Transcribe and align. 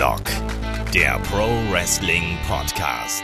Headlock, 0.00 0.24
der 0.94 1.18
Pro 1.24 1.46
Wrestling 1.70 2.38
Podcast. 2.48 3.22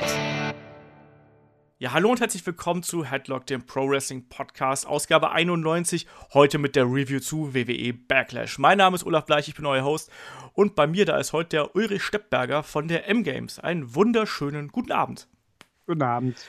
Ja, 1.79 1.95
hallo 1.95 2.11
und 2.11 2.21
herzlich 2.21 2.45
willkommen 2.45 2.83
zu 2.83 3.03
Headlock, 3.03 3.47
dem 3.47 3.65
Pro 3.65 3.89
Wrestling 3.89 4.29
Podcast, 4.29 4.87
Ausgabe 4.87 5.31
91, 5.31 6.07
heute 6.35 6.59
mit 6.59 6.77
der 6.77 6.85
Review 6.85 7.21
zu 7.21 7.55
WWE 7.55 7.95
Backlash. 7.95 8.59
Mein 8.59 8.77
Name 8.77 8.95
ist 8.95 9.07
Olaf 9.07 9.25
Bleich, 9.25 9.49
ich 9.49 9.55
bin 9.55 9.65
euer 9.65 9.85
Host 9.85 10.11
und 10.53 10.75
bei 10.75 10.87
mir 10.87 11.07
da 11.07 11.17
ist 11.17 11.33
heute 11.33 11.49
der 11.49 11.75
Ulrich 11.75 12.03
Steppberger 12.03 12.63
von 12.63 12.89
der 12.89 13.09
M-Games. 13.09 13.59
Einen 13.59 13.95
wunderschönen 13.95 14.69
guten 14.69 14.93
Abend. 14.93 15.29
Guten 15.87 16.03
Abend. 16.03 16.45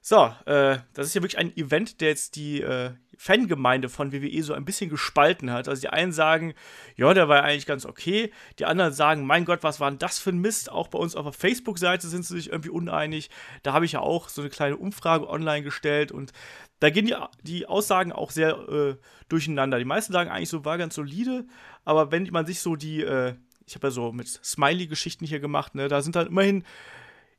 So, 0.00 0.32
äh, 0.46 0.78
das 0.94 1.08
ist 1.08 1.14
ja 1.14 1.20
wirklich 1.20 1.36
ein 1.36 1.54
Event, 1.54 2.00
der 2.00 2.08
jetzt 2.08 2.36
die 2.36 2.62
äh, 2.62 2.92
Fangemeinde 3.16 3.88
von 3.88 4.12
WWE 4.12 4.42
so 4.42 4.52
ein 4.52 4.64
bisschen 4.64 4.90
gespalten 4.90 5.50
hat. 5.50 5.68
Also 5.68 5.80
die 5.80 5.88
einen 5.88 6.12
sagen, 6.12 6.54
ja, 6.96 7.12
der 7.14 7.28
war 7.28 7.42
eigentlich 7.42 7.66
ganz 7.66 7.86
okay. 7.86 8.30
Die 8.58 8.64
anderen 8.64 8.92
sagen, 8.92 9.26
mein 9.26 9.44
Gott, 9.44 9.62
was 9.62 9.80
war 9.80 9.90
denn 9.90 9.98
das 9.98 10.18
für 10.18 10.30
ein 10.30 10.38
Mist? 10.38 10.70
Auch 10.70 10.88
bei 10.88 10.98
uns 10.98 11.16
auf 11.16 11.24
der 11.24 11.32
Facebook-Seite 11.32 12.08
sind 12.08 12.24
sie 12.24 12.36
sich 12.36 12.50
irgendwie 12.50 12.70
uneinig. 12.70 13.30
Da 13.62 13.72
habe 13.72 13.84
ich 13.84 13.92
ja 13.92 14.00
auch 14.00 14.28
so 14.28 14.42
eine 14.42 14.50
kleine 14.50 14.76
Umfrage 14.76 15.28
online 15.28 15.62
gestellt 15.62 16.12
und 16.12 16.32
da 16.80 16.90
gehen 16.90 17.06
die, 17.06 17.14
die 17.42 17.66
Aussagen 17.66 18.12
auch 18.12 18.30
sehr 18.30 18.56
äh, 18.68 18.96
durcheinander. 19.28 19.78
Die 19.78 19.84
meisten 19.84 20.12
sagen 20.12 20.30
eigentlich 20.30 20.50
so, 20.50 20.64
war 20.64 20.78
ganz 20.78 20.94
solide, 20.94 21.46
aber 21.84 22.12
wenn 22.12 22.28
man 22.30 22.46
sich 22.46 22.60
so 22.60 22.76
die, 22.76 23.02
äh, 23.02 23.34
ich 23.66 23.74
habe 23.74 23.86
ja 23.86 23.90
so 23.90 24.12
mit 24.12 24.28
Smiley-Geschichten 24.28 25.26
hier 25.26 25.40
gemacht, 25.40 25.74
ne, 25.74 25.88
da 25.88 26.02
sind 26.02 26.16
dann 26.16 26.26
immerhin, 26.26 26.64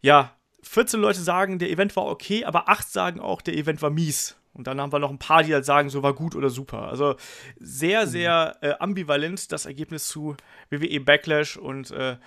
ja, 0.02 0.36
14 0.64 1.00
Leute 1.00 1.22
sagen, 1.22 1.60
der 1.60 1.70
Event 1.70 1.96
war 1.96 2.06
okay, 2.06 2.46
aber 2.46 2.68
8 2.68 2.90
sagen 2.90 3.20
auch, 3.20 3.42
der 3.42 3.56
Event 3.56 3.82
war 3.82 3.90
mies. 3.90 4.37
Und 4.58 4.68
dann 4.68 4.82
haben 4.82 4.92
wir 4.92 5.00
noch 5.00 5.12
ein 5.12 5.20
paar, 5.20 5.44
die 5.44 5.54
halt 5.54 5.66
sagen, 5.66 5.90
so 5.90 6.04
war 6.04 6.14
gut 6.14 6.36
oder 6.36 6.50
super. 6.50 6.88
Also 6.90 7.16
sehr, 7.60 8.06
mhm. 8.06 8.10
sehr 8.10 8.58
äh, 8.62 8.74
ambivalent 8.80 9.52
das 9.52 9.66
Ergebnis 9.66 10.08
zu 10.08 10.36
WWE 10.70 11.00
Backlash 11.00 11.58
und 11.58 11.92
äh, 11.92 12.18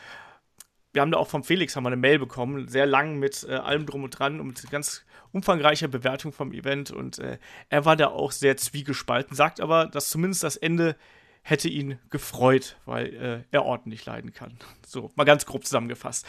wir 0.93 1.03
haben 1.03 1.13
da 1.13 1.19
auch 1.19 1.29
vom 1.29 1.45
Felix 1.45 1.77
haben 1.77 1.85
wir 1.85 1.89
eine 1.89 1.97
Mail 1.97 2.19
bekommen, 2.19 2.67
sehr 2.69 2.87
lang 2.87 3.19
mit 3.19 3.47
äh, 3.49 3.55
allem 3.55 3.87
drum 3.87 4.05
und 4.05 4.11
dran 4.11 4.41
und 4.41 4.49
mit 4.49 4.71
ganz 4.71 5.05
umfangreicher 5.33 5.89
Bewertung 5.89 6.33
vom 6.33 6.53
Event 6.53 6.91
und 6.91 7.19
äh, 7.19 7.39
er 7.69 7.85
war 7.85 7.97
da 7.97 8.09
auch 8.09 8.33
sehr 8.33 8.57
zwiegespalten, 8.57 9.37
sagt 9.37 9.61
aber, 9.61 9.87
dass 9.87 10.11
zumindest 10.11 10.43
das 10.43 10.57
Ende 10.57 10.97
hätte 11.43 11.69
ihn 11.69 11.99
gefreut, 12.11 12.77
weil 12.85 13.15
äh, 13.15 13.45
er 13.51 13.65
Orten 13.65 13.91
nicht 13.91 14.07
leiden 14.07 14.33
kann. 14.33 14.59
So, 14.87 15.11
mal 15.15 15.25
ganz 15.25 15.47
grob 15.47 15.65
zusammengefasst. 15.65 16.27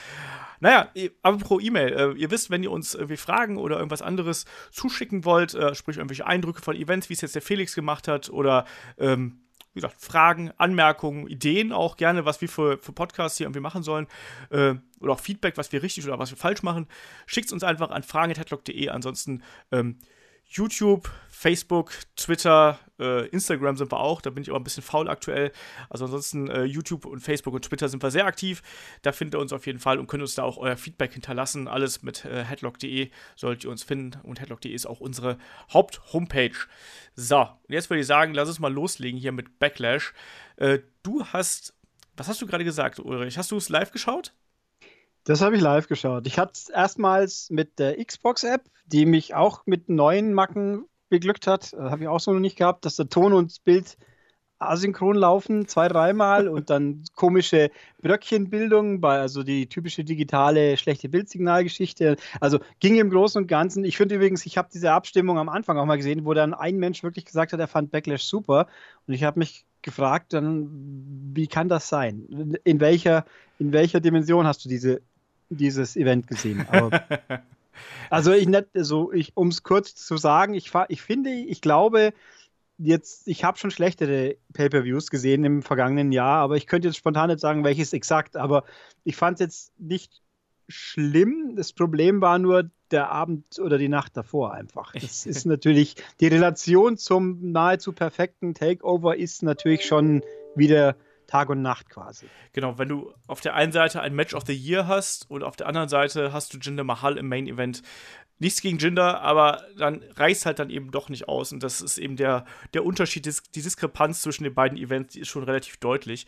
Naja, 0.59 0.91
aber 1.21 1.37
pro 1.37 1.59
E-Mail, 1.59 1.93
äh, 1.93 2.19
ihr 2.19 2.31
wisst, 2.31 2.49
wenn 2.49 2.63
ihr 2.63 2.71
uns 2.71 2.95
irgendwie 2.95 3.17
Fragen 3.17 3.57
oder 3.57 3.77
irgendwas 3.77 4.01
anderes 4.01 4.45
zuschicken 4.71 5.25
wollt, 5.25 5.53
äh, 5.53 5.75
sprich 5.75 5.97
irgendwelche 5.97 6.25
Eindrücke 6.25 6.61
von 6.61 6.75
Events, 6.75 7.09
wie 7.09 7.13
es 7.13 7.21
jetzt 7.21 7.35
der 7.35 7.41
Felix 7.41 7.75
gemacht 7.75 8.07
hat, 8.07 8.29
oder 8.29 8.65
ähm, 8.97 9.41
wie 9.73 9.79
gesagt, 9.79 10.01
Fragen, 10.01 10.51
Anmerkungen, 10.57 11.27
Ideen 11.27 11.71
auch 11.71 11.95
gerne, 11.95 12.25
was 12.25 12.41
wir 12.41 12.49
für, 12.49 12.77
für 12.77 12.91
Podcasts 12.91 13.37
hier 13.37 13.45
irgendwie 13.45 13.61
machen 13.61 13.83
sollen. 13.83 14.07
Äh, 14.49 14.75
oder 14.99 15.13
auch 15.13 15.19
Feedback, 15.19 15.57
was 15.57 15.71
wir 15.71 15.81
richtig 15.81 16.05
oder 16.05 16.19
was 16.19 16.29
wir 16.29 16.37
falsch 16.37 16.61
machen. 16.61 16.87
Schickt 17.25 17.47
es 17.47 17.53
uns 17.53 17.63
einfach 17.63 17.89
an 17.89 18.03
fragen.headlock.de. 18.03 18.89
Ansonsten 18.89 19.43
ähm, 19.71 19.97
YouTube, 20.51 21.09
Facebook, 21.29 21.93
Twitter, 22.17 22.77
äh, 22.99 23.27
Instagram 23.29 23.77
sind 23.77 23.89
wir 23.89 23.99
auch. 23.99 24.21
Da 24.21 24.29
bin 24.29 24.43
ich 24.43 24.49
aber 24.49 24.59
ein 24.59 24.65
bisschen 24.65 24.83
faul 24.83 25.07
aktuell. 25.07 25.53
Also 25.89 26.05
ansonsten 26.05 26.49
äh, 26.49 26.63
YouTube 26.63 27.05
und 27.05 27.21
Facebook 27.21 27.53
und 27.53 27.63
Twitter 27.63 27.87
sind 27.87 28.03
wir 28.03 28.11
sehr 28.11 28.25
aktiv. 28.25 28.61
Da 29.01 29.13
findet 29.13 29.35
ihr 29.35 29.41
uns 29.41 29.53
auf 29.53 29.65
jeden 29.65 29.79
Fall 29.79 29.97
und 29.97 30.07
könnt 30.07 30.21
uns 30.21 30.35
da 30.35 30.43
auch 30.43 30.57
euer 30.57 30.75
Feedback 30.75 31.13
hinterlassen. 31.13 31.69
Alles 31.69 32.03
mit 32.03 32.25
äh, 32.25 32.43
headlock.de 32.43 33.09
solltet 33.37 33.63
ihr 33.63 33.71
uns 33.71 33.83
finden. 33.83 34.19
Und 34.23 34.41
headlock.de 34.41 34.73
ist 34.73 34.85
auch 34.85 34.99
unsere 34.99 35.37
Haupt-Homepage. 35.73 36.57
So, 37.15 37.47
jetzt 37.69 37.89
würde 37.89 38.01
ich 38.01 38.07
sagen, 38.07 38.33
lass 38.33 38.49
uns 38.49 38.59
mal 38.59 38.73
loslegen 38.73 39.19
hier 39.19 39.31
mit 39.31 39.57
Backlash. 39.57 40.13
Äh, 40.57 40.79
du 41.01 41.25
hast, 41.27 41.73
was 42.17 42.27
hast 42.27 42.41
du 42.41 42.45
gerade 42.45 42.65
gesagt, 42.65 42.99
Ulrich? 42.99 43.37
Hast 43.37 43.51
du 43.51 43.57
es 43.57 43.69
live 43.69 43.91
geschaut? 43.91 44.33
Das 45.23 45.41
habe 45.41 45.55
ich 45.55 45.61
live 45.61 45.87
geschaut. 45.87 46.25
Ich 46.25 46.39
hatte 46.39 46.53
es 46.55 46.69
erstmals 46.69 47.49
mit 47.49 47.77
der 47.77 48.03
Xbox-App, 48.03 48.63
die 48.85 49.05
mich 49.05 49.35
auch 49.35 49.63
mit 49.65 49.87
neuen 49.87 50.33
Macken 50.33 50.85
beglückt 51.09 51.45
hat. 51.45 51.73
Das 51.73 51.91
habe 51.91 52.03
ich 52.03 52.07
auch 52.07 52.19
so 52.19 52.33
noch 52.33 52.39
nicht 52.39 52.57
gehabt, 52.57 52.85
dass 52.85 52.95
der 52.95 53.09
Ton 53.09 53.33
und 53.33 53.51
das 53.51 53.59
Bild 53.59 53.97
asynchron 54.61 55.15
laufen, 55.15 55.67
zwei, 55.67 55.87
dreimal 55.87 56.47
und 56.47 56.69
dann 56.69 57.03
komische 57.15 57.71
Bröckchenbildung, 58.01 59.01
bei, 59.01 59.19
also 59.19 59.43
die 59.43 59.67
typische 59.67 60.03
digitale 60.03 60.77
schlechte 60.77 61.09
Bildsignalgeschichte. 61.09 62.15
Also 62.39 62.59
ging 62.79 62.97
im 62.97 63.09
Großen 63.09 63.41
und 63.41 63.47
Ganzen. 63.47 63.83
Ich 63.83 63.97
finde 63.97 64.15
übrigens, 64.15 64.45
ich 64.45 64.57
habe 64.57 64.69
diese 64.71 64.91
Abstimmung 64.91 65.39
am 65.39 65.49
Anfang 65.49 65.77
auch 65.77 65.85
mal 65.85 65.97
gesehen, 65.97 66.25
wo 66.25 66.33
dann 66.33 66.53
ein 66.53 66.77
Mensch 66.77 67.03
wirklich 67.03 67.25
gesagt 67.25 67.53
hat, 67.53 67.59
er 67.59 67.67
fand 67.67 67.91
Backlash 67.91 68.23
super. 68.23 68.67
Und 69.07 69.13
ich 69.15 69.23
habe 69.23 69.39
mich 69.39 69.65
gefragt, 69.81 70.33
dann, 70.33 70.69
wie 71.33 71.47
kann 71.47 71.67
das 71.67 71.89
sein? 71.89 72.55
In 72.63 72.79
welcher, 72.79 73.25
in 73.57 73.73
welcher 73.73 73.99
Dimension 73.99 74.45
hast 74.45 74.63
du 74.63 74.69
diese 74.69 75.01
dieses 75.51 75.95
Event 75.95 76.27
gesehen. 76.27 76.65
Aber, 76.69 77.03
also 78.09 78.31
ich 78.31 78.47
also 78.73 79.11
ich, 79.11 79.35
um 79.35 79.49
es 79.49 79.63
kurz 79.63 79.95
zu 79.95 80.17
sagen, 80.17 80.53
ich, 80.53 80.71
ich 80.87 81.01
finde, 81.01 81.31
ich 81.31 81.61
glaube, 81.61 82.13
jetzt, 82.77 83.27
ich 83.27 83.43
habe 83.43 83.57
schon 83.57 83.71
schlechtere 83.71 84.37
Pay-per-Views 84.53 85.09
gesehen 85.09 85.43
im 85.43 85.61
vergangenen 85.61 86.11
Jahr, 86.11 86.41
aber 86.41 86.57
ich 86.57 86.67
könnte 86.67 86.87
jetzt 86.87 86.97
spontan 86.97 87.29
nicht 87.29 87.39
sagen, 87.39 87.63
welches 87.63 87.93
exakt, 87.93 88.35
aber 88.35 88.63
ich 89.03 89.15
fand 89.15 89.35
es 89.35 89.39
jetzt 89.39 89.79
nicht 89.79 90.21
schlimm. 90.67 91.55
Das 91.55 91.73
Problem 91.73 92.21
war 92.21 92.39
nur 92.39 92.69
der 92.91 93.11
Abend 93.11 93.59
oder 93.59 93.77
die 93.77 93.89
Nacht 93.89 94.17
davor 94.17 94.53
einfach. 94.53 94.93
Das 95.01 95.25
ist 95.25 95.45
natürlich, 95.45 95.95
die 96.19 96.27
Relation 96.27 96.97
zum 96.97 97.51
nahezu 97.51 97.93
perfekten 97.93 98.53
Takeover 98.53 99.15
ist 99.17 99.43
natürlich 99.43 99.85
schon 99.85 100.23
wieder 100.55 100.95
Tag 101.31 101.47
und 101.49 101.61
Nacht 101.61 101.89
quasi. 101.89 102.27
Genau, 102.51 102.77
wenn 102.77 102.89
du 102.89 103.13
auf 103.25 103.39
der 103.39 103.55
einen 103.55 103.71
Seite 103.71 104.01
ein 104.01 104.13
Match 104.13 104.33
of 104.33 104.43
the 104.45 104.53
Year 104.53 104.85
hast 104.85 105.31
und 105.31 105.43
auf 105.43 105.55
der 105.55 105.67
anderen 105.67 105.87
Seite 105.87 106.33
hast 106.33 106.53
du 106.53 106.57
Jinder 106.57 106.83
Mahal 106.83 107.17
im 107.17 107.29
Main 107.29 107.47
Event. 107.47 107.83
Nichts 108.39 108.59
gegen 108.59 108.79
Jinder, 108.79 109.21
aber 109.21 109.63
dann 109.77 110.03
reißt 110.15 110.45
halt 110.45 110.59
dann 110.59 110.69
eben 110.69 110.91
doch 110.91 111.07
nicht 111.07 111.29
aus. 111.29 111.53
Und 111.53 111.63
das 111.63 111.79
ist 111.79 111.97
eben 111.99 112.17
der, 112.17 112.43
der 112.73 112.83
Unterschied, 112.83 113.25
die 113.25 113.61
Diskrepanz 113.61 114.21
zwischen 114.21 114.43
den 114.43 114.53
beiden 114.53 114.77
Events, 114.77 115.13
die 115.13 115.21
ist 115.21 115.29
schon 115.29 115.43
relativ 115.43 115.77
deutlich. 115.77 116.27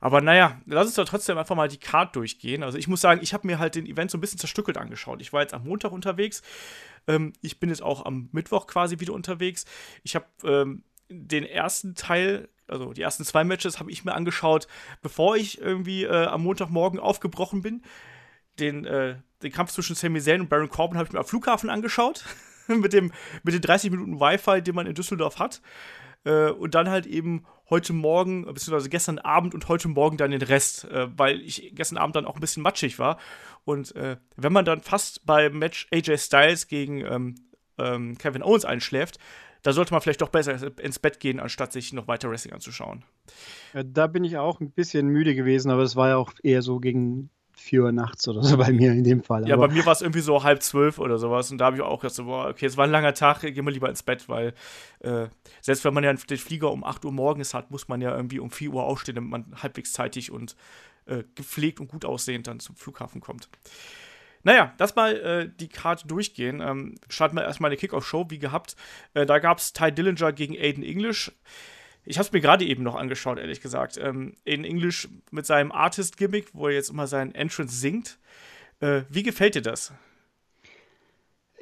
Aber 0.00 0.20
naja, 0.20 0.60
lass 0.66 0.86
uns 0.86 0.96
doch 0.96 1.04
trotzdem 1.04 1.38
einfach 1.38 1.54
mal 1.54 1.68
die 1.68 1.78
Card 1.78 2.16
durchgehen. 2.16 2.64
Also 2.64 2.78
ich 2.78 2.88
muss 2.88 3.00
sagen, 3.00 3.20
ich 3.22 3.34
habe 3.34 3.46
mir 3.46 3.60
halt 3.60 3.76
den 3.76 3.86
Event 3.86 4.10
so 4.10 4.18
ein 4.18 4.20
bisschen 4.20 4.40
zerstückelt 4.40 4.76
angeschaut. 4.76 5.20
Ich 5.20 5.32
war 5.32 5.42
jetzt 5.42 5.54
am 5.54 5.62
Montag 5.62 5.92
unterwegs. 5.92 6.42
Ähm, 7.06 7.32
ich 7.42 7.60
bin 7.60 7.68
jetzt 7.68 7.82
auch 7.82 8.04
am 8.04 8.28
Mittwoch 8.32 8.66
quasi 8.66 8.98
wieder 8.98 9.12
unterwegs. 9.12 9.66
Ich 10.02 10.16
habe 10.16 10.26
ähm, 10.42 10.82
den 11.08 11.44
ersten 11.44 11.94
Teil 11.94 12.48
also 12.68 12.92
die 12.92 13.02
ersten 13.02 13.24
zwei 13.24 13.44
Matches 13.44 13.80
habe 13.80 13.90
ich 13.90 14.04
mir 14.04 14.14
angeschaut, 14.14 14.66
bevor 15.02 15.36
ich 15.36 15.60
irgendwie 15.60 16.04
äh, 16.04 16.26
am 16.26 16.42
Montagmorgen 16.42 17.00
aufgebrochen 17.00 17.62
bin. 17.62 17.82
Den, 18.58 18.84
äh, 18.84 19.16
den 19.42 19.52
Kampf 19.52 19.72
zwischen 19.72 19.96
Sami 19.96 20.20
Zayn 20.20 20.42
und 20.42 20.48
Baron 20.48 20.68
Corbin 20.68 20.98
habe 20.98 21.06
ich 21.06 21.12
mir 21.12 21.20
am 21.20 21.24
Flughafen 21.24 21.70
angeschaut. 21.70 22.24
mit, 22.68 22.92
dem, 22.92 23.12
mit 23.42 23.54
den 23.54 23.60
30 23.60 23.90
Minuten 23.90 24.20
Wi-Fi, 24.20 24.62
den 24.62 24.74
man 24.74 24.86
in 24.86 24.94
Düsseldorf 24.94 25.38
hat. 25.38 25.60
Äh, 26.24 26.50
und 26.50 26.74
dann 26.74 26.88
halt 26.88 27.06
eben 27.06 27.44
heute 27.70 27.92
Morgen, 27.92 28.44
beziehungsweise 28.44 28.88
gestern 28.90 29.18
Abend 29.18 29.54
und 29.54 29.68
heute 29.68 29.88
Morgen 29.88 30.16
dann 30.16 30.30
den 30.30 30.42
Rest, 30.42 30.84
äh, 30.84 31.08
weil 31.16 31.40
ich 31.40 31.72
gestern 31.74 31.98
Abend 31.98 32.16
dann 32.16 32.26
auch 32.26 32.34
ein 32.34 32.40
bisschen 32.40 32.62
matschig 32.62 32.98
war. 32.98 33.18
Und 33.64 33.94
äh, 33.96 34.16
wenn 34.36 34.52
man 34.52 34.64
dann 34.64 34.82
fast 34.82 35.24
beim 35.26 35.58
Match 35.58 35.86
AJ 35.92 36.18
Styles 36.18 36.68
gegen 36.68 37.04
ähm, 37.04 37.34
ähm, 37.78 38.18
Kevin 38.18 38.42
Owens 38.42 38.64
einschläft, 38.64 39.18
da 39.62 39.72
sollte 39.72 39.92
man 39.92 40.00
vielleicht 40.00 40.20
doch 40.20 40.28
besser 40.28 40.78
ins 40.78 40.98
Bett 40.98 41.20
gehen, 41.20 41.40
anstatt 41.40 41.72
sich 41.72 41.92
noch 41.92 42.08
weiter 42.08 42.30
Wrestling 42.30 42.54
anzuschauen. 42.54 43.04
Da 43.72 44.06
bin 44.06 44.24
ich 44.24 44.36
auch 44.36 44.60
ein 44.60 44.70
bisschen 44.70 45.08
müde 45.08 45.34
gewesen, 45.34 45.70
aber 45.70 45.82
es 45.82 45.96
war 45.96 46.08
ja 46.08 46.16
auch 46.16 46.32
eher 46.42 46.62
so 46.62 46.80
gegen 46.80 47.30
4 47.54 47.82
Uhr 47.82 47.92
nachts 47.92 48.26
oder 48.26 48.42
so 48.42 48.56
bei 48.56 48.72
mir 48.72 48.92
in 48.92 49.04
dem 49.04 49.22
Fall. 49.22 49.46
Ja, 49.46 49.54
aber 49.54 49.68
bei 49.68 49.74
mir 49.74 49.86
war 49.86 49.92
es 49.92 50.00
irgendwie 50.00 50.20
so 50.20 50.42
halb 50.42 50.62
zwölf 50.62 50.98
oder 50.98 51.18
sowas 51.18 51.50
und 51.50 51.58
da 51.58 51.66
habe 51.66 51.76
ich 51.76 51.82
auch 51.82 52.00
gedacht, 52.00 52.14
so, 52.14 52.24
boah, 52.24 52.48
okay, 52.48 52.66
es 52.66 52.76
war 52.76 52.84
ein 52.84 52.90
langer 52.90 53.14
Tag, 53.14 53.40
gehen 53.40 53.64
wir 53.64 53.70
lieber 53.70 53.88
ins 53.88 54.02
Bett, 54.02 54.28
weil 54.28 54.54
äh, 55.00 55.28
selbst 55.60 55.84
wenn 55.84 55.94
man 55.94 56.02
ja 56.02 56.12
den 56.12 56.38
Flieger 56.38 56.72
um 56.72 56.82
8 56.84 57.04
Uhr 57.04 57.12
morgens 57.12 57.54
hat, 57.54 57.70
muss 57.70 57.88
man 57.88 58.00
ja 58.00 58.16
irgendwie 58.16 58.40
um 58.40 58.50
4 58.50 58.72
Uhr 58.72 58.84
aufstehen, 58.84 59.14
damit 59.14 59.30
man 59.30 59.62
halbwegs 59.62 59.92
zeitig 59.92 60.30
und 60.32 60.56
äh, 61.06 61.24
gepflegt 61.34 61.80
und 61.80 61.88
gut 61.88 62.04
aussehend 62.04 62.46
dann 62.46 62.60
zum 62.60 62.74
Flughafen 62.76 63.20
kommt. 63.20 63.48
Naja, 64.44 64.74
das 64.76 64.94
mal 64.96 65.16
äh, 65.16 65.50
die 65.60 65.68
Karte 65.68 66.06
durchgehen. 66.06 66.60
Ähm, 66.60 66.96
starten 67.08 67.36
wir 67.36 67.44
erstmal 67.44 67.70
eine 67.70 67.76
Kickoff-Show, 67.76 68.26
wie 68.28 68.38
gehabt. 68.38 68.76
Äh, 69.14 69.26
da 69.26 69.38
gab 69.38 69.58
es 69.58 69.72
Ty 69.72 69.92
Dillinger 69.92 70.32
gegen 70.32 70.56
Aiden 70.56 70.82
English. 70.82 71.32
Ich 72.04 72.18
habe 72.18 72.26
es 72.26 72.32
mir 72.32 72.40
gerade 72.40 72.64
eben 72.64 72.82
noch 72.82 72.96
angeschaut, 72.96 73.38
ehrlich 73.38 73.60
gesagt. 73.60 73.96
Ähm, 73.96 74.34
Aiden 74.46 74.64
English 74.64 75.08
mit 75.30 75.46
seinem 75.46 75.70
Artist-Gimmick, 75.70 76.48
wo 76.52 76.66
er 76.66 76.74
jetzt 76.74 76.90
immer 76.90 77.06
seinen 77.06 77.34
Entrance 77.34 77.76
singt. 77.76 78.18
Äh, 78.80 79.02
wie 79.08 79.22
gefällt 79.22 79.54
dir 79.54 79.62
das? 79.62 79.92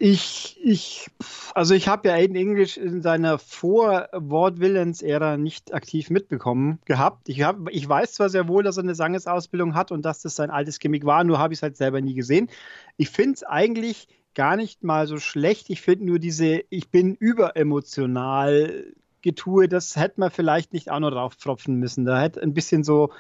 Ich, 0.02 0.58
ich, 0.62 1.10
also 1.54 1.74
ich 1.74 1.86
habe 1.86 2.08
ja 2.08 2.14
Aiden 2.14 2.34
English 2.34 2.78
in 2.78 3.02
seiner 3.02 3.38
Vor-Ward-Villains-Ära 3.38 5.36
nicht 5.36 5.74
aktiv 5.74 6.08
mitbekommen 6.08 6.78
gehabt. 6.86 7.28
Ich, 7.28 7.42
hab, 7.42 7.68
ich 7.70 7.86
weiß 7.86 8.14
zwar 8.14 8.30
sehr 8.30 8.48
wohl, 8.48 8.62
dass 8.62 8.78
er 8.78 8.84
eine 8.84 8.94
Sangesausbildung 8.94 9.74
hat 9.74 9.92
und 9.92 10.02
dass 10.02 10.22
das 10.22 10.36
sein 10.36 10.48
altes 10.50 10.78
Gimmick 10.78 11.04
war, 11.04 11.22
nur 11.22 11.38
habe 11.38 11.52
ich 11.52 11.58
es 11.58 11.62
halt 11.62 11.76
selber 11.76 12.00
nie 12.00 12.14
gesehen. 12.14 12.48
Ich 12.96 13.10
finde 13.10 13.34
es 13.34 13.42
eigentlich 13.42 14.08
gar 14.34 14.56
nicht 14.56 14.82
mal 14.82 15.06
so 15.06 15.18
schlecht. 15.18 15.68
Ich 15.68 15.82
finde 15.82 16.06
nur 16.06 16.18
diese, 16.18 16.62
ich 16.70 16.88
bin 16.90 17.14
überemotional 17.14 18.94
Getue, 19.20 19.68
das 19.68 19.96
hätte 19.96 20.18
man 20.20 20.30
vielleicht 20.30 20.72
nicht 20.72 20.90
auch 20.90 21.00
noch 21.00 21.10
drauf 21.10 21.36
tropfen 21.36 21.74
müssen. 21.76 22.06
Da 22.06 22.20
hätte 22.22 22.40
ein 22.42 22.54
bisschen 22.54 22.84
so 22.84 23.10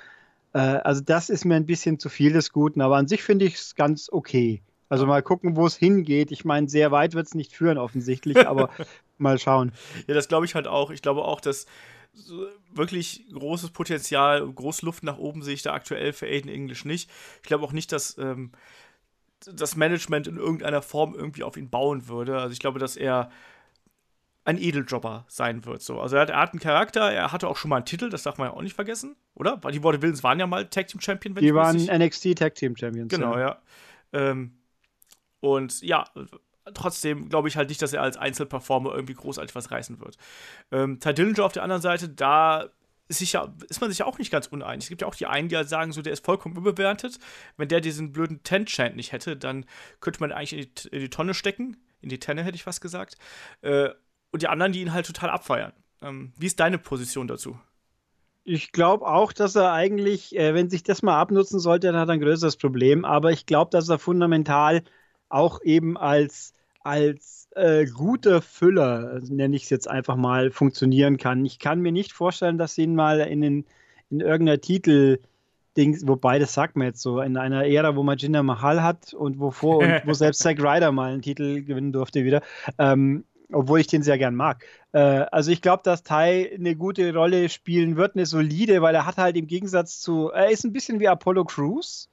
Äh, 0.54 0.58
also 0.60 1.02
das 1.02 1.30
ist 1.30 1.44
mir 1.44 1.56
ein 1.56 1.66
bisschen 1.66 1.98
zu 1.98 2.08
viel 2.08 2.32
des 2.32 2.52
Guten, 2.52 2.80
aber 2.82 2.96
an 2.96 3.08
sich 3.08 3.22
finde 3.22 3.46
ich 3.46 3.54
es 3.56 3.74
ganz 3.76 4.08
okay. 4.12 4.62
Also 4.90 5.06
mal 5.06 5.22
gucken, 5.22 5.56
wo 5.56 5.66
es 5.66 5.76
hingeht. 5.76 6.32
Ich 6.32 6.44
meine, 6.44 6.68
sehr 6.68 6.90
weit 6.90 7.14
wird 7.14 7.28
es 7.28 7.34
nicht 7.34 7.52
führen 7.52 7.78
offensichtlich, 7.78 8.36
aber 8.46 8.68
mal 9.16 9.38
schauen. 9.38 9.72
Ja, 10.06 10.14
das 10.14 10.28
glaube 10.28 10.44
ich 10.44 10.54
halt 10.54 10.66
auch. 10.66 10.90
Ich 10.90 11.00
glaube 11.00 11.24
auch, 11.24 11.40
dass 11.40 11.64
wirklich 12.72 13.24
großes 13.32 13.70
Potenzial, 13.70 14.46
große 14.52 14.84
Luft 14.84 15.04
nach 15.04 15.16
oben 15.16 15.42
sehe 15.42 15.54
ich 15.54 15.62
da 15.62 15.72
aktuell 15.72 16.12
für 16.12 16.26
Aiden 16.26 16.50
English 16.50 16.84
nicht. 16.84 17.08
Ich 17.36 17.48
glaube 17.48 17.64
auch 17.64 17.72
nicht, 17.72 17.92
dass 17.92 18.18
ähm, 18.18 18.50
das 19.40 19.76
Management 19.76 20.26
in 20.26 20.36
irgendeiner 20.36 20.82
Form 20.82 21.14
irgendwie 21.14 21.44
auf 21.44 21.56
ihn 21.56 21.70
bauen 21.70 22.08
würde. 22.08 22.38
Also 22.38 22.52
ich 22.52 22.58
glaube, 22.58 22.80
dass 22.80 22.96
er 22.96 23.30
ein 24.44 24.58
Edeljobber 24.58 25.24
sein 25.28 25.64
wird. 25.64 25.82
So. 25.82 26.00
Also 26.00 26.16
er 26.16 26.22
hat, 26.22 26.30
er 26.30 26.40
hat 26.40 26.50
einen 26.50 26.60
Charakter, 26.60 27.12
er 27.12 27.30
hatte 27.30 27.46
auch 27.46 27.56
schon 27.56 27.68
mal 27.68 27.76
einen 27.76 27.84
Titel, 27.84 28.10
das 28.10 28.24
darf 28.24 28.38
man 28.38 28.48
ja 28.48 28.54
auch 28.54 28.62
nicht 28.62 28.74
vergessen, 28.74 29.14
oder? 29.34 29.62
Weil 29.62 29.70
die 29.70 29.82
Worte 29.84 30.02
Willens 30.02 30.24
waren 30.24 30.40
ja 30.40 30.48
mal 30.48 30.66
Tag 30.66 30.88
Team 30.88 31.00
Champion. 31.00 31.36
Wenn 31.36 31.44
die 31.44 31.54
waren 31.54 31.76
NXT 31.76 32.36
Tag 32.36 32.56
Team 32.56 32.76
Champions. 32.76 33.08
Genau, 33.08 33.34
ja. 33.34 33.40
ja. 33.40 34.30
Ähm, 34.30 34.52
und 35.40 35.82
ja, 35.82 36.04
trotzdem 36.74 37.28
glaube 37.28 37.48
ich 37.48 37.56
halt 37.56 37.68
nicht, 37.68 37.82
dass 37.82 37.92
er 37.92 38.02
als 38.02 38.16
Einzelperformer 38.16 38.94
irgendwie 38.94 39.14
großartig 39.14 39.54
was 39.54 39.70
reißen 39.70 40.00
wird. 40.00 40.16
Ähm, 40.70 41.00
Ty 41.00 41.14
Dillinger 41.14 41.44
auf 41.44 41.52
der 41.52 41.62
anderen 41.62 41.82
Seite, 41.82 42.08
da 42.08 42.70
ist, 43.08 43.18
sich 43.18 43.32
ja, 43.32 43.52
ist 43.68 43.80
man 43.80 43.90
sich 43.90 43.98
ja 43.98 44.06
auch 44.06 44.18
nicht 44.18 44.30
ganz 44.30 44.46
uneinig. 44.46 44.84
Es 44.84 44.88
gibt 44.88 45.02
ja 45.02 45.08
auch 45.08 45.14
die 45.14 45.26
einen, 45.26 45.48
die 45.48 45.56
halt 45.56 45.68
sagen, 45.68 45.92
so, 45.92 46.00
der 46.00 46.12
ist 46.12 46.24
vollkommen 46.24 46.56
überbewertet. 46.56 47.18
Wenn 47.56 47.68
der 47.68 47.80
diesen 47.80 48.12
blöden 48.12 48.42
Ten-Chant 48.44 48.94
nicht 48.96 49.12
hätte, 49.12 49.36
dann 49.36 49.66
könnte 50.00 50.20
man 50.20 50.32
eigentlich 50.32 50.52
in 50.52 50.60
die, 50.60 50.88
in 50.96 51.00
die, 51.00 51.10
Tonne 51.10 51.34
stecken. 51.34 51.76
In 52.00 52.08
die 52.08 52.20
Tenne 52.20 52.44
hätte 52.44 52.54
ich 52.54 52.62
fast 52.62 52.80
gesagt. 52.80 53.16
Äh, 53.62 53.90
und 54.30 54.42
die 54.42 54.48
anderen, 54.48 54.72
die 54.72 54.80
ihn 54.80 54.92
halt 54.92 55.06
total 55.06 55.30
abfeiern. 55.30 55.72
Ähm, 56.02 56.32
wie 56.38 56.46
ist 56.46 56.60
deine 56.60 56.78
Position 56.78 57.26
dazu? 57.26 57.58
Ich 58.44 58.70
glaube 58.70 59.06
auch, 59.06 59.32
dass 59.32 59.56
er 59.56 59.72
eigentlich, 59.72 60.36
äh, 60.36 60.54
wenn 60.54 60.70
sich 60.70 60.84
das 60.84 61.02
mal 61.02 61.20
abnutzen 61.20 61.58
sollte, 61.58 61.88
dann 61.88 62.00
hat 62.00 62.08
er 62.08 62.14
ein 62.14 62.20
größeres 62.20 62.56
Problem. 62.56 63.04
Aber 63.04 63.32
ich 63.32 63.44
glaube, 63.44 63.70
dass 63.72 63.88
er 63.88 63.98
fundamental 63.98 64.82
auch 65.30 65.62
eben 65.62 65.96
als, 65.96 66.54
als 66.82 67.48
äh, 67.56 67.86
guter 67.86 68.42
Füller, 68.42 69.20
nenne 69.28 69.56
ich 69.56 69.64
es 69.64 69.70
jetzt 69.70 69.88
einfach 69.88 70.16
mal, 70.16 70.50
funktionieren 70.50 71.16
kann. 71.16 71.44
Ich 71.44 71.58
kann 71.58 71.80
mir 71.80 71.92
nicht 71.92 72.12
vorstellen, 72.12 72.58
dass 72.58 72.74
sie 72.74 72.82
ihn 72.82 72.94
mal 72.94 73.20
in, 73.20 73.40
den, 73.40 73.64
in 74.10 74.20
irgendeiner 74.20 74.60
Titel 74.60 75.18
Dings, 75.76 76.06
wobei 76.06 76.38
das 76.38 76.52
sagt 76.52 76.76
man 76.76 76.88
jetzt 76.88 77.00
so, 77.00 77.20
in 77.20 77.36
einer 77.36 77.64
Ära, 77.64 77.94
wo 77.94 78.02
man 78.02 78.18
Jinder 78.18 78.42
Mahal 78.42 78.82
hat 78.82 79.14
und 79.14 79.38
wovor 79.38 79.78
und 79.78 80.02
wo 80.04 80.12
selbst 80.12 80.40
Zack 80.42 80.58
Ryder 80.58 80.90
mal 80.90 81.12
einen 81.12 81.22
Titel 81.22 81.62
gewinnen 81.62 81.92
durfte 81.92 82.24
wieder, 82.24 82.42
ähm, 82.78 83.24
obwohl 83.52 83.80
ich 83.80 83.86
den 83.86 84.02
sehr 84.02 84.18
gern 84.18 84.34
mag. 84.34 84.64
Äh, 84.92 84.98
also 84.98 85.52
ich 85.52 85.62
glaube, 85.62 85.82
dass 85.84 86.02
Tai 86.02 86.50
eine 86.52 86.74
gute 86.74 87.14
Rolle 87.14 87.48
spielen 87.48 87.96
wird, 87.96 88.16
eine 88.16 88.26
solide, 88.26 88.82
weil 88.82 88.94
er 88.94 89.06
hat 89.06 89.16
halt 89.16 89.36
im 89.36 89.46
Gegensatz 89.46 90.00
zu, 90.00 90.30
er 90.30 90.50
ist 90.50 90.64
ein 90.64 90.72
bisschen 90.72 90.98
wie 90.98 91.08
Apollo 91.08 91.44
Crews, 91.44 92.08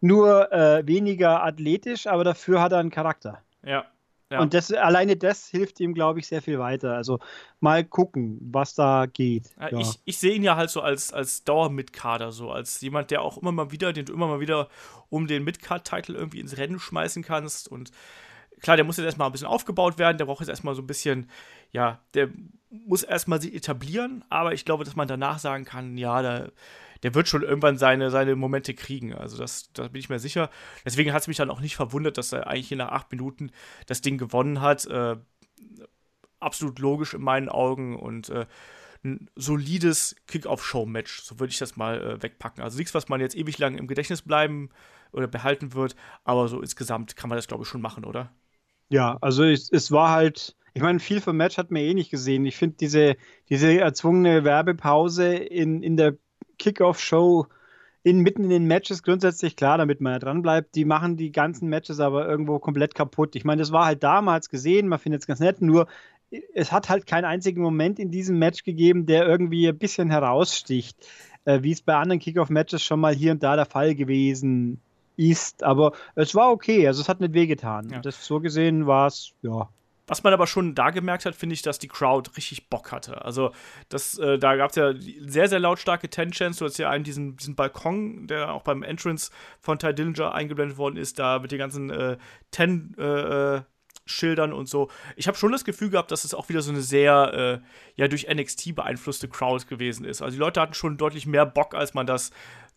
nur 0.00 0.52
äh, 0.52 0.86
weniger 0.86 1.42
athletisch, 1.44 2.06
aber 2.06 2.24
dafür 2.24 2.60
hat 2.60 2.72
er 2.72 2.78
einen 2.78 2.90
Charakter. 2.90 3.42
Ja. 3.64 3.84
ja. 4.30 4.40
Und 4.40 4.54
das, 4.54 4.72
alleine 4.72 5.16
das 5.16 5.48
hilft 5.48 5.80
ihm, 5.80 5.94
glaube 5.94 6.20
ich, 6.20 6.26
sehr 6.26 6.42
viel 6.42 6.58
weiter. 6.58 6.94
Also 6.94 7.18
mal 7.60 7.84
gucken, 7.84 8.38
was 8.40 8.74
da 8.74 9.06
geht. 9.06 9.50
Ja, 9.58 9.70
ja. 9.70 9.78
Ich, 9.78 10.00
ich 10.04 10.18
sehe 10.18 10.34
ihn 10.34 10.42
ja 10.42 10.56
halt 10.56 10.70
so 10.70 10.80
als, 10.80 11.12
als 11.12 11.44
Dauer-Mitkader, 11.44 12.32
so 12.32 12.50
als 12.50 12.80
jemand, 12.80 13.10
der 13.10 13.22
auch 13.22 13.38
immer 13.38 13.52
mal 13.52 13.72
wieder, 13.72 13.92
den 13.92 14.06
du 14.06 14.12
immer 14.12 14.26
mal 14.28 14.40
wieder 14.40 14.68
um 15.08 15.26
den 15.26 15.44
Midcard-Titel 15.44 16.14
irgendwie 16.14 16.40
ins 16.40 16.56
Rennen 16.56 16.78
schmeißen 16.78 17.22
kannst. 17.22 17.68
Und 17.68 17.90
klar, 18.60 18.76
der 18.76 18.84
muss 18.84 18.96
jetzt 18.96 19.06
erstmal 19.06 19.28
ein 19.28 19.32
bisschen 19.32 19.48
aufgebaut 19.48 19.98
werden, 19.98 20.18
der 20.18 20.26
braucht 20.26 20.40
jetzt 20.40 20.50
erstmal 20.50 20.74
so 20.74 20.82
ein 20.82 20.86
bisschen, 20.86 21.30
ja, 21.72 22.00
der 22.14 22.28
muss 22.70 23.02
erstmal 23.02 23.40
sich 23.40 23.54
etablieren, 23.54 24.24
aber 24.28 24.52
ich 24.52 24.64
glaube, 24.64 24.84
dass 24.84 24.96
man 24.96 25.08
danach 25.08 25.38
sagen 25.38 25.64
kann, 25.64 25.96
ja, 25.96 26.22
da 26.22 26.48
der 27.06 27.14
wird 27.14 27.28
schon 27.28 27.44
irgendwann 27.44 27.78
seine, 27.78 28.10
seine 28.10 28.34
Momente 28.34 28.74
kriegen. 28.74 29.14
Also 29.14 29.38
das, 29.38 29.72
da 29.72 29.86
bin 29.86 30.00
ich 30.00 30.08
mir 30.08 30.18
sicher. 30.18 30.50
Deswegen 30.84 31.12
hat 31.12 31.22
es 31.22 31.28
mich 31.28 31.36
dann 31.36 31.50
auch 31.50 31.60
nicht 31.60 31.76
verwundert, 31.76 32.18
dass 32.18 32.32
er 32.32 32.48
eigentlich 32.48 32.72
nach 32.72 32.88
acht 32.88 33.12
Minuten 33.12 33.52
das 33.86 34.00
Ding 34.00 34.18
gewonnen 34.18 34.60
hat. 34.60 34.86
Äh, 34.86 35.14
absolut 36.40 36.80
logisch 36.80 37.14
in 37.14 37.22
meinen 37.22 37.48
Augen 37.48 37.94
und 37.94 38.28
äh, 38.30 38.46
ein 39.04 39.30
solides 39.36 40.16
Kick-Off-Show-Match, 40.26 41.22
so 41.22 41.38
würde 41.38 41.52
ich 41.52 41.58
das 41.58 41.76
mal 41.76 42.02
äh, 42.02 42.22
wegpacken. 42.24 42.64
Also 42.64 42.76
nichts, 42.76 42.92
was 42.92 43.08
man 43.08 43.20
jetzt 43.20 43.36
ewig 43.36 43.56
lang 43.58 43.78
im 43.78 43.86
Gedächtnis 43.86 44.22
bleiben 44.22 44.70
oder 45.12 45.28
behalten 45.28 45.74
wird, 45.74 45.94
aber 46.24 46.48
so 46.48 46.60
insgesamt 46.60 47.14
kann 47.14 47.28
man 47.28 47.38
das, 47.38 47.46
glaube 47.46 47.62
ich, 47.62 47.68
schon 47.68 47.80
machen, 47.80 48.04
oder? 48.04 48.32
Ja, 48.88 49.16
also 49.20 49.44
es, 49.44 49.70
es 49.70 49.92
war 49.92 50.10
halt, 50.10 50.56
ich 50.74 50.82
meine, 50.82 50.98
viel 50.98 51.20
vom 51.20 51.36
Match 51.36 51.56
hat 51.56 51.70
man 51.70 51.82
eh 51.82 51.94
nicht 51.94 52.10
gesehen. 52.10 52.44
Ich 52.46 52.56
finde 52.56 52.78
diese, 52.80 53.14
diese 53.48 53.78
erzwungene 53.78 54.42
Werbepause 54.42 55.36
in, 55.36 55.84
in 55.84 55.96
der 55.96 56.16
Kickoff-Show 56.58 57.46
in, 58.02 58.20
mitten 58.20 58.44
in 58.44 58.50
den 58.50 58.66
Matches 58.66 59.02
grundsätzlich 59.02 59.56
klar, 59.56 59.78
damit 59.78 60.00
man 60.00 60.12
ja 60.12 60.18
dran 60.20 60.42
bleibt. 60.42 60.76
Die 60.76 60.84
machen 60.84 61.16
die 61.16 61.32
ganzen 61.32 61.68
Matches 61.68 61.98
aber 61.98 62.28
irgendwo 62.28 62.60
komplett 62.60 62.94
kaputt. 62.94 63.34
Ich 63.34 63.44
meine, 63.44 63.60
das 63.60 63.72
war 63.72 63.86
halt 63.86 64.02
damals 64.04 64.48
gesehen, 64.48 64.86
man 64.86 65.00
findet 65.00 65.22
es 65.22 65.26
ganz 65.26 65.40
nett, 65.40 65.60
nur 65.60 65.88
es 66.54 66.72
hat 66.72 66.88
halt 66.88 67.06
keinen 67.06 67.24
einzigen 67.24 67.62
Moment 67.62 67.98
in 67.98 68.10
diesem 68.10 68.38
Match 68.38 68.62
gegeben, 68.62 69.06
der 69.06 69.26
irgendwie 69.26 69.68
ein 69.68 69.78
bisschen 69.78 70.10
heraussticht, 70.10 70.96
äh, 71.44 71.62
wie 71.62 71.72
es 71.72 71.82
bei 71.82 71.96
anderen 71.96 72.20
Kickoff-Matches 72.20 72.82
schon 72.82 73.00
mal 73.00 73.14
hier 73.14 73.32
und 73.32 73.42
da 73.42 73.56
der 73.56 73.66
Fall 73.66 73.94
gewesen 73.94 74.80
ist. 75.16 75.62
Aber 75.62 75.92
es 76.14 76.34
war 76.34 76.50
okay, 76.50 76.86
also 76.86 77.00
es 77.00 77.08
hat 77.08 77.20
nicht 77.20 77.34
wehgetan. 77.34 77.88
Ja. 77.90 78.00
Das 78.00 78.24
so 78.24 78.40
gesehen 78.40 78.86
war 78.86 79.06
es, 79.08 79.32
ja, 79.42 79.68
was 80.06 80.22
man 80.22 80.32
aber 80.32 80.46
schon 80.46 80.74
da 80.74 80.90
gemerkt 80.90 81.26
hat, 81.26 81.34
finde 81.34 81.54
ich, 81.54 81.62
dass 81.62 81.78
die 81.78 81.88
Crowd 81.88 82.30
richtig 82.36 82.68
Bock 82.68 82.92
hatte. 82.92 83.24
Also, 83.24 83.52
das, 83.88 84.18
äh, 84.18 84.38
da 84.38 84.56
gab 84.56 84.70
es 84.70 84.76
ja 84.76 84.92
sehr, 85.20 85.48
sehr 85.48 85.58
lautstarke 85.58 86.08
Ten-Chants. 86.08 86.58
Du 86.58 86.64
hast 86.64 86.78
ja 86.78 86.90
einen, 86.90 87.04
diesen, 87.04 87.36
diesen 87.36 87.56
Balkon, 87.56 88.26
der 88.26 88.52
auch 88.52 88.62
beim 88.62 88.82
Entrance 88.82 89.30
von 89.60 89.78
Ty 89.78 89.94
Dillinger 89.94 90.32
eingeblendet 90.34 90.78
worden 90.78 90.96
ist, 90.96 91.18
da 91.18 91.38
mit 91.38 91.52
den 91.52 91.58
ganzen 91.58 91.90
äh, 91.90 92.16
Ten- 92.50 92.94
äh, 92.98 93.62
Schildern 94.08 94.52
und 94.52 94.68
so. 94.68 94.88
Ich 95.16 95.26
habe 95.26 95.36
schon 95.36 95.50
das 95.50 95.64
Gefühl 95.64 95.90
gehabt, 95.90 96.12
dass 96.12 96.22
es 96.22 96.32
auch 96.32 96.48
wieder 96.48 96.62
so 96.62 96.70
eine 96.70 96.80
sehr 96.80 97.62
äh, 97.64 98.00
ja 98.00 98.06
durch 98.06 98.28
NXT 98.32 98.76
beeinflusste 98.76 99.28
Crowd 99.28 99.66
gewesen 99.66 100.04
ist. 100.04 100.22
Also 100.22 100.34
die 100.36 100.38
Leute 100.38 100.60
hatten 100.60 100.74
schon 100.74 100.96
deutlich 100.96 101.26
mehr 101.26 101.44
Bock, 101.44 101.74
als 101.74 101.92
man 101.92 102.06
das 102.06 102.30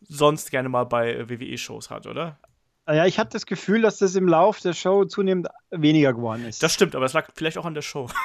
sonst 0.07 0.49
gerne 0.49 0.69
mal 0.69 0.85
bei 0.85 1.13
äh, 1.13 1.29
WWE-Shows 1.29 1.91
hat, 1.91 2.07
oder? 2.07 2.39
Ja, 2.95 3.05
ich 3.05 3.19
hatte 3.19 3.31
das 3.33 3.45
Gefühl, 3.45 3.81
dass 3.81 3.99
das 3.99 4.15
im 4.15 4.27
Lauf 4.27 4.59
der 4.61 4.73
Show 4.73 5.05
zunehmend 5.05 5.47
weniger 5.69 6.13
geworden 6.13 6.45
ist. 6.45 6.63
Das 6.63 6.73
stimmt, 6.73 6.95
aber 6.95 7.05
es 7.05 7.13
lag 7.13 7.29
vielleicht 7.35 7.57
auch 7.57 7.65
an 7.65 7.73
der 7.73 7.81
Show. 7.81 8.09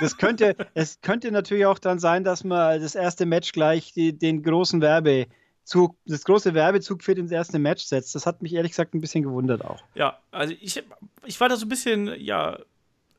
Das 0.00 0.16
könnte, 0.16 0.56
es 0.74 1.00
könnte 1.00 1.30
natürlich 1.32 1.66
auch 1.66 1.78
dann 1.78 1.98
sein, 1.98 2.22
dass 2.22 2.44
man 2.44 2.80
das 2.80 2.94
erste 2.94 3.26
Match 3.26 3.52
gleich 3.52 3.92
die, 3.92 4.16
den 4.16 4.42
großen 4.42 4.80
Werbezug, 4.80 5.96
das 6.06 6.24
große 6.24 6.54
Werbezug 6.54 7.02
für 7.02 7.12
ins 7.12 7.32
erste 7.32 7.58
Match 7.58 7.84
setzt. 7.84 8.14
Das 8.14 8.24
hat 8.24 8.42
mich 8.42 8.54
ehrlich 8.54 8.72
gesagt 8.72 8.94
ein 8.94 9.00
bisschen 9.00 9.24
gewundert 9.24 9.64
auch. 9.64 9.82
Ja, 9.94 10.18
also 10.30 10.54
ich, 10.60 10.82
ich 11.24 11.40
war 11.40 11.48
da 11.48 11.56
so 11.56 11.66
ein 11.66 11.68
bisschen, 11.68 12.14
ja, 12.20 12.58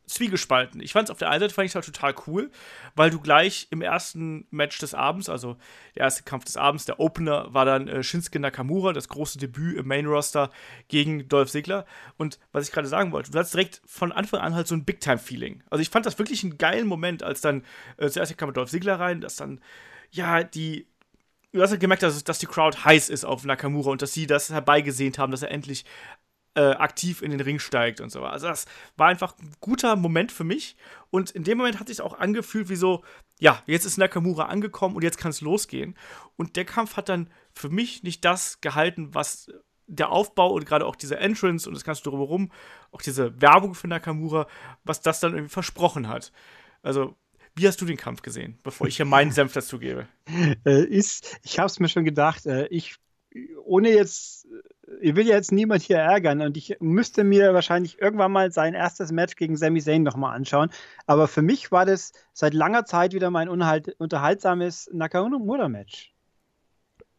zwiegespalten. 0.05 0.81
Ich 0.81 0.93
fand 0.93 1.07
es 1.07 1.11
auf 1.11 1.17
der 1.17 1.29
einen 1.29 1.39
Seite 1.39 1.53
fand 1.53 1.67
ich 1.67 1.75
halt 1.75 1.85
total 1.85 2.13
cool, 2.27 2.51
weil 2.95 3.09
du 3.09 3.19
gleich 3.19 3.67
im 3.71 3.81
ersten 3.81 4.45
Match 4.51 4.77
des 4.79 4.93
Abends, 4.93 5.29
also 5.29 5.57
der 5.95 6.03
erste 6.03 6.23
Kampf 6.23 6.45
des 6.45 6.57
Abends, 6.57 6.85
der 6.85 6.99
Opener 6.99 7.53
war 7.53 7.65
dann 7.65 7.87
äh, 7.87 8.03
Shinsuke 8.03 8.39
Nakamura, 8.39 8.93
das 8.93 9.07
große 9.07 9.37
Debüt 9.37 9.77
im 9.77 9.87
Main 9.87 10.05
Roster 10.05 10.49
gegen 10.87 11.27
Dolph 11.27 11.51
Ziggler. 11.51 11.85
Und 12.17 12.39
was 12.51 12.67
ich 12.67 12.73
gerade 12.73 12.87
sagen 12.87 13.11
wollte, 13.11 13.31
du 13.31 13.37
hattest 13.37 13.53
direkt 13.53 13.81
von 13.85 14.11
Anfang 14.11 14.41
an 14.41 14.55
halt 14.55 14.67
so 14.67 14.75
ein 14.75 14.85
Big 14.85 14.99
Time 14.99 15.17
Feeling. 15.17 15.63
Also 15.69 15.81
ich 15.81 15.89
fand 15.89 16.05
das 16.05 16.19
wirklich 16.19 16.43
einen 16.43 16.57
geilen 16.57 16.87
Moment, 16.87 17.23
als 17.23 17.41
dann 17.41 17.63
äh, 17.97 18.09
zuerst 18.09 18.37
kam 18.37 18.53
Dolph 18.53 18.69
Ziggler 18.69 18.99
rein, 18.99 19.21
dass 19.21 19.35
dann 19.37 19.61
ja 20.11 20.43
die 20.43 20.87
du 21.53 21.61
hast 21.61 21.69
halt 21.69 21.79
gemerkt, 21.79 22.03
dass, 22.03 22.23
dass 22.23 22.39
die 22.39 22.47
Crowd 22.47 22.79
heiß 22.83 23.09
ist 23.09 23.25
auf 23.25 23.45
Nakamura 23.45 23.91
und 23.91 24.01
dass 24.01 24.13
sie 24.13 24.27
das 24.27 24.49
herbeigesehnt 24.49 25.19
haben, 25.19 25.31
dass 25.31 25.43
er 25.43 25.51
endlich 25.51 25.85
äh, 26.55 26.71
aktiv 26.71 27.21
in 27.21 27.31
den 27.31 27.41
Ring 27.41 27.59
steigt 27.59 27.99
und 28.01 28.11
so. 28.11 28.23
Also 28.23 28.47
das 28.47 28.65
war 28.95 29.07
einfach 29.07 29.35
ein 29.39 29.53
guter 29.59 29.95
Moment 29.95 30.31
für 30.31 30.43
mich. 30.43 30.75
Und 31.09 31.31
in 31.31 31.43
dem 31.43 31.57
Moment 31.57 31.79
hat 31.79 31.87
sich 31.87 32.01
auch 32.01 32.19
angefühlt 32.19 32.69
wie 32.69 32.75
so, 32.75 33.03
ja, 33.39 33.61
jetzt 33.65 33.85
ist 33.85 33.97
Nakamura 33.97 34.45
angekommen 34.45 34.95
und 34.95 35.03
jetzt 35.03 35.17
kann 35.17 35.31
es 35.31 35.41
losgehen. 35.41 35.95
Und 36.35 36.55
der 36.55 36.65
Kampf 36.65 36.95
hat 36.97 37.09
dann 37.09 37.29
für 37.53 37.69
mich 37.69 38.03
nicht 38.03 38.23
das 38.25 38.61
gehalten, 38.61 39.13
was 39.13 39.51
der 39.87 40.11
Aufbau 40.11 40.51
und 40.53 40.65
gerade 40.65 40.85
auch 40.85 40.95
diese 40.95 41.17
Entrance 41.17 41.67
und 41.67 41.75
das 41.75 41.83
Ganze 41.83 42.03
drumherum, 42.03 42.51
auch 42.91 43.01
diese 43.01 43.39
Werbung 43.41 43.75
für 43.75 43.87
Nakamura, 43.87 44.47
was 44.83 45.01
das 45.01 45.19
dann 45.19 45.33
irgendwie 45.33 45.51
versprochen 45.51 46.07
hat. 46.07 46.31
Also, 46.81 47.15
wie 47.55 47.67
hast 47.67 47.79
du 47.81 47.85
den 47.85 47.97
Kampf 47.97 48.21
gesehen, 48.21 48.59
bevor 48.63 48.87
ich 48.87 48.97
hier 48.97 49.05
meinen 49.05 49.31
Senf 49.33 49.53
dazu 49.53 49.79
gebe? 49.79 50.07
Äh, 50.65 50.85
ist, 50.85 51.39
ich 51.43 51.59
habe 51.59 51.67
es 51.67 51.79
mir 51.79 51.89
schon 51.89 52.05
gedacht, 52.05 52.45
äh, 52.45 52.67
ich, 52.67 52.95
ohne 53.65 53.89
jetzt 53.89 54.47
ich 55.01 55.15
will 55.15 55.27
ja 55.27 55.35
jetzt 55.35 55.51
niemand 55.51 55.81
hier 55.81 55.97
ärgern 55.97 56.41
und 56.41 56.57
ich 56.57 56.77
müsste 56.79 57.23
mir 57.23 57.53
wahrscheinlich 57.53 58.01
irgendwann 58.01 58.31
mal 58.31 58.51
sein 58.51 58.73
erstes 58.73 59.11
Match 59.11 59.35
gegen 59.35 59.57
Sami 59.57 59.81
Zayn 59.81 60.03
nochmal 60.03 60.35
anschauen. 60.35 60.69
Aber 61.07 61.27
für 61.27 61.41
mich 61.41 61.71
war 61.71 61.85
das 61.85 62.13
seit 62.33 62.53
langer 62.53 62.85
Zeit 62.85 63.13
wieder 63.13 63.31
mein 63.31 63.49
unterhaltsames 63.49 64.89
Nakamura-Match. 64.93 66.13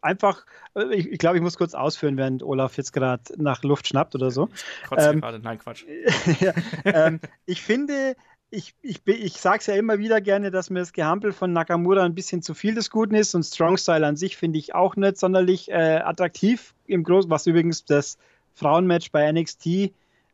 Einfach, 0.01 0.45
äh, 0.75 0.93
ich, 0.93 1.11
ich 1.11 1.17
glaube, 1.17 1.37
ich 1.37 1.41
muss 1.41 1.57
kurz 1.57 1.73
ausführen, 1.73 2.17
während 2.17 2.43
Olaf 2.43 2.77
jetzt 2.77 2.93
gerade 2.93 3.23
nach 3.37 3.63
Luft 3.63 3.87
schnappt 3.87 4.13
oder 4.13 4.29
so. 4.29 4.49
Ähm, 4.95 5.19
gerade, 5.19 5.39
nein, 5.39 5.57
Quatsch. 5.57 5.83
ja, 6.39 6.53
ähm, 6.83 7.19
ich 7.47 7.63
finde, 7.63 8.15
ich, 8.55 8.73
ich, 8.81 9.01
ich 9.05 9.33
sage 9.33 9.59
es 9.59 9.65
ja 9.67 9.75
immer 9.75 9.99
wieder 9.99 10.21
gerne, 10.21 10.49
dass 10.49 10.69
mir 10.69 10.79
das 10.79 10.93
Gehampel 10.93 11.33
von 11.33 11.51
Nakamura 11.51 12.03
ein 12.03 12.15
bisschen 12.15 12.41
zu 12.41 12.53
viel 12.53 12.73
des 12.73 12.89
Guten 12.89 13.15
ist 13.15 13.35
und 13.35 13.43
Strong 13.43 13.77
Style 13.77 14.05
an 14.05 14.15
sich 14.15 14.37
finde 14.37 14.57
ich 14.57 14.73
auch 14.73 14.95
nicht 14.95 15.17
sonderlich 15.17 15.69
äh, 15.69 15.97
attraktiv. 15.97 16.73
Im 16.87 17.03
Großen, 17.03 17.29
was 17.29 17.45
übrigens 17.47 17.85
das 17.85 18.17
Frauenmatch 18.53 19.11
bei 19.11 19.29
NXT 19.31 19.91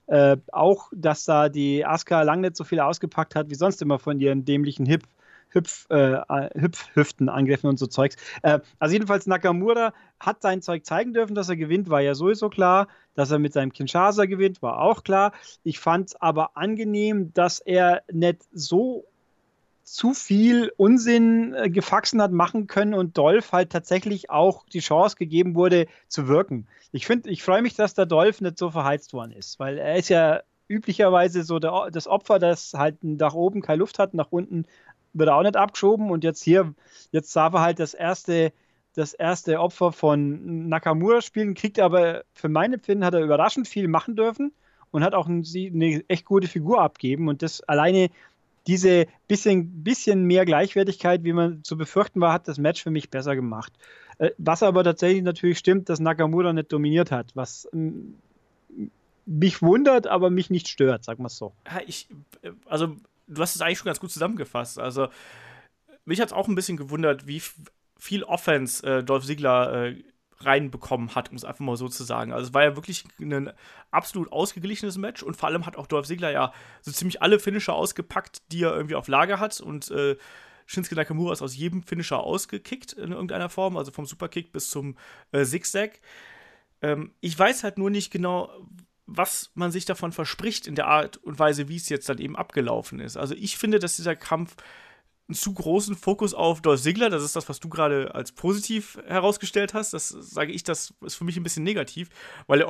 äh, 0.08 0.38
auch, 0.52 0.92
dass 0.94 1.26
da 1.26 1.50
die 1.50 1.86
Asuka 1.86 2.22
lang 2.22 2.42
nicht 2.42 2.56
so 2.56 2.64
viel 2.64 2.80
ausgepackt 2.80 3.36
hat 3.36 3.50
wie 3.50 3.56
sonst 3.56 3.82
immer 3.82 3.98
von 3.98 4.20
ihren 4.20 4.46
dämlichen 4.46 4.86
Hip 4.86 5.04
Hüpf, 5.52 5.90
äh, 5.90 6.18
Hüpfhüften 6.56 7.30
angriffen 7.30 7.68
und 7.68 7.78
so 7.78 7.88
Zeugs. 7.88 8.16
Äh, 8.42 8.60
also 8.80 8.94
jedenfalls 8.94 9.28
Nakamura 9.28 9.94
hat 10.20 10.42
sein 10.42 10.62
Zeug 10.62 10.86
zeigen 10.86 11.14
dürfen, 11.14 11.36
dass 11.36 11.50
er 11.50 11.58
gewinnt, 11.58 11.90
war 11.90 12.02
ja 12.02 12.16
sowieso 12.16 12.50
klar. 12.50 12.88
Dass 13.14 13.32
er 13.32 13.40
mit 13.40 13.54
seinem 13.54 13.74
Kinshasa 13.74 14.26
gewinnt, 14.26 14.62
war 14.62 14.82
auch 14.82 15.04
klar. 15.04 15.34
Ich 15.64 15.80
fand 15.80 16.10
es 16.10 16.16
aber 16.16 16.56
angenehm, 16.56 17.34
dass 17.34 17.60
er 17.60 18.04
nicht 18.12 18.44
so 18.54 19.06
zu 19.84 20.14
viel 20.14 20.72
Unsinn 20.78 21.54
äh, 21.54 21.70
gefaxen 21.70 22.22
hat 22.22 22.32
machen 22.32 22.68
können 22.68 22.94
und 22.94 23.18
Dolph 23.18 23.52
halt 23.52 23.72
tatsächlich 23.72 24.30
auch 24.30 24.66
die 24.68 24.80
Chance 24.80 25.18
gegeben 25.18 25.56
wurde 25.56 25.88
zu 26.08 26.30
wirken. 26.30 26.68
Ich 26.94 27.06
finde, 27.06 27.30
ich 27.30 27.44
freue 27.44 27.62
mich, 27.62 27.76
dass 27.76 27.94
der 27.94 28.06
Dolph 28.06 28.40
nicht 28.40 28.58
so 28.58 28.72
verheizt 28.72 29.12
worden 29.12 29.34
ist, 29.34 29.60
weil 29.60 29.78
er 29.78 29.98
ist 29.98 30.08
ja 30.08 30.42
üblicherweise 30.70 31.44
so 31.44 31.60
der, 31.60 31.90
das 31.92 32.08
Opfer, 32.08 32.40
das 32.40 32.74
halt 32.74 33.04
nach 33.04 33.34
oben 33.34 33.62
keine 33.62 33.80
Luft 33.80 34.00
hat, 34.00 34.14
nach 34.14 34.32
unten 34.32 34.66
wird 35.14 35.30
er 35.30 35.36
auch 35.36 35.44
nicht 35.44 35.56
abgeschoben 35.56 36.10
und 36.10 36.24
jetzt 36.24 36.44
hier, 36.44 36.74
jetzt 37.12 37.36
darf 37.36 37.54
er 37.54 37.62
halt 37.62 37.80
das 37.80 37.94
erste, 37.94 38.54
das 38.96 39.14
erste 39.14 39.60
Opfer 39.60 39.92
von 39.92 40.68
Nakamura 40.70 41.22
spielen, 41.22 41.54
kriegt 41.54 41.80
aber 41.80 42.24
für 42.34 42.50
meine 42.50 42.76
Empfinden 42.76 43.06
hat 43.06 43.14
er 43.14 43.22
überraschend 43.22 43.68
viel 43.68 43.88
machen 43.88 44.16
dürfen 44.16 44.54
und 44.92 45.04
hat 45.04 45.14
auch 45.14 45.28
eine 45.28 46.04
echt 46.08 46.26
gute 46.26 46.48
Figur 46.48 46.82
abgeben 46.82 47.28
und 47.28 47.42
das 47.42 47.62
alleine 47.62 48.10
diese 48.68 49.08
bisschen, 49.28 49.84
bisschen 49.84 50.26
mehr 50.26 50.46
Gleichwertigkeit, 50.46 51.24
wie 51.24 51.34
man 51.34 51.64
zu 51.64 51.78
befürchten 51.78 52.22
war, 52.22 52.34
hat 52.34 52.48
das 52.48 52.60
Match 52.60 52.84
für 52.84 52.92
mich 52.92 53.10
besser 53.10 53.36
gemacht. 53.36 53.74
Äh, 54.20 54.32
was 54.38 54.62
aber 54.62 54.84
tatsächlich 54.84 55.24
natürlich 55.24 55.58
stimmt, 55.58 55.90
dass 55.90 56.00
Nakamura 56.00 56.54
nicht 56.54 56.72
dominiert 56.72 57.12
hat, 57.12 57.36
was 57.36 57.68
mm, 57.72 58.14
mich 59.26 59.62
wundert, 59.62 60.08
aber 60.08 60.30
mich 60.30 60.50
nicht 60.50 60.68
stört, 60.68 61.04
sag 61.04 61.20
mal 61.20 61.30
so. 61.30 61.54
Ich, 61.88 62.08
äh, 62.44 62.52
also 62.66 62.96
du 63.32 63.42
hast 63.42 63.56
es 63.56 63.62
eigentlich 63.62 63.80
schon 63.80 63.86
ganz 63.86 64.00
gut 64.00 64.12
zusammengefasst. 64.12 64.80
Also, 64.80 65.08
mich 66.06 66.20
hat 66.20 66.28
es 66.28 66.34
auch 66.34 66.48
ein 66.48 66.56
bisschen 66.56 66.78
gewundert, 66.78 67.28
wie 67.28 67.42
viel 67.98 68.24
Offense 68.24 68.86
äh, 68.86 69.04
Dolph 69.04 69.26
Ziggler 69.26 69.88
äh, 69.88 70.04
reinbekommen 70.40 71.14
hat, 71.16 71.30
um 71.30 71.38
es 71.38 71.46
einfach 71.46 71.60
mal 71.60 71.78
so 71.78 71.88
zu 71.88 72.04
sagen. 72.04 72.34
Also 72.34 72.48
es 72.48 72.54
war 72.54 72.64
ja 72.64 72.76
wirklich 72.76 73.06
ein 73.20 73.52
absolut 73.92 74.32
ausgeglichenes 74.32 74.98
Match 74.98 75.22
und 75.24 75.38
vor 75.38 75.50
allem 75.50 75.66
hat 75.66 75.78
auch 75.78 75.88
Dolph 75.88 76.08
Ziggler 76.08 76.32
ja 76.32 76.54
so 76.82 76.92
ziemlich 76.92 77.22
alle 77.22 77.40
Finisher 77.40 77.76
ausgepackt, 77.76 78.42
die 78.52 78.64
er 78.64 78.76
irgendwie 78.76 78.96
auf 78.96 79.08
Lager 79.08 79.40
hat 79.40 79.62
und 79.62 79.92
äh, 79.92 80.18
Shinsuke 80.66 80.96
Nakamura 80.96 81.34
ist 81.34 81.42
aus 81.42 81.56
jedem 81.56 81.84
Finisher 81.84 82.22
ausgekickt 82.22 82.94
in 82.94 83.12
irgendeiner 83.12 83.50
Form, 83.50 83.78
also 83.78 83.92
vom 83.92 84.06
Superkick 84.06 84.52
bis 84.52 84.70
zum 84.70 84.98
äh, 85.32 85.44
Zigzag. 85.44 86.00
Ähm, 86.82 87.14
ich 87.20 87.38
weiß 87.38 87.64
halt 87.64 87.78
nur 87.78 87.90
nicht 87.90 88.12
genau, 88.12 88.50
was 89.18 89.52
man 89.54 89.72
sich 89.72 89.86
davon 89.86 90.12
verspricht 90.12 90.68
in 90.68 90.76
der 90.76 90.88
Art 90.88 91.18
und 91.18 91.40
Weise, 91.40 91.68
wie 91.68 91.76
es 91.76 91.90
jetzt 91.90 92.10
dann 92.10 92.18
eben 92.18 92.36
abgelaufen 92.36 93.00
ist. 93.00 93.18
Also 93.18 93.36
ich 93.36 93.58
finde, 93.58 93.80
dass 93.80 93.96
dieser 93.98 94.16
Kampf 94.16 94.56
einen 95.28 95.36
zu 95.36 95.54
großen 95.54 95.96
Fokus 95.96 96.34
auf 96.34 96.62
Dolph 96.62 96.82
Ziggler, 96.82 97.10
das 97.10 97.24
ist 97.24 97.36
das, 97.36 97.48
was 97.48 97.60
du 97.60 97.70
gerade 97.70 98.14
als 98.14 98.32
positiv 98.34 99.00
herausgestellt 99.08 99.74
hast, 99.74 99.94
das 99.94 100.10
sage 100.10 100.52
ich, 100.52 100.64
das 100.64 100.94
ist 101.06 101.16
für 101.16 101.24
mich 101.24 101.38
ein 101.38 101.44
bisschen 101.44 101.64
negativ, 101.64 102.10
weil 102.48 102.66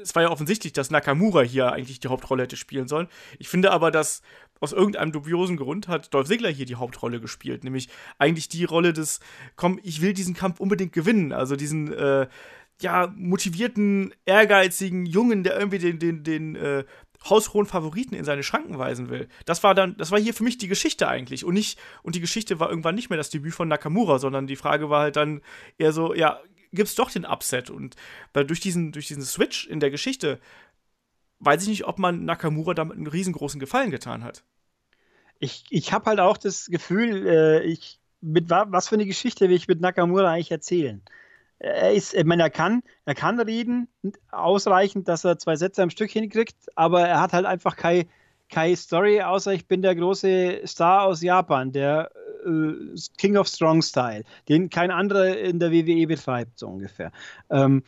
es 0.00 0.14
war 0.14 0.22
ja 0.22 0.30
offensichtlich, 0.30 0.72
dass 0.72 0.90
Nakamura 0.90 1.42
hier 1.42 1.72
eigentlich 1.72 1.98
die 1.98 2.08
Hauptrolle 2.08 2.44
hätte 2.44 2.56
spielen 2.56 2.86
sollen. 2.86 3.08
Ich 3.38 3.48
finde 3.48 3.72
aber, 3.72 3.90
dass 3.90 4.22
aus 4.60 4.72
irgendeinem 4.72 5.12
dubiosen 5.12 5.56
Grund 5.56 5.88
hat 5.88 6.12
Dolph 6.14 6.28
Ziggler 6.28 6.50
hier 6.50 6.66
die 6.66 6.76
Hauptrolle 6.76 7.20
gespielt, 7.20 7.64
nämlich 7.64 7.88
eigentlich 8.18 8.48
die 8.48 8.64
Rolle 8.64 8.92
des, 8.92 9.20
komm, 9.56 9.80
ich 9.82 10.00
will 10.00 10.12
diesen 10.12 10.34
Kampf 10.34 10.60
unbedingt 10.60 10.92
gewinnen, 10.92 11.32
also 11.32 11.56
diesen, 11.56 11.92
äh, 11.92 12.28
ja, 12.80 13.12
motivierten, 13.16 14.14
ehrgeizigen 14.24 15.06
Jungen, 15.06 15.42
der 15.42 15.58
irgendwie 15.58 15.78
den, 15.78 15.98
den, 15.98 16.22
den 16.22 16.56
äh, 16.56 16.84
haushohen 17.28 17.66
Favoriten 17.66 18.14
in 18.14 18.24
seine 18.24 18.42
Schranken 18.42 18.78
weisen 18.78 19.10
will. 19.10 19.28
Das 19.44 19.62
war 19.62 19.74
dann, 19.74 19.96
das 19.96 20.10
war 20.10 20.20
hier 20.20 20.34
für 20.34 20.44
mich 20.44 20.58
die 20.58 20.68
Geschichte 20.68 21.08
eigentlich. 21.08 21.44
Und 21.44 21.54
nicht, 21.54 21.78
und 22.02 22.14
die 22.14 22.20
Geschichte 22.20 22.60
war 22.60 22.70
irgendwann 22.70 22.94
nicht 22.94 23.10
mehr 23.10 23.16
das 23.16 23.30
Debüt 23.30 23.54
von 23.54 23.68
Nakamura, 23.68 24.18
sondern 24.18 24.46
die 24.46 24.56
Frage 24.56 24.90
war 24.90 25.02
halt 25.02 25.16
dann 25.16 25.42
eher 25.78 25.92
so, 25.92 26.14
ja, 26.14 26.40
gibt's 26.72 26.94
doch 26.94 27.10
den 27.10 27.24
Upset? 27.24 27.70
Und 27.70 27.96
weil 28.32 28.46
durch 28.46 28.60
diesen, 28.60 28.92
durch 28.92 29.08
diesen 29.08 29.24
Switch 29.24 29.66
in 29.66 29.80
der 29.80 29.90
Geschichte 29.90 30.38
weiß 31.40 31.62
ich 31.62 31.68
nicht, 31.68 31.84
ob 31.86 31.98
man 31.98 32.24
Nakamura 32.24 32.74
damit 32.74 32.96
einen 32.96 33.06
riesengroßen 33.06 33.60
Gefallen 33.60 33.90
getan 33.90 34.24
hat. 34.24 34.44
Ich, 35.38 35.64
ich 35.70 35.92
habe 35.92 36.06
halt 36.06 36.20
auch 36.20 36.36
das 36.36 36.66
Gefühl, 36.66 37.26
äh, 37.26 37.62
ich, 37.62 38.00
mit 38.20 38.50
was 38.50 38.88
für 38.88 38.96
eine 38.96 39.06
Geschichte 39.06 39.48
will 39.48 39.56
ich 39.56 39.68
mit 39.68 39.80
Nakamura 39.80 40.32
eigentlich 40.32 40.50
erzählen? 40.50 41.02
Er 41.58 41.92
ist, 41.92 42.14
ich 42.14 42.24
meine, 42.24 42.42
er 42.42 42.50
kann, 42.50 42.82
er 43.04 43.14
kann 43.14 43.40
reden, 43.40 43.88
ausreichend, 44.30 45.08
dass 45.08 45.24
er 45.24 45.38
zwei 45.38 45.56
Sätze 45.56 45.82
am 45.82 45.90
Stück 45.90 46.10
hinkriegt, 46.10 46.56
aber 46.76 47.06
er 47.06 47.20
hat 47.20 47.32
halt 47.32 47.46
einfach 47.46 47.76
keine 47.76 48.06
keine 48.48 48.76
Story, 48.76 49.20
außer 49.20 49.52
ich 49.52 49.66
bin 49.66 49.82
der 49.82 49.94
große 49.94 50.62
Star 50.66 51.04
aus 51.04 51.22
Japan, 51.22 51.72
der 51.72 52.10
äh, 52.46 52.96
King 53.18 53.36
of 53.36 53.48
Strong 53.48 53.82
Style, 53.82 54.24
den 54.48 54.70
kein 54.70 54.90
anderer 54.90 55.36
in 55.36 55.58
der 55.58 55.70
WWE 55.70 56.06
betreibt, 56.06 56.58
so 56.58 56.68
ungefähr. 56.68 57.12
Ähm, 57.50 57.82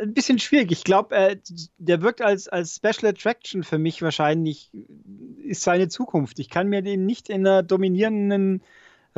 ein 0.00 0.14
bisschen 0.14 0.38
schwierig. 0.38 0.72
Ich 0.72 0.84
glaube, 0.84 1.38
der 1.78 2.02
wirkt 2.02 2.22
als, 2.22 2.48
als 2.48 2.76
Special 2.76 3.10
Attraction 3.10 3.62
für 3.62 3.78
mich 3.78 4.02
wahrscheinlich, 4.02 4.70
ist 5.42 5.62
seine 5.62 5.88
Zukunft. 5.88 6.38
Ich 6.38 6.48
kann 6.48 6.68
mir 6.68 6.82
den 6.82 7.06
nicht 7.06 7.28
in 7.28 7.46
einer 7.46 7.62
dominierenden 7.62 8.62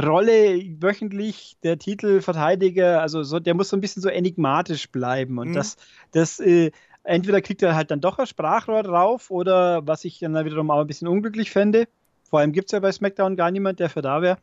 Rolle 0.00 0.60
wöchentlich 0.80 1.56
der 1.62 1.78
Titelverteidiger, 1.78 3.00
also 3.00 3.22
so, 3.22 3.38
der 3.38 3.54
muss 3.54 3.68
so 3.68 3.76
ein 3.76 3.80
bisschen 3.80 4.02
so 4.02 4.08
enigmatisch 4.08 4.90
bleiben. 4.90 5.38
Und 5.38 5.50
mhm. 5.50 5.54
das, 5.54 5.76
das 6.12 6.40
äh, 6.40 6.72
entweder 7.04 7.40
kriegt 7.40 7.62
er 7.62 7.76
halt 7.76 7.90
dann 7.90 8.00
doch 8.00 8.18
ein 8.18 8.26
Sprachrohr 8.26 8.82
drauf 8.82 9.30
oder 9.30 9.86
was 9.86 10.04
ich 10.04 10.18
dann 10.18 10.44
wiederum 10.44 10.70
auch 10.70 10.80
ein 10.80 10.86
bisschen 10.86 11.08
unglücklich 11.08 11.50
fände. 11.50 11.86
Vor 12.28 12.40
allem 12.40 12.52
gibt 12.52 12.66
es 12.68 12.72
ja 12.72 12.80
bei 12.80 12.90
SmackDown 12.90 13.36
gar 13.36 13.50
niemand, 13.50 13.78
der 13.78 13.90
für 13.90 14.02
da 14.02 14.20
wäre. 14.20 14.38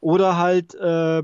Oder 0.00 0.36
halt, 0.36 0.74
äh, 0.74 1.22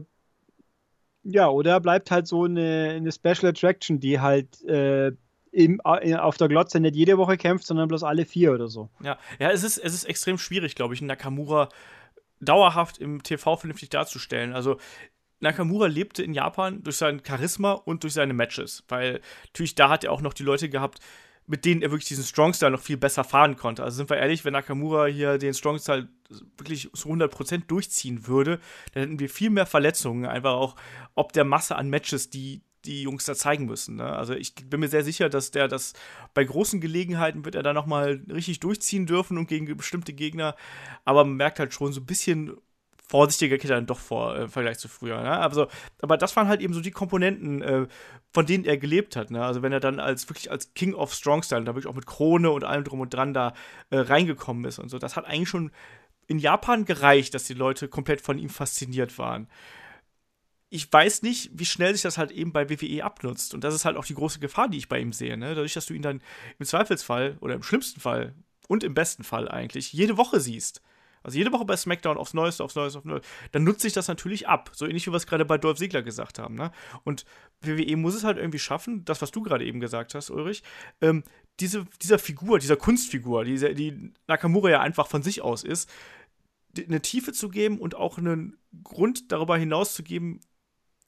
ja, 1.24 1.48
oder 1.48 1.72
er 1.72 1.80
bleibt 1.80 2.10
halt 2.10 2.26
so 2.26 2.44
eine, 2.44 2.94
eine 2.96 3.12
Special 3.12 3.46
Attraction, 3.46 4.00
die 4.00 4.20
halt 4.20 4.64
äh, 4.64 5.12
im, 5.52 5.80
äh, 5.84 6.14
auf 6.16 6.38
der 6.38 6.48
Glotze 6.48 6.80
nicht 6.80 6.96
jede 6.96 7.18
Woche 7.18 7.36
kämpft, 7.36 7.66
sondern 7.66 7.88
bloß 7.88 8.02
alle 8.02 8.24
vier 8.24 8.52
oder 8.52 8.68
so. 8.68 8.88
Ja, 9.02 9.18
ja 9.38 9.50
es, 9.50 9.62
ist, 9.62 9.76
es 9.76 9.92
ist 9.92 10.04
extrem 10.04 10.38
schwierig, 10.38 10.74
glaube 10.74 10.94
ich, 10.94 11.02
Nakamura 11.02 11.68
dauerhaft 12.42 12.98
im 12.98 13.22
TV 13.22 13.56
vernünftig 13.56 13.88
darzustellen. 13.88 14.52
Also 14.52 14.78
Nakamura 15.40 15.86
lebte 15.86 16.22
in 16.22 16.34
Japan 16.34 16.82
durch 16.82 16.96
sein 16.96 17.22
Charisma 17.26 17.72
und 17.72 18.02
durch 18.04 18.12
seine 18.12 18.34
Matches, 18.34 18.84
weil 18.88 19.20
natürlich 19.46 19.74
da 19.74 19.88
hat 19.88 20.04
er 20.04 20.12
auch 20.12 20.20
noch 20.20 20.34
die 20.34 20.44
Leute 20.44 20.68
gehabt, 20.68 21.00
mit 21.46 21.64
denen 21.64 21.82
er 21.82 21.90
wirklich 21.90 22.08
diesen 22.08 22.24
Strong-Style 22.24 22.70
noch 22.70 22.80
viel 22.80 22.96
besser 22.96 23.24
fahren 23.24 23.56
konnte. 23.56 23.82
Also 23.82 23.96
sind 23.96 24.10
wir 24.10 24.16
ehrlich, 24.16 24.44
wenn 24.44 24.52
Nakamura 24.52 25.06
hier 25.06 25.38
den 25.38 25.54
Strong-Style 25.54 26.08
wirklich 26.56 26.88
zu 26.92 27.08
100% 27.08 27.66
durchziehen 27.66 28.26
würde, 28.28 28.60
dann 28.94 29.02
hätten 29.02 29.18
wir 29.18 29.28
viel 29.28 29.50
mehr 29.50 29.66
Verletzungen, 29.66 30.26
einfach 30.26 30.52
auch 30.52 30.76
ob 31.14 31.32
der 31.32 31.44
Masse 31.44 31.74
an 31.76 31.90
Matches, 31.90 32.30
die 32.30 32.62
die 32.84 33.02
Jungs 33.02 33.24
da 33.24 33.34
zeigen 33.34 33.66
müssen. 33.66 33.96
Ne? 33.96 34.04
Also 34.04 34.34
ich 34.34 34.54
bin 34.54 34.80
mir 34.80 34.88
sehr 34.88 35.04
sicher, 35.04 35.28
dass 35.28 35.50
der 35.50 35.68
das 35.68 35.92
bei 36.34 36.44
großen 36.44 36.80
Gelegenheiten 36.80 37.44
wird 37.44 37.54
er 37.54 37.62
da 37.62 37.72
nochmal 37.72 38.22
richtig 38.30 38.60
durchziehen 38.60 39.06
dürfen 39.06 39.38
und 39.38 39.46
gegen 39.46 39.76
bestimmte 39.76 40.12
Gegner. 40.12 40.56
Aber 41.04 41.24
man 41.24 41.36
merkt 41.36 41.58
halt 41.58 41.72
schon 41.74 41.92
so 41.92 42.00
ein 42.00 42.06
bisschen 42.06 42.56
vorsichtiger 43.12 43.58
geht 43.58 43.68
er 43.68 43.76
dann 43.76 43.86
doch 43.86 43.98
vor 43.98 44.36
äh, 44.36 44.44
im 44.44 44.48
Vergleich 44.48 44.78
zu 44.78 44.88
früher. 44.88 45.20
Ne? 45.22 45.38
Also, 45.38 45.66
aber 46.00 46.16
das 46.16 46.34
waren 46.34 46.48
halt 46.48 46.62
eben 46.62 46.72
so 46.72 46.80
die 46.80 46.90
Komponenten, 46.90 47.60
äh, 47.60 47.86
von 48.32 48.46
denen 48.46 48.64
er 48.64 48.78
gelebt 48.78 49.16
hat. 49.16 49.30
Ne? 49.30 49.44
Also 49.44 49.60
wenn 49.60 49.70
er 49.70 49.80
dann 49.80 50.00
als 50.00 50.30
wirklich 50.30 50.50
als 50.50 50.72
King 50.72 50.94
of 50.94 51.12
Strong 51.12 51.42
Style, 51.42 51.64
da 51.64 51.74
wirklich 51.74 51.88
auch 51.88 51.94
mit 51.94 52.06
Krone 52.06 52.50
und 52.50 52.64
allem 52.64 52.84
drum 52.84 53.00
und 53.00 53.12
dran 53.12 53.34
da 53.34 53.52
äh, 53.90 53.98
reingekommen 53.98 54.64
ist 54.64 54.78
und 54.78 54.88
so, 54.88 54.98
das 54.98 55.16
hat 55.16 55.26
eigentlich 55.26 55.50
schon 55.50 55.72
in 56.26 56.38
Japan 56.38 56.86
gereicht, 56.86 57.34
dass 57.34 57.44
die 57.44 57.52
Leute 57.52 57.86
komplett 57.88 58.22
von 58.22 58.38
ihm 58.38 58.48
fasziniert 58.48 59.18
waren 59.18 59.46
ich 60.72 60.90
weiß 60.90 61.20
nicht, 61.20 61.50
wie 61.52 61.66
schnell 61.66 61.92
sich 61.92 62.00
das 62.00 62.16
halt 62.16 62.30
eben 62.30 62.50
bei 62.50 62.70
WWE 62.70 63.04
abnutzt. 63.04 63.52
Und 63.52 63.62
das 63.62 63.74
ist 63.74 63.84
halt 63.84 63.98
auch 63.98 64.06
die 64.06 64.14
große 64.14 64.40
Gefahr, 64.40 64.70
die 64.70 64.78
ich 64.78 64.88
bei 64.88 64.98
ihm 64.98 65.12
sehe. 65.12 65.36
Ne? 65.36 65.50
Dadurch, 65.50 65.74
dass 65.74 65.84
du 65.84 65.92
ihn 65.92 66.00
dann 66.00 66.22
im 66.58 66.64
Zweifelsfall 66.64 67.36
oder 67.40 67.54
im 67.54 67.62
schlimmsten 67.62 68.00
Fall 68.00 68.34
und 68.68 68.82
im 68.82 68.94
besten 68.94 69.22
Fall 69.22 69.50
eigentlich 69.50 69.92
jede 69.92 70.16
Woche 70.16 70.40
siehst. 70.40 70.80
Also 71.22 71.36
jede 71.36 71.52
Woche 71.52 71.66
bei 71.66 71.76
SmackDown 71.76 72.16
aufs 72.16 72.32
Neueste, 72.32 72.64
aufs 72.64 72.74
Neueste, 72.74 72.98
aufs 72.98 73.04
Neueste. 73.04 73.28
Dann 73.52 73.64
nutzt 73.64 73.82
sich 73.82 73.92
das 73.92 74.08
natürlich 74.08 74.48
ab. 74.48 74.70
So 74.72 74.86
ähnlich 74.86 75.06
wie 75.06 75.12
wir 75.12 75.18
es 75.18 75.26
gerade 75.26 75.44
bei 75.44 75.58
Dolph 75.58 75.76
Ziegler 75.76 76.00
gesagt 76.00 76.38
haben. 76.38 76.54
Ne? 76.54 76.72
Und 77.04 77.26
WWE 77.60 77.94
muss 77.96 78.14
es 78.14 78.24
halt 78.24 78.38
irgendwie 78.38 78.58
schaffen, 78.58 79.04
das, 79.04 79.20
was 79.20 79.30
du 79.30 79.42
gerade 79.42 79.66
eben 79.66 79.78
gesagt 79.78 80.14
hast, 80.14 80.30
Ulrich, 80.30 80.62
ähm, 81.02 81.22
diese, 81.60 81.84
dieser 82.00 82.18
Figur, 82.18 82.58
dieser 82.58 82.76
Kunstfigur, 82.76 83.44
diese, 83.44 83.74
die 83.74 84.14
Nakamura 84.26 84.70
ja 84.70 84.80
einfach 84.80 85.06
von 85.06 85.22
sich 85.22 85.42
aus 85.42 85.64
ist, 85.64 85.90
eine 86.78 87.02
Tiefe 87.02 87.34
zu 87.34 87.50
geben 87.50 87.78
und 87.78 87.94
auch 87.94 88.16
einen 88.16 88.56
Grund 88.82 89.30
darüber 89.30 89.58
hinaus 89.58 89.94
zu 89.94 90.02
geben, 90.02 90.40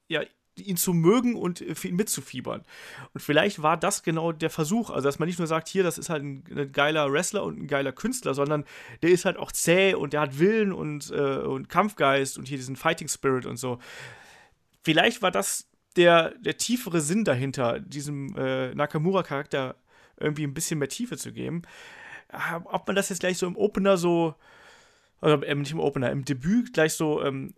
ja, 0.08 0.22
ihn 0.56 0.76
zu 0.76 0.92
mögen 0.92 1.34
und 1.34 1.60
ihn 1.60 1.96
mitzufiebern. 1.96 2.62
Und 3.12 3.20
vielleicht 3.20 3.62
war 3.62 3.76
das 3.76 4.02
genau 4.02 4.32
der 4.32 4.50
Versuch, 4.50 4.90
also 4.90 5.08
dass 5.08 5.18
man 5.18 5.26
nicht 5.26 5.38
nur 5.38 5.48
sagt, 5.48 5.68
hier, 5.68 5.82
das 5.82 5.98
ist 5.98 6.10
halt 6.10 6.22
ein, 6.22 6.44
ein 6.50 6.72
geiler 6.72 7.12
Wrestler 7.12 7.42
und 7.42 7.58
ein 7.58 7.66
geiler 7.66 7.92
Künstler, 7.92 8.34
sondern 8.34 8.64
der 9.02 9.10
ist 9.10 9.24
halt 9.24 9.36
auch 9.36 9.50
zäh 9.50 9.94
und 9.94 10.12
der 10.12 10.20
hat 10.20 10.38
Willen 10.38 10.72
und, 10.72 11.10
äh, 11.10 11.38
und 11.38 11.68
Kampfgeist 11.68 12.38
und 12.38 12.46
hier 12.46 12.56
diesen 12.56 12.76
Fighting 12.76 13.08
Spirit 13.08 13.46
und 13.46 13.56
so. 13.56 13.78
Vielleicht 14.82 15.22
war 15.22 15.30
das 15.30 15.66
der, 15.96 16.34
der 16.38 16.56
tiefere 16.56 17.00
Sinn 17.00 17.24
dahinter, 17.24 17.80
diesem 17.80 18.36
äh, 18.36 18.74
Nakamura-Charakter 18.74 19.76
irgendwie 20.18 20.44
ein 20.44 20.54
bisschen 20.54 20.78
mehr 20.78 20.88
Tiefe 20.88 21.16
zu 21.16 21.32
geben. 21.32 21.62
Ob 22.64 22.86
man 22.86 22.96
das 22.96 23.08
jetzt 23.08 23.20
gleich 23.20 23.38
so 23.38 23.46
im 23.46 23.56
Opener 23.56 23.96
so, 23.96 24.34
oder 25.20 25.42
äh, 25.42 25.54
nicht 25.54 25.72
im 25.72 25.80
Opener, 25.80 26.10
im 26.10 26.24
Debüt 26.24 26.72
gleich 26.72 26.94
so 26.94 27.22
ähm, 27.22 27.54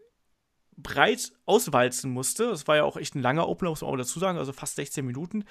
breit 0.77 1.33
auswalzen 1.45 2.11
musste. 2.11 2.49
Das 2.49 2.69
war 2.69 2.77
ja 2.77 2.85
auch 2.85 2.97
echt 2.97 3.15
ein 3.15 3.23
langer 3.23 3.49
Opener, 3.49 3.71
muss 3.71 3.81
man 3.81 3.91
auch 3.91 3.97
dazu 3.97 4.19
sagen, 4.19 4.39
also 4.39 4.53
fast 4.53 4.77
16 4.77 5.05
Minuten. 5.05 5.45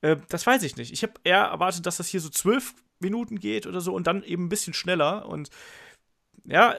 Äh, 0.00 0.16
das 0.28 0.46
weiß 0.46 0.62
ich 0.62 0.76
nicht. 0.76 0.92
Ich 0.92 1.02
habe 1.02 1.14
eher 1.24 1.42
erwartet, 1.42 1.86
dass 1.86 1.98
das 1.98 2.08
hier 2.08 2.20
so 2.20 2.30
12 2.30 2.74
Minuten 3.00 3.38
geht 3.38 3.66
oder 3.66 3.80
so 3.80 3.94
und 3.94 4.06
dann 4.06 4.22
eben 4.22 4.46
ein 4.46 4.48
bisschen 4.48 4.74
schneller. 4.74 5.26
Und 5.26 5.50
ja, 6.44 6.76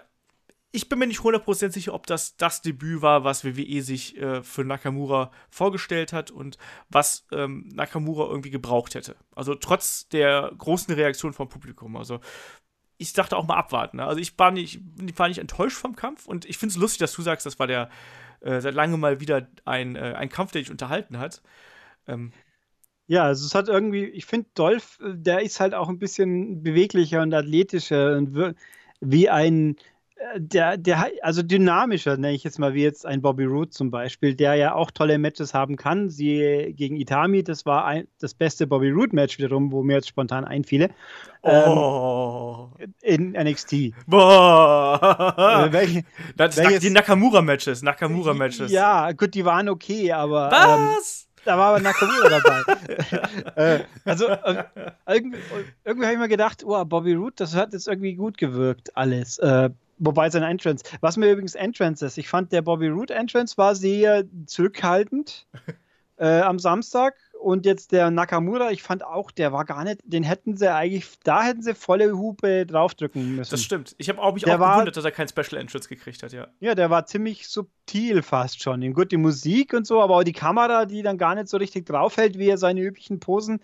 ich 0.72 0.88
bin 0.88 1.00
mir 1.00 1.08
nicht 1.08 1.20
100% 1.20 1.72
sicher, 1.72 1.94
ob 1.94 2.08
das 2.08 2.38
das 2.38 2.62
Debüt 2.62 3.02
war, 3.02 3.24
was 3.24 3.44
WWE 3.44 3.82
sich 3.82 4.18
äh, 4.18 4.42
für 4.42 4.64
Nakamura 4.64 5.32
vorgestellt 5.50 6.14
hat 6.14 6.32
und 6.32 6.58
was 6.90 7.26
ähm, 7.32 7.70
Nakamura 7.74 8.28
irgendwie 8.30 8.52
gebraucht 8.52 8.96
hätte. 8.96 9.18
Also 9.36 9.54
trotz 9.56 10.08
der 10.10 10.52
großen 10.58 10.94
Reaktion 10.94 11.34
vom 11.34 11.50
Publikum. 11.50 11.98
Also 11.98 12.22
ich 13.02 13.14
dachte 13.14 13.36
auch 13.36 13.48
mal 13.48 13.58
abwarten. 13.58 13.98
Ne? 13.98 14.06
Also 14.06 14.20
ich 14.20 14.38
war 14.38 14.52
nicht, 14.52 14.80
war 15.18 15.28
nicht 15.28 15.40
enttäuscht 15.40 15.78
vom 15.78 15.96
Kampf 15.96 16.28
und 16.28 16.46
ich 16.46 16.58
finde 16.58 16.74
es 16.74 16.78
lustig, 16.78 17.00
dass 17.00 17.14
du 17.14 17.22
sagst, 17.22 17.46
das 17.46 17.60
war 17.60 17.68
der 17.68 17.90
äh, 18.42 18.62
seit 18.62 18.76
langem 18.76 19.00
mal 19.00 19.20
wieder 19.20 19.48
ein, 19.66 19.96
äh, 19.96 20.14
ein 20.18 20.30
Kampf, 20.30 20.52
der 20.52 20.62
dich 20.62 20.72
unterhalten 20.72 21.18
hat. 21.18 21.42
Ähm, 22.08 22.32
ja, 23.08 23.24
also 23.24 23.46
es 23.46 23.56
hat 23.56 23.68
irgendwie, 23.68 24.06
ich 24.06 24.26
finde, 24.26 24.50
Dolph, 24.54 25.00
äh, 25.02 25.14
der 25.16 25.42
ist 25.42 25.60
halt 25.60 25.74
auch 25.74 25.90
ein 25.90 26.00
bisschen 26.00 26.64
beweglicher 26.64 27.22
und 27.22 27.34
athletischer 27.34 28.18
und 28.18 28.56
wie 29.02 29.30
ein, 29.30 29.76
der, 30.38 30.78
der, 30.78 31.12
also 31.22 31.42
dynamischer, 31.44 32.18
nenne 32.18 32.34
ich 32.34 32.44
jetzt 32.44 32.60
mal, 32.60 32.74
wie 32.74 32.84
jetzt 32.84 33.06
ein 33.06 33.22
Bobby 33.22 33.46
Roode 33.46 33.70
zum 33.70 33.92
Beispiel, 33.92 34.36
der 34.36 34.56
ja 34.56 34.74
auch 34.76 34.92
tolle 34.92 35.18
Matches 35.18 35.54
haben 35.54 35.76
kann. 35.76 36.10
Sie 36.10 36.74
gegen 36.76 36.96
Itami, 36.96 37.44
das 37.44 37.66
war 37.66 37.86
ein, 37.86 38.08
das 38.20 38.34
beste 38.34 38.68
Bobby 38.68 38.90
Roode-Match 38.90 39.38
wiederum, 39.40 39.72
wo 39.72 39.84
mir 39.84 39.94
jetzt 39.94 40.08
spontan 40.08 40.46
einfiele. 40.46 40.90
Oh. 41.42 42.70
Ähm, 42.80 42.94
in 43.02 43.32
NXT. 43.32 43.94
Boah. 44.08 45.68
Äh, 45.68 45.74
welche, 45.74 46.04
das, 46.36 46.58
welches, 46.58 46.80
die 46.82 46.92
Nakamura-Matches, 46.92 47.82
Nakamura-Matches. 47.82 48.72
Ja, 48.72 49.12
gut, 49.12 49.34
die 49.34 49.46
waren 49.46 49.70
okay, 49.70 50.12
aber. 50.12 50.52
Was? 50.52 51.28
Ähm, 51.28 51.32
da 51.44 51.58
war 51.58 51.70
aber 51.70 51.80
Nakamura 51.80 52.30
dabei. 52.30 52.76
äh, 53.56 53.84
also 54.06 54.28
äh, 54.28 54.64
irgendwie, 55.08 55.40
irgendwie 55.84 56.06
habe 56.06 56.14
ich 56.14 56.20
mir 56.20 56.28
gedacht, 56.28 56.64
oh, 56.64 56.86
Bobby 56.86 57.14
Roode, 57.14 57.34
das 57.38 57.56
hat 57.56 57.74
jetzt 57.74 57.88
irgendwie 57.88 58.14
gut 58.14 58.38
gewirkt, 58.38 58.96
alles. 58.96 59.40
Äh, 59.40 59.72
Wobei 60.04 60.32
sein 60.32 60.42
Entrance, 60.42 60.84
was 61.02 61.16
mir 61.16 61.32
übrigens 61.32 61.54
Entrance 61.54 62.04
ist, 62.04 62.18
ich 62.18 62.28
fand 62.28 62.52
der 62.52 62.64
Bobby 62.64 62.88
Root 62.88 63.12
Entrance 63.12 63.56
war 63.58 63.76
sehr 63.76 64.24
zurückhaltend 64.48 65.46
äh, 66.18 66.42
am 66.42 66.58
Samstag 66.58 67.14
und 67.40 67.68
jetzt 67.68 67.92
der 67.92 68.10
Nakamura, 68.10 68.72
ich 68.72 68.82
fand 68.82 69.04
auch, 69.04 69.30
der 69.30 69.54
war 69.54 69.64
gar 69.64 69.84
nicht, 69.84 70.02
den 70.04 70.24
hätten 70.24 70.58
sie 70.58 70.74
eigentlich, 70.74 71.08
da 71.24 71.44
hätten 71.44 71.62
sie 71.62 71.76
volle 71.76 72.18
Hupe 72.18 72.66
draufdrücken 72.66 73.36
müssen. 73.36 73.52
Das 73.52 73.62
stimmt. 73.64 73.96
Ich 74.00 74.10
habe 74.10 74.20
auch 74.20 74.34
mich 74.34 74.44
der 74.44 74.56
auch 74.56 74.60
war, 74.60 74.74
gewundert, 74.74 74.98
dass 74.98 75.06
er 75.06 75.12
kein 75.12 75.28
Special 75.28 75.62
Entrance 75.62 75.88
gekriegt 75.88 76.24
hat, 76.24 76.34
ja. 76.34 76.48
Ja, 76.60 76.74
der 76.74 76.90
war 76.90 77.06
ziemlich 77.06 77.48
subtil 77.48 78.24
fast 78.24 78.62
schon. 78.62 78.94
Gut, 78.94 79.12
die 79.12 79.18
Musik 79.18 79.74
und 79.74 79.86
so, 79.86 80.02
aber 80.02 80.16
auch 80.16 80.24
die 80.24 80.34
Kamera, 80.34 80.86
die 80.86 81.04
dann 81.04 81.20
gar 81.20 81.36
nicht 81.36 81.48
so 81.48 81.58
richtig 81.58 81.86
draufhält, 81.86 82.40
wie 82.40 82.50
er 82.50 82.58
seine 82.58 82.82
üblichen 82.82 83.20
Posen 83.20 83.60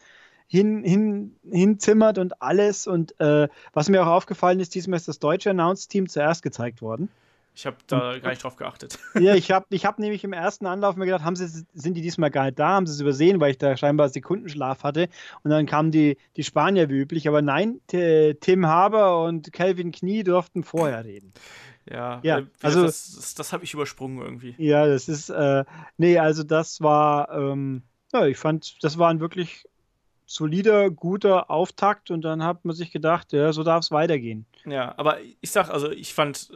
hin, 0.47 0.83
hin, 0.83 1.35
hinzimmert 1.49 2.17
und 2.17 2.41
alles. 2.41 2.87
Und 2.87 3.19
äh, 3.19 3.47
was 3.73 3.89
mir 3.89 4.03
auch 4.03 4.07
aufgefallen 4.07 4.59
ist, 4.59 4.75
diesmal 4.75 4.97
ist 4.97 5.07
das 5.07 5.19
deutsche 5.19 5.51
Announce-Team 5.51 6.09
zuerst 6.09 6.41
gezeigt 6.41 6.81
worden. 6.81 7.09
Ich 7.57 7.65
habe 7.65 7.77
da 7.87 8.11
und, 8.11 8.21
gar 8.21 8.29
nicht 8.29 8.43
drauf 8.43 8.55
geachtet. 8.55 8.99
Ja, 9.19 9.33
ich 9.33 9.51
habe 9.51 9.65
ich 9.69 9.85
hab 9.85 9.97
nämlich 9.97 10.23
im 10.23 10.31
ersten 10.31 10.67
Anlauf 10.67 10.95
mir 10.95 11.05
gedacht, 11.05 11.23
haben 11.23 11.35
sie, 11.35 11.65
sind 11.73 11.95
die 11.95 12.01
diesmal 12.01 12.29
gar 12.29 12.45
nicht 12.45 12.59
da, 12.59 12.69
haben 12.69 12.85
sie 12.85 12.93
es 12.93 13.01
übersehen, 13.01 13.39
weil 13.39 13.51
ich 13.51 13.57
da 13.57 13.75
scheinbar 13.75 14.09
Sekundenschlaf 14.09 14.83
hatte. 14.83 15.09
Und 15.43 15.49
dann 15.51 15.65
kamen 15.65 15.91
die, 15.91 16.17
die 16.35 16.43
Spanier 16.43 16.87
wie 16.89 16.99
üblich. 16.99 17.27
Aber 17.27 17.41
nein, 17.41 17.81
Tim 17.87 18.67
Haber 18.67 19.23
und 19.23 19.51
Calvin 19.51 19.91
Knie 19.91 20.23
durften 20.23 20.63
vorher 20.63 21.03
reden. 21.03 21.33
Ja, 21.89 22.19
ja 22.23 22.39
äh, 22.39 22.45
also 22.61 22.83
das, 22.83 23.15
das, 23.15 23.33
das 23.33 23.53
habe 23.53 23.63
ich 23.63 23.73
übersprungen 23.73 24.21
irgendwie. 24.21 24.53
Ja, 24.57 24.85
das 24.85 25.09
ist, 25.09 25.29
äh, 25.29 25.65
nee, 25.97 26.19
also 26.19 26.43
das 26.43 26.81
war, 26.81 27.31
ähm, 27.31 27.81
ja, 28.13 28.25
ich 28.27 28.37
fand, 28.37 28.83
das 28.83 28.97
waren 28.97 29.19
wirklich 29.19 29.65
solider, 30.27 30.91
guter 30.91 31.49
Auftakt 31.49 32.11
und 32.11 32.21
dann 32.21 32.43
hat 32.43 32.65
man 32.65 32.75
sich 32.75 32.91
gedacht, 32.91 33.33
ja, 33.33 33.51
so 33.53 33.63
darf 33.63 33.83
es 33.83 33.91
weitergehen. 33.91 34.45
Ja, 34.65 34.93
aber 34.97 35.17
ich 35.21 35.49
sag, 35.49 35.69
also 35.69 35.89
ich 35.89 36.13
fand 36.13 36.51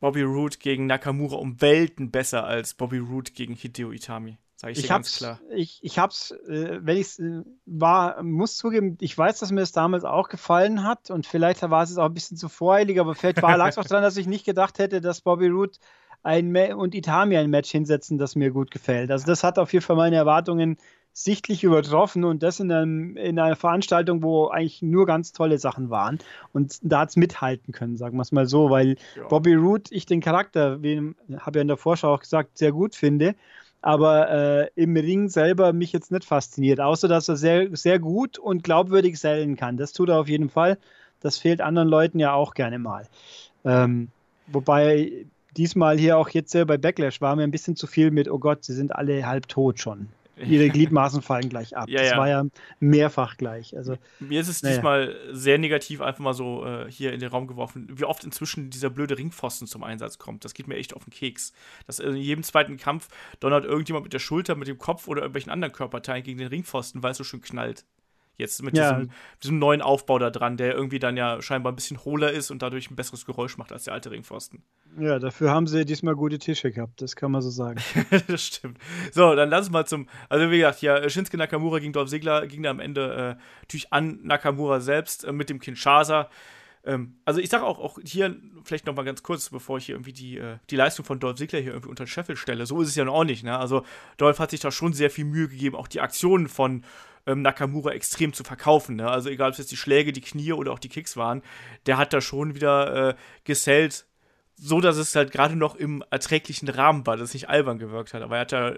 Bobby 0.00 0.22
Roode 0.22 0.58
gegen 0.58 0.86
Nakamura 0.86 1.36
um 1.36 1.62
Welten 1.62 2.10
besser 2.10 2.44
als 2.44 2.74
Bobby 2.74 2.98
Roode 2.98 3.30
gegen 3.30 3.54
Hideo 3.54 3.92
Itami. 3.92 4.36
Sag 4.56 4.72
ich, 4.72 4.80
ich 4.80 4.88
ganz 4.88 5.16
klar. 5.16 5.40
Ich, 5.54 5.78
ich 5.82 5.98
hab's, 5.98 6.32
äh, 6.32 6.80
wenn 6.82 6.96
ich 6.96 7.20
äh, 7.20 7.42
war, 7.66 8.20
muss 8.24 8.56
zugeben, 8.56 8.98
ich 9.00 9.16
weiß, 9.16 9.38
dass 9.38 9.52
mir 9.52 9.60
das 9.60 9.70
damals 9.70 10.04
auch 10.04 10.28
gefallen 10.28 10.82
hat 10.82 11.10
und 11.10 11.24
vielleicht 11.26 11.62
war 11.62 11.84
es 11.84 11.96
auch 11.98 12.06
ein 12.06 12.14
bisschen 12.14 12.36
zu 12.36 12.48
voreilig, 12.48 12.98
aber 12.98 13.14
vielleicht 13.14 13.40
lag 13.40 13.68
es 13.68 13.78
auch 13.78 13.84
daran, 13.84 14.02
dass 14.02 14.16
ich 14.16 14.26
nicht 14.26 14.44
gedacht 14.44 14.80
hätte, 14.80 15.00
dass 15.00 15.20
Bobby 15.20 15.48
Roode 15.48 15.78
ein 16.24 16.54
und 16.74 16.94
Itami 16.94 17.36
ein 17.36 17.50
Match 17.50 17.70
hinsetzen, 17.70 18.18
das 18.18 18.36
mir 18.36 18.50
gut 18.50 18.70
gefällt. 18.70 19.10
Also 19.10 19.26
das 19.26 19.44
hat 19.44 19.58
auf 19.58 19.72
jeden 19.72 19.84
Fall 19.84 19.96
meine 19.96 20.16
Erwartungen 20.16 20.78
sichtlich 21.12 21.62
übertroffen 21.62 22.24
und 22.24 22.42
das 22.42 22.58
in, 22.60 22.72
einem, 22.72 23.16
in 23.16 23.38
einer 23.38 23.56
Veranstaltung, 23.56 24.22
wo 24.22 24.48
eigentlich 24.48 24.80
nur 24.82 25.06
ganz 25.06 25.32
tolle 25.32 25.58
Sachen 25.58 25.90
waren. 25.90 26.18
Und 26.52 26.78
da 26.82 27.00
hat 27.00 27.10
es 27.10 27.16
mithalten 27.16 27.72
können, 27.72 27.96
sagen 27.96 28.16
wir 28.16 28.22
es 28.22 28.32
mal 28.32 28.46
so, 28.46 28.70
weil 28.70 28.96
ja. 29.16 29.28
Bobby 29.28 29.54
Root, 29.54 29.92
ich 29.92 30.06
den 30.06 30.20
Charakter, 30.20 30.82
wie 30.82 31.14
habe 31.38 31.58
ja 31.58 31.62
in 31.62 31.68
der 31.68 31.76
Vorschau 31.76 32.14
auch 32.14 32.20
gesagt, 32.20 32.56
sehr 32.56 32.72
gut 32.72 32.96
finde, 32.96 33.34
aber 33.82 34.30
äh, 34.30 34.70
im 34.74 34.96
Ring 34.96 35.28
selber 35.28 35.72
mich 35.72 35.92
jetzt 35.92 36.12
nicht 36.12 36.24
fasziniert, 36.24 36.80
außer 36.80 37.08
dass 37.08 37.28
er 37.28 37.36
sehr, 37.36 37.76
sehr 37.76 37.98
gut 37.98 38.38
und 38.38 38.64
glaubwürdig 38.64 39.18
sellen 39.18 39.56
kann. 39.56 39.76
Das 39.76 39.92
tut 39.92 40.08
er 40.08 40.20
auf 40.20 40.28
jeden 40.28 40.48
Fall. 40.48 40.78
Das 41.20 41.36
fehlt 41.36 41.60
anderen 41.60 41.88
Leuten 41.88 42.18
ja 42.18 42.32
auch 42.32 42.54
gerne 42.54 42.78
mal. 42.78 43.06
Ähm, 43.64 44.08
wobei 44.46 45.26
diesmal 45.56 45.98
hier 45.98 46.16
auch 46.16 46.30
jetzt 46.30 46.52
bei 46.52 46.78
Backlash 46.78 47.20
war 47.20 47.36
mir 47.36 47.42
ein 47.42 47.50
bisschen 47.50 47.76
zu 47.76 47.86
viel 47.86 48.10
mit, 48.10 48.30
oh 48.30 48.38
Gott, 48.38 48.64
sie 48.64 48.72
sind 48.72 48.94
alle 48.94 49.26
halb 49.26 49.48
tot 49.48 49.78
schon 49.78 50.08
ihre 50.36 50.68
Gliedmaßen 50.68 51.22
fallen 51.22 51.48
gleich 51.48 51.76
ab. 51.76 51.88
Ja, 51.88 52.00
das 52.00 52.10
ja. 52.10 52.16
war 52.16 52.28
ja 52.28 52.44
mehrfach 52.80 53.36
gleich. 53.36 53.76
Also, 53.76 53.96
Mir 54.20 54.40
ist 54.40 54.48
es 54.48 54.62
naja. 54.62 54.76
diesmal 54.76 55.16
sehr 55.30 55.58
negativ 55.58 56.00
einfach 56.00 56.20
mal 56.20 56.34
so 56.34 56.64
äh, 56.64 56.90
hier 56.90 57.12
in 57.12 57.20
den 57.20 57.28
Raum 57.28 57.46
geworfen, 57.46 57.88
wie 57.92 58.04
oft 58.04 58.24
inzwischen 58.24 58.70
dieser 58.70 58.90
blöde 58.90 59.18
Ringpfosten 59.18 59.66
zum 59.66 59.82
Einsatz 59.82 60.18
kommt. 60.18 60.44
Das 60.44 60.54
geht 60.54 60.68
mir 60.68 60.76
echt 60.76 60.94
auf 60.94 61.04
den 61.04 61.12
Keks. 61.12 61.52
Dass 61.86 61.98
in 61.98 62.16
jedem 62.16 62.42
zweiten 62.42 62.76
Kampf 62.76 63.08
donnert 63.40 63.64
irgendjemand 63.64 64.04
mit 64.04 64.12
der 64.12 64.18
Schulter, 64.18 64.54
mit 64.54 64.68
dem 64.68 64.78
Kopf 64.78 65.08
oder 65.08 65.22
irgendwelchen 65.22 65.52
anderen 65.52 65.72
Körperteilen 65.72 66.22
gegen 66.22 66.38
den 66.38 66.48
Ringpfosten, 66.48 67.02
weil 67.02 67.12
es 67.12 67.18
so 67.18 67.24
schön 67.24 67.40
knallt. 67.40 67.84
Jetzt 68.38 68.62
mit 68.62 68.76
ja. 68.76 68.92
diesem, 68.92 69.10
diesem, 69.42 69.58
neuen 69.58 69.82
Aufbau 69.82 70.18
da 70.18 70.30
dran, 70.30 70.56
der 70.56 70.74
irgendwie 70.74 70.98
dann 70.98 71.16
ja 71.16 71.42
scheinbar 71.42 71.72
ein 71.72 71.76
bisschen 71.76 72.02
hohler 72.04 72.32
ist 72.32 72.50
und 72.50 72.62
dadurch 72.62 72.90
ein 72.90 72.96
besseres 72.96 73.26
Geräusch 73.26 73.58
macht 73.58 73.72
als 73.72 73.84
der 73.84 73.92
alte 73.92 74.10
Ringpfosten. 74.10 74.62
Ja, 74.98 75.18
dafür 75.18 75.50
haben 75.50 75.66
sie 75.66 75.84
diesmal 75.84 76.14
gute 76.14 76.38
Tische 76.38 76.70
gehabt, 76.70 77.00
das 77.02 77.14
kann 77.14 77.30
man 77.30 77.42
so 77.42 77.50
sagen. 77.50 77.80
das 78.28 78.46
stimmt. 78.46 78.78
So, 79.12 79.34
dann 79.34 79.50
lass 79.50 79.66
uns 79.66 79.72
mal 79.72 79.86
zum. 79.86 80.08
Also, 80.28 80.50
wie 80.50 80.58
gesagt, 80.58 80.82
ja, 80.82 81.08
Shinsuke 81.08 81.36
Nakamura 81.36 81.78
gegen 81.78 81.92
Dolph 81.92 82.08
Ziggler 82.10 82.46
ging 82.46 82.62
da 82.62 82.70
am 82.70 82.80
Ende 82.80 83.36
äh, 83.38 83.42
natürlich 83.60 83.92
an 83.92 84.20
Nakamura 84.22 84.80
selbst 84.80 85.24
äh, 85.24 85.32
mit 85.32 85.50
dem 85.50 85.60
Kinshasa. 85.60 86.28
Ähm, 86.84 87.16
also, 87.24 87.40
ich 87.40 87.48
sage 87.48 87.64
auch, 87.64 87.78
auch 87.78 87.98
hier 88.04 88.36
vielleicht 88.64 88.86
noch 88.86 88.94
mal 88.94 89.04
ganz 89.04 89.22
kurz, 89.22 89.50
bevor 89.50 89.78
ich 89.78 89.86
hier 89.86 89.94
irgendwie 89.94 90.12
die, 90.12 90.38
äh, 90.38 90.56
die 90.70 90.76
Leistung 90.76 91.04
von 91.04 91.20
Dolph 91.20 91.36
Ziggler 91.36 91.60
hier 91.60 91.72
irgendwie 91.72 91.90
unter 91.90 92.04
den 92.04 92.08
Scheffel 92.08 92.36
stelle. 92.36 92.66
So 92.66 92.80
ist 92.80 92.88
es 92.88 92.96
ja 92.96 93.04
noch 93.04 93.14
auch 93.14 93.24
nicht, 93.24 93.44
ne? 93.44 93.58
Also, 93.58 93.84
Dolph 94.16 94.38
hat 94.38 94.50
sich 94.50 94.60
da 94.60 94.70
schon 94.70 94.92
sehr 94.92 95.10
viel 95.10 95.24
Mühe 95.24 95.48
gegeben, 95.48 95.76
auch 95.76 95.88
die 95.88 96.00
Aktionen 96.00 96.48
von 96.48 96.84
ähm, 97.26 97.42
Nakamura 97.42 97.92
extrem 97.92 98.32
zu 98.32 98.44
verkaufen. 98.44 98.96
Ne? 98.96 99.08
Also 99.08 99.28
egal, 99.28 99.48
ob 99.48 99.52
es 99.52 99.58
jetzt 99.58 99.72
die 99.72 99.76
Schläge, 99.76 100.12
die 100.12 100.20
Knie 100.20 100.52
oder 100.52 100.72
auch 100.72 100.78
die 100.78 100.88
Kicks 100.88 101.16
waren, 101.16 101.42
der 101.86 101.98
hat 101.98 102.12
da 102.12 102.20
schon 102.20 102.54
wieder 102.54 103.10
äh, 103.10 103.14
gesellt, 103.44 104.06
so 104.56 104.80
dass 104.80 104.96
es 104.96 105.14
halt 105.14 105.32
gerade 105.32 105.56
noch 105.56 105.74
im 105.74 106.04
erträglichen 106.10 106.68
Rahmen 106.68 107.06
war, 107.06 107.16
dass 107.16 107.30
es 107.30 107.34
nicht 107.34 107.48
albern 107.48 107.78
gewirkt 107.78 108.14
hat. 108.14 108.22
Aber 108.22 108.36
er 108.36 108.40
hat 108.42 108.52
da 108.52 108.74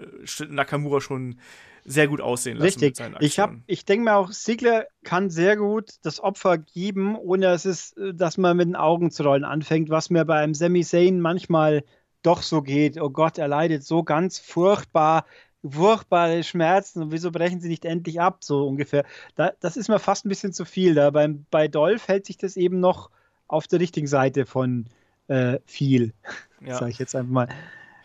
Nakamura 0.47 1.01
schon 1.01 1.39
sehr 1.85 2.07
gut 2.07 2.19
aussehen 2.19 2.57
lassen. 2.57 2.79
Richtig. 2.79 2.99
ich, 3.19 3.39
ich 3.67 3.85
denke 3.85 4.05
mir 4.05 4.15
auch, 4.15 4.31
Sigler 4.31 4.87
kann 5.03 5.29
sehr 5.29 5.55
gut 5.55 5.91
das 6.01 6.19
Opfer 6.19 6.57
geben, 6.57 7.15
ohne 7.15 7.45
dass, 7.45 7.65
es, 7.65 7.93
dass 8.13 8.37
man 8.37 8.57
mit 8.57 8.67
den 8.67 8.75
Augen 8.75 9.11
zu 9.11 9.23
rollen 9.23 9.43
anfängt, 9.43 9.89
was 9.89 10.09
mir 10.09 10.25
bei 10.25 10.39
einem 10.39 10.55
Sami 10.55 10.83
Zayn 10.83 11.21
manchmal 11.21 11.83
doch 12.23 12.41
so 12.41 12.63
geht. 12.63 12.99
Oh 12.99 13.11
Gott, 13.11 13.37
er 13.37 13.47
leidet 13.47 13.83
so 13.83 14.03
ganz 14.03 14.39
furchtbar 14.39 15.25
furchtbare 15.71 16.43
Schmerzen 16.43 17.01
und 17.01 17.11
wieso 17.11 17.31
brechen 17.31 17.59
sie 17.59 17.69
nicht 17.69 17.85
endlich 17.85 18.21
ab, 18.21 18.43
so 18.43 18.67
ungefähr. 18.67 19.03
Da, 19.35 19.51
das 19.59 19.77
ist 19.77 19.89
mir 19.89 19.99
fast 19.99 20.25
ein 20.25 20.29
bisschen 20.29 20.53
zu 20.53 20.65
viel. 20.65 20.95
Da 20.95 21.11
beim, 21.11 21.45
bei 21.51 21.67
Dolph 21.67 22.07
hält 22.07 22.25
sich 22.25 22.37
das 22.37 22.57
eben 22.57 22.79
noch 22.79 23.09
auf 23.47 23.67
der 23.67 23.79
richtigen 23.79 24.07
Seite 24.07 24.45
von 24.45 24.85
äh, 25.27 25.59
viel, 25.65 26.13
ja. 26.61 26.75
sage 26.75 26.91
ich 26.91 26.99
jetzt 26.99 27.15
einfach 27.15 27.31
mal. 27.31 27.47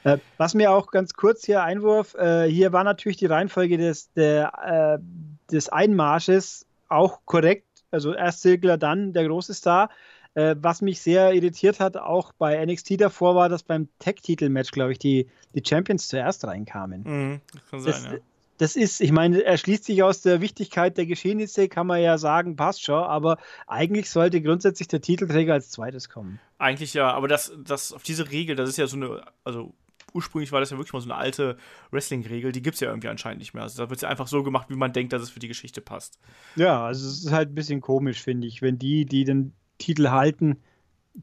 Äh, 0.05 0.19
was 0.39 0.55
mir 0.55 0.71
auch 0.73 0.91
ganz 0.91 1.15
kurz 1.15 1.45
hier 1.45 1.63
Einwurf, 1.63 2.15
äh, 2.15 2.47
hier 2.49 2.73
war 2.73 2.85
natürlich 2.85 3.19
die 3.19 3.27
Reihenfolge 3.27 3.77
des, 3.77 4.13
der, 4.15 4.99
äh, 4.99 5.53
des 5.53 5.69
Einmarsches 5.69 6.67
auch 6.89 7.21
korrekt. 7.27 7.67
Also 7.91 8.15
erst 8.15 8.43
Ziggler, 8.43 8.79
dann 8.79 9.13
der 9.13 9.27
große 9.27 9.53
Star. 9.53 9.91
Äh, 10.35 10.55
was 10.61 10.81
mich 10.81 11.01
sehr 11.01 11.33
irritiert 11.33 11.81
hat, 11.81 11.97
auch 11.97 12.33
bei 12.33 12.65
NXT 12.65 13.01
davor, 13.01 13.35
war, 13.35 13.49
dass 13.49 13.65
beim 13.65 13.89
Tag-Titel-Match, 13.99 14.71
glaube 14.71 14.93
ich, 14.93 14.99
die, 14.99 15.29
die 15.55 15.63
Champions 15.67 16.07
zuerst 16.07 16.45
reinkamen. 16.45 17.03
Mhm, 17.03 17.41
kann 17.69 17.81
sein, 17.81 17.93
das, 17.93 18.05
ja. 18.05 18.19
das 18.59 18.77
ist, 18.77 19.01
ich 19.01 19.11
meine, 19.11 19.43
er 19.43 19.59
schließt 19.59 19.85
sich 19.85 20.05
aus 20.05 20.23
der 20.23 20.41
Wichtigkeit 20.41 20.97
der 20.97 21.07
Geschehnisse, 21.07 21.69
kann 21.69 21.89
man 21.89 22.01
ja 22.01 22.17
sagen, 22.17 22.55
passt 22.55 22.85
schon, 22.85 23.03
aber 23.03 23.39
eigentlich 23.67 24.09
sollte 24.09 24.41
grundsätzlich 24.41 24.87
der 24.87 25.01
Titelträger 25.01 25.55
als 25.55 25.71
zweites 25.71 26.09
kommen. 26.09 26.39
Eigentlich 26.59 26.95
ja, 26.95 27.11
aber 27.13 27.27
das, 27.27 27.53
das 27.65 27.93
auf 27.93 28.05
diese 28.05 28.31
Regel, 28.31 28.55
das 28.55 28.69
ist 28.69 28.77
ja 28.77 28.87
so 28.87 28.97
eine, 28.97 29.23
also 29.43 29.75
ursprünglich 30.15 30.53
war 30.53 30.61
das 30.61 30.71
ja 30.71 30.77
wirklich 30.77 30.93
mal 30.93 31.01
so 31.01 31.11
eine 31.11 31.19
alte 31.19 31.57
Wrestling-Regel, 31.91 32.53
die 32.53 32.63
gibt 32.63 32.75
es 32.75 32.81
ja 32.81 32.89
irgendwie 32.89 33.09
anscheinend 33.09 33.41
nicht 33.41 33.55
mehr. 33.55 33.65
Also 33.65 33.83
da 33.83 33.91
wird 33.91 33.99
es 33.99 34.03
ja 34.03 34.09
einfach 34.09 34.29
so 34.29 34.45
gemacht, 34.45 34.71
wie 34.71 34.77
man 34.77 34.93
denkt, 34.93 35.13
dass 35.13 35.23
es 35.23 35.31
für 35.31 35.41
die 35.41 35.49
Geschichte 35.49 35.81
passt. 35.81 36.19
Ja, 36.57 36.85
also 36.85 37.07
es 37.09 37.25
ist 37.25 37.33
halt 37.33 37.51
ein 37.51 37.55
bisschen 37.55 37.81
komisch, 37.81 38.23
finde 38.23 38.47
ich, 38.47 38.63
wenn 38.63 38.79
die, 38.79 39.07
die 39.07 39.25
den 39.25 39.55
Titel 39.81 40.11
halten, 40.11 40.63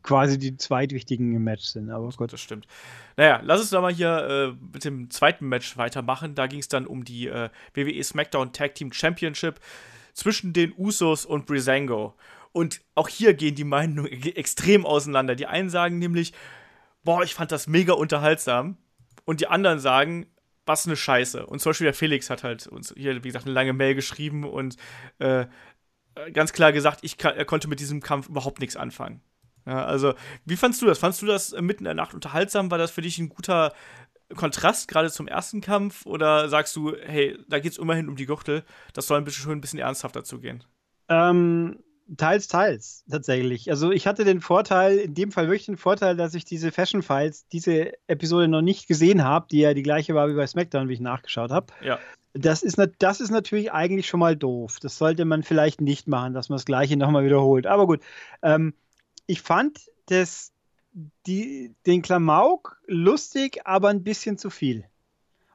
quasi 0.03 0.37
die 0.37 0.57
zweitwichtigen 0.57 1.33
im 1.33 1.43
Match 1.43 1.63
sind. 1.63 1.89
Aber 1.89 2.09
gut. 2.09 2.33
Das 2.33 2.41
stimmt. 2.41 2.67
Naja, 3.15 3.39
lass 3.43 3.61
uns 3.61 3.69
doch 3.69 3.81
mal 3.81 3.93
hier 3.93 4.55
äh, 4.57 4.65
mit 4.73 4.83
dem 4.83 5.09
zweiten 5.09 5.47
Match 5.47 5.77
weitermachen. 5.77 6.35
Da 6.35 6.47
ging 6.47 6.59
es 6.59 6.67
dann 6.67 6.85
um 6.85 7.05
die 7.05 7.27
äh, 7.27 7.49
WWE 7.73 8.03
SmackDown 8.03 8.51
Tag 8.51 8.75
Team 8.75 8.91
Championship 8.91 9.59
zwischen 10.13 10.51
den 10.51 10.73
Usos 10.77 11.25
und 11.25 11.45
Breezango. 11.45 12.15
Und 12.51 12.81
auch 12.95 13.07
hier 13.07 13.33
gehen 13.33 13.55
die 13.55 13.63
Meinungen 13.63 14.11
extrem 14.35 14.85
auseinander. 14.85 15.35
Die 15.35 15.45
einen 15.45 15.69
sagen 15.69 15.99
nämlich, 15.99 16.33
boah, 17.03 17.23
ich 17.23 17.33
fand 17.33 17.51
das 17.51 17.67
mega 17.67 17.93
unterhaltsam. 17.93 18.77
Und 19.25 19.41
die 19.41 19.47
anderen 19.47 19.79
sagen, 19.79 20.27
was 20.65 20.85
eine 20.85 20.95
Scheiße. 20.95 21.45
Und 21.45 21.59
zum 21.59 21.71
Beispiel 21.71 21.85
der 21.85 21.93
Felix 21.93 22.29
hat 22.29 22.43
halt 22.43 22.67
uns 22.67 22.93
hier, 22.95 23.23
wie 23.23 23.29
gesagt, 23.29 23.45
eine 23.45 23.53
lange 23.53 23.73
Mail 23.73 23.95
geschrieben 23.95 24.43
und 24.43 24.75
äh, 25.19 25.45
ganz 26.34 26.53
klar 26.53 26.71
gesagt, 26.71 26.99
ich 27.03 27.23
er 27.23 27.45
konnte 27.45 27.67
mit 27.67 27.80
diesem 27.80 28.01
Kampf 28.01 28.30
überhaupt 28.30 28.60
nichts 28.60 28.75
anfangen. 28.75 29.21
Ja, 29.65 29.86
also, 29.86 30.13
wie 30.45 30.56
fandst 30.56 30.82
du 30.82 30.86
das? 30.86 30.99
Fandst 30.99 31.21
du 31.21 31.25
das 31.25 31.51
mitten 31.51 31.80
in 31.80 31.86
der 31.86 31.93
Nacht 31.93 32.13
unterhaltsam? 32.13 32.71
War 32.71 32.77
das 32.77 32.91
für 32.91 33.01
dich 33.01 33.17
ein 33.19 33.30
guter 33.30 33.73
Kontrast 34.36 34.88
gerade 34.88 35.12
zum 35.12 35.27
ersten 35.27 35.62
Kampf? 35.62 36.06
Oder 36.06 36.47
sagst 36.49 36.75
du, 36.75 36.95
hey, 36.95 37.38
da 37.49 37.60
geht 37.60 37.73
es 37.73 37.77
immerhin 37.77 38.08
um 38.08 38.15
die 38.15 38.25
Gürtel, 38.25 38.63
das 38.93 39.08
soll 39.08 39.17
ein 39.17 39.25
bisschen 39.25 39.43
schon 39.43 39.51
ein 39.53 39.62
bisschen 39.62 39.80
ernsthafter 39.80 40.23
zugehen? 40.23 40.63
Ähm, 41.10 41.80
teils, 42.15 42.47
teils, 42.47 43.03
tatsächlich. 43.10 43.69
Also 43.69 43.91
ich 43.91 44.08
hatte 44.08 44.23
den 44.23 44.39
Vorteil, 44.39 44.97
in 44.97 45.13
dem 45.13 45.32
Fall 45.32 45.47
wirklich 45.47 45.65
den 45.65 45.77
Vorteil, 45.77 46.15
dass 46.15 46.34
ich 46.34 46.45
diese 46.45 46.71
Fashion 46.71 47.01
Files, 47.01 47.47
diese 47.47 47.91
Episode 48.08 48.47
noch 48.47 48.62
nicht 48.62 48.88
gesehen 48.88 49.23
habe, 49.23 49.47
die 49.51 49.60
ja 49.60 49.73
die 49.73 49.84
gleiche 49.84 50.15
war 50.15 50.30
wie 50.30 50.36
bei 50.36 50.47
SmackDown, 50.47 50.88
wie 50.88 50.93
ich 50.93 50.99
nachgeschaut 50.99 51.51
habe. 51.51 51.73
Ja. 51.82 51.99
Das 52.39 52.63
ist, 52.63 52.78
das 53.00 53.21
ist 53.21 53.32
natürlich 53.32 53.71
eigentlich 53.71 54.08
schon 54.08 54.19
mal 54.19 54.36
doof. 54.36 54.78
Das 54.82 54.97
sollte 54.97 55.26
man 55.26 55.43
vielleicht 55.43 55.82
nicht 55.82 56.08
machen, 56.08 56.34
dass 56.34 56.50
man 56.50 56.58
das 56.58 56.65
Gleiche 56.65 56.97
nochmal 56.97 57.26
wiederholt. 57.26 57.67
Aber 57.67 57.88
gut, 57.88 58.02
ähm, 58.41 58.73
ich 59.26 59.41
fand 59.41 59.80
das, 60.08 60.52
die, 61.26 61.76
den 61.86 62.02
Klamauk 62.02 62.82
lustig, 62.88 63.62
aber 63.65 63.89
ein 63.89 64.04
bisschen 64.04 64.38
zu 64.38 64.50
viel. 64.50 64.86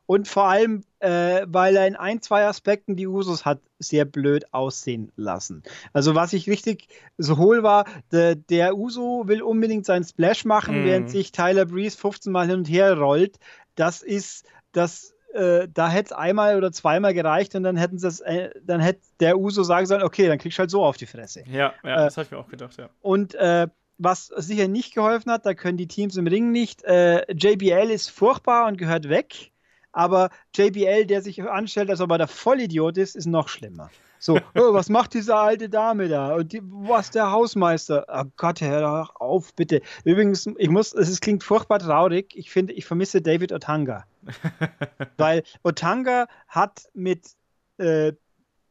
Und 0.07 0.29
vor 0.29 0.45
allem, 0.45 0.85
äh, 0.99 1.47
weil 1.47 1.77
er 1.77 1.87
in 1.87 1.97
ein, 1.97 2.21
zwei 2.21 2.45
Aspekten 2.45 2.97
die 2.97 3.07
Usos 3.07 3.45
hat 3.45 3.61
sehr 3.79 4.05
blöd 4.05 4.53
aussehen 4.53 5.13
lassen. 5.17 5.63
Also 5.93 6.15
was 6.15 6.33
ich 6.33 6.49
richtig 6.51 6.89
so 7.19 7.39
hohl 7.39 7.63
war, 7.63 7.87
de, 8.13 8.35
der 8.35 8.77
Uso 8.77 9.27
will 9.27 9.43
unbedingt 9.43 9.87
seinen 9.87 10.05
Splash 10.05 10.45
machen, 10.45 10.83
mm. 10.83 10.85
während 10.85 11.11
sich 11.11 11.33
Tyler 11.33 11.67
Breeze 11.67 11.97
15 11.97 12.33
Mal 12.33 12.49
hin 12.49 12.59
und 12.59 12.69
her 12.69 12.99
rollt. 12.99 13.39
Das 13.75 14.03
ist 14.03 14.47
das 14.73 15.12
äh, 15.33 15.69
da 15.73 15.89
hätte 15.89 16.07
es 16.07 16.13
einmal 16.13 16.57
oder 16.57 16.73
zweimal 16.73 17.15
gereicht 17.15 17.55
und 17.55 17.63
dann 17.63 17.77
hätten 17.77 17.99
sie 17.99 18.09
es, 18.09 18.21
äh, 18.21 18.51
dann 18.63 18.81
hätte 18.81 19.01
der 19.21 19.39
Uso 19.39 19.63
sagen 19.63 19.87
sollen, 19.87 20.03
okay, 20.03 20.29
dann 20.29 20.39
kriegst 20.39 20.59
du 20.59 20.61
halt 20.61 20.71
so 20.71 20.85
auf 20.85 20.97
die 20.97 21.07
Fresse. 21.07 21.45
Ja, 21.47 21.73
ja 21.83 21.95
äh, 21.95 22.05
das 22.05 22.17
habe 22.17 22.25
ich 22.27 22.31
mir 22.31 22.39
auch 22.39 22.49
gedacht, 22.49 22.77
ja. 22.79 22.89
Und 23.01 23.35
äh, 23.35 23.69
was 23.99 24.27
sicher 24.27 24.69
nicht 24.69 24.95
geholfen 24.95 25.31
hat, 25.31 25.47
da 25.47 25.55
können 25.55 25.77
die 25.77 25.87
Teams 25.87 26.17
im 26.17 26.27
Ring 26.27 26.51
nicht. 26.51 26.83
Äh, 26.85 27.25
JBL 27.33 27.91
ist 27.91 28.11
furchtbar 28.11 28.67
und 28.67 28.77
gehört 28.77 29.09
weg, 29.09 29.53
aber 29.93 30.31
JBL, 30.55 31.07
der 31.07 31.23
sich 31.23 31.43
anstellt, 31.43 31.91
als 31.91 32.01
ob 32.01 32.11
er 32.11 32.19
der 32.19 32.29
Vollidiot 32.29 32.99
ist, 32.99 33.15
ist 33.15 33.27
noch 33.27 33.49
schlimmer. 33.49 33.91
So, 34.23 34.39
oh, 34.55 34.73
was 34.73 34.89
macht 34.89 35.15
diese 35.15 35.35
alte 35.35 35.69
Dame 35.69 36.07
da? 36.09 36.37
Und 36.37 36.53
die, 36.53 36.63
was 36.63 37.11
der 37.11 37.33
Hausmeister? 37.33 38.07
Oh 38.09 38.31
Gott, 38.37 38.61
hör 38.61 38.81
doch 38.81 39.17
auf, 39.17 39.53
bitte. 39.55 39.83
Übrigens, 40.05 40.49
ich 40.59 40.69
muss, 40.69 40.95
es 40.95 41.21
klingt 41.21 41.43
furchtbar 41.43 41.81
traurig. 41.81 42.33
Ich 42.37 42.49
finde, 42.49 42.73
ich 42.73 42.85
vermisse 42.85 43.21
David 43.21 43.51
Otanga. 43.51 44.05
Weil 45.17 45.43
Otanga 45.65 46.29
hat 46.47 46.85
mit 46.95 47.33
äh, 47.79 48.13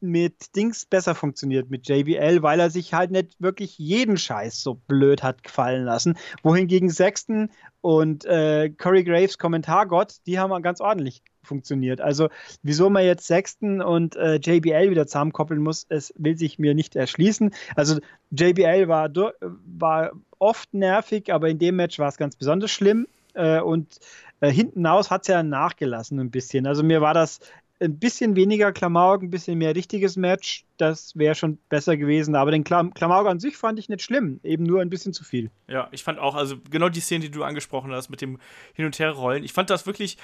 mit 0.01 0.55
Dings 0.55 0.85
besser 0.85 1.15
funktioniert, 1.15 1.69
mit 1.69 1.87
JBL, 1.87 2.41
weil 2.41 2.59
er 2.59 2.69
sich 2.69 2.93
halt 2.93 3.11
nicht 3.11 3.39
wirklich 3.39 3.77
jeden 3.77 4.17
Scheiß 4.17 4.61
so 4.61 4.75
blöd 4.75 5.23
hat 5.23 5.43
gefallen 5.43 5.85
lassen. 5.85 6.17
Wohingegen 6.43 6.89
Sexton 6.89 7.49
und 7.81 8.25
äh, 8.25 8.69
Corey 8.69 9.03
Graves 9.03 9.37
Kommentargott, 9.37 10.17
die 10.25 10.39
haben 10.39 10.61
ganz 10.61 10.81
ordentlich 10.81 11.23
funktioniert. 11.43 12.01
Also, 12.01 12.29
wieso 12.63 12.89
man 12.89 13.03
jetzt 13.03 13.25
Sexton 13.25 13.81
und 13.81 14.15
äh, 14.15 14.35
JBL 14.35 14.89
wieder 14.89 15.07
zusammenkoppeln 15.07 15.61
muss, 15.61 15.85
es 15.89 16.13
will 16.17 16.37
sich 16.37 16.59
mir 16.59 16.73
nicht 16.73 16.95
erschließen. 16.95 17.51
Also, 17.75 17.99
JBL 18.31 18.87
war, 18.87 19.09
war 19.39 20.11
oft 20.39 20.73
nervig, 20.73 21.33
aber 21.33 21.49
in 21.49 21.59
dem 21.59 21.75
Match 21.75 21.99
war 21.99 22.09
es 22.09 22.17
ganz 22.17 22.35
besonders 22.35 22.71
schlimm. 22.71 23.07
Äh, 23.33 23.61
und 23.61 23.99
äh, 24.41 24.51
hinten 24.51 24.85
aus 24.85 25.09
hat 25.09 25.21
es 25.21 25.27
ja 25.27 25.43
nachgelassen 25.43 26.19
ein 26.19 26.31
bisschen. 26.31 26.67
Also, 26.67 26.83
mir 26.83 27.01
war 27.01 27.13
das 27.13 27.39
ein 27.81 27.97
bisschen 27.97 28.35
weniger 28.35 28.71
Klamauk, 28.71 29.23
ein 29.23 29.31
bisschen 29.31 29.57
mehr 29.57 29.75
richtiges 29.75 30.15
Match, 30.15 30.65
das 30.77 31.15
wäre 31.15 31.35
schon 31.35 31.57
besser 31.69 31.97
gewesen. 31.97 32.35
Aber 32.35 32.51
den 32.51 32.63
Klam 32.63 32.93
Klamauk 32.93 33.27
an 33.27 33.39
sich 33.39 33.57
fand 33.57 33.79
ich 33.79 33.89
nicht 33.89 34.03
schlimm, 34.03 34.39
eben 34.43 34.63
nur 34.63 34.81
ein 34.81 34.89
bisschen 34.89 35.13
zu 35.13 35.23
viel. 35.23 35.49
Ja, 35.67 35.89
ich 35.91 36.03
fand 36.03 36.19
auch, 36.19 36.35
also 36.35 36.57
genau 36.69 36.89
die 36.89 36.99
Szene, 36.99 37.25
die 37.25 37.31
du 37.31 37.43
angesprochen 37.43 37.91
hast 37.91 38.09
mit 38.09 38.21
dem 38.21 38.39
Hin- 38.73 38.85
und 38.85 38.99
Herrollen, 38.99 39.43
ich 39.43 39.53
fand 39.53 39.69
das 39.69 39.85
wirklich 39.85 40.17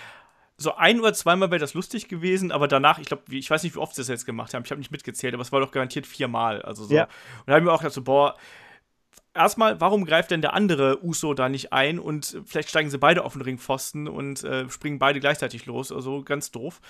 so 0.58 0.76
ein 0.76 1.00
oder 1.00 1.14
zweimal 1.14 1.52
wäre 1.52 1.60
das 1.60 1.74
lustig 1.74 2.08
gewesen, 2.08 2.52
aber 2.52 2.68
danach, 2.68 3.00
ich 3.00 3.08
glaube, 3.08 3.24
ich 3.30 3.50
weiß 3.50 3.64
nicht, 3.64 3.76
wie 3.76 3.80
oft 3.80 3.96
sie 3.96 4.02
das 4.02 4.08
jetzt 4.08 4.26
gemacht 4.26 4.54
haben, 4.54 4.64
ich 4.64 4.72
habe 4.72 4.80
nicht 4.80 4.92
mitgezählt, 4.92 5.34
aber 5.34 5.42
es 5.42 5.52
war 5.52 5.60
doch 5.60 5.72
garantiert 5.72 6.08
viermal. 6.08 6.62
Also 6.64 6.86
so. 6.86 6.96
Ja. 6.96 7.04
Und 7.04 7.48
da 7.48 7.54
habe 7.54 7.60
ich 7.60 7.66
mir 7.66 7.74
auch 7.74 7.80
gedacht, 7.80 7.94
so, 7.94 8.04
boah, 8.04 8.36
erstmal, 9.38 9.80
warum 9.80 10.06
greift 10.06 10.32
denn 10.32 10.42
der 10.42 10.54
andere 10.54 11.04
Uso 11.04 11.34
da 11.34 11.50
nicht 11.50 11.72
ein 11.72 12.00
und 12.00 12.42
vielleicht 12.46 12.70
steigen 12.70 12.90
sie 12.90 12.98
beide 12.98 13.24
auf 13.24 13.34
den 13.34 13.42
Ringpfosten 13.42 14.08
und 14.08 14.44
äh, 14.44 14.70
springen 14.70 15.00
beide 15.00 15.20
gleichzeitig 15.20 15.66
los? 15.66 15.92
Also 15.92 16.24
ganz 16.24 16.52
doof. 16.52 16.82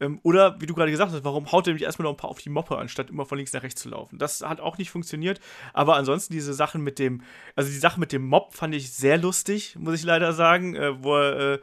Ähm, 0.00 0.20
oder, 0.22 0.60
wie 0.60 0.66
du 0.66 0.74
gerade 0.74 0.90
gesagt 0.90 1.12
hast, 1.12 1.24
warum 1.24 1.52
haut 1.52 1.66
er 1.66 1.74
mich 1.74 1.82
erstmal 1.82 2.04
noch 2.04 2.12
ein 2.12 2.16
paar 2.16 2.30
auf 2.30 2.40
die 2.40 2.50
Moppe, 2.50 2.78
anstatt 2.78 3.10
immer 3.10 3.26
von 3.26 3.36
links 3.36 3.52
nach 3.52 3.62
rechts 3.62 3.82
zu 3.82 3.88
laufen? 3.88 4.18
Das 4.18 4.40
hat 4.40 4.60
auch 4.60 4.78
nicht 4.78 4.90
funktioniert. 4.90 5.40
Aber 5.74 5.96
ansonsten 5.96 6.32
diese 6.32 6.54
Sachen 6.54 6.82
mit 6.82 6.98
dem, 6.98 7.22
also 7.54 7.70
die 7.70 7.76
Sache 7.76 8.00
mit 8.00 8.12
dem 8.12 8.26
Mob 8.26 8.54
fand 8.54 8.74
ich 8.74 8.92
sehr 8.92 9.18
lustig, 9.18 9.76
muss 9.78 9.94
ich 9.94 10.04
leider 10.04 10.32
sagen, 10.32 10.74
äh, 10.74 11.02
wo 11.02 11.16
er, 11.16 11.54
äh, 11.54 11.58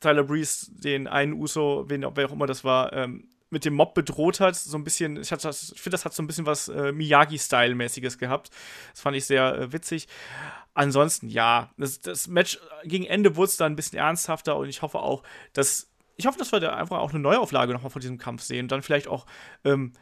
Tyler 0.00 0.24
Breeze 0.24 0.70
den 0.70 1.06
einen 1.06 1.32
Uso, 1.32 1.84
wen, 1.88 2.06
wer 2.14 2.26
auch 2.26 2.32
immer 2.32 2.46
das 2.46 2.64
war, 2.64 2.92
ähm, 2.92 3.28
mit 3.50 3.64
dem 3.64 3.74
Mob 3.74 3.94
bedroht 3.94 4.40
hat. 4.40 4.56
So 4.56 4.76
ein 4.76 4.84
bisschen, 4.84 5.16
ich, 5.16 5.32
ich 5.32 5.40
finde, 5.80 5.90
das 5.90 6.04
hat 6.04 6.14
so 6.14 6.22
ein 6.22 6.26
bisschen 6.26 6.46
was 6.46 6.68
äh, 6.68 6.92
Miyagi-Style-mäßiges 6.92 8.18
gehabt. 8.18 8.50
Das 8.92 9.00
fand 9.00 9.16
ich 9.16 9.24
sehr 9.24 9.54
äh, 9.56 9.72
witzig. 9.72 10.08
Ansonsten, 10.74 11.28
ja, 11.28 11.70
das, 11.76 12.00
das 12.00 12.28
Match 12.28 12.58
gegen 12.84 13.04
Ende 13.04 13.36
wurde 13.36 13.48
es 13.48 13.56
dann 13.56 13.72
ein 13.72 13.76
bisschen 13.76 13.98
ernsthafter 13.98 14.56
und 14.56 14.68
ich 14.68 14.82
hoffe 14.82 14.98
auch, 14.98 15.22
dass. 15.52 15.90
Ich 16.20 16.26
hoffe, 16.26 16.38
dass 16.38 16.50
wir 16.50 16.58
da 16.58 16.74
einfach 16.74 16.98
auch 16.98 17.10
eine 17.10 17.20
Neuauflage 17.20 17.72
nochmal 17.72 17.90
von 17.90 18.00
diesem 18.00 18.18
Kampf 18.18 18.42
sehen 18.42 18.64
und 18.64 18.72
dann 18.72 18.82
vielleicht 18.82 19.06
auch 19.06 19.24
ähm, 19.64 19.92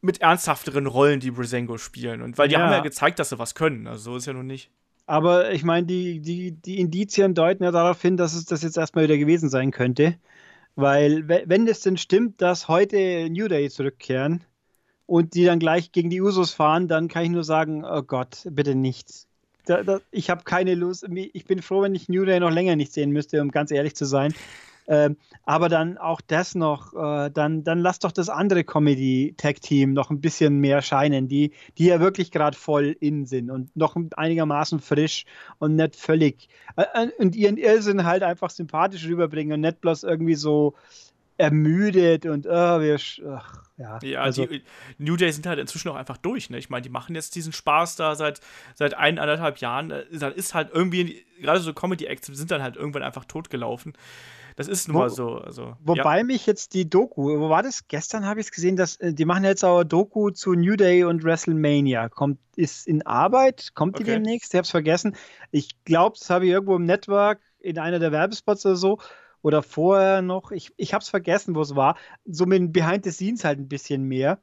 mit 0.00 0.22
ernsthafteren 0.22 0.86
Rollen, 0.86 1.20
die 1.20 1.30
Brisengo 1.30 1.76
spielen. 1.76 2.22
Und 2.22 2.38
weil 2.38 2.48
die 2.48 2.54
ja. 2.54 2.60
haben 2.60 2.72
ja 2.72 2.80
gezeigt, 2.80 3.18
dass 3.18 3.28
sie 3.28 3.38
was 3.38 3.54
können. 3.54 3.86
Also 3.86 4.12
so 4.12 4.16
ist 4.16 4.26
ja 4.26 4.32
nun 4.32 4.46
nicht. 4.46 4.70
Aber 5.06 5.52
ich 5.52 5.62
meine, 5.62 5.86
die, 5.86 6.20
die, 6.20 6.52
die 6.52 6.78
Indizien 6.78 7.34
deuten 7.34 7.64
ja 7.64 7.70
darauf 7.70 8.00
hin, 8.00 8.16
dass 8.16 8.34
es 8.34 8.44
das 8.44 8.62
jetzt 8.62 8.76
erstmal 8.76 9.04
wieder 9.04 9.18
gewesen 9.18 9.48
sein 9.48 9.70
könnte. 9.70 10.18
Weil, 10.74 11.28
wenn 11.28 11.66
es 11.66 11.80
denn 11.80 11.96
stimmt, 11.96 12.40
dass 12.40 12.68
heute 12.68 13.28
New 13.30 13.48
Day 13.48 13.68
zurückkehren 13.68 14.44
und 15.06 15.34
die 15.34 15.44
dann 15.44 15.58
gleich 15.58 15.92
gegen 15.92 16.08
die 16.08 16.22
Usos 16.22 16.52
fahren, 16.52 16.88
dann 16.88 17.08
kann 17.08 17.24
ich 17.24 17.30
nur 17.30 17.44
sagen: 17.44 17.84
Oh 17.84 18.02
Gott, 18.02 18.46
bitte 18.50 18.74
nicht. 18.74 19.26
Da, 19.66 19.82
da, 19.82 20.00
ich 20.10 20.30
habe 20.30 20.44
keine 20.44 20.74
Lust. 20.74 21.06
Ich 21.32 21.44
bin 21.44 21.62
froh, 21.62 21.82
wenn 21.82 21.94
ich 21.94 22.08
New 22.08 22.24
Day 22.24 22.40
noch 22.40 22.50
länger 22.50 22.76
nicht 22.76 22.92
sehen 22.92 23.10
müsste, 23.10 23.40
um 23.42 23.50
ganz 23.50 23.70
ehrlich 23.70 23.94
zu 23.94 24.06
sein. 24.06 24.34
Ähm, 24.88 25.16
aber 25.44 25.68
dann 25.68 25.98
auch 25.98 26.20
das 26.20 26.54
noch, 26.54 26.92
äh, 26.94 27.30
dann, 27.30 27.64
dann 27.64 27.78
lass 27.78 27.98
doch 28.00 28.12
das 28.12 28.28
andere 28.28 28.64
Comedy-Tag-Team 28.64 29.92
noch 29.92 30.10
ein 30.10 30.20
bisschen 30.20 30.58
mehr 30.58 30.82
scheinen, 30.82 31.28
die, 31.28 31.52
die 31.78 31.86
ja 31.86 32.00
wirklich 32.00 32.30
gerade 32.30 32.56
voll 32.56 32.96
in 32.98 33.26
sind 33.26 33.50
und 33.50 33.74
noch 33.76 33.96
einigermaßen 34.16 34.80
frisch 34.80 35.24
und 35.58 35.76
nicht 35.76 35.96
völlig 35.96 36.48
äh, 36.76 36.84
äh, 36.94 37.10
und 37.18 37.36
ihren 37.36 37.56
Irrsinn 37.56 38.04
halt 38.04 38.22
einfach 38.22 38.50
sympathisch 38.50 39.06
rüberbringen 39.06 39.54
und 39.54 39.60
nicht 39.60 39.80
bloß 39.80 40.02
irgendwie 40.02 40.34
so 40.34 40.74
ermüdet 41.38 42.26
und 42.26 42.46
oh, 42.46 42.80
wir, 42.80 42.98
ach, 43.30 43.64
ja. 43.76 43.98
Ja, 44.02 44.20
also, 44.20 44.46
die 44.46 44.62
New 44.98 45.16
Day 45.16 45.32
sind 45.32 45.46
halt 45.46 45.58
inzwischen 45.58 45.88
auch 45.88 45.96
einfach 45.96 46.16
durch, 46.18 46.50
ne? 46.50 46.58
Ich 46.58 46.70
meine, 46.70 46.82
die 46.82 46.88
machen 46.88 47.14
jetzt 47.14 47.34
diesen 47.34 47.52
Spaß 47.52 47.96
da 47.96 48.14
seit, 48.14 48.40
seit 48.74 48.94
eineinhalb 48.94 49.58
Jahren. 49.58 49.88
Dann 49.88 50.32
ist 50.32 50.54
halt 50.54 50.70
irgendwie, 50.72 51.24
gerade 51.40 51.60
so 51.60 51.72
Comedy-Acts 51.72 52.28
sind 52.28 52.50
dann 52.50 52.62
halt 52.62 52.76
irgendwann 52.76 53.02
einfach 53.02 53.24
totgelaufen. 53.24 53.94
Das 54.56 54.68
ist 54.68 54.88
nun 54.88 54.98
mal 54.98 55.10
so. 55.10 55.36
Also, 55.36 55.76
wobei 55.80 56.18
ja. 56.18 56.24
mich 56.24 56.46
jetzt 56.46 56.74
die 56.74 56.88
Doku, 56.88 57.38
wo 57.38 57.48
war 57.48 57.62
das? 57.62 57.88
Gestern 57.88 58.26
habe 58.26 58.40
ich 58.40 58.46
es 58.46 58.52
gesehen, 58.52 58.76
dass 58.76 58.96
äh, 58.96 59.12
die 59.14 59.24
machen 59.24 59.44
jetzt 59.44 59.64
auch 59.64 59.84
Doku 59.84 60.30
zu 60.30 60.52
New 60.52 60.76
Day 60.76 61.04
und 61.04 61.24
WrestleMania. 61.24 62.08
Kommt, 62.08 62.38
ist 62.56 62.86
in 62.86 63.04
Arbeit, 63.06 63.70
kommt 63.74 63.98
die 63.98 64.02
Okay. 64.02 64.12
demnächst? 64.12 64.52
Ich 64.52 64.58
habe 64.58 64.64
es 64.64 64.70
vergessen. 64.70 65.16
Ich 65.50 65.82
glaube, 65.84 66.16
das 66.18 66.28
habe 66.30 66.46
ich 66.46 66.52
irgendwo 66.52 66.76
im 66.76 66.84
Network 66.84 67.40
in 67.60 67.78
einer 67.78 67.98
der 67.98 68.12
Werbespots 68.12 68.66
oder 68.66 68.76
so. 68.76 68.98
Oder 69.42 69.62
vorher 69.62 70.22
noch. 70.22 70.52
Ich, 70.52 70.72
ich 70.76 70.94
habe 70.94 71.02
es 71.02 71.08
vergessen, 71.08 71.54
wo 71.54 71.62
es 71.62 71.74
war. 71.74 71.96
So 72.24 72.46
mit 72.46 72.72
Behind 72.72 73.04
the 73.04 73.10
Scenes 73.10 73.44
halt 73.44 73.58
ein 73.58 73.68
bisschen 73.68 74.04
mehr. 74.04 74.40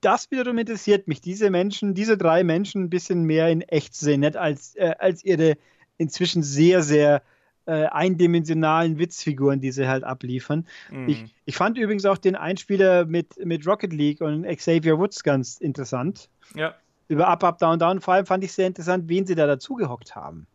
Das 0.00 0.30
wiederum 0.30 0.58
interessiert 0.58 1.08
mich, 1.08 1.20
diese 1.20 1.50
Menschen, 1.50 1.94
diese 1.94 2.16
drei 2.16 2.42
Menschen 2.42 2.84
ein 2.84 2.90
bisschen 2.90 3.24
mehr 3.24 3.48
in 3.48 3.60
echt 3.60 3.94
zu 3.94 4.04
sehen, 4.06 4.20
nicht 4.20 4.36
als, 4.36 4.74
äh, 4.76 4.94
als 4.98 5.24
ihre 5.24 5.56
inzwischen 5.98 6.42
sehr, 6.42 6.82
sehr 6.82 7.22
äh, 7.66 7.86
eindimensionalen 7.86 8.98
Witzfiguren, 8.98 9.60
die 9.60 9.72
sie 9.72 9.88
halt 9.88 10.04
abliefern. 10.04 10.66
Mhm. 10.90 11.08
Ich, 11.08 11.24
ich 11.44 11.56
fand 11.56 11.78
übrigens 11.78 12.04
auch 12.04 12.18
den 12.18 12.36
Einspieler 12.36 13.04
mit, 13.06 13.44
mit 13.44 13.66
Rocket 13.66 13.92
League 13.92 14.20
und 14.20 14.44
Xavier 14.44 14.98
Woods 14.98 15.22
ganz 15.22 15.58
interessant. 15.58 16.28
ja. 16.54 16.74
Über 17.06 17.28
Up, 17.28 17.44
Up, 17.44 17.58
Down, 17.58 17.78
Down. 17.78 18.00
Vor 18.00 18.14
allem 18.14 18.24
fand 18.24 18.42
ich 18.44 18.52
sehr 18.54 18.66
interessant, 18.66 19.10
wen 19.10 19.26
sie 19.26 19.34
da 19.34 19.46
dazugehockt 19.46 20.16
haben. 20.16 20.46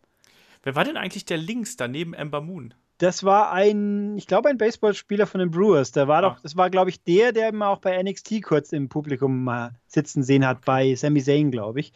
Wer 0.64 0.74
war 0.74 0.82
denn 0.82 0.96
eigentlich 0.96 1.24
der 1.24 1.36
links 1.38 1.76
daneben 1.76 2.12
Ember 2.12 2.40
Moon? 2.40 2.74
Das 2.98 3.22
war 3.22 3.52
ein, 3.52 4.18
ich 4.18 4.26
glaube, 4.26 4.48
ein 4.48 4.58
Baseballspieler 4.58 5.28
von 5.28 5.38
den 5.38 5.52
Brewers. 5.52 5.92
Der 5.92 6.08
war 6.08 6.18
Ah. 6.18 6.22
doch, 6.30 6.40
das 6.40 6.56
war, 6.56 6.68
glaube 6.68 6.90
ich, 6.90 7.04
der, 7.04 7.30
der 7.32 7.52
man 7.54 7.68
auch 7.68 7.78
bei 7.78 8.02
NXT 8.02 8.42
kurz 8.42 8.72
im 8.72 8.88
Publikum 8.88 9.44
mal 9.44 9.70
sitzen 9.92 10.22
sehen 10.22 10.46
hat, 10.46 10.64
bei 10.64 10.94
Sami 10.94 11.22
Zayn, 11.22 11.50
glaube 11.50 11.80
ich. 11.80 11.92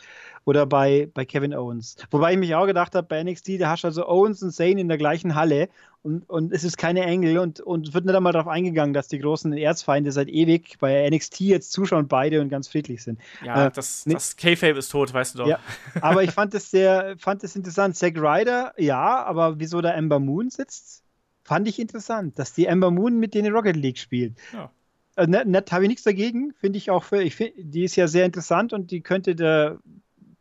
Oder 0.47 0.67
bei, 0.67 1.09
bei 1.15 1.25
Kevin 1.25 1.55
Owens. 1.55 1.97
Wobei 2.11 2.33
ich 2.33 2.39
mich 2.39 2.55
auch 2.55 2.67
gedacht 2.67 2.95
habe, 2.95 3.07
bei 3.07 3.23
NXT, 3.25 3.61
da 3.61 3.71
hast 3.71 3.85
du 3.85 3.89
also 3.89 4.07
Owens 4.07 4.43
und 4.43 4.53
Zayn 4.53 4.77
in 4.77 4.89
der 4.89 4.99
gleichen 4.99 5.35
Halle 5.35 5.71
und, 6.03 6.29
und 6.29 6.53
es 6.53 6.65
ist 6.65 6.77
keine 6.77 7.03
Engel 7.05 7.39
und, 7.39 7.61
und 7.61 7.95
wird 7.95 8.05
nicht 8.05 8.15
einmal 8.15 8.35
darauf 8.35 8.49
eingegangen, 8.49 8.93
dass 8.93 9.09
die 9.09 9.19
großen 9.19 9.55
Erzfeinde 9.55 10.13
seit 10.13 10.29
ewig 10.29 10.77
bei 10.79 11.09
NXT 11.09 11.41
jetzt 11.41 11.73
zuschauen 11.73 12.09
beide 12.09 12.43
und 12.43 12.51
ganz 12.51 12.69
friedlich 12.69 13.03
sind. 13.03 13.19
Ja, 13.43 13.69
Äh, 13.69 13.71
das, 13.71 14.05
nee. 14.05 14.13
das 14.13 14.37
K-Fape 14.37 14.79
ist 14.79 14.91
tot, 14.91 15.15
weißt 15.15 15.35
du 15.35 15.39
doch. 15.39 15.47
Ja. 15.47 15.61
Aber 16.03 16.23
ich 16.23 16.33
fand 16.33 16.53
es 16.55 16.71
sehr, 16.71 17.17
fand 17.19 17.43
es 17.43 17.57
interessant. 17.57 17.97
Zack 17.97 18.17
Ryder, 18.19 18.75
ja, 18.77 19.25
aber 19.25 19.59
wieso 19.59 19.81
da 19.81 19.93
Ember 19.93 20.21
Moon 20.21 20.51
sitzt, 20.51 21.03
fand 21.43 21.69
ich 21.69 21.79
interessant, 21.79 22.39
dass 22.39 22.53
die 22.53 22.67
Ember 22.67 22.91
Moon 22.91 23.19
mit 23.19 23.33
denen 23.33 23.55
Rocket 23.55 23.77
League 23.77 23.99
spielt. 23.99 24.37
Ja. 24.53 24.71
Äh, 25.17 25.27
Nett, 25.27 25.47
nett 25.47 25.73
habe 25.73 25.85
ich 25.85 25.89
nichts 25.89 26.05
dagegen, 26.05 26.53
finde 26.55 26.79
ich 26.79 26.91
auch 26.91 27.05
für, 27.05 27.23
ich 27.23 27.35
find, 27.37 27.53
die 27.57 27.85
ist 27.85 27.97
ja 27.97 28.09
sehr 28.09 28.27
interessant 28.27 28.73
und 28.73 28.91
die 28.91 29.01
könnte 29.01 29.35
der, 29.35 29.79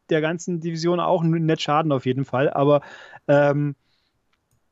der 0.10 0.22
ganzen 0.22 0.60
Division 0.60 1.00
auch 1.00 1.24
n- 1.24 1.46
nicht 1.46 1.62
schaden 1.62 1.92
auf 1.92 2.06
jeden 2.06 2.26
Fall, 2.26 2.50
aber 2.50 2.82
ähm, 3.28 3.76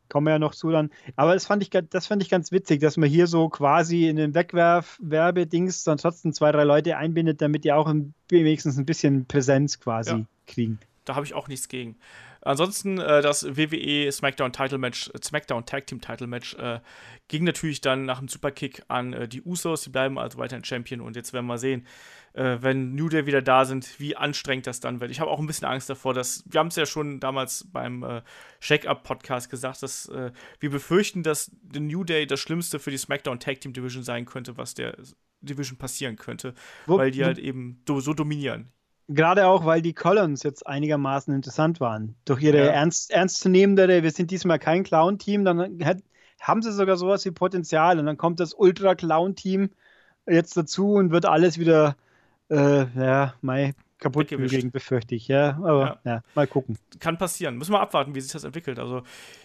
kommen 0.09 0.27
wir 0.27 0.31
ja 0.31 0.39
noch 0.39 0.55
zu 0.55 0.69
dann. 0.71 0.89
Aber 1.15 1.33
das 1.33 1.45
fand 1.45 1.63
ich, 1.63 1.69
das 1.69 2.07
fand 2.07 2.21
ich 2.21 2.29
ganz 2.29 2.51
witzig, 2.51 2.81
dass 2.81 2.97
man 2.97 3.07
hier 3.09 3.27
so 3.27 3.47
quasi 3.47 4.07
in 4.09 4.17
den 4.17 4.33
Wegwerf-Werbedings 4.35 5.83
dann 5.85 5.97
trotzdem 5.99 6.33
zwei, 6.33 6.51
drei 6.51 6.63
Leute 6.65 6.97
einbindet, 6.97 7.41
damit 7.41 7.63
die 7.63 7.71
auch 7.71 7.87
ein, 7.87 8.13
wenigstens 8.29 8.77
ein 8.77 8.85
bisschen 8.85 9.25
Präsenz 9.25 9.79
quasi 9.79 10.11
Ja. 10.11 10.25
kriegen. 10.47 10.79
Da 11.05 11.15
habe 11.15 11.25
ich 11.25 11.33
auch 11.33 11.47
nichts 11.47 11.67
gegen. 11.69 11.95
Ansonsten 12.43 12.97
äh, 12.97 13.21
das 13.21 13.45
WWE 13.55 14.11
SmackDown 14.11 14.51
Title 14.51 14.77
Match, 14.79 15.09
äh, 15.13 15.19
SmackDown 15.23 15.65
Tag 15.65 15.85
Team 15.87 16.01
Title 16.01 16.27
Match 16.27 16.55
äh, 16.55 16.79
ging 17.27 17.43
natürlich 17.43 17.81
dann 17.81 18.05
nach 18.05 18.19
dem 18.19 18.27
Superkick 18.27 18.81
an 18.87 19.13
äh, 19.13 19.27
die 19.27 19.43
Usos. 19.43 19.81
Die 19.83 19.89
bleiben 19.91 20.17
also 20.17 20.37
weiterhin 20.39 20.63
Champion 20.65 21.01
und 21.01 21.15
jetzt 21.15 21.33
werden 21.33 21.45
wir 21.45 21.59
sehen, 21.59 21.85
äh, 22.33 22.57
wenn 22.61 22.95
New 22.95 23.09
Day 23.09 23.25
wieder 23.27 23.41
da 23.43 23.65
sind, 23.65 23.99
wie 23.99 24.15
anstrengend 24.15 24.65
das 24.65 24.79
dann 24.79 24.99
wird. 25.01 25.11
Ich 25.11 25.19
habe 25.19 25.29
auch 25.29 25.39
ein 25.39 25.45
bisschen 25.45 25.67
Angst 25.67 25.89
davor, 25.89 26.13
dass 26.15 26.43
wir 26.47 26.59
haben 26.59 26.67
es 26.67 26.75
ja 26.75 26.85
schon 26.87 27.19
damals 27.19 27.67
beim 27.71 28.01
äh, 28.03 28.21
Shake-Up 28.59 29.03
Podcast 29.03 29.49
gesagt, 29.49 29.83
dass 29.83 30.09
wir 30.09 30.69
befürchten, 30.69 31.23
dass 31.23 31.51
der 31.61 31.81
New 31.81 32.03
Day 32.03 32.25
das 32.25 32.39
Schlimmste 32.39 32.79
für 32.79 32.91
die 32.91 32.97
SmackDown 32.97 33.39
Tag 33.39 33.61
Team 33.61 33.73
Division 33.73 34.03
sein 34.03 34.25
könnte, 34.25 34.57
was 34.57 34.73
der 34.73 34.97
Division 35.41 35.77
passieren 35.77 36.15
könnte, 36.15 36.53
Wo- 36.85 36.97
weil 36.97 37.11
die 37.11 37.23
halt 37.23 37.37
eben 37.39 37.81
do, 37.85 37.99
so 37.99 38.13
dominieren. 38.13 38.71
Gerade 39.13 39.47
auch, 39.47 39.65
weil 39.65 39.81
die 39.81 39.93
Collins 39.93 40.43
jetzt 40.43 40.65
einigermaßen 40.67 41.33
interessant 41.33 41.79
waren. 41.79 42.15
Durch 42.25 42.41
ihre 42.43 42.57
Ja. 42.57 42.65
ernst, 42.65 43.11
ernstzunehmendere, 43.11 44.03
wir 44.03 44.11
sind 44.11 44.31
diesmal 44.31 44.59
kein 44.59 44.83
Clown-Team, 44.83 45.45
dann 45.45 45.83
hat, 45.83 45.97
haben 46.39 46.61
sie 46.61 46.71
sogar 46.71 46.97
sowas 46.97 47.25
wie 47.25 47.31
Potenzial 47.31 47.99
und 47.99 48.05
dann 48.05 48.17
kommt 48.17 48.39
das 48.39 48.53
Ultra-Clown-Team 48.53 49.69
jetzt 50.27 50.55
dazu 50.57 50.93
und 50.93 51.11
wird 51.11 51.25
alles 51.25 51.57
wieder, 51.59 51.95
äh, 52.49 52.85
ja, 52.95 53.33
mal 53.41 53.73
kaputt 54.01 54.27
bügeln, 54.27 54.71
befürchte 54.71 55.15
ich. 55.15 55.27
Ja, 55.27 55.59
aber 55.63 55.99
ja. 56.03 56.23
mal 56.35 56.47
gucken. 56.47 56.77
kann 56.99 57.17
passieren. 57.17 57.57
Müssen 57.57 57.71
wir 57.71 57.79
abwarten, 57.79 58.15
wie 58.15 58.19
sich 58.19 58.31
das 58.31 58.43
entwickelt. 58.43 58.79
Also, 58.79 59.03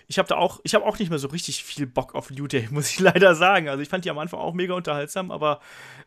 ich 0.08 0.18
habe 0.18 0.28
da 0.28 0.36
auch, 0.36 0.60
ich 0.64 0.74
habe 0.74 0.84
auch 0.84 0.98
nicht 0.98 1.10
mehr 1.10 1.18
so 1.18 1.28
richtig 1.28 1.62
viel 1.62 1.86
Bock 1.86 2.14
auf 2.14 2.30
New 2.30 2.46
Day, 2.46 2.66
muss 2.72 2.90
ich 2.90 2.98
leider 2.98 3.34
sagen. 3.34 3.68
Also, 3.68 3.82
ich 3.82 3.88
fand 3.88 4.04
die 4.04 4.10
am 4.10 4.18
Anfang 4.18 4.40
auch 4.40 4.54
mega 4.54 4.74
unterhaltsam, 4.74 5.30
aber 5.30 5.60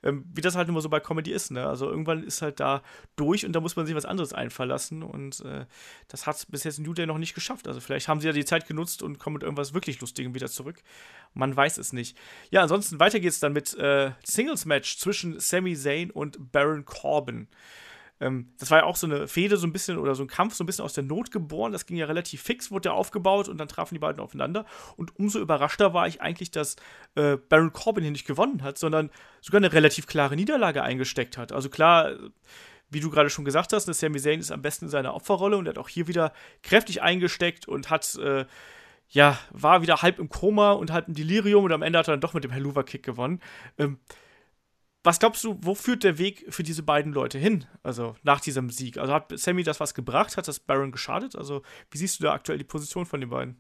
ähm, 0.03 0.25
wie 0.33 0.41
das 0.41 0.55
halt 0.55 0.67
immer 0.67 0.81
so 0.81 0.89
bei 0.89 0.99
Comedy 0.99 1.31
ist, 1.31 1.51
ne? 1.51 1.65
Also, 1.65 1.89
irgendwann 1.89 2.23
ist 2.23 2.41
halt 2.41 2.59
da 2.59 2.81
durch 3.15 3.45
und 3.45 3.53
da 3.53 3.62
muss 3.62 3.75
man 3.75 3.85
sich 3.85 3.95
was 3.95 4.05
anderes 4.05 4.33
einfallen 4.33 4.69
lassen 4.69 5.03
und 5.03 5.41
äh, 5.41 5.65
das 6.07 6.25
hat 6.25 6.45
bis 6.49 6.63
jetzt 6.63 6.79
New 6.79 6.93
Day 6.93 7.05
noch 7.05 7.19
nicht 7.19 7.35
geschafft. 7.35 7.67
Also, 7.67 7.79
vielleicht 7.79 8.07
haben 8.07 8.19
sie 8.19 8.27
ja 8.27 8.33
die 8.33 8.45
Zeit 8.45 8.67
genutzt 8.67 9.03
und 9.03 9.19
kommen 9.19 9.35
mit 9.35 9.43
irgendwas 9.43 9.75
wirklich 9.75 10.01
Lustigem 10.01 10.33
wieder 10.33 10.47
zurück. 10.47 10.81
Man 11.35 11.55
weiß 11.55 11.77
es 11.77 11.93
nicht. 11.93 12.17
Ja, 12.49 12.63
ansonsten 12.63 12.99
weiter 12.99 13.19
geht's 13.19 13.39
dann 13.39 13.53
mit 13.53 13.75
äh, 13.75 14.12
Singles-Match 14.23 14.97
zwischen 14.97 15.39
Sami 15.39 15.75
Zayn 15.75 16.09
und 16.09 16.51
Baron 16.51 16.83
Corbin. 16.83 17.47
Ähm, 18.19 18.53
das 18.58 18.71
war 18.71 18.79
ja 18.79 18.84
auch 18.86 18.95
so 18.95 19.08
eine 19.08 19.27
Fehde, 19.27 19.58
so 19.58 19.65
ein 19.67 19.73
bisschen, 19.73 19.97
oder 19.97 20.15
so 20.15 20.23
ein 20.23 20.27
Kampf, 20.27 20.53
so 20.53 20.63
ein 20.63 20.67
bisschen 20.67 20.86
aus 20.86 20.93
der 20.93 21.03
Not 21.03 21.32
geboren. 21.32 21.71
Das 21.71 21.86
ging 21.86 21.97
ja 21.97 22.05
relativ 22.05 22.41
fix, 22.41 22.71
wurde 22.71 22.84
der 22.84 22.93
aufgebaut 22.93 23.47
und 23.47 23.58
dann 23.58 23.67
trafen 23.67 23.95
die 23.95 23.99
beiden 23.99 24.21
aufeinander. 24.21 24.65
Und 24.97 25.17
umso 25.17 25.39
überraschter 25.39 25.93
war 25.93 26.08
ich 26.08 26.21
eigentlich, 26.21 26.51
dass 26.51 26.75
äh, 27.15 27.38
Baron 27.38 27.73
Corbin 27.73 28.03
hier 28.03 28.12
nicht 28.12 28.27
gewonnen 28.27 28.63
hat, 28.63 28.77
sondern 28.77 29.10
sogar 29.41 29.60
eine 29.60 29.71
relativ 29.71 30.08
klare 30.08 30.36
Niederlage 30.36 30.84
eingesteckt 30.84 31.38
hat. 31.38 31.51
Also 31.51 31.69
klar, 31.69 32.12
äh, 32.12 32.17
wie 32.89 32.99
du 32.99 33.10
gerade 33.10 33.29
schon 33.29 33.45
gesagt 33.45 33.71
hast, 33.73 33.86
Sami 33.86 34.19
Zayn 34.19 34.39
ist 34.39 34.51
am 34.51 34.62
besten 34.62 34.86
in 34.86 34.91
seiner 34.91 35.13
Opferrolle 35.13 35.58
und 35.58 35.67
er 35.67 35.71
hat 35.71 35.77
auch 35.77 35.89
hier 35.89 36.08
wieder 36.08 36.34
kräftig 36.63 37.01
eingesteckt 37.01 37.67
und 37.67 37.89
hat, 37.89 38.15
äh, 38.15 38.45
ja, 39.10 39.38
war 39.51 39.82
wieder 39.82 40.01
halb 40.01 40.19
im 40.19 40.29
Koma 40.29 40.71
und 40.71 40.91
halb 40.91 41.08
im 41.08 41.13
Delirium 41.13 41.63
und 41.63 41.71
am 41.71 41.82
Ende 41.82 41.99
hat 41.99 42.08
er 42.08 42.13
dann 42.13 42.21
doch 42.21 42.34
mit 42.34 42.43
dem 42.43 42.51
Helluva-Kick 42.51 43.03
gewonnen. 43.03 43.41
Ähm, 43.77 43.99
was 45.03 45.19
glaubst 45.19 45.43
du, 45.43 45.57
wo 45.62 45.75
führt 45.75 46.03
der 46.03 46.17
Weg 46.17 46.45
für 46.49 46.63
diese 46.63 46.83
beiden 46.83 47.13
Leute 47.13 47.38
hin? 47.38 47.65
Also 47.83 48.15
nach 48.23 48.41
diesem 48.41 48.69
Sieg. 48.69 48.97
Also 48.97 49.13
hat 49.13 49.38
Sammy 49.38 49.63
das 49.63 49.79
was 49.79 49.93
gebracht? 49.93 50.35
Hat 50.35 50.47
das 50.47 50.59
Baron 50.59 50.91
geschadet? 50.91 51.35
Also 51.35 51.62
wie 51.89 51.97
siehst 51.97 52.19
du 52.19 52.23
da 52.23 52.33
aktuell 52.33 52.57
die 52.57 52.65
Position 52.65 53.05
von 53.05 53.21
den 53.21 53.29
beiden? 53.29 53.57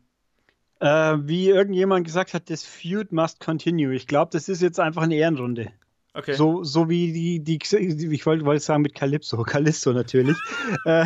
Äh, 0.79 1.17
wie 1.21 1.49
irgendjemand 1.49 2.05
gesagt 2.05 2.33
hat, 2.33 2.49
das 2.49 2.63
Feud 2.63 3.11
must 3.11 3.39
continue. 3.39 3.93
Ich 3.93 4.07
glaube, 4.07 4.31
das 4.31 4.49
ist 4.49 4.61
jetzt 4.61 4.79
einfach 4.79 5.03
eine 5.03 5.15
Ehrenrunde. 5.15 5.71
Okay. 6.15 6.33
So, 6.33 6.63
so 6.63 6.89
wie 6.89 7.13
die, 7.13 7.43
die, 7.43 7.59
ich 7.61 8.25
wollte 8.25 8.43
wollte 8.43 8.63
sagen 8.63 8.81
mit 8.81 8.95
Calypso, 8.95 9.43
Callisto 9.43 9.93
natürlich, 9.93 10.37
äh, 10.85 11.05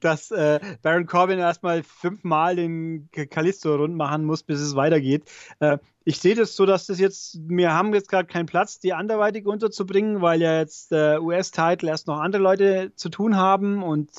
dass 0.00 0.30
äh, 0.30 0.60
Baron 0.82 1.06
Corbin 1.06 1.38
erstmal 1.38 1.82
fünfmal 1.82 2.56
den 2.56 3.08
Callisto 3.30 3.74
rund 3.74 3.96
machen 3.96 4.24
muss, 4.24 4.42
bis 4.42 4.60
es 4.60 4.76
weitergeht. 4.76 5.24
Äh, 5.60 5.78
ich 6.04 6.18
sehe 6.18 6.34
das 6.34 6.56
so, 6.56 6.66
dass 6.66 6.86
das 6.86 6.98
jetzt, 6.98 7.38
wir 7.48 7.72
haben 7.72 7.94
jetzt 7.94 8.10
gerade 8.10 8.26
keinen 8.26 8.44
Platz, 8.44 8.78
die 8.78 8.92
anderweitig 8.92 9.46
unterzubringen, 9.46 10.20
weil 10.20 10.42
ja 10.42 10.58
jetzt 10.58 10.90
der 10.90 11.22
US-Title 11.22 11.88
erst 11.88 12.06
noch 12.06 12.20
andere 12.20 12.42
Leute 12.42 12.92
zu 12.96 13.08
tun 13.08 13.36
haben 13.36 13.82
und, 13.82 14.10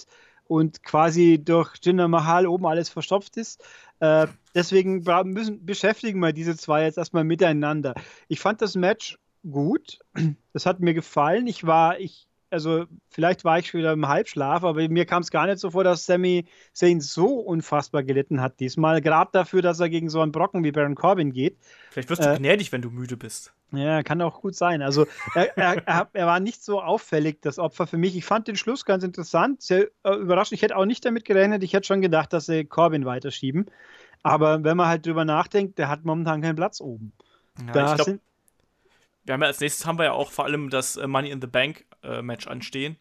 und 0.45 0.81
quasi 0.81 1.39
durch 1.43 1.75
Jinder 1.83 2.07
Mahal 2.07 2.47
oben 2.47 2.65
alles 2.65 2.89
verstopft 2.89 3.37
ist. 3.37 3.63
Äh, 3.99 4.25
deswegen 4.55 5.03
müssen, 5.25 5.63
beschäftigen 5.63 6.19
wir 6.19 6.33
diese 6.33 6.57
zwei 6.57 6.83
jetzt 6.83 6.97
erstmal 6.97 7.23
miteinander. 7.23 7.93
Ich 8.27 8.39
fand 8.39 8.63
das 8.63 8.75
Match 8.75 9.19
gut. 9.49 9.99
Das 10.53 10.65
hat 10.65 10.79
mir 10.79 10.93
gefallen. 10.93 11.47
Ich 11.47 11.65
war, 11.65 11.99
ich, 11.99 12.27
also 12.49 12.85
vielleicht 13.09 13.43
war 13.43 13.59
ich 13.59 13.67
schon 13.67 13.79
wieder 13.79 13.93
im 13.93 14.07
Halbschlaf, 14.07 14.63
aber 14.63 14.87
mir 14.87 15.05
kam 15.05 15.21
es 15.21 15.31
gar 15.31 15.45
nicht 15.47 15.59
so 15.59 15.71
vor, 15.71 15.83
dass 15.83 16.05
Sammy 16.05 16.45
Zayn 16.73 17.01
so 17.01 17.27
unfassbar 17.39 18.03
gelitten 18.03 18.41
hat 18.41 18.59
diesmal. 18.59 19.01
Gerade 19.01 19.31
dafür, 19.33 19.61
dass 19.61 19.79
er 19.79 19.89
gegen 19.89 20.09
so 20.09 20.21
einen 20.21 20.31
Brocken 20.31 20.63
wie 20.63 20.71
Baron 20.71 20.95
Corbin 20.95 21.33
geht. 21.33 21.57
Vielleicht 21.91 22.09
wirst 22.09 22.23
du 22.23 22.33
äh, 22.33 22.37
gnädig, 22.37 22.71
wenn 22.71 22.81
du 22.81 22.89
müde 22.89 23.17
bist. 23.17 23.53
Ja, 23.71 24.03
kann 24.03 24.21
auch 24.21 24.41
gut 24.41 24.55
sein. 24.55 24.81
Also 24.81 25.07
er, 25.33 25.57
er, 25.57 26.09
er, 26.13 26.27
war 26.27 26.39
nicht 26.39 26.63
so 26.63 26.81
auffällig, 26.81 27.41
das 27.41 27.59
Opfer 27.59 27.87
für 27.87 27.97
mich. 27.97 28.15
Ich 28.15 28.23
fand 28.23 28.47
den 28.47 28.55
Schluss 28.55 28.85
ganz 28.85 29.03
interessant, 29.03 29.61
sehr 29.61 29.87
äh, 30.03 30.15
überraschend. 30.15 30.53
Ich 30.53 30.61
hätte 30.61 30.77
auch 30.77 30.85
nicht 30.85 31.03
damit 31.03 31.25
gerechnet. 31.25 31.63
Ich 31.63 31.73
hätte 31.73 31.87
schon 31.87 32.01
gedacht, 32.01 32.31
dass 32.31 32.45
sie 32.45 32.65
Corbin 32.65 33.05
weiterschieben. 33.05 33.65
Aber 34.23 34.63
wenn 34.63 34.77
man 34.77 34.87
halt 34.87 35.05
drüber 35.05 35.25
nachdenkt, 35.25 35.77
der 35.77 35.89
hat 35.89 36.05
momentan 36.05 36.41
keinen 36.41 36.55
Platz 36.55 36.79
oben. 36.79 37.11
Ja, 37.67 37.73
da 37.73 37.89
ich 37.89 37.95
glaub, 37.95 38.05
sind, 38.05 38.21
wir 39.25 39.33
haben 39.33 39.41
ja 39.41 39.47
als 39.47 39.59
nächstes 39.59 39.85
haben 39.85 39.97
wir 39.99 40.05
ja 40.05 40.11
auch 40.13 40.31
vor 40.31 40.45
allem 40.45 40.69
das 40.69 40.97
äh, 40.97 41.07
Money 41.07 41.29
in 41.31 41.41
the 41.41 41.47
Bank 41.47 41.85
äh, 42.03 42.21
Match 42.21 42.47
anstehen. 42.47 42.97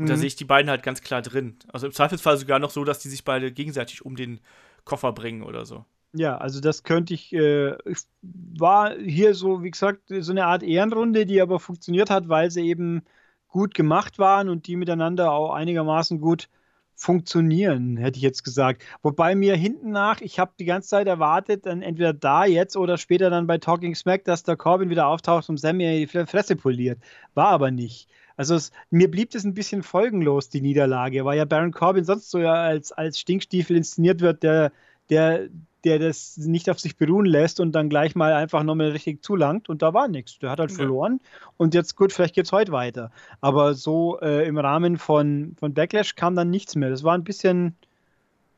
Und 0.00 0.10
da 0.10 0.16
Mhm. 0.16 0.18
sehe 0.18 0.28
ich 0.28 0.36
die 0.36 0.44
beiden 0.44 0.70
halt 0.70 0.82
ganz 0.82 1.02
klar 1.02 1.22
drin. 1.22 1.58
Also 1.72 1.86
im 1.86 1.92
Zweifelsfall 1.92 2.38
sogar 2.38 2.58
noch 2.58 2.70
so, 2.70 2.84
dass 2.84 3.00
die 3.00 3.08
sich 3.10 3.24
beide 3.24 3.52
gegenseitig 3.52 4.04
um 4.04 4.16
den 4.16 4.40
Koffer 4.84 5.12
bringen 5.12 5.42
oder 5.42 5.66
so. 5.66 5.84
Ja, 6.14 6.36
also 6.36 6.60
das 6.60 6.82
könnte 6.82 7.14
ich, 7.14 7.32
äh, 7.32 7.74
war 8.20 8.94
hier 8.98 9.34
so, 9.34 9.62
wie 9.62 9.70
gesagt, 9.70 10.02
so 10.08 10.30
eine 10.32 10.44
Art 10.46 10.62
Ehrenrunde, 10.62 11.24
die 11.24 11.40
aber 11.40 11.58
funktioniert 11.58 12.10
hat, 12.10 12.28
weil 12.28 12.50
sie 12.50 12.66
eben 12.68 13.02
gut 13.48 13.74
gemacht 13.74 14.18
waren 14.18 14.48
und 14.50 14.66
die 14.66 14.76
miteinander 14.76 15.32
auch 15.32 15.52
einigermaßen 15.54 16.20
gut 16.20 16.48
funktionieren, 16.94 17.96
hätte 17.96 18.16
ich 18.16 18.22
jetzt 18.22 18.44
gesagt. 18.44 18.82
Wobei 19.02 19.34
mir 19.34 19.56
hinten 19.56 19.90
nach, 19.90 20.20
ich 20.20 20.38
habe 20.38 20.52
die 20.58 20.64
ganze 20.64 20.90
Zeit 20.90 21.06
erwartet, 21.06 21.66
dann 21.66 21.82
entweder 21.82 22.12
da 22.12 22.44
jetzt 22.44 22.76
oder 22.76 22.98
später 22.98 23.30
dann 23.30 23.46
bei 23.46 23.58
Talking 23.58 23.94
Smack, 23.94 24.24
dass 24.24 24.42
der 24.42 24.56
Corbin 24.56 24.90
wieder 24.90 25.06
auftaucht 25.06 25.48
und 25.48 25.58
Sammy 25.58 26.06
die 26.06 26.26
Fresse 26.26 26.56
poliert. 26.56 26.98
War 27.34 27.48
aber 27.48 27.70
nicht. 27.70 28.08
Also 28.36 28.54
es, 28.54 28.72
mir 28.90 29.10
blieb 29.10 29.30
das 29.30 29.44
ein 29.44 29.54
bisschen 29.54 29.82
folgenlos, 29.82 30.48
die 30.48 30.60
Niederlage, 30.60 31.24
weil 31.24 31.38
ja 31.38 31.44
Baron 31.44 31.72
Corbin 31.72 32.04
sonst 32.04 32.30
so 32.30 32.38
ja 32.38 32.54
als, 32.54 32.92
als 32.92 33.18
Stinkstiefel 33.18 33.76
inszeniert 33.76 34.20
wird, 34.20 34.42
der, 34.42 34.72
der, 35.10 35.48
der 35.84 35.98
das 35.98 36.36
nicht 36.36 36.70
auf 36.70 36.78
sich 36.78 36.96
beruhen 36.96 37.26
lässt 37.26 37.60
und 37.60 37.72
dann 37.72 37.88
gleich 37.88 38.14
mal 38.14 38.32
einfach 38.32 38.62
nochmal 38.62 38.90
richtig 38.90 39.22
zulangt 39.22 39.68
und 39.68 39.82
da 39.82 39.94
war 39.94 40.08
nichts. 40.08 40.38
Der 40.38 40.50
hat 40.50 40.60
halt 40.60 40.70
ja. 40.70 40.76
verloren 40.76 41.20
und 41.56 41.74
jetzt 41.74 41.96
gut, 41.96 42.12
vielleicht 42.12 42.34
geht 42.34 42.46
es 42.46 42.52
heute 42.52 42.72
weiter. 42.72 43.10
Aber 43.40 43.74
so 43.74 44.18
äh, 44.20 44.46
im 44.46 44.58
Rahmen 44.58 44.96
von, 44.96 45.56
von 45.58 45.74
Backlash 45.74 46.14
kam 46.14 46.36
dann 46.36 46.50
nichts 46.50 46.76
mehr. 46.76 46.90
Das 46.90 47.02
war 47.02 47.14
ein 47.14 47.24
bisschen, 47.24 47.76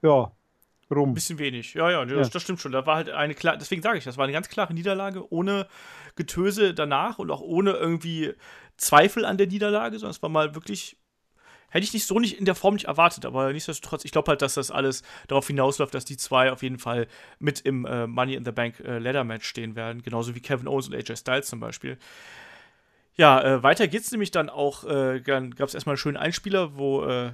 ja, 0.03 0.31
rum. 0.91 1.11
Ein 1.11 1.15
bisschen 1.15 1.39
wenig, 1.39 1.75
ja, 1.75 1.91
ja, 1.91 2.05
das, 2.05 2.27
ja. 2.27 2.33
das 2.33 2.43
stimmt 2.43 2.61
schon. 2.61 2.73
Da 2.73 2.87
war 2.87 2.97
halt 2.97 3.11
eine 3.11 3.35
klar, 3.35 3.57
deswegen 3.57 3.83
sage 3.83 3.99
ich, 3.99 4.05
das 4.05 4.17
war 4.17 4.25
eine 4.25 4.33
ganz 4.33 4.49
klare 4.49 4.75
Niederlage, 4.75 5.33
ohne 5.33 5.67
Getöse 6.17 6.75
danach 6.75 7.19
und 7.19 7.31
auch 7.31 7.41
ohne 7.41 7.73
irgendwie 7.73 8.35
Zweifel 8.77 9.25
an 9.25 9.39
der 9.39 9.47
Niederlage, 9.47 9.99
sondern 9.99 10.13
es 10.13 10.23
war 10.23 10.29
mal 10.29 10.55
wirklich 10.55 10.97
hätte 11.75 11.85
ich 11.85 11.93
nicht 11.93 12.07
so 12.07 12.21
nicht 12.21 12.39
in 12.39 12.45
der 12.45 12.55
Form 12.55 12.75
nicht 12.75 12.87
erwartet, 12.87 13.27
aber 13.27 13.53
nichtsdestotrotz, 13.53 14.05
ich 14.05 14.13
glaube 14.13 14.29
halt, 14.29 14.43
dass 14.43 14.55
das 14.55 14.71
alles 14.71 15.03
darauf 15.27 15.49
hinausläuft, 15.49 15.93
dass 15.93 16.05
die 16.05 16.17
zwei 16.17 16.53
auf 16.53 16.63
jeden 16.63 16.79
Fall 16.79 17.09
mit 17.41 17.61
im 17.61 17.85
äh, 17.85 18.07
Money 18.07 18.35
in 18.35 18.45
the 18.45 18.53
Bank 18.53 18.79
äh, 18.79 18.99
Ladder 18.99 19.25
Match 19.25 19.47
stehen 19.47 19.75
werden, 19.75 20.03
genauso 20.03 20.37
wie 20.37 20.41
Kevin 20.41 20.69
Owens 20.69 20.87
und 20.87 20.95
AJ 20.95 21.17
Styles 21.17 21.49
zum 21.49 21.59
Beispiel. 21.59 21.99
Ja, 23.17 23.43
äh, 23.43 23.63
weiter 23.65 23.89
geht's 23.89 24.13
nämlich 24.13 24.31
dann 24.31 24.49
auch, 24.49 24.85
äh, 24.85 25.21
gab 25.21 25.61
es 25.61 25.75
erstmal 25.75 25.95
einen 25.95 25.99
schönen 25.99 26.17
Einspieler, 26.17 26.77
wo 26.77 27.05
äh, 27.05 27.33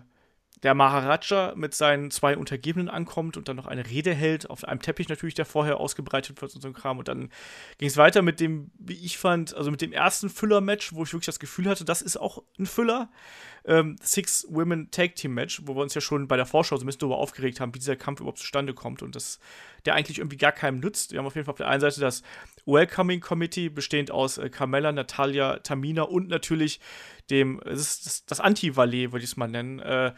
der 0.63 0.75
Maharaja 0.75 1.55
mit 1.57 1.75
seinen 1.75 2.11
zwei 2.11 2.37
Untergebenen 2.37 2.89
ankommt 2.89 3.37
und 3.37 3.49
dann 3.49 3.57
noch 3.57 3.67
eine 3.67 3.87
Rede 3.87 4.13
hält, 4.13 4.51
auf 4.51 4.65
einem 4.65 4.83
Teppich 4.83 5.09
natürlich, 5.09 5.35
der 5.35 5.47
vorher 5.47 5.79
ausgebreitet 5.79 6.41
wird 6.43 6.55
und 6.55 6.61
so 6.61 6.69
ein 6.69 6.75
Kram. 6.75 6.99
Und 6.99 7.09
dann 7.09 7.31
ging 7.79 7.89
es 7.89 7.97
weiter 7.97 8.21
mit 8.21 8.41
dem, 8.41 8.71
wie 8.79 9.05
ich 9.05 9.17
fand, 9.17 9.55
also 9.55 9.71
mit 9.71 9.81
dem 9.81 9.93
ersten 9.93 10.29
Füller-Match, 10.29 10.93
wo 10.93 11.03
ich 11.05 11.13
wirklich 11.13 11.27
das 11.27 11.41
Gefühl 11.41 11.69
hatte, 11.69 11.85
das 11.85 12.03
ist 12.03 12.19
auch 12.19 12.43
ein 12.59 12.67
Füller. 12.67 13.11
Ähm, 13.65 13.97
Six 14.03 14.47
Women 14.51 14.91
Tag 14.91 15.17
Team 15.17 15.35
Match, 15.35 15.63
wo 15.65 15.77
wir 15.77 15.83
uns 15.83 15.95
ja 15.95 16.01
schon 16.01 16.29
bei 16.29 16.37
der 16.37 16.47
Vorschau 16.47 16.77
so 16.77 16.85
ein 16.85 16.87
bisschen 16.87 17.01
darüber 17.01 17.19
aufgeregt 17.19 17.61
haben, 17.61 17.75
wie 17.75 17.79
dieser 17.79 17.97
Kampf 17.97 18.21
überhaupt 18.21 18.39
zustande 18.39 18.75
kommt 18.75 19.03
und 19.03 19.17
das, 19.17 19.39
der 19.85 19.95
eigentlich 19.95 20.19
irgendwie 20.19 20.39
gar 20.39 20.53
keinem 20.53 20.81
nützt. 20.81 21.13
Wir 21.13 21.19
haben 21.19 21.27
auf 21.27 21.35
jeden 21.35 21.45
Fall 21.45 21.53
auf 21.53 21.59
der 21.59 21.69
einen 21.69 21.81
Seite 21.81 22.01
das 22.01 22.23
Welcoming 22.67 23.21
Committee, 23.21 23.69
bestehend 23.69 24.11
aus 24.11 24.39
äh, 24.39 24.51
Carmella, 24.51 24.93
Natalia, 24.93 25.59
Tamina 25.59 26.03
und 26.03 26.29
natürlich 26.29 26.81
dem, 27.31 27.61
das 27.65 27.81
ist 27.81 28.07
das, 28.07 28.27
das 28.27 28.41
Anti-Valet, 28.41 29.13
würde 29.13 29.25
ich 29.25 29.31
es 29.31 29.37
mal 29.37 29.49
nennen, 29.49 29.79
äh, 29.81 30.13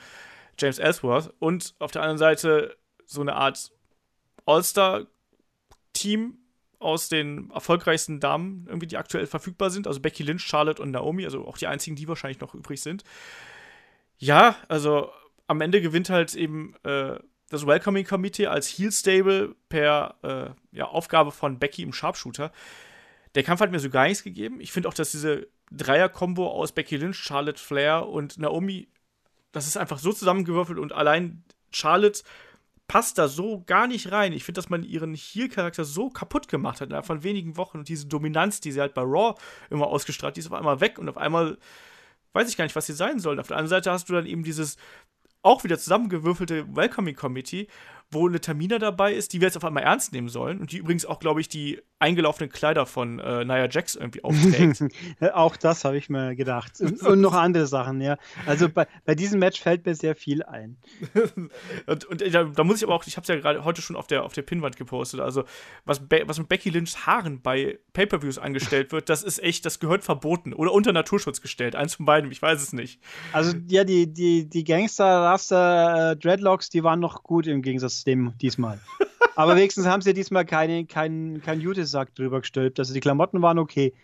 James 0.58 0.78
Ellsworth. 0.78 1.32
Und 1.38 1.74
auf 1.78 1.90
der 1.90 2.02
anderen 2.02 2.18
Seite 2.18 2.76
so 3.04 3.20
eine 3.20 3.34
Art 3.34 3.70
All-Star-Team 4.46 6.38
aus 6.78 7.08
den 7.08 7.50
erfolgreichsten 7.50 8.20
Damen, 8.20 8.64
irgendwie, 8.66 8.88
die 8.88 8.96
aktuell 8.96 9.26
verfügbar 9.26 9.70
sind. 9.70 9.86
Also 9.86 10.00
Becky 10.00 10.22
Lynch, 10.22 10.42
Charlotte 10.42 10.82
und 10.82 10.90
Naomi, 10.90 11.24
also 11.24 11.46
auch 11.46 11.58
die 11.58 11.68
einzigen, 11.68 11.96
die 11.96 12.08
wahrscheinlich 12.08 12.40
noch 12.40 12.54
übrig 12.54 12.80
sind. 12.80 13.04
Ja, 14.18 14.56
also 14.68 15.10
am 15.46 15.60
Ende 15.60 15.80
gewinnt 15.80 16.10
halt 16.10 16.34
eben 16.34 16.74
äh, 16.84 17.18
das 17.52 17.66
Welcoming 17.66 18.06
Committee 18.06 18.46
als 18.46 18.66
Heel 18.68 18.92
Stable 18.92 19.54
per 19.68 20.16
äh, 20.22 20.76
ja, 20.76 20.86
Aufgabe 20.86 21.30
von 21.30 21.58
Becky 21.58 21.82
im 21.82 21.92
Sharpshooter. 21.92 22.52
Der 23.34 23.42
Kampf 23.42 23.60
hat 23.60 23.70
mir 23.70 23.80
so 23.80 23.90
gar 23.90 24.04
nichts 24.04 24.22
gegeben. 24.22 24.60
Ich 24.60 24.72
finde 24.72 24.88
auch, 24.88 24.94
dass 24.94 25.10
diese 25.10 25.48
Dreier-Kombo 25.70 26.48
aus 26.48 26.72
Becky 26.72 26.96
Lynch, 26.96 27.16
Charlotte 27.16 27.60
Flair 27.60 28.08
und 28.08 28.38
Naomi 28.38 28.88
das 29.52 29.66
ist 29.66 29.76
einfach 29.76 29.98
so 29.98 30.12
zusammengewürfelt 30.12 30.78
und 30.78 30.92
allein 30.92 31.44
Charlotte 31.70 32.22
passt 32.88 33.18
da 33.18 33.28
so 33.28 33.62
gar 33.64 33.86
nicht 33.86 34.10
rein. 34.10 34.32
Ich 34.32 34.44
finde, 34.44 34.58
dass 34.58 34.70
man 34.70 34.82
ihren 34.82 35.14
Heel-Charakter 35.14 35.84
so 35.84 36.10
kaputt 36.10 36.48
gemacht 36.48 36.80
hat 36.80 36.88
innerhalb 36.88 37.06
von 37.06 37.22
wenigen 37.22 37.56
Wochen 37.56 37.78
und 37.78 37.88
diese 37.88 38.06
Dominanz, 38.06 38.60
die 38.60 38.72
sie 38.72 38.80
halt 38.80 38.94
bei 38.94 39.02
Raw 39.02 39.34
immer 39.70 39.86
ausgestrahlt, 39.86 40.36
die 40.36 40.40
ist 40.40 40.48
auf 40.50 40.58
einmal 40.58 40.80
weg 40.80 40.98
und 40.98 41.08
auf 41.08 41.16
einmal 41.16 41.58
weiß 42.32 42.48
ich 42.48 42.56
gar 42.56 42.64
nicht, 42.64 42.76
was 42.76 42.86
sie 42.86 42.94
sein 42.94 43.20
sollen. 43.20 43.38
Auf 43.38 43.48
der 43.48 43.58
anderen 43.58 43.68
Seite 43.68 43.92
hast 43.92 44.08
du 44.08 44.14
dann 44.14 44.26
eben 44.26 44.42
dieses 44.42 44.76
auch 45.42 45.64
wieder 45.64 45.78
zusammengewürfelte 45.78 46.74
Welcoming 46.74 47.16
Committee, 47.16 47.68
wo 48.12 48.28
eine 48.28 48.40
Tamina 48.40 48.78
dabei 48.78 49.14
ist, 49.14 49.32
die 49.32 49.40
wir 49.40 49.48
jetzt 49.48 49.56
auf 49.56 49.64
einmal 49.64 49.82
ernst 49.82 50.12
nehmen 50.12 50.28
sollen 50.28 50.60
und 50.60 50.72
die 50.72 50.78
übrigens 50.78 51.06
auch, 51.06 51.18
glaube 51.18 51.40
ich, 51.40 51.48
die 51.48 51.80
eingelaufenen 51.98 52.50
Kleider 52.50 52.84
von 52.84 53.20
äh, 53.20 53.44
Nia 53.44 53.68
Jax 53.70 53.94
irgendwie 53.94 54.24
aufträgt. 54.24 54.82
auch 55.34 55.56
das 55.56 55.84
habe 55.84 55.96
ich 55.96 56.10
mir 56.10 56.34
gedacht. 56.34 56.80
Und, 56.80 57.00
und, 57.06 57.20
noch 57.20 57.34
andere 57.34 57.66
Sachen, 57.66 58.00
ja. 58.00 58.18
Also 58.44 58.68
bei, 58.68 58.86
bei 59.04 59.14
diesem 59.14 59.38
Match 59.38 59.60
fällt 59.60 59.86
mir 59.86 59.94
sehr 59.94 60.16
viel 60.16 60.42
ein. 60.42 60.78
und, 61.86 62.04
und 62.04 62.34
da, 62.34 62.44
da, 62.44 62.64
muss 62.64 62.78
ich 62.78 62.84
aber 62.84 62.94
auch, 62.94 63.06
ich 63.06 63.16
habe 63.16 63.22
es 63.22 63.28
ja 63.28 63.36
gerade 63.36 63.64
heute 63.64 63.82
schon 63.82 63.96
auf 63.96 64.08
der, 64.08 64.24
auf 64.24 64.32
der 64.32 64.42
Pinnwand 64.42 64.76
gepostet, 64.76 65.20
also 65.20 65.44
was, 65.84 66.00
Be 66.00 66.24
was 66.26 66.38
mit 66.38 66.48
Becky 66.48 66.70
Lynchs 66.70 67.06
Haaren 67.06 67.40
bei 67.40 67.78
Pay-Per-Views 67.92 68.38
angestellt 68.38 68.90
wird, 68.92 69.08
das 69.08 69.22
ist 69.22 69.42
echt, 69.42 69.64
das 69.64 69.78
gehört 69.78 70.02
verboten 70.02 70.52
oder 70.52 70.72
unter 70.72 70.92
Naturschutz 70.92 71.40
gestellt. 71.40 71.76
Eins 71.76 71.94
von 71.94 72.04
beiden, 72.04 72.30
ich 72.32 72.42
weiß 72.42 72.60
es 72.60 72.72
nicht. 72.72 73.00
Also 73.32 73.56
ja, 73.68 73.84
die, 73.84 74.12
die, 74.12 74.48
die 74.48 74.64
Gangster-Raster 74.64 76.12
äh, 76.12 76.16
Dreadlocks, 76.16 76.68
die 76.68 76.82
waren 76.82 76.98
noch 76.98 77.22
gut 77.22 77.46
im 77.46 77.62
Gegensatz 77.62 78.01
dem 78.04 78.34
diesmal. 78.40 78.80
Aber 79.34 79.56
wenigstens 79.56 79.86
haben 79.86 80.02
sie 80.02 80.14
diesmal 80.14 80.44
keinen 80.44 80.88
kein, 80.88 81.40
kein 81.44 81.60
Jutesack 81.60 82.14
drüber 82.14 82.40
gestülpt. 82.40 82.78
Also 82.78 82.92
die 82.92 83.00
Klamotten 83.00 83.40
waren 83.42 83.58
okay. 83.58 83.94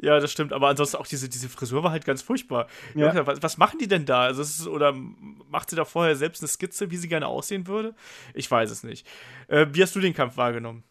Ja, 0.00 0.20
das 0.20 0.30
stimmt, 0.30 0.52
aber 0.52 0.68
ansonsten 0.68 0.96
auch 0.96 1.06
diese, 1.06 1.28
diese 1.28 1.48
Frisur 1.48 1.82
war 1.82 1.90
halt 1.90 2.04
ganz 2.04 2.22
furchtbar. 2.22 2.68
Ja. 2.94 3.26
Was, 3.26 3.42
was, 3.42 3.58
machen 3.58 3.78
die 3.80 3.88
denn 3.88 4.04
da? 4.04 4.22
Also 4.22 4.42
ist, 4.42 4.68
oder 4.68 4.92
macht 4.92 5.70
sie 5.70 5.76
da 5.76 5.84
vorher 5.84 6.14
selbst 6.14 6.40
eine 6.40 6.48
Skizze, 6.48 6.90
wie 6.92 6.96
sie 6.96 7.08
gerne 7.08 7.26
aussehen 7.26 7.66
würde? 7.66 7.94
Ich 8.32 8.48
weiß 8.48 8.70
es 8.70 8.84
nicht. 8.84 9.06
Äh, 9.48 9.66
wie 9.72 9.82
hast 9.82 9.96
du 9.96 10.00
den 10.00 10.14
Kampf 10.14 10.36
wahrgenommen? 10.36 10.84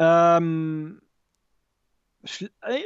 Ähm, 0.00 1.00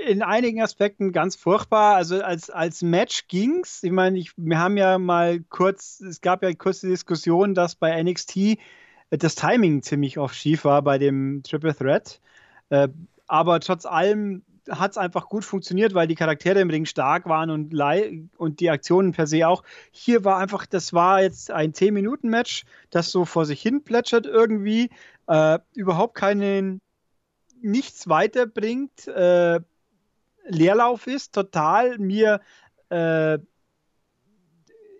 in 0.07 0.23
einigen 0.23 0.61
Aspekten 0.61 1.13
ganz 1.13 1.35
furchtbar. 1.35 1.97
Also 1.97 2.23
als, 2.23 2.51
als 2.51 2.83
Match 2.83 3.27
ging's. 3.29 3.83
Ich 3.83 3.91
meine, 3.91 4.19
ich, 4.19 4.33
wir 4.37 4.59
haben 4.59 4.77
ja 4.77 4.99
mal 4.99 5.41
kurz, 5.49 6.01
es 6.01 6.21
gab 6.21 6.43
ja 6.43 6.53
kurz 6.53 6.81
die 6.81 6.89
Diskussion, 6.89 7.55
dass 7.55 7.75
bei 7.75 8.03
NXT 8.03 8.59
das 9.19 9.35
Timing 9.35 9.83
ziemlich 9.83 10.19
oft 10.19 10.35
schief 10.35 10.65
war 10.65 10.83
bei 10.83 10.99
dem 10.99 11.43
Triple 11.43 11.75
Threat. 11.75 12.21
Äh, 12.71 12.89
aber 13.27 13.61
trotz 13.61 13.87
allem 13.87 14.43
hat 14.71 14.93
es 14.93 14.99
einfach 14.99 15.29
gut 15.29 15.45
funktioniert, 15.45 15.95
weil 15.95 16.07
die 16.07 16.15
Charaktere 16.15 16.61
im 16.61 16.71
Ring 16.71 16.87
stark 16.87 17.27
waren 17.27 17.51
und, 17.51 17.75
und 18.39 18.61
die 18.61 18.71
Aktionen 18.71 19.13
per 19.13 19.27
se 19.27 19.47
auch. 19.47 19.63
Hier 19.91 20.25
war 20.25 20.39
einfach, 20.39 20.67
das 20.67 20.93
war 20.93 21.23
jetzt 21.23 21.51
ein 21.51 21.73
10-Minuten-Match, 21.73 22.65
das 22.91 23.11
so 23.11 23.25
vor 23.25 23.45
sich 23.45 23.61
hin 23.61 23.85
plätschert 23.85 24.27
irgendwie, 24.27 24.91
äh, 25.27 25.59
überhaupt 25.75 26.15
keinen, 26.15 26.81
nichts 27.61 28.09
weiterbringt, 28.09 29.07
äh, 29.09 29.61
Leerlauf 30.47 31.07
ist, 31.07 31.35
total 31.35 31.99
mir, 31.99 32.41
äh, 32.91 33.39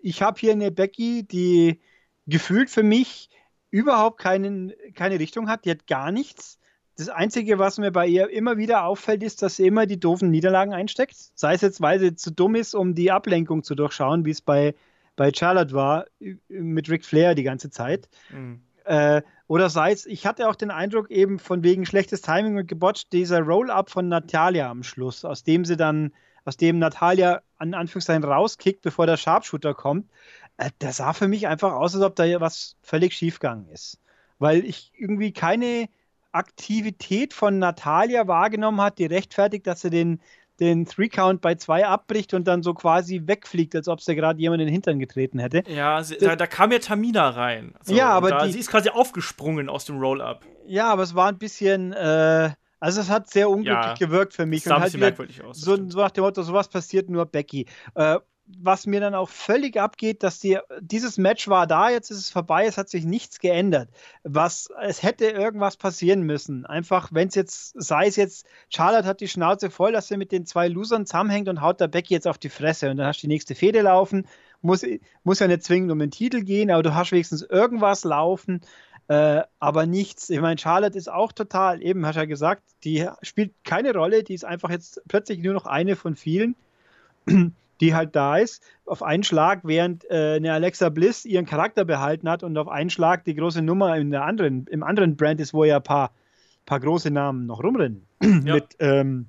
ich 0.01 0.21
habe 0.21 0.39
hier 0.39 0.51
eine 0.51 0.71
Becky, 0.71 1.23
die 1.23 1.79
gefühlt 2.27 2.69
für 2.69 2.83
mich 2.83 3.29
überhaupt 3.75 4.21
keinen, 4.21 4.71
keine 4.93 5.19
Richtung 5.19 5.49
hat, 5.49 5.65
die 5.65 5.71
hat 5.71 5.85
gar 5.85 6.09
nichts. 6.09 6.59
Das 6.95 7.09
Einzige, 7.09 7.59
was 7.59 7.77
mir 7.77 7.91
bei 7.91 8.07
ihr 8.07 8.29
immer 8.29 8.55
wieder 8.55 8.85
auffällt, 8.85 9.21
ist, 9.21 9.41
dass 9.41 9.57
sie 9.57 9.67
immer 9.67 9.85
die 9.85 9.99
doofen 9.99 10.31
Niederlagen 10.31 10.73
einsteckt. 10.73 11.17
Sei 11.35 11.55
es 11.55 11.61
jetzt, 11.61 11.81
weil 11.81 11.99
sie 11.99 12.15
zu 12.15 12.31
dumm 12.31 12.55
ist, 12.55 12.73
um 12.73 12.95
die 12.95 13.11
Ablenkung 13.11 13.63
zu 13.63 13.75
durchschauen, 13.75 14.23
wie 14.23 14.31
es 14.31 14.39
bei, 14.39 14.75
bei 15.17 15.29
Charlotte 15.33 15.73
war, 15.73 16.05
mit 16.47 16.89
Ric 16.89 17.03
Flair 17.03 17.35
die 17.35 17.43
ganze 17.43 17.69
Zeit. 17.69 18.07
Mhm. 18.29 18.61
Äh, 18.85 19.23
oder 19.47 19.69
sei 19.69 19.91
es, 19.91 20.05
ich 20.05 20.25
hatte 20.25 20.47
auch 20.47 20.55
den 20.55 20.71
Eindruck, 20.71 21.11
eben 21.11 21.37
von 21.37 21.61
wegen 21.61 21.85
schlechtes 21.85 22.21
Timing 22.21 22.57
und 22.57 22.67
gebotcht, 22.67 23.11
dieser 23.11 23.41
Roll-Up 23.41 23.89
von 23.89 24.07
Natalia 24.07 24.69
am 24.69 24.83
Schluss, 24.83 25.25
aus 25.25 25.43
dem 25.43 25.65
sie 25.65 25.75
dann, 25.75 26.13
aus 26.45 26.55
dem 26.55 26.79
Natalia 26.79 27.41
an 27.57 27.73
Anführungszeichen 27.73 28.23
rauskickt, 28.23 28.81
bevor 28.81 29.05
der 29.05 29.17
Sharpshooter 29.17 29.73
kommt, 29.73 30.09
äh, 30.57 30.69
der 30.81 30.93
sah 30.93 31.13
für 31.13 31.27
mich 31.27 31.47
einfach 31.47 31.73
aus, 31.73 31.95
als 31.95 32.03
ob 32.03 32.15
da 32.15 32.25
was 32.39 32.75
völlig 32.81 33.13
schiefgegangen 33.13 33.69
ist. 33.69 33.99
Weil 34.39 34.65
ich 34.65 34.91
irgendwie 34.97 35.31
keine 35.31 35.87
Aktivität 36.31 37.33
von 37.33 37.59
Natalia 37.59 38.27
wahrgenommen 38.27 38.81
hat, 38.81 38.99
die 38.99 39.05
rechtfertigt, 39.05 39.65
dass 39.67 39.81
sie 39.81 39.89
den, 39.89 40.19
den 40.59 40.85
Three-Count 40.85 41.41
bei 41.41 41.55
zwei 41.55 41.85
abbricht 41.85 42.33
und 42.33 42.45
dann 42.45 42.61
so 42.61 42.73
quasi 42.73 43.23
wegfliegt, 43.25 43.75
als 43.75 43.87
ob 43.87 44.01
sie 44.01 44.15
gerade 44.15 44.39
jemand 44.39 44.61
in 44.61 44.67
den 44.67 44.73
Hintern 44.73 44.99
getreten 44.99 45.39
hätte. 45.39 45.63
Ja, 45.67 46.03
sie, 46.03 46.17
da, 46.17 46.35
da, 46.35 46.47
kam 46.47 46.71
ja 46.71 46.79
Tamina 46.79 47.29
rein. 47.29 47.73
So, 47.83 47.95
ja, 47.95 48.09
aber 48.09 48.29
da, 48.29 48.45
die, 48.45 48.51
sie 48.51 48.59
ist 48.59 48.69
quasi 48.69 48.89
aufgesprungen 48.89 49.69
aus 49.69 49.85
dem 49.85 49.97
Roll-Up. 49.97 50.45
Ja, 50.67 50.91
aber 50.91 51.03
es 51.03 51.15
war 51.15 51.29
ein 51.29 51.37
bisschen, 51.37 51.93
äh, 51.93 52.51
also 52.79 53.01
es 53.01 53.09
hat 53.09 53.29
sehr 53.29 53.49
unglücklich 53.49 53.85
ja, 53.85 53.93
gewirkt 53.93 54.33
für 54.33 54.45
mich. 54.45 54.63
Das 54.63 54.69
sah 54.69 54.75
ein 54.77 54.83
bisschen 54.83 54.99
merkwürdig 54.99 55.41
aus. 55.41 55.59
So, 55.59 55.77
so, 55.89 55.99
nach 55.99 56.11
dem 56.11 56.23
Motto, 56.23 56.43
sowas 56.43 56.67
passiert 56.67 57.09
nur 57.09 57.25
Becky. 57.25 57.65
Äh, 57.95 58.17
was 58.47 58.85
mir 58.85 58.99
dann 58.99 59.15
auch 59.15 59.29
völlig 59.29 59.77
abgeht, 59.77 60.21
dass 60.21 60.39
die, 60.39 60.59
dieses 60.79 61.17
Match 61.17 61.47
war 61.47 61.65
da, 61.65 61.89
jetzt 61.89 62.11
ist 62.11 62.19
es 62.19 62.29
vorbei, 62.29 62.65
es 62.65 62.77
hat 62.77 62.89
sich 62.89 63.03
nichts 63.05 63.39
geändert. 63.39 63.89
Was, 64.23 64.69
es 64.83 65.01
hätte 65.01 65.25
irgendwas 65.25 65.77
passieren 65.77 66.21
müssen. 66.21 66.65
Einfach, 66.65 67.09
wenn 67.11 67.27
es 67.27 67.35
jetzt, 67.35 67.73
sei 67.81 68.05
es 68.07 68.15
jetzt, 68.15 68.45
Charlotte 68.69 69.07
hat 69.07 69.21
die 69.21 69.27
Schnauze 69.27 69.71
voll, 69.71 69.91
dass 69.91 70.07
sie 70.07 70.17
mit 70.17 70.31
den 70.31 70.45
zwei 70.45 70.67
Losern 70.67 71.05
zusammenhängt 71.05 71.49
und 71.49 71.61
haut 71.61 71.79
der 71.79 71.87
Becky 71.87 72.13
jetzt 72.13 72.27
auf 72.27 72.37
die 72.37 72.49
Fresse 72.49 72.91
und 72.91 72.97
dann 72.97 73.07
hast 73.07 73.17
du 73.23 73.27
die 73.27 73.33
nächste 73.33 73.55
Fehde 73.55 73.81
laufen. 73.81 74.27
Muss, 74.61 74.85
muss 75.23 75.39
ja 75.39 75.47
nicht 75.47 75.63
zwingend 75.63 75.91
um 75.91 75.99
den 75.99 76.11
Titel 76.11 76.41
gehen, 76.41 76.69
aber 76.69 76.83
du 76.83 76.93
hast 76.93 77.11
wenigstens 77.11 77.41
irgendwas 77.41 78.03
laufen. 78.03 78.61
Äh, 79.07 79.43
aber 79.59 79.85
nichts. 79.85 80.29
Ich 80.29 80.39
meine, 80.39 80.57
Charlotte 80.59 80.97
ist 80.97 81.11
auch 81.11 81.31
total, 81.31 81.83
eben 81.83 82.05
hast 82.05 82.15
du 82.15 82.21
ja 82.21 82.25
gesagt, 82.25 82.63
die 82.83 83.07
spielt 83.21 83.53
keine 83.63 83.93
Rolle, 83.93 84.23
die 84.23 84.33
ist 84.33 84.45
einfach 84.45 84.71
jetzt 84.71 85.01
plötzlich 85.07 85.39
nur 85.39 85.53
noch 85.53 85.67
eine 85.67 85.95
von 85.95 86.15
vielen 86.15 86.55
die 87.81 87.93
halt 87.93 88.15
da 88.15 88.37
ist, 88.37 88.63
auf 88.85 89.03
einen 89.03 89.23
Schlag, 89.23 89.61
während 89.63 90.09
äh, 90.09 90.35
eine 90.35 90.53
Alexa 90.53 90.89
Bliss 90.89 91.25
ihren 91.25 91.45
Charakter 91.45 91.85
behalten 91.85 92.29
hat 92.29 92.43
und 92.43 92.57
auf 92.57 92.67
einen 92.67 92.89
Schlag 92.89 93.25
die 93.25 93.35
große 93.35 93.61
Nummer 93.61 93.97
in 93.97 94.11
der 94.11 94.23
anderen, 94.23 94.67
im 94.67 94.83
anderen 94.83 95.15
Brand 95.15 95.39
ist, 95.39 95.53
wo 95.53 95.63
ja 95.63 95.77
ein 95.77 95.83
paar, 95.83 96.11
paar 96.65 96.79
große 96.79 97.11
Namen 97.11 97.45
noch 97.45 97.63
rumrennen. 97.63 98.05
Ja. 98.45 98.55
mit, 98.55 98.75
ähm, 98.79 99.27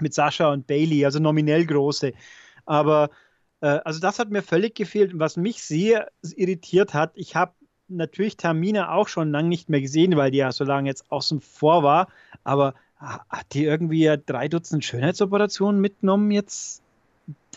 mit 0.00 0.14
Sascha 0.14 0.52
und 0.52 0.66
Bailey, 0.66 1.04
also 1.04 1.18
nominell 1.18 1.64
große. 1.66 2.12
Aber 2.66 3.10
äh, 3.60 3.80
also 3.84 4.00
das 4.00 4.18
hat 4.18 4.30
mir 4.30 4.42
völlig 4.42 4.74
gefehlt. 4.74 5.12
Und 5.12 5.20
was 5.20 5.36
mich 5.36 5.62
sehr 5.62 6.08
irritiert 6.36 6.94
hat, 6.94 7.12
ich 7.14 7.36
habe 7.36 7.52
natürlich 7.88 8.36
Tamina 8.36 8.92
auch 8.92 9.08
schon 9.08 9.30
lange 9.30 9.48
nicht 9.48 9.68
mehr 9.68 9.80
gesehen, 9.80 10.16
weil 10.16 10.30
die 10.30 10.38
ja 10.38 10.52
so 10.52 10.64
lange 10.64 10.88
jetzt 10.88 11.10
außen 11.10 11.40
vor 11.40 11.82
war. 11.82 12.08
Aber 12.44 12.74
hat 13.00 13.46
die 13.52 13.64
irgendwie 13.64 14.12
drei 14.26 14.48
Dutzend 14.48 14.84
Schönheitsoperationen 14.84 15.80
mitgenommen 15.80 16.30
jetzt 16.30 16.82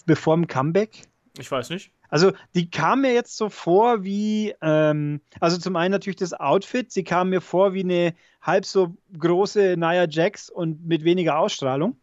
bevor 0.06 0.36
dem 0.36 0.48
Comeback? 0.48 1.04
Ich 1.38 1.50
weiß 1.52 1.70
nicht. 1.70 1.92
Also 2.10 2.34
die 2.56 2.70
kam 2.70 3.02
mir 3.02 3.14
jetzt 3.14 3.38
so 3.38 3.50
vor 3.50 4.04
wie, 4.04 4.54
ähm, 4.62 5.22
also 5.40 5.58
zum 5.58 5.78
einen 5.78 5.94
natürlich 5.94 6.18
das 6.18 6.34
Outfit, 6.34 6.92
sie 6.92 7.06
kam 7.06 7.30
mir 7.30 7.40
vor 7.40 7.74
wie 7.74 7.84
eine 7.84 8.14
halb 8.42 8.66
so 8.66 8.96
große 9.18 9.76
Nia 9.78 10.08
Jax 10.10 10.50
und 10.50 10.86
mit 10.86 11.06
weniger 11.06 11.40
Ausstrahlung. 11.40 11.96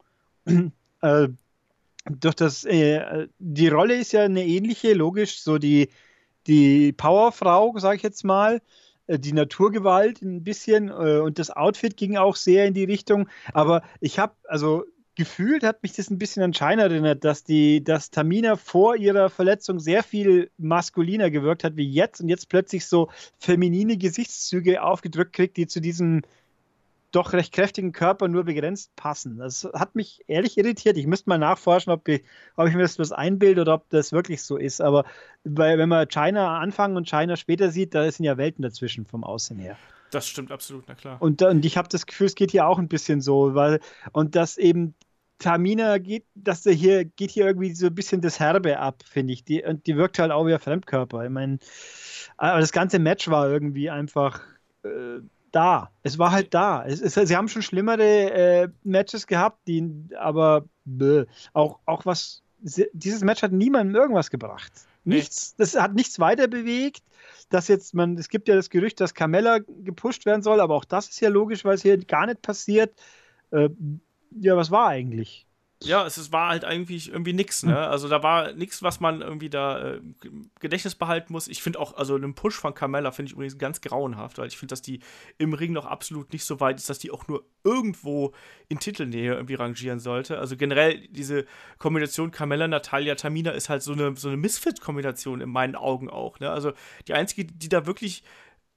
äh, 1.02 1.28
durch 2.10 2.34
das, 2.34 2.64
äh, 2.64 3.28
die 3.38 3.68
Rolle 3.68 3.96
ist 3.96 4.12
ja 4.12 4.22
eine 4.22 4.46
ähnliche, 4.46 4.94
logisch, 4.94 5.40
so 5.42 5.58
die, 5.58 5.90
die 6.46 6.92
Powerfrau, 6.92 7.76
sage 7.76 7.96
ich 7.96 8.02
jetzt 8.02 8.24
mal, 8.24 8.62
äh, 9.08 9.18
die 9.18 9.34
Naturgewalt 9.34 10.22
ein 10.22 10.42
bisschen 10.42 10.88
äh, 10.88 11.18
und 11.18 11.38
das 11.38 11.50
Outfit 11.50 11.98
ging 11.98 12.16
auch 12.16 12.36
sehr 12.36 12.66
in 12.66 12.72
die 12.72 12.84
Richtung, 12.84 13.28
aber 13.52 13.82
ich 14.00 14.18
habe, 14.18 14.34
also 14.44 14.84
gefühlt 15.18 15.64
hat 15.64 15.82
mich 15.82 15.94
das 15.94 16.10
ein 16.10 16.18
bisschen 16.18 16.44
an 16.44 16.52
China 16.52 16.84
erinnert, 16.84 17.24
dass 17.24 17.42
die, 17.42 17.82
dass 17.82 18.12
Tamina 18.12 18.54
vor 18.54 18.94
ihrer 18.94 19.30
Verletzung 19.30 19.80
sehr 19.80 20.04
viel 20.04 20.48
maskuliner 20.58 21.28
gewirkt 21.28 21.64
hat 21.64 21.76
wie 21.76 21.90
jetzt 21.90 22.20
und 22.20 22.28
jetzt 22.28 22.48
plötzlich 22.48 22.86
so 22.86 23.10
feminine 23.36 23.96
Gesichtszüge 23.96 24.80
aufgedrückt 24.80 25.32
kriegt, 25.32 25.56
die 25.56 25.66
zu 25.66 25.80
diesem 25.80 26.22
doch 27.10 27.32
recht 27.32 27.52
kräftigen 27.52 27.90
Körper 27.90 28.28
nur 28.28 28.44
begrenzt 28.44 28.94
passen. 28.94 29.38
Das 29.38 29.68
hat 29.74 29.96
mich 29.96 30.22
ehrlich 30.28 30.56
irritiert. 30.56 30.96
Ich 30.96 31.08
müsste 31.08 31.28
mal 31.28 31.38
nachforschen, 31.38 31.92
ob 31.92 32.06
ich, 32.06 32.22
ob 32.54 32.68
ich 32.68 32.74
mir 32.74 32.82
das 32.82 32.94
bloß 32.94 33.10
einbilde 33.10 33.62
oder 33.62 33.74
ob 33.74 33.90
das 33.90 34.12
wirklich 34.12 34.44
so 34.44 34.56
ist. 34.56 34.80
Aber 34.80 35.04
weil, 35.42 35.78
wenn 35.78 35.88
man 35.88 36.06
China 36.06 36.60
anfangen 36.60 36.96
und 36.96 37.08
China 37.08 37.34
später 37.34 37.72
sieht, 37.72 37.92
da 37.92 38.08
sind 38.08 38.24
ja 38.24 38.36
Welten 38.36 38.62
dazwischen 38.62 39.04
vom 39.04 39.24
Aussehen 39.24 39.58
her. 39.58 39.76
Das 40.10 40.28
stimmt 40.28 40.52
absolut, 40.52 40.84
na 40.86 40.94
klar. 40.94 41.20
Und, 41.20 41.42
und 41.42 41.64
ich 41.64 41.76
habe 41.76 41.88
das 41.88 42.06
Gefühl, 42.06 42.28
es 42.28 42.34
geht 42.36 42.52
hier 42.52 42.68
auch 42.68 42.78
ein 42.78 42.88
bisschen 42.88 43.20
so, 43.20 43.56
weil, 43.56 43.80
und 44.12 44.36
dass 44.36 44.58
eben 44.58 44.94
Tamina 45.38 45.98
geht, 45.98 46.24
dass 46.34 46.62
der 46.62 46.72
hier 46.72 47.04
geht 47.04 47.30
hier 47.30 47.46
irgendwie 47.46 47.74
so 47.74 47.86
ein 47.86 47.94
bisschen 47.94 48.20
das 48.20 48.40
Herbe 48.40 48.78
ab, 48.78 49.02
finde 49.08 49.32
ich. 49.32 49.44
Die, 49.44 49.62
und 49.62 49.86
die 49.86 49.96
wirkt 49.96 50.18
halt 50.18 50.32
auch 50.32 50.46
wie 50.46 50.54
ein 50.54 50.60
Fremdkörper. 50.60 51.24
Ich 51.24 51.30
meine, 51.30 51.58
aber 52.36 52.60
das 52.60 52.72
ganze 52.72 52.98
Match 52.98 53.28
war 53.28 53.48
irgendwie 53.48 53.90
einfach 53.90 54.40
äh, 54.82 55.20
da. 55.52 55.90
Es 56.02 56.18
war 56.18 56.32
halt 56.32 56.54
da. 56.54 56.84
Es, 56.84 57.00
es, 57.00 57.14
sie 57.14 57.36
haben 57.36 57.48
schon 57.48 57.62
schlimmere 57.62 58.02
äh, 58.02 58.68
Matches 58.84 59.26
gehabt, 59.26 59.66
die, 59.66 59.88
aber 60.18 60.64
bäh, 60.84 61.24
auch, 61.52 61.78
auch 61.86 62.06
was. 62.06 62.42
Dieses 62.60 63.22
Match 63.22 63.42
hat 63.42 63.52
niemandem 63.52 63.94
irgendwas 63.94 64.30
gebracht. 64.30 64.72
Nichts, 65.04 65.54
das 65.56 65.80
hat 65.80 65.94
nichts 65.94 66.18
weiter 66.18 66.48
bewegt. 66.48 67.02
Dass 67.50 67.68
jetzt 67.68 67.94
man, 67.94 68.18
es 68.18 68.28
gibt 68.28 68.48
ja 68.48 68.56
das 68.56 68.68
Gerücht, 68.68 69.00
dass 69.00 69.14
Carmella 69.14 69.58
gepusht 69.58 70.26
werden 70.26 70.42
soll, 70.42 70.60
aber 70.60 70.74
auch 70.74 70.84
das 70.84 71.08
ist 71.08 71.20
ja 71.20 71.30
logisch, 71.30 71.64
weil 71.64 71.76
es 71.76 71.82
hier 71.82 71.96
gar 71.96 72.26
nicht 72.26 72.42
passiert. 72.42 72.92
Äh, 73.52 73.70
ja, 74.30 74.56
was 74.56 74.70
war 74.70 74.88
eigentlich? 74.88 75.48
Ja, 75.84 76.04
es, 76.04 76.16
es 76.16 76.32
war 76.32 76.48
halt 76.48 76.64
eigentlich 76.64 77.08
irgendwie 77.08 77.32
nix, 77.32 77.62
ne? 77.62 77.78
Also 77.78 78.08
da 78.08 78.20
war 78.20 78.52
nichts, 78.52 78.82
was 78.82 78.98
man 78.98 79.20
irgendwie 79.20 79.48
da 79.48 79.94
äh, 79.94 80.00
Gedächtnis 80.58 80.96
behalten 80.96 81.32
muss. 81.32 81.46
Ich 81.46 81.62
finde 81.62 81.78
auch, 81.78 81.96
also 81.96 82.16
einen 82.16 82.34
Push 82.34 82.56
von 82.56 82.74
Carmella 82.74 83.12
finde 83.12 83.28
ich 83.28 83.34
übrigens 83.34 83.58
ganz 83.58 83.80
grauenhaft, 83.80 84.38
weil 84.38 84.48
ich 84.48 84.58
finde, 84.58 84.72
dass 84.72 84.82
die 84.82 84.98
im 85.38 85.52
Ring 85.52 85.72
noch 85.72 85.86
absolut 85.86 86.32
nicht 86.32 86.44
so 86.44 86.58
weit 86.58 86.78
ist, 86.78 86.90
dass 86.90 86.98
die 86.98 87.12
auch 87.12 87.28
nur 87.28 87.44
irgendwo 87.62 88.34
in 88.68 88.80
Titelnähe 88.80 89.34
irgendwie 89.34 89.54
rangieren 89.54 90.00
sollte. 90.00 90.38
Also 90.38 90.56
generell 90.56 91.06
diese 91.10 91.46
Kombination 91.78 92.32
Carmella, 92.32 92.66
Natalia, 92.66 93.14
Tamina 93.14 93.52
ist 93.52 93.68
halt 93.68 93.82
so 93.82 93.92
eine, 93.92 94.16
so 94.16 94.26
eine 94.26 94.36
Misfit-Kombination 94.36 95.40
in 95.40 95.50
meinen 95.50 95.76
Augen 95.76 96.10
auch, 96.10 96.40
ne? 96.40 96.50
Also 96.50 96.72
die 97.06 97.14
einzige, 97.14 97.44
die 97.44 97.68
da 97.68 97.86
wirklich 97.86 98.24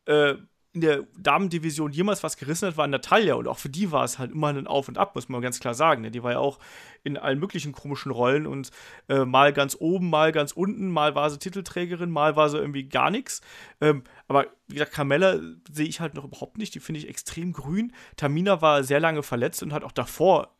äh, 0.05 0.35
in 0.73 0.81
der 0.81 1.03
Damendivision 1.17 1.91
jemals 1.91 2.23
was 2.23 2.37
gerissen 2.37 2.67
hat, 2.67 2.77
war 2.77 2.87
Natalia. 2.87 3.33
Und 3.35 3.47
auch 3.47 3.57
für 3.57 3.69
die 3.69 3.91
war 3.91 4.05
es 4.05 4.19
halt 4.19 4.31
immer 4.31 4.47
ein 4.47 4.67
Auf 4.67 4.87
und 4.87 4.97
Ab, 4.97 5.15
muss 5.15 5.27
man 5.27 5.41
ganz 5.41 5.59
klar 5.59 5.73
sagen. 5.73 6.01
Ne? 6.01 6.11
Die 6.11 6.23
war 6.23 6.31
ja 6.31 6.39
auch 6.39 6.59
in 7.03 7.17
allen 7.17 7.39
möglichen 7.39 7.73
komischen 7.73 8.11
Rollen 8.11 8.47
und 8.47 8.71
äh, 9.09 9.25
mal 9.25 9.51
ganz 9.51 9.75
oben, 9.79 10.09
mal 10.09 10.31
ganz 10.31 10.53
unten, 10.53 10.89
mal 10.89 11.13
war 11.13 11.29
sie 11.29 11.39
Titelträgerin, 11.39 12.09
mal 12.09 12.37
war 12.37 12.49
sie 12.49 12.57
irgendwie 12.57 12.87
gar 12.87 13.11
nichts. 13.11 13.41
Ähm, 13.81 14.03
aber 14.29 14.47
wie 14.67 14.75
gesagt, 14.75 14.93
Carmella 14.93 15.39
sehe 15.69 15.87
ich 15.87 15.99
halt 15.99 16.13
noch 16.13 16.23
überhaupt 16.23 16.57
nicht. 16.57 16.73
Die 16.73 16.79
finde 16.79 16.99
ich 16.99 17.09
extrem 17.09 17.51
grün. 17.51 17.91
Tamina 18.15 18.61
war 18.61 18.83
sehr 18.83 19.01
lange 19.01 19.23
verletzt 19.23 19.63
und 19.63 19.73
hat 19.73 19.83
auch 19.83 19.91
davor 19.91 20.55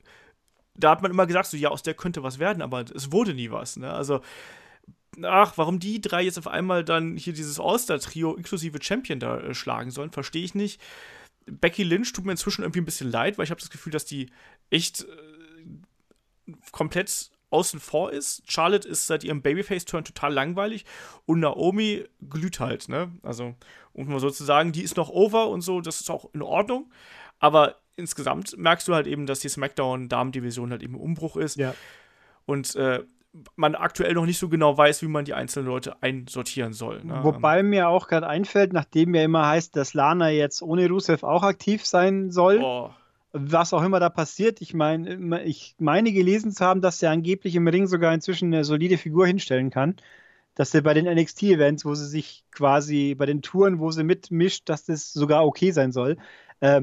da 0.76 0.92
hat 0.92 1.02
man 1.02 1.12
immer 1.12 1.28
gesagt, 1.28 1.48
so 1.48 1.58
ja, 1.58 1.70
aus 1.70 1.84
der 1.84 1.94
könnte 1.94 2.24
was 2.24 2.40
werden, 2.40 2.62
aber 2.62 2.86
es 2.94 3.12
wurde 3.12 3.34
nie 3.34 3.52
was. 3.52 3.78
Ne? 3.78 3.92
Also 3.92 4.22
ach, 5.24 5.58
warum 5.58 5.80
die 5.80 6.02
drei 6.02 6.24
jetzt 6.24 6.38
auf 6.38 6.48
einmal 6.48 6.84
dann 6.84 7.18
hier 7.18 7.34
dieses 7.34 7.60
All-Star-Trio 7.60 8.36
inklusive 8.36 8.82
Champion 8.82 9.20
da 9.20 9.40
äh, 9.40 9.54
schlagen 9.54 9.92
sollen, 9.92 10.12
verstehe 10.12 10.44
ich 10.44 10.56
nicht. 10.56 10.82
Becky 11.46 11.84
Lynch 11.84 12.14
tut 12.14 12.26
mir 12.26 12.32
inzwischen 12.32 12.62
irgendwie 12.62 12.82
ein 12.82 12.86
bisschen 12.86 13.12
leid, 13.12 13.38
weil 13.38 13.46
ich 13.46 13.52
habe 13.52 13.60
das 13.60 13.70
Gefühl, 13.70 13.92
dass 13.92 14.06
die 14.06 14.30
echt 14.70 15.02
äh, 15.02 16.52
komplett 16.72 17.32
außen 17.50 17.80
vor 17.80 18.14
ist. 18.14 18.44
Charlotte 18.50 18.88
ist 18.88 19.08
seit 19.08 19.24
ihrem 19.24 19.42
Babyface-Turn 19.42 20.06
total 20.06 20.34
langweilig 20.34 20.86
und 21.26 21.42
Naomi 21.42 22.06
glüht 22.30 22.60
halt, 22.60 22.88
ne? 22.88 23.12
Also, 23.24 23.56
um 23.94 24.08
mal 24.08 24.20
so 24.20 24.30
zu 24.30 24.46
sagen, 24.46 24.72
die 24.72 24.84
ist 24.84 24.96
noch 24.96 25.10
over 25.10 25.50
und 25.50 25.62
so, 25.62 25.82
das 25.82 26.00
ist 26.00 26.10
auch 26.10 26.34
in 26.34 26.42
Ordnung. 26.42 26.90
Aber 27.40 27.82
insgesamt 27.98 28.58
merkst 28.58 28.88
du 28.88 28.96
halt 28.96 29.08
eben, 29.08 29.26
dass 29.26 29.40
die 29.40 29.50
SmackDown-Damen-Division 29.50 30.72
halt 30.72 30.82
eben 30.82 30.96
im 30.96 31.02
Umbruch 31.02 31.36
ist. 31.36 31.58
Ja. 31.58 31.76
Und 32.46 32.76
äh, 32.76 33.04
man 33.56 33.76
aktuell 33.76 34.14
noch 34.14 34.26
nicht 34.26 34.38
so 34.38 34.50
genau 34.50 34.78
weiß, 34.78 35.02
wie 35.02 35.08
man 35.08 35.26
die 35.26 35.34
einzelnen 35.34 35.68
Leute 35.68 36.02
einsortieren 36.02 36.74
soll. 36.74 37.04
Ne? 37.04 37.20
Wobei 37.24 37.64
mir 37.64 37.88
auch 37.88 38.08
gerade 38.08 38.28
einfällt, 38.28 38.74
nachdem 38.74 39.16
ja 39.16 39.24
immer 39.24 39.48
heißt, 39.48 39.76
dass 39.76 39.94
Lana 39.94 40.30
jetzt 40.30 40.62
ohne 40.62 40.88
Rusev 40.90 41.24
auch 41.24 41.44
aktiv 41.44 41.86
sein 41.86 42.32
soll. 42.32 42.60
Oh. 42.62 42.90
Was 43.34 43.74
auch 43.74 43.84
immer 43.84 44.02
da 44.02 44.10
passiert, 44.10 44.60
ich 44.60 44.74
meine, 44.74 45.44
ich 45.44 45.76
meine 45.80 46.12
gelesen 46.12 46.52
zu 46.52 46.66
haben, 46.66 46.82
dass 46.82 47.02
er 47.02 47.12
angeblich 47.12 47.56
im 47.56 47.68
Ring 47.68 47.88
sogar 47.88 48.14
inzwischen 48.14 48.54
eine 48.54 48.66
solide 48.66 48.98
Figur 48.98 49.26
hinstellen 49.26 49.70
kann. 49.70 49.96
Dass 50.56 50.74
er 50.74 50.82
bei 50.82 50.94
den 50.94 51.06
NXT-Events, 51.06 51.86
wo 51.86 51.96
sie 51.96 52.08
sich 52.08 52.44
quasi, 52.52 53.16
bei 53.16 53.26
den 53.26 53.42
Touren, 53.42 53.80
wo 53.80 53.90
sie 53.92 54.04
mitmischt, 54.04 54.68
dass 54.68 54.84
das 54.84 55.14
sogar 55.14 55.46
okay 55.46 55.72
sein 55.72 55.94
soll. 55.94 56.18
Äh, 56.60 56.82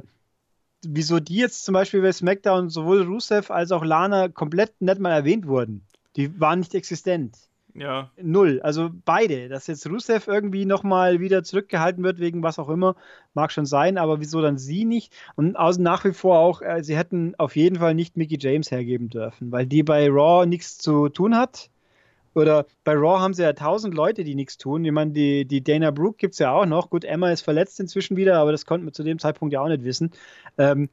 wieso 0.82 1.20
die 1.20 1.36
jetzt 1.36 1.66
zum 1.66 1.74
Beispiel 1.74 2.00
bei 2.00 2.12
SmackDown 2.12 2.70
sowohl 2.70 3.02
Rusev 3.02 3.50
als 3.50 3.70
auch 3.70 3.84
Lana 3.84 4.28
komplett 4.28 4.80
nicht 4.80 5.00
mal 5.00 5.12
erwähnt 5.12 5.46
wurden. 5.46 5.82
Die 6.18 6.40
waren 6.40 6.58
nicht 6.58 6.74
existent. 6.74 7.38
Ja. 7.74 8.10
Null. 8.20 8.60
Also 8.62 8.90
beide. 9.04 9.48
Dass 9.48 9.68
jetzt 9.68 9.88
Rusev 9.88 10.26
irgendwie 10.26 10.64
nochmal 10.64 11.20
wieder 11.20 11.44
zurückgehalten 11.44 12.02
wird, 12.02 12.18
wegen 12.18 12.42
was 12.42 12.58
auch 12.58 12.68
immer, 12.68 12.96
mag 13.34 13.52
schon 13.52 13.66
sein, 13.66 13.98
aber 13.98 14.18
wieso 14.18 14.42
dann 14.42 14.58
sie 14.58 14.84
nicht? 14.84 15.12
Und 15.36 15.54
außen 15.54 15.82
nach 15.82 16.04
wie 16.04 16.12
vor 16.12 16.40
auch, 16.40 16.60
äh, 16.60 16.82
sie 16.82 16.96
hätten 16.96 17.34
auf 17.38 17.54
jeden 17.54 17.76
Fall 17.76 17.94
nicht 17.94 18.16
Mickey 18.16 18.36
James 18.36 18.72
hergeben 18.72 19.10
dürfen, 19.10 19.52
weil 19.52 19.64
die 19.64 19.84
bei 19.84 20.08
Raw 20.08 20.44
nichts 20.44 20.78
zu 20.78 21.08
tun 21.08 21.36
hat. 21.36 21.70
Oder 22.34 22.66
bei 22.82 22.94
Raw 22.94 23.20
haben 23.20 23.34
sie 23.34 23.42
ja 23.42 23.52
tausend 23.52 23.94
Leute, 23.94 24.24
die 24.24 24.34
nichts 24.34 24.58
tun. 24.58 24.84
Ich 24.84 24.92
meine, 24.92 25.12
die, 25.12 25.44
die 25.44 25.62
Dana 25.62 25.92
Brooke 25.92 26.16
gibt 26.18 26.32
es 26.32 26.40
ja 26.40 26.50
auch 26.50 26.66
noch. 26.66 26.90
Gut, 26.90 27.04
Emma 27.04 27.30
ist 27.30 27.42
verletzt 27.42 27.78
inzwischen 27.78 28.16
wieder, 28.16 28.38
aber 28.38 28.50
das 28.50 28.66
konnten 28.66 28.86
wir 28.86 28.92
zu 28.92 29.04
dem 29.04 29.20
Zeitpunkt 29.20 29.54
ja 29.54 29.60
auch 29.60 29.68
nicht 29.68 29.84
wissen. 29.84 30.10
Ähm, 30.56 30.88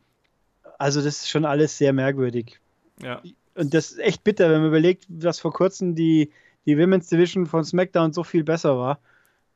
also, 0.78 1.01
das 1.01 1.17
ist 1.17 1.30
schon 1.30 1.45
alles 1.45 1.80
sehr 1.80 1.93
merkwürdig. 1.93 2.59
Ja 3.01 3.23
und 3.56 3.74
das 3.74 3.91
ist 3.91 3.99
echt 3.99 4.24
bitter, 4.24 4.49
wenn 4.49 4.60
man 4.60 4.68
überlegt, 4.70 5.06
dass 5.08 5.39
vor 5.39 5.53
kurzem 5.53 5.95
die, 5.95 6.32
die 6.66 6.78
Women's 6.78 7.08
Division 7.08 7.45
von 7.45 7.64
SmackDown 7.64 8.14
so 8.14 8.24
viel 8.24 8.43
besser 8.43 8.78
war. 8.78 8.99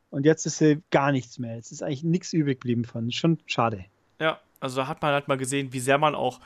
Und 0.10 0.26
jetzt 0.26 0.46
ist 0.46 0.58
sie 0.58 0.82
gar 0.90 1.12
nichts 1.12 1.38
mehr. 1.38 1.56
Jetzt 1.56 1.72
ist 1.72 1.84
eigentlich 1.84 2.04
nichts 2.04 2.34
übrig 2.34 2.60
geblieben 2.60 2.86
von. 2.86 3.12
Schon 3.12 3.40
schade. 3.46 3.86
Ja, 4.20 4.40
also 4.60 4.78
da 4.78 4.88
hat 4.88 5.02
man 5.02 5.14
halt 5.14 5.28
mal 5.28 5.38
gesehen, 5.38 5.72
wie 5.74 5.80
sehr 5.80 5.98
man 5.98 6.16
auch 6.16 6.40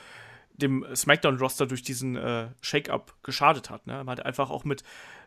dem 0.56 0.86
SmackDown-Roster 0.94 1.66
durch 1.66 1.82
diesen 1.82 2.16
äh, 2.16 2.48
Shake-Up 2.62 3.16
geschadet 3.24 3.70
hat. 3.70 3.88
Ne? 3.88 3.94
Man 4.04 4.10
hat 4.10 4.26
einfach 4.26 4.50
auch 4.50 4.66
mit 4.66 4.84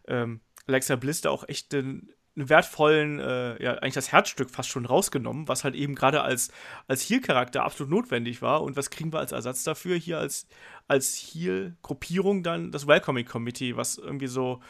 ähm, 0.06 0.40
Alexa 0.66 0.96
Bliss 0.96 1.20
da 1.20 1.30
auch 1.30 1.48
echt 1.48 1.74
einen, 1.74 2.10
einen 2.36 2.48
wertvollen, 2.48 3.18
äh, 3.18 3.62
ja, 3.62 3.74
eigentlich 3.74 3.94
das 3.94 4.12
Herzstück 4.12 4.50
fast 4.50 4.68
schon 4.68 4.84
rausgenommen, 4.84 5.48
was 5.48 5.64
halt 5.64 5.74
eben 5.74 5.94
gerade 5.94 6.22
als, 6.22 6.50
als 6.86 7.08
Heal-Charakter 7.08 7.64
absolut 7.64 7.90
notwendig 7.90 8.42
war. 8.42 8.62
Und 8.62 8.76
was 8.76 8.90
kriegen 8.90 9.12
wir 9.12 9.20
als 9.20 9.32
Ersatz 9.32 9.64
dafür? 9.64 9.96
Hier 9.96 10.18
als, 10.18 10.46
als 10.86 11.16
Heal-Gruppierung 11.16 12.42
dann 12.42 12.72
das 12.72 12.86
Welcoming 12.86 13.24
Committee, 13.24 13.76
was 13.76 13.96
irgendwie 13.96 14.26
so, 14.26 14.60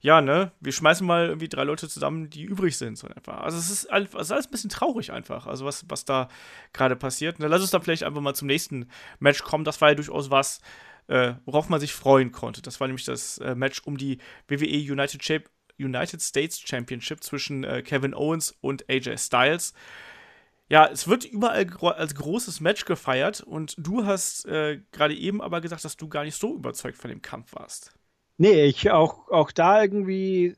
ja, 0.00 0.20
ne, 0.20 0.52
wir 0.60 0.72
schmeißen 0.72 1.06
mal 1.06 1.26
irgendwie 1.26 1.48
drei 1.48 1.64
Leute 1.64 1.88
zusammen, 1.88 2.30
die 2.30 2.44
übrig 2.44 2.78
sind, 2.78 2.96
so 2.96 3.08
einfach. 3.08 3.40
Also 3.40 3.58
es 3.58 3.70
ist, 3.70 3.88
es 3.92 4.14
ist 4.14 4.32
alles 4.32 4.46
ein 4.46 4.50
bisschen 4.50 4.70
traurig 4.70 5.12
einfach, 5.12 5.46
also 5.46 5.64
was, 5.64 5.84
was 5.88 6.04
da 6.04 6.28
gerade 6.72 6.96
passiert. 6.96 7.42
Dann 7.42 7.50
lass 7.50 7.60
uns 7.60 7.70
dann 7.70 7.82
vielleicht 7.82 8.04
einfach 8.04 8.20
mal 8.20 8.34
zum 8.34 8.46
nächsten 8.46 8.88
Match 9.18 9.42
kommen. 9.42 9.64
Das 9.64 9.80
war 9.80 9.90
ja 9.90 9.94
durchaus 9.96 10.30
was, 10.30 10.60
äh, 11.08 11.34
worauf 11.44 11.68
man 11.68 11.80
sich 11.80 11.92
freuen 11.92 12.30
konnte. 12.30 12.62
Das 12.62 12.80
war 12.80 12.86
nämlich 12.86 13.04
das 13.04 13.38
äh, 13.38 13.54
Match 13.54 13.82
um 13.84 13.98
die 13.98 14.18
WWE 14.48 14.92
United, 14.92 15.20
Cha 15.20 15.40
United 15.82 16.20
States 16.20 16.60
Championship 16.60 17.22
zwischen 17.22 17.64
äh, 17.64 17.82
Kevin 17.82 18.14
Owens 18.14 18.56
und 18.60 18.88
AJ 18.90 19.18
Styles. 19.18 19.74
Ja, 20.68 20.86
es 20.86 21.08
wird 21.08 21.24
überall 21.24 21.66
gro 21.66 21.88
als 21.88 22.14
großes 22.14 22.60
Match 22.60 22.84
gefeiert 22.84 23.40
und 23.40 23.74
du 23.76 24.06
hast 24.06 24.46
äh, 24.46 24.80
gerade 24.92 25.14
eben 25.14 25.42
aber 25.42 25.60
gesagt, 25.60 25.84
dass 25.84 25.96
du 25.96 26.08
gar 26.08 26.22
nicht 26.24 26.36
so 26.36 26.54
überzeugt 26.54 26.96
von 26.96 27.10
dem 27.10 27.22
Kampf 27.22 27.54
warst. 27.54 27.92
Nee, 28.38 28.64
ich 28.64 28.90
auch, 28.90 29.28
auch 29.28 29.52
da 29.52 29.82
irgendwie, 29.82 30.56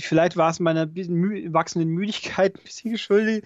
vielleicht 0.00 0.38
war 0.38 0.48
es 0.48 0.60
meiner 0.60 0.86
mü 0.86 1.52
wachsenden 1.52 1.90
Müdigkeit 1.90 2.56
ein 2.56 2.62
bisschen 2.62 2.92
geschuldet. 2.92 3.44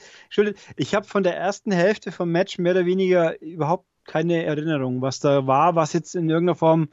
Ich 0.76 0.94
habe 0.94 1.04
von 1.04 1.24
der 1.24 1.36
ersten 1.36 1.72
Hälfte 1.72 2.12
vom 2.12 2.30
Match 2.30 2.58
mehr 2.58 2.74
oder 2.74 2.86
weniger 2.86 3.40
überhaupt 3.42 3.86
keine 4.04 4.44
Erinnerung, 4.44 5.00
was 5.00 5.18
da 5.18 5.48
war, 5.48 5.74
was 5.74 5.94
jetzt 5.94 6.14
in 6.14 6.30
irgendeiner 6.30 6.56
Form 6.56 6.90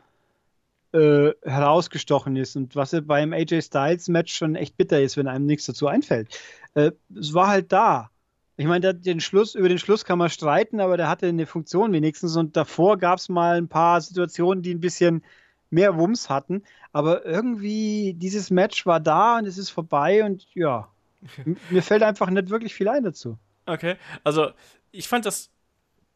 äh, 0.92 1.34
herausgestochen 1.44 2.36
ist 2.36 2.56
und 2.56 2.76
was 2.76 2.96
beim 3.04 3.34
AJ 3.34 3.62
Styles 3.62 4.08
Match 4.08 4.34
schon 4.34 4.56
echt 4.56 4.78
bitter 4.78 5.02
ist, 5.02 5.18
wenn 5.18 5.28
einem 5.28 5.46
nichts 5.46 5.66
dazu 5.66 5.88
einfällt. 5.88 6.40
Äh, 6.74 6.92
es 7.18 7.34
war 7.34 7.48
halt 7.48 7.72
da. 7.72 8.10
Ich 8.58 8.66
meine, 8.66 8.94
den 8.94 9.22
Schluss, 9.22 9.56
über 9.56 9.70
den 9.70 9.80
Schluss 9.80 10.04
kann 10.04 10.20
man 10.20 10.30
streiten, 10.30 10.82
aber 10.82 10.98
der 10.98 11.08
hatte 11.08 11.28
eine 11.28 11.46
Funktion 11.46 11.94
wenigstens 11.94 12.36
und 12.36 12.58
davor 12.58 12.98
gab 12.98 13.20
es 13.20 13.30
mal 13.30 13.58
ein 13.58 13.70
paar 13.70 14.02
Situationen, 14.02 14.62
die 14.62 14.74
ein 14.74 14.82
bisschen 14.82 15.24
mehr 15.70 15.98
Wumms 15.98 16.30
hatten. 16.30 16.64
Aber 16.92 17.26
irgendwie, 17.26 18.16
dieses 18.16 18.50
Match 18.50 18.86
war 18.86 19.00
da 19.00 19.38
und 19.38 19.46
es 19.46 19.58
ist 19.58 19.70
vorbei 19.70 20.26
und 20.26 20.48
ja, 20.56 20.90
mir 21.70 21.84
fällt 21.84 22.04
einfach 22.04 22.30
nicht 22.30 22.50
wirklich 22.50 22.74
viel 22.74 22.90
ein 22.90 23.04
dazu. 23.04 23.38
Okay, 23.66 23.96
also 24.24 24.50
ich 24.92 25.08
fand 25.08 25.26
das, 25.26 25.52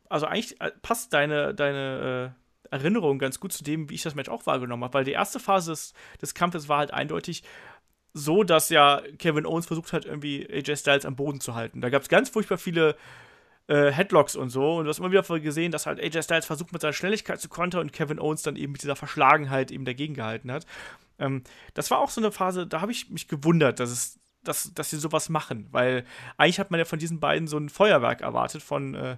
also 0.10 0.26
eigentlich 0.26 0.60
äh, 0.60 0.72
passt 0.82 1.14
deine, 1.14 1.54
deine 1.54 2.34
äh, 2.36 2.43
Erinnerung 2.74 3.20
ganz 3.20 3.40
gut 3.40 3.54
zu 3.54 3.64
dem, 3.64 3.90
wie 3.90 3.96
ich 3.96 4.04
das 4.04 4.16
Match 4.16 4.30
auch 4.30 4.46
wahrgenommen 4.46 4.84
habe, 4.84 4.94
weil 4.96 5.04
die 5.06 5.12
erste 5.12 5.40
Phase 5.40 5.72
des, 5.72 5.94
des 6.22 6.34
Kampfes 6.34 6.68
war 6.68 6.80
halt 6.80 6.94
eindeutig 6.94 7.44
so, 8.14 8.44
dass 8.44 8.70
ja 8.70 9.02
Kevin 9.18 9.46
Owens 9.46 9.66
versucht 9.66 9.94
hat, 9.94 10.06
irgendwie 10.06 10.48
AJ 10.52 10.78
Styles 10.78 11.06
am 11.06 11.16
Boden 11.16 11.40
zu 11.40 11.56
halten. 11.56 11.82
Da 11.82 11.90
gab 11.90 12.02
es 12.04 12.10
ganz 12.10 12.30
furchtbar 12.30 12.58
viele 12.58 12.96
äh, 13.68 13.92
Headlocks 13.92 14.36
und 14.36 14.50
so. 14.50 14.76
Und 14.76 14.86
du 14.86 14.90
hast 14.90 15.00
immer 15.00 15.12
wieder 15.12 15.40
gesehen, 15.40 15.72
dass 15.72 15.86
halt 15.86 16.00
AJ 16.00 16.24
Styles 16.24 16.46
versucht, 16.46 16.74
mit 16.74 16.82
seiner 16.82 16.94
Schnelligkeit 16.94 17.40
zu 17.40 17.50
kontern 17.50 17.82
und 17.82 17.94
Kevin 17.94 18.20
Owens 18.20 18.44
dann 18.44 18.56
eben 18.56 18.74
mit 18.74 18.84
dieser 18.84 18.96
Verschlagenheit 18.96 19.72
eben 19.72 19.86
dagegen 19.86 20.14
gehalten 20.14 20.52
hat. 20.52 20.66
Ähm, 21.18 21.44
das 21.74 21.90
war 21.90 22.00
auch 22.00 22.10
so 22.10 22.22
eine 22.22 22.32
Phase, 22.32 22.68
da 22.68 22.82
habe 22.82 22.92
ich 22.92 23.10
mich 23.10 23.28
gewundert, 23.28 23.80
dass 23.80 23.90
es 23.90 24.20
dass, 24.44 24.74
dass 24.74 24.90
sie 24.90 24.98
sowas 24.98 25.30
machen, 25.30 25.68
weil 25.72 26.06
eigentlich 26.36 26.60
hat 26.60 26.70
man 26.70 26.78
ja 26.78 26.86
von 26.86 27.00
diesen 27.00 27.22
beiden 27.22 27.48
so 27.48 27.58
ein 27.58 27.70
Feuerwerk 27.70 28.20
erwartet, 28.20 28.62
von, 28.62 28.94
äh, 28.94 29.18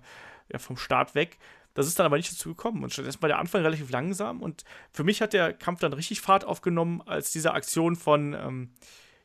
ja, 0.51 0.59
vom 0.59 0.77
Start 0.77 1.15
weg. 1.15 1.39
Das 1.75 1.85
ist 1.85 1.99
dann 1.99 2.07
aber 2.07 2.17
nicht 2.17 2.31
dazu 2.31 2.49
gekommen. 2.49 2.83
Und 2.83 2.91
stattdessen 2.91 3.21
war 3.21 3.29
der 3.29 3.37
Anfang 3.37 3.61
relativ 3.61 3.91
langsam. 3.91 4.41
Und 4.41 4.63
für 4.91 5.03
mich 5.03 5.21
hat 5.21 5.33
der 5.33 5.53
Kampf 5.53 5.81
dann 5.81 5.93
richtig 5.93 6.21
Fahrt 6.21 6.43
aufgenommen, 6.43 7.03
als 7.05 7.31
diese 7.31 7.53
Aktion 7.53 7.95
von 7.95 8.33
ähm, 8.33 8.71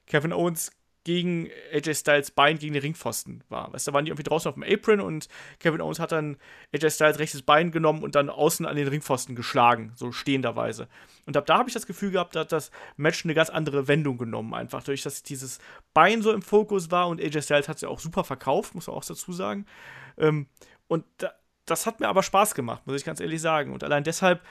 Kevin 0.07 0.34
Owens 0.34 0.72
gegen 1.05 1.48
AJ 1.72 1.94
Styles 1.94 2.30
Bein 2.30 2.59
gegen 2.59 2.74
den 2.74 2.82
Ringpfosten 2.82 3.42
war. 3.48 3.72
Weißt 3.72 3.86
du, 3.86 3.90
da 3.90 3.94
waren 3.94 4.05
die 4.05 4.11
irgendwie 4.11 4.28
draußen 4.28 4.48
auf 4.48 4.55
dem 4.55 4.64
Apron 4.64 5.01
und 5.01 5.28
Kevin 5.59 5.80
Owens 5.80 5.98
hat 5.98 6.12
dann 6.12 6.36
AJ 6.74 6.90
Styles 6.90 7.18
rechtes 7.18 7.42
Bein 7.42 7.70
genommen 7.70 8.03
und 8.03 8.14
dann 8.14 8.28
außen 8.28 8.66
an 8.66 8.76
den 8.76 8.88
Ringpfosten 8.88 9.34
geschlagen, 9.34 9.92
so 9.96 10.12
stehenderweise. 10.12 10.88
Und 11.24 11.36
ab 11.36 11.46
da 11.46 11.59
habe 11.59 11.70
ich 11.70 11.74
das 11.74 11.86
Gefühl 11.86 12.11
gehabt, 12.11 12.36
dass 12.36 12.48
das 12.48 12.70
Match 12.96 13.24
eine 13.24 13.34
ganz 13.34 13.48
andere 13.48 13.88
Wendung 13.88 14.18
genommen, 14.18 14.53
einfach 14.53 14.82
durch, 14.82 15.03
dass 15.03 15.22
dieses 15.22 15.59
Bein 15.94 16.20
so 16.20 16.32
im 16.32 16.42
Fokus 16.42 16.90
war 16.90 17.09
und 17.09 17.20
AJ 17.20 17.42
Styles 17.42 17.68
hat 17.68 17.76
es 17.76 17.82
ja 17.82 17.88
auch 17.88 18.01
super 18.01 18.24
verkauft, 18.24 18.74
muss 18.74 18.86
man 18.86 18.96
auch 18.96 19.05
dazu 19.05 19.32
sagen. 19.32 19.64
Ähm, 20.18 20.48
und 20.86 21.05
da, 21.18 21.32
das 21.71 21.87
hat 21.87 22.01
mir 22.01 22.09
aber 22.09 22.23
Spaß 22.23 22.55
gemacht, 22.55 22.87
muss 22.87 22.97
ich 22.97 23.05
ganz 23.05 23.21
ehrlich 23.21 23.41
sagen. 23.41 23.73
Und 23.73 23.85
allein 23.85 24.05
deshalb, 24.05 24.43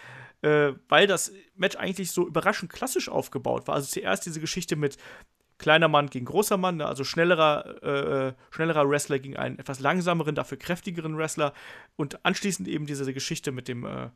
äh, 0.41 0.71
weil 0.87 1.07
das 1.07 1.31
Match 1.55 1.75
eigentlich 1.75 2.11
so 2.11 2.25
überraschend 2.27 2.71
klassisch 2.71 3.09
aufgebaut 3.09 3.67
war. 3.67 3.75
Also 3.75 3.87
zuerst 3.87 4.25
diese 4.25 4.39
Geschichte 4.39 4.75
mit 4.75 4.97
kleiner 5.57 5.89
Mann 5.89 6.09
gegen 6.09 6.25
großer 6.25 6.57
Mann, 6.57 6.77
ne? 6.77 6.85
also 6.85 7.03
schnellerer, 7.03 7.83
äh, 7.83 8.27
äh, 8.27 8.33
schnellerer 8.49 8.89
Wrestler 8.89 9.19
gegen 9.19 9.35
einen 9.35 9.59
etwas 9.59 9.81
langsameren, 9.81 10.33
dafür 10.33 10.57
kräftigeren 10.57 11.17
Wrestler. 11.17 11.53
Und 11.97 12.25
anschließend 12.25 12.67
eben 12.67 12.85
diese 12.85 13.13
Geschichte 13.13 13.51
mit 13.51 13.67
dem, 13.67 13.85
äh, 13.85 14.09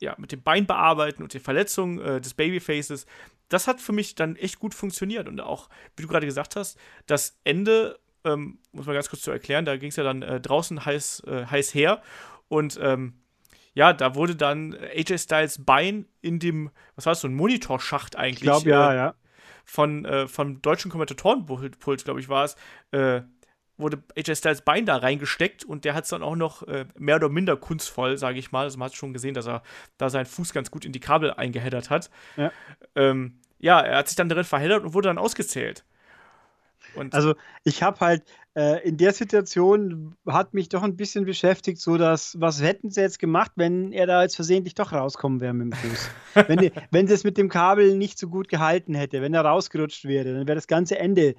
ja, 0.00 0.14
mit 0.18 0.32
dem 0.32 0.42
Bein 0.42 0.66
bearbeiten 0.66 1.22
und 1.22 1.34
den 1.34 1.40
Verletzungen 1.40 1.98
äh, 2.00 2.20
des 2.20 2.34
Babyfaces. 2.34 3.06
Das 3.48 3.66
hat 3.66 3.80
für 3.80 3.92
mich 3.92 4.14
dann 4.14 4.36
echt 4.36 4.60
gut 4.60 4.74
funktioniert. 4.74 5.28
Und 5.28 5.40
auch, 5.40 5.68
wie 5.96 6.02
du 6.02 6.08
gerade 6.08 6.26
gesagt 6.26 6.54
hast, 6.54 6.78
das 7.06 7.38
Ende 7.42 7.98
ähm, 8.24 8.58
muss 8.72 8.86
man 8.86 8.94
ganz 8.94 9.08
kurz 9.08 9.22
zu 9.22 9.30
erklären, 9.30 9.64
da 9.64 9.76
ging 9.76 9.90
es 9.90 9.96
ja 9.96 10.04
dann 10.04 10.22
äh, 10.22 10.40
draußen 10.40 10.84
heiß, 10.84 11.24
äh, 11.26 11.46
heiß 11.46 11.74
her 11.74 12.02
und 12.48 12.78
ähm, 12.82 13.14
ja, 13.74 13.92
da 13.92 14.14
wurde 14.14 14.36
dann 14.36 14.74
AJ 14.74 15.18
Styles 15.18 15.64
Bein 15.64 16.06
in 16.20 16.38
dem, 16.38 16.70
was 16.96 17.06
war 17.06 17.12
das, 17.12 17.20
so 17.20 17.28
ein 17.28 17.34
Monitorschacht 17.34 18.16
eigentlich. 18.16 18.36
Ich 18.36 18.42
glaube, 18.42 18.68
ja, 18.68 18.92
äh, 18.92 18.96
ja. 18.96 19.14
Von, 19.64 20.04
äh, 20.04 20.26
vom 20.26 20.60
deutschen 20.62 20.90
Kommentatorenpult, 20.90 22.04
glaube 22.04 22.18
ich, 22.18 22.28
war 22.28 22.44
es, 22.44 22.56
äh, 22.90 23.22
wurde 23.76 24.02
AJ 24.16 24.36
Styles 24.36 24.62
Bein 24.62 24.86
da 24.86 24.96
reingesteckt 24.96 25.64
und 25.64 25.84
der 25.84 25.94
hat 25.94 26.04
es 26.04 26.10
dann 26.10 26.22
auch 26.22 26.36
noch 26.36 26.66
äh, 26.66 26.86
mehr 26.98 27.16
oder 27.16 27.28
minder 27.28 27.56
kunstvoll, 27.56 28.18
sage 28.18 28.38
ich 28.38 28.50
mal. 28.52 28.64
Also 28.64 28.78
man 28.78 28.86
hat 28.86 28.94
schon 28.94 29.12
gesehen, 29.12 29.34
dass 29.34 29.46
er 29.46 29.62
da 29.96 30.10
seinen 30.10 30.26
Fuß 30.26 30.52
ganz 30.52 30.70
gut 30.70 30.84
in 30.84 30.92
die 30.92 31.00
Kabel 31.00 31.32
eingeheddert 31.32 31.90
hat. 31.90 32.10
Ja, 32.36 32.52
ähm, 32.96 33.38
ja 33.58 33.80
er 33.80 33.98
hat 33.98 34.08
sich 34.08 34.16
dann 34.16 34.28
darin 34.28 34.44
verheddert 34.44 34.82
und 34.82 34.94
wurde 34.94 35.08
dann 35.08 35.18
ausgezählt. 35.18 35.84
Und 36.94 37.14
also 37.14 37.34
ich 37.64 37.82
habe 37.82 38.00
halt 38.00 38.22
äh, 38.54 38.86
in 38.86 38.96
der 38.96 39.12
Situation 39.12 40.16
hat 40.26 40.54
mich 40.54 40.68
doch 40.68 40.82
ein 40.82 40.96
bisschen 40.96 41.24
beschäftigt, 41.24 41.80
so 41.80 41.96
dass, 41.96 42.36
was 42.40 42.62
hätten 42.62 42.90
sie 42.90 43.00
jetzt 43.00 43.18
gemacht, 43.18 43.52
wenn 43.56 43.92
er 43.92 44.06
da 44.06 44.22
jetzt 44.22 44.36
versehentlich 44.36 44.74
doch 44.74 44.92
rauskommen 44.92 45.40
wäre 45.40 45.54
mit 45.54 45.72
dem 45.72 45.72
Fuß? 45.72 46.10
wenn, 46.48 46.70
wenn 46.90 47.06
sie 47.06 47.14
es 47.14 47.24
mit 47.24 47.38
dem 47.38 47.48
Kabel 47.48 47.96
nicht 47.96 48.18
so 48.18 48.28
gut 48.28 48.48
gehalten 48.48 48.94
hätte, 48.94 49.22
wenn 49.22 49.34
er 49.34 49.44
rausgerutscht 49.44 50.04
wäre, 50.04 50.34
dann 50.34 50.48
wäre 50.48 50.56
das 50.56 50.66
ganze 50.66 50.98
Ende 50.98 51.34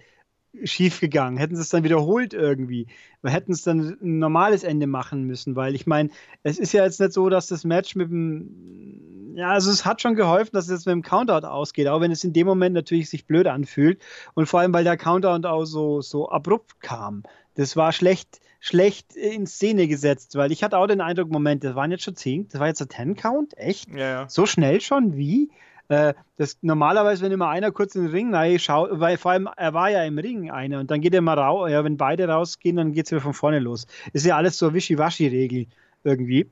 schief 0.63 0.99
gegangen. 0.99 1.37
Hätten 1.37 1.55
sie 1.55 1.61
es 1.61 1.69
dann 1.69 1.83
wiederholt 1.83 2.33
irgendwie. 2.33 2.87
Wir 3.21 3.31
hätten 3.31 3.53
es 3.53 3.63
dann 3.63 3.97
ein 4.01 4.19
normales 4.19 4.63
Ende 4.63 4.87
machen 4.87 5.23
müssen, 5.23 5.55
weil 5.55 5.75
ich 5.75 5.87
meine, 5.87 6.09
es 6.43 6.59
ist 6.59 6.73
ja 6.73 6.83
jetzt 6.83 6.99
nicht 6.99 7.13
so, 7.13 7.29
dass 7.29 7.47
das 7.47 7.63
Match 7.63 7.95
mit 7.95 8.09
dem. 8.09 9.33
Ja, 9.35 9.51
also 9.51 9.71
es 9.71 9.85
hat 9.85 10.01
schon 10.01 10.15
geholfen, 10.15 10.51
dass 10.53 10.65
es 10.65 10.71
jetzt 10.71 10.85
mit 10.85 10.93
dem 10.93 11.03
Countout 11.03 11.47
ausgeht, 11.47 11.87
auch 11.87 12.01
wenn 12.01 12.11
es 12.11 12.23
in 12.25 12.33
dem 12.33 12.45
Moment 12.47 12.75
natürlich 12.75 13.09
sich 13.09 13.25
blöd 13.25 13.47
anfühlt. 13.47 14.01
Und 14.33 14.47
vor 14.47 14.59
allem, 14.59 14.73
weil 14.73 14.83
der 14.83 14.97
Countout 14.97 15.47
auch 15.47 15.63
so, 15.63 16.01
so 16.01 16.29
abrupt 16.29 16.81
kam. 16.81 17.23
Das 17.55 17.77
war 17.77 17.93
schlecht, 17.93 18.41
schlecht 18.59 19.15
in 19.15 19.47
Szene 19.47 19.87
gesetzt, 19.87 20.35
weil 20.35 20.51
ich 20.51 20.63
hatte 20.63 20.77
auch 20.77 20.87
den 20.87 20.99
Eindruck, 20.99 21.31
Moment, 21.31 21.63
das 21.63 21.75
waren 21.75 21.91
jetzt 21.91 22.03
schon 22.03 22.15
10, 22.15 22.49
das 22.49 22.59
war 22.59 22.67
jetzt 22.67 22.81
ein 22.81 23.15
10-Count? 23.15 23.57
Echt? 23.57 23.89
Ja, 23.89 23.97
ja. 23.97 24.29
So 24.29 24.45
schnell 24.45 24.81
schon? 24.81 25.15
Wie? 25.15 25.49
Äh, 25.91 26.13
das, 26.37 26.57
normalerweise, 26.61 27.21
wenn 27.21 27.33
immer 27.33 27.49
einer 27.49 27.71
kurz 27.73 27.95
in 27.95 28.03
den 28.03 28.11
Ring 28.11 28.59
schaut, 28.59 28.91
weil 28.93 29.17
vor 29.17 29.31
allem 29.31 29.49
er 29.57 29.73
war 29.73 29.89
ja 29.89 30.03
im 30.05 30.17
Ring 30.17 30.49
einer 30.49 30.79
und 30.79 30.89
dann 30.89 31.01
geht 31.01 31.13
er 31.13 31.19
mal 31.19 31.37
raus, 31.37 31.69
ja, 31.69 31.83
wenn 31.83 31.97
beide 31.97 32.29
rausgehen, 32.29 32.77
dann 32.77 32.93
geht 32.93 33.07
es 33.07 33.11
wieder 33.11 33.19
von 33.19 33.33
vorne 33.33 33.59
los. 33.59 33.87
Ist 34.13 34.25
ja 34.25 34.37
alles 34.37 34.57
so 34.57 34.73
Wischiwaschi-Regel 34.73 35.67
irgendwie. 36.05 36.49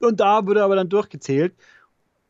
Und 0.00 0.20
da 0.20 0.46
wurde 0.46 0.64
aber 0.64 0.74
dann 0.74 0.88
durchgezählt. 0.88 1.54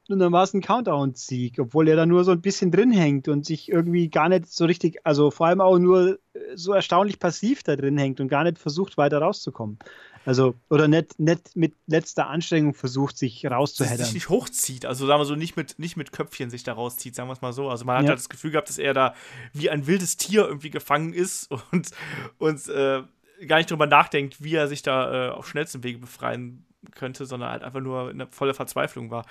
Und 0.09 0.19
dann 0.19 0.33
war 0.33 0.43
es 0.43 0.53
ein 0.53 0.63
Countdown-Sieg, 0.63 1.61
obwohl 1.61 1.87
er 1.87 1.95
da 1.95 2.07
nur 2.07 2.25
so 2.25 2.33
ein 2.33 2.41
bisschen 2.41 2.73
drin 2.73 2.91
hängt 2.91 3.29
und 3.29 3.47
sich 3.47 3.71
irgendwie 3.71 4.09
gar 4.09 4.29
nicht 4.29 4.49
so 4.49 4.65
richtig, 4.65 4.99
also 5.05 5.31
vor 5.31 5.47
allem 5.47 5.61
auch 5.61 5.79
nur 5.79 6.19
so 6.57 6.73
erstaunlich 6.73 7.21
passiv 7.21 7.63
da 7.63 7.77
drin 7.77 7.97
hängt 7.97 8.21
und 8.21 8.27
gar 8.27 8.43
nicht 8.43 8.59
versucht, 8.59 8.99
weiter 8.99 9.19
rauszukommen. 9.19 9.79
Also, 10.25 10.55
oder 10.71 10.89
nicht, 10.89 11.19
nicht 11.19 11.57
mit 11.57 11.75
letzter 11.87 12.29
Anstrengung 12.29 12.75
versucht, 12.75 13.19
sich 13.19 13.45
rauszuheddern. 13.45 14.05
Sich 14.05 14.15
nicht 14.15 14.29
hochzieht, 14.29 14.87
also 14.87 15.07
sagen 15.07 15.21
wir 15.21 15.25
so, 15.25 15.35
nicht 15.35 15.57
mit, 15.57 15.79
nicht 15.79 15.97
mit 15.97 16.13
Köpfchen 16.13 16.51
sich 16.51 16.63
da 16.63 16.75
rauszieht, 16.75 17.15
sagen 17.15 17.29
wir 17.29 17.33
es 17.33 17.43
mal 17.43 17.53
so. 17.53 17.69
Also 17.69 17.85
man 17.85 17.97
hat 17.97 18.05
ja. 18.05 18.09
halt 18.11 18.19
das 18.19 18.29
Gefühl 18.29 18.53
gehabt, 18.53 18.69
dass 18.69 18.79
er 18.79 18.95
da 18.95 19.15
wie 19.53 19.71
ein 19.71 19.87
wildes 19.87 20.17
Tier 20.17 20.47
irgendwie 20.47 20.71
gefangen 20.71 21.13
ist 21.13 21.51
und, 21.73 21.91
und 22.39 22.69
äh, 22.69 23.03
gar 23.47 23.57
nicht 23.57 23.71
drüber 23.71 23.87
nachdenkt, 23.87 24.43
wie 24.43 24.55
er 24.55 24.69
sich 24.69 24.83
da 24.83 25.29
äh, 25.29 25.31
auf 25.31 25.49
schnellstem 25.49 25.83
Wege 25.83 25.99
befreien 25.99 26.67
könnte, 26.95 27.27
sondern 27.27 27.51
halt 27.51 27.65
einfach 27.65 27.81
nur 27.81 28.11
in 28.11 28.27
voller 28.31 28.55
Verzweiflung 28.55 29.11
war. 29.11 29.25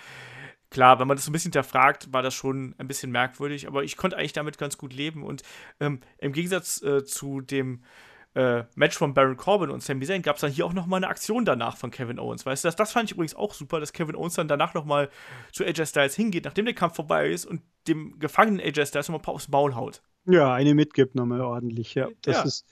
Klar, 0.69 0.99
wenn 0.99 1.07
man 1.07 1.17
das 1.17 1.25
so 1.25 1.31
ein 1.31 1.33
bisschen 1.33 1.51
hinterfragt, 1.51 2.13
war 2.13 2.23
das 2.23 2.33
schon 2.33 2.75
ein 2.77 2.87
bisschen 2.87 3.11
merkwürdig, 3.11 3.67
aber 3.67 3.83
ich 3.83 3.97
konnte 3.97 4.17
eigentlich 4.17 4.31
damit 4.31 4.57
ganz 4.57 4.77
gut 4.77 4.93
leben 4.93 5.23
und 5.23 5.43
ähm, 5.81 5.99
im 6.17 6.31
Gegensatz 6.31 6.81
äh, 6.81 7.03
zu 7.03 7.41
dem 7.41 7.81
äh, 8.33 8.63
Match 8.75 8.97
von 8.97 9.13
Baron 9.13 9.35
Corbin 9.37 9.69
und 9.69 9.83
Sami 9.83 10.05
Zayn 10.05 10.21
gab 10.21 10.35
es 10.37 10.41
dann 10.41 10.51
hier 10.51 10.65
auch 10.65 10.73
nochmal 10.73 10.97
eine 10.97 11.07
Aktion 11.09 11.43
danach 11.45 11.77
von 11.77 11.91
Kevin 11.91 12.19
Owens. 12.19 12.45
Weißt 12.45 12.63
du, 12.63 12.67
das, 12.67 12.75
das 12.75 12.91
fand 12.91 13.09
ich 13.09 13.13
übrigens 13.13 13.35
auch 13.35 13.53
super, 13.53 13.79
dass 13.79 13.93
Kevin 13.93 14.15
Owens 14.15 14.35
dann 14.35 14.47
danach 14.47 14.73
nochmal 14.73 15.09
zu 15.51 15.65
AJ 15.65 15.85
Styles 15.87 16.15
hingeht, 16.15 16.45
nachdem 16.45 16.65
der 16.65 16.73
Kampf 16.73 16.95
vorbei 16.95 17.29
ist 17.29 17.45
und 17.45 17.61
dem 17.87 18.19
gefangenen 18.19 18.59
AJ 18.61 18.85
Styles 18.85 19.07
nochmal 19.09 19.19
ein 19.19 19.23
paar 19.23 19.33
aufs 19.33 19.49
Maul 19.49 19.75
haut. 19.75 20.01
Ja, 20.25 20.53
eine 20.53 20.75
mitgibt 20.75 21.15
nochmal 21.15 21.41
ordentlich, 21.41 21.95
ja. 21.95 22.07
Das 22.21 22.37
Ja. 22.37 22.43
ist, 22.43 22.65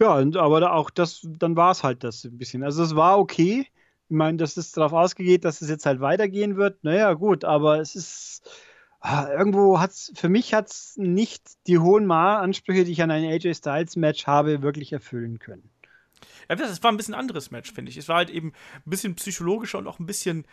ja, 0.00 0.14
und, 0.16 0.36
aber 0.36 0.60
da 0.60 0.72
auch 0.72 0.90
das, 0.90 1.20
dann 1.38 1.56
war 1.56 1.70
es 1.70 1.84
halt 1.84 2.02
das 2.04 2.24
ein 2.24 2.36
bisschen. 2.36 2.62
Also 2.64 2.82
es 2.82 2.96
war 2.96 3.18
okay. 3.18 3.66
Ich 4.08 4.14
meine, 4.16 4.36
dass 4.36 4.56
es 4.56 4.72
darauf 4.72 4.92
ausgeht, 4.92 5.44
dass 5.44 5.62
es 5.62 5.68
jetzt 5.68 5.86
halt 5.86 6.00
weitergehen 6.00 6.56
wird. 6.56 6.84
Naja, 6.84 7.12
gut, 7.14 7.44
aber 7.44 7.80
es 7.80 7.94
ist, 7.96 8.48
ah, 9.00 9.28
irgendwo 9.30 9.80
hat 9.80 9.90
es, 9.90 10.12
für 10.14 10.28
mich 10.28 10.54
hat 10.54 10.70
es 10.70 10.96
nicht 10.96 11.42
die 11.66 11.78
hohen 11.78 12.06
Ma-Ansprüche, 12.06 12.84
die 12.84 12.92
ich 12.92 13.02
an 13.02 13.10
ein 13.10 13.24
AJ 13.24 13.54
Styles-Match 13.54 14.26
habe, 14.26 14.62
wirklich 14.62 14.92
erfüllen 14.92 15.38
können. 15.38 15.70
Ja, 16.48 16.56
das 16.56 16.82
war 16.82 16.92
ein 16.92 16.96
bisschen 16.96 17.14
anderes 17.14 17.50
Match, 17.50 17.72
finde 17.72 17.90
ich. 17.90 17.96
Es 17.96 18.08
war 18.08 18.16
halt 18.16 18.30
eben 18.30 18.52
ein 18.74 18.90
bisschen 18.90 19.14
psychologischer 19.16 19.78
und 19.78 19.86
auch 19.86 19.98
ein 19.98 20.06
bisschen 20.06 20.46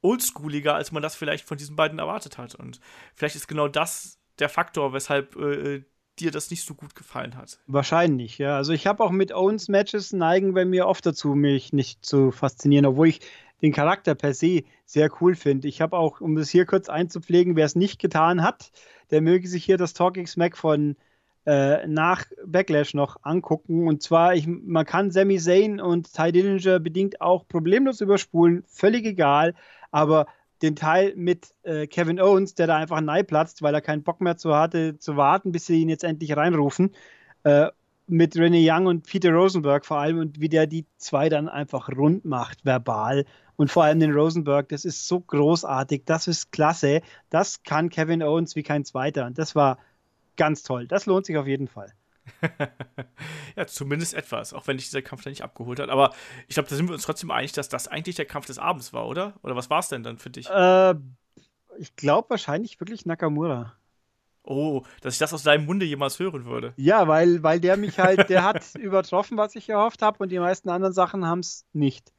oldschooliger, 0.00 0.74
als 0.74 0.92
man 0.92 1.02
das 1.02 1.14
vielleicht 1.14 1.46
von 1.46 1.56
diesen 1.56 1.76
beiden 1.76 1.98
erwartet 1.98 2.38
hat. 2.38 2.54
Und 2.54 2.80
vielleicht 3.14 3.36
ist 3.36 3.48
genau 3.48 3.68
das 3.68 4.18
der 4.38 4.48
Faktor, 4.48 4.92
weshalb 4.92 5.36
äh, 5.36 5.84
dir 6.18 6.30
das 6.30 6.50
nicht 6.50 6.64
so 6.64 6.74
gut 6.74 6.94
gefallen 6.94 7.36
hat. 7.36 7.58
Wahrscheinlich, 7.66 8.38
ja. 8.38 8.56
Also 8.56 8.72
ich 8.72 8.86
habe 8.86 9.02
auch 9.02 9.10
mit 9.10 9.32
Owens 9.32 9.68
Matches 9.68 10.12
neigen 10.12 10.54
bei 10.54 10.64
mir 10.64 10.86
oft 10.86 11.04
dazu, 11.06 11.34
mich 11.34 11.72
nicht 11.72 12.04
zu 12.04 12.30
faszinieren, 12.30 12.86
obwohl 12.86 13.08
ich 13.08 13.20
den 13.62 13.72
Charakter 13.72 14.14
per 14.14 14.34
se 14.34 14.64
sehr 14.84 15.10
cool 15.20 15.34
finde. 15.34 15.68
Ich 15.68 15.80
habe 15.80 15.96
auch, 15.96 16.20
um 16.20 16.34
das 16.34 16.50
hier 16.50 16.66
kurz 16.66 16.88
einzupflegen, 16.88 17.56
wer 17.56 17.66
es 17.66 17.76
nicht 17.76 18.00
getan 18.00 18.42
hat, 18.42 18.72
der 19.10 19.22
möge 19.22 19.48
sich 19.48 19.64
hier 19.64 19.78
das 19.78 19.94
Talking 19.94 20.26
Smack 20.26 20.56
von 20.56 20.96
äh, 21.46 21.86
nach 21.86 22.24
Backlash 22.44 22.94
noch 22.94 23.16
angucken. 23.22 23.88
Und 23.88 24.02
zwar, 24.02 24.34
ich, 24.34 24.46
man 24.46 24.86
kann 24.86 25.10
Sami 25.10 25.38
Zayn 25.38 25.80
und 25.80 26.12
Ty 26.12 26.32
Dillinger 26.32 26.80
bedingt 26.80 27.20
auch 27.20 27.46
problemlos 27.48 28.00
überspulen, 28.00 28.64
völlig 28.66 29.04
egal, 29.06 29.54
aber 29.90 30.26
den 30.62 30.76
Teil 30.76 31.14
mit 31.16 31.54
äh, 31.64 31.86
Kevin 31.88 32.20
Owens, 32.20 32.54
der 32.54 32.68
da 32.68 32.76
einfach 32.76 33.00
nein 33.00 33.26
platzt, 33.26 33.62
weil 33.62 33.74
er 33.74 33.80
keinen 33.80 34.04
Bock 34.04 34.20
mehr 34.20 34.36
zu 34.36 34.54
hatte, 34.54 34.98
zu 34.98 35.16
warten, 35.16 35.50
bis 35.50 35.66
sie 35.66 35.82
ihn 35.82 35.88
jetzt 35.88 36.04
endlich 36.04 36.36
reinrufen. 36.36 36.94
Äh, 37.42 37.68
mit 38.12 38.36
Renee 38.36 38.70
Young 38.70 38.86
und 38.86 39.06
Peter 39.06 39.32
Rosenberg 39.32 39.86
vor 39.86 39.96
allem 39.96 40.18
und 40.18 40.38
wie 40.38 40.50
der 40.50 40.66
die 40.66 40.84
zwei 40.98 41.30
dann 41.30 41.48
einfach 41.48 41.88
rund 41.88 42.26
macht, 42.26 42.64
verbal. 42.64 43.24
Und 43.56 43.70
vor 43.70 43.84
allem 43.84 44.00
den 44.00 44.12
Rosenberg, 44.12 44.68
das 44.68 44.84
ist 44.84 45.08
so 45.08 45.20
großartig, 45.20 46.02
das 46.04 46.26
ist 46.26 46.52
klasse. 46.52 47.00
Das 47.30 47.62
kann 47.62 47.88
Kevin 47.88 48.22
Owens 48.22 48.54
wie 48.54 48.62
kein 48.62 48.84
zweiter. 48.84 49.24
Und 49.26 49.38
das 49.38 49.54
war 49.54 49.78
ganz 50.36 50.62
toll. 50.62 50.86
Das 50.86 51.06
lohnt 51.06 51.24
sich 51.24 51.38
auf 51.38 51.46
jeden 51.46 51.68
Fall. 51.68 51.92
ja, 53.56 53.66
zumindest 53.66 54.14
etwas, 54.14 54.52
auch 54.52 54.66
wenn 54.66 54.76
dich 54.76 54.86
dieser 54.86 55.02
Kampf 55.02 55.22
dann 55.22 55.30
nicht 55.30 55.42
abgeholt 55.42 55.80
hat. 55.80 55.88
Aber 55.88 56.12
ich 56.48 56.54
glaube, 56.54 56.68
da 56.68 56.76
sind 56.76 56.88
wir 56.88 56.94
uns 56.94 57.04
trotzdem 57.04 57.30
einig, 57.30 57.52
dass 57.52 57.70
das 57.70 57.88
eigentlich 57.88 58.16
der 58.16 58.26
Kampf 58.26 58.46
des 58.46 58.58
Abends 58.58 58.92
war, 58.92 59.08
oder? 59.08 59.34
Oder 59.42 59.56
was 59.56 59.70
war 59.70 59.80
es 59.80 59.88
denn 59.88 60.02
dann 60.02 60.18
für 60.18 60.30
dich? 60.30 60.50
Äh, 60.50 60.94
ich 61.78 61.96
glaube 61.96 62.30
wahrscheinlich 62.30 62.78
wirklich 62.78 63.06
Nakamura. 63.06 63.72
Oh, 64.44 64.82
dass 65.00 65.14
ich 65.14 65.18
das 65.18 65.32
aus 65.32 65.44
deinem 65.44 65.66
Munde 65.66 65.86
jemals 65.86 66.18
hören 66.18 66.44
würde. 66.46 66.72
Ja, 66.76 67.06
weil, 67.06 67.42
weil 67.42 67.60
der 67.60 67.76
mich 67.76 67.98
halt, 67.98 68.28
der 68.28 68.42
hat 68.42 68.74
übertroffen, 68.78 69.36
was 69.36 69.54
ich 69.54 69.68
erhofft 69.68 70.02
habe, 70.02 70.18
und 70.22 70.30
die 70.30 70.38
meisten 70.38 70.68
anderen 70.68 70.92
Sachen 70.92 71.26
haben 71.26 71.40
es 71.40 71.64
nicht. 71.72 72.12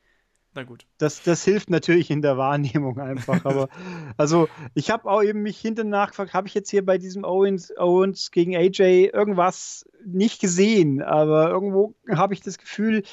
Na 0.55 0.63
gut. 0.63 0.85
Das, 0.99 1.23
das 1.23 1.43
hilft 1.43 1.69
natürlich 1.69 2.11
in 2.11 2.21
der 2.21 2.37
Wahrnehmung 2.37 2.99
einfach. 2.99 3.43
Aber 3.43 3.69
also 4.17 4.47
ich 4.75 4.91
habe 4.91 5.09
auch 5.09 5.23
eben 5.23 5.41
mich 5.41 5.59
hinten 5.59 5.89
nachgefragt, 5.89 6.33
habe 6.33 6.47
ich 6.47 6.53
jetzt 6.53 6.69
hier 6.69 6.85
bei 6.85 6.97
diesem 6.97 7.25
Owens, 7.25 7.75
Owens 7.77 8.29
gegen 8.31 8.55
AJ 8.55 9.09
irgendwas 9.11 9.85
nicht 10.05 10.39
gesehen, 10.39 11.01
aber 11.01 11.49
irgendwo 11.49 11.95
habe 12.09 12.33
ich 12.33 12.41
das 12.41 12.57
Gefühl, 12.57 13.03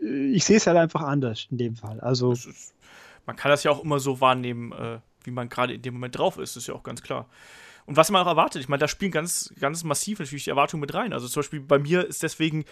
äh, 0.00 0.26
ich 0.32 0.44
sehe 0.44 0.58
es 0.58 0.66
halt 0.66 0.76
einfach 0.76 1.02
anders 1.02 1.46
in 1.50 1.56
dem 1.56 1.76
Fall. 1.76 1.98
Also 2.00 2.32
ist, 2.32 2.74
man 3.26 3.36
kann 3.36 3.50
das 3.50 3.64
ja 3.64 3.70
auch 3.70 3.82
immer 3.82 3.98
so 3.98 4.20
wahrnehmen, 4.20 4.72
äh, 4.72 4.98
wie 5.24 5.30
man 5.30 5.48
gerade 5.48 5.74
in 5.74 5.82
dem 5.82 5.94
Moment 5.94 6.18
drauf 6.18 6.38
ist, 6.38 6.56
ist 6.56 6.66
ja 6.66 6.74
auch 6.74 6.82
ganz 6.82 7.02
klar. 7.02 7.26
Und 7.86 7.96
was 7.96 8.10
man 8.10 8.22
auch 8.22 8.26
erwartet, 8.26 8.62
ich 8.62 8.68
meine, 8.68 8.80
da 8.80 8.88
spielen 8.88 9.10
ganz, 9.10 9.52
ganz 9.58 9.84
massiv 9.84 10.18
natürlich 10.18 10.44
die 10.44 10.50
Erwartungen 10.50 10.80
mit 10.80 10.94
rein. 10.94 11.12
Also 11.12 11.28
zum 11.28 11.40
Beispiel 11.40 11.60
bei 11.60 11.78
mir 11.78 12.06
ist 12.06 12.22
deswegen 12.22 12.64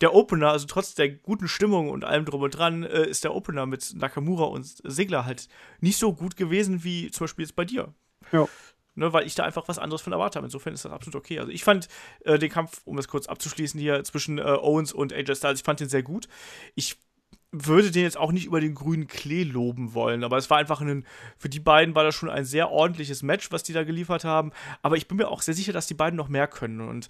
der 0.00 0.14
Opener, 0.14 0.50
also 0.50 0.66
trotz 0.66 0.94
der 0.94 1.08
guten 1.10 1.48
Stimmung 1.48 1.90
und 1.90 2.04
allem 2.04 2.24
drum 2.24 2.42
und 2.42 2.50
dran, 2.50 2.82
äh, 2.82 3.06
ist 3.06 3.24
der 3.24 3.34
Opener 3.34 3.66
mit 3.66 3.94
Nakamura 3.94 4.44
und 4.44 4.66
Sigler 4.84 5.24
halt 5.24 5.48
nicht 5.80 5.98
so 5.98 6.12
gut 6.12 6.36
gewesen 6.36 6.84
wie 6.84 7.10
zum 7.10 7.24
Beispiel 7.24 7.44
jetzt 7.44 7.56
bei 7.56 7.64
dir. 7.64 7.94
Ja. 8.32 8.48
Ne, 8.98 9.12
weil 9.12 9.26
ich 9.26 9.34
da 9.34 9.44
einfach 9.44 9.68
was 9.68 9.78
anderes 9.78 10.00
von 10.00 10.14
erwartet 10.14 10.36
habe. 10.36 10.46
Insofern 10.46 10.72
ist 10.72 10.84
das 10.86 10.92
absolut 10.92 11.16
okay. 11.16 11.38
Also 11.38 11.52
ich 11.52 11.64
fand 11.64 11.88
äh, 12.24 12.38
den 12.38 12.50
Kampf, 12.50 12.80
um 12.86 12.96
das 12.96 13.08
kurz 13.08 13.26
abzuschließen 13.26 13.78
hier, 13.78 14.02
zwischen 14.04 14.38
äh, 14.38 14.42
Owens 14.42 14.92
und 14.92 15.12
AJ 15.12 15.34
Styles, 15.36 15.60
ich 15.60 15.64
fand 15.64 15.80
den 15.80 15.88
sehr 15.90 16.02
gut. 16.02 16.28
Ich 16.74 16.96
würde 17.64 17.90
den 17.90 18.02
jetzt 18.02 18.16
auch 18.16 18.32
nicht 18.32 18.46
über 18.46 18.60
den 18.60 18.74
grünen 18.74 19.06
Klee 19.06 19.44
loben 19.44 19.94
wollen, 19.94 20.24
aber 20.24 20.36
es 20.36 20.50
war 20.50 20.58
einfach 20.58 20.80
ein, 20.80 21.04
für 21.38 21.48
die 21.48 21.60
beiden 21.60 21.94
war 21.94 22.04
das 22.04 22.14
schon 22.14 22.30
ein 22.30 22.44
sehr 22.44 22.70
ordentliches 22.70 23.22
Match, 23.22 23.50
was 23.52 23.62
die 23.62 23.72
da 23.72 23.84
geliefert 23.84 24.24
haben. 24.24 24.52
Aber 24.82 24.96
ich 24.96 25.08
bin 25.08 25.18
mir 25.18 25.28
auch 25.28 25.42
sehr 25.42 25.54
sicher, 25.54 25.72
dass 25.72 25.86
die 25.86 25.94
beiden 25.94 26.16
noch 26.16 26.28
mehr 26.28 26.46
können 26.46 26.80
und 26.80 27.08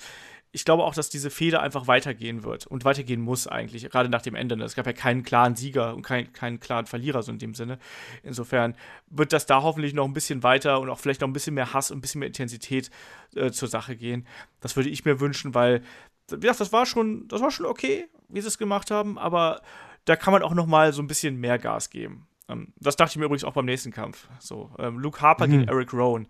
ich 0.56 0.64
glaube 0.64 0.84
auch, 0.84 0.94
dass 0.94 1.10
diese 1.10 1.28
Fehde 1.28 1.60
einfach 1.60 1.86
weitergehen 1.86 2.42
wird 2.42 2.66
und 2.66 2.86
weitergehen 2.86 3.20
muss 3.20 3.46
eigentlich, 3.46 3.90
gerade 3.90 4.08
nach 4.08 4.22
dem 4.22 4.34
Ende. 4.34 4.54
Es 4.64 4.74
gab 4.74 4.86
ja 4.86 4.94
keinen 4.94 5.22
klaren 5.22 5.54
Sieger 5.54 5.94
und 5.94 6.00
kein, 6.00 6.32
keinen 6.32 6.60
klaren 6.60 6.86
Verlierer 6.86 7.22
so 7.22 7.30
in 7.30 7.38
dem 7.38 7.54
Sinne. 7.54 7.78
Insofern 8.22 8.74
wird 9.08 9.34
das 9.34 9.44
da 9.44 9.62
hoffentlich 9.62 9.92
noch 9.92 10.06
ein 10.06 10.14
bisschen 10.14 10.42
weiter 10.42 10.80
und 10.80 10.88
auch 10.88 10.98
vielleicht 10.98 11.20
noch 11.20 11.28
ein 11.28 11.34
bisschen 11.34 11.52
mehr 11.52 11.74
Hass 11.74 11.90
und 11.90 11.98
ein 11.98 12.00
bisschen 12.00 12.20
mehr 12.20 12.28
Intensität 12.28 12.90
äh, 13.34 13.50
zur 13.50 13.68
Sache 13.68 13.96
gehen. 13.96 14.26
Das 14.60 14.76
würde 14.76 14.88
ich 14.88 15.04
mir 15.04 15.20
wünschen, 15.20 15.54
weil, 15.54 15.82
wie 16.30 16.40
gesagt, 16.40 16.60
das 16.60 16.72
war 16.72 16.86
schon, 16.86 17.28
das 17.28 17.42
war 17.42 17.50
schon 17.50 17.66
okay, 17.66 18.06
wie 18.28 18.40
sie 18.40 18.48
es 18.48 18.56
gemacht 18.56 18.90
haben, 18.90 19.18
aber 19.18 19.60
da 20.06 20.16
kann 20.16 20.32
man 20.32 20.42
auch 20.42 20.54
noch 20.54 20.66
mal 20.66 20.92
so 20.92 21.02
ein 21.02 21.06
bisschen 21.06 21.36
mehr 21.36 21.58
Gas 21.58 21.90
geben. 21.90 22.26
Ähm, 22.48 22.72
das 22.80 22.96
dachte 22.96 23.10
ich 23.10 23.16
mir 23.18 23.26
übrigens 23.26 23.44
auch 23.44 23.52
beim 23.52 23.66
nächsten 23.66 23.92
Kampf. 23.92 24.28
So, 24.38 24.70
ähm, 24.78 24.98
Luke 24.98 25.20
Harper 25.20 25.46
Mhm. 25.46 25.50
gegen 25.50 25.68
Eric 25.68 25.92
Rowan. 25.92 26.26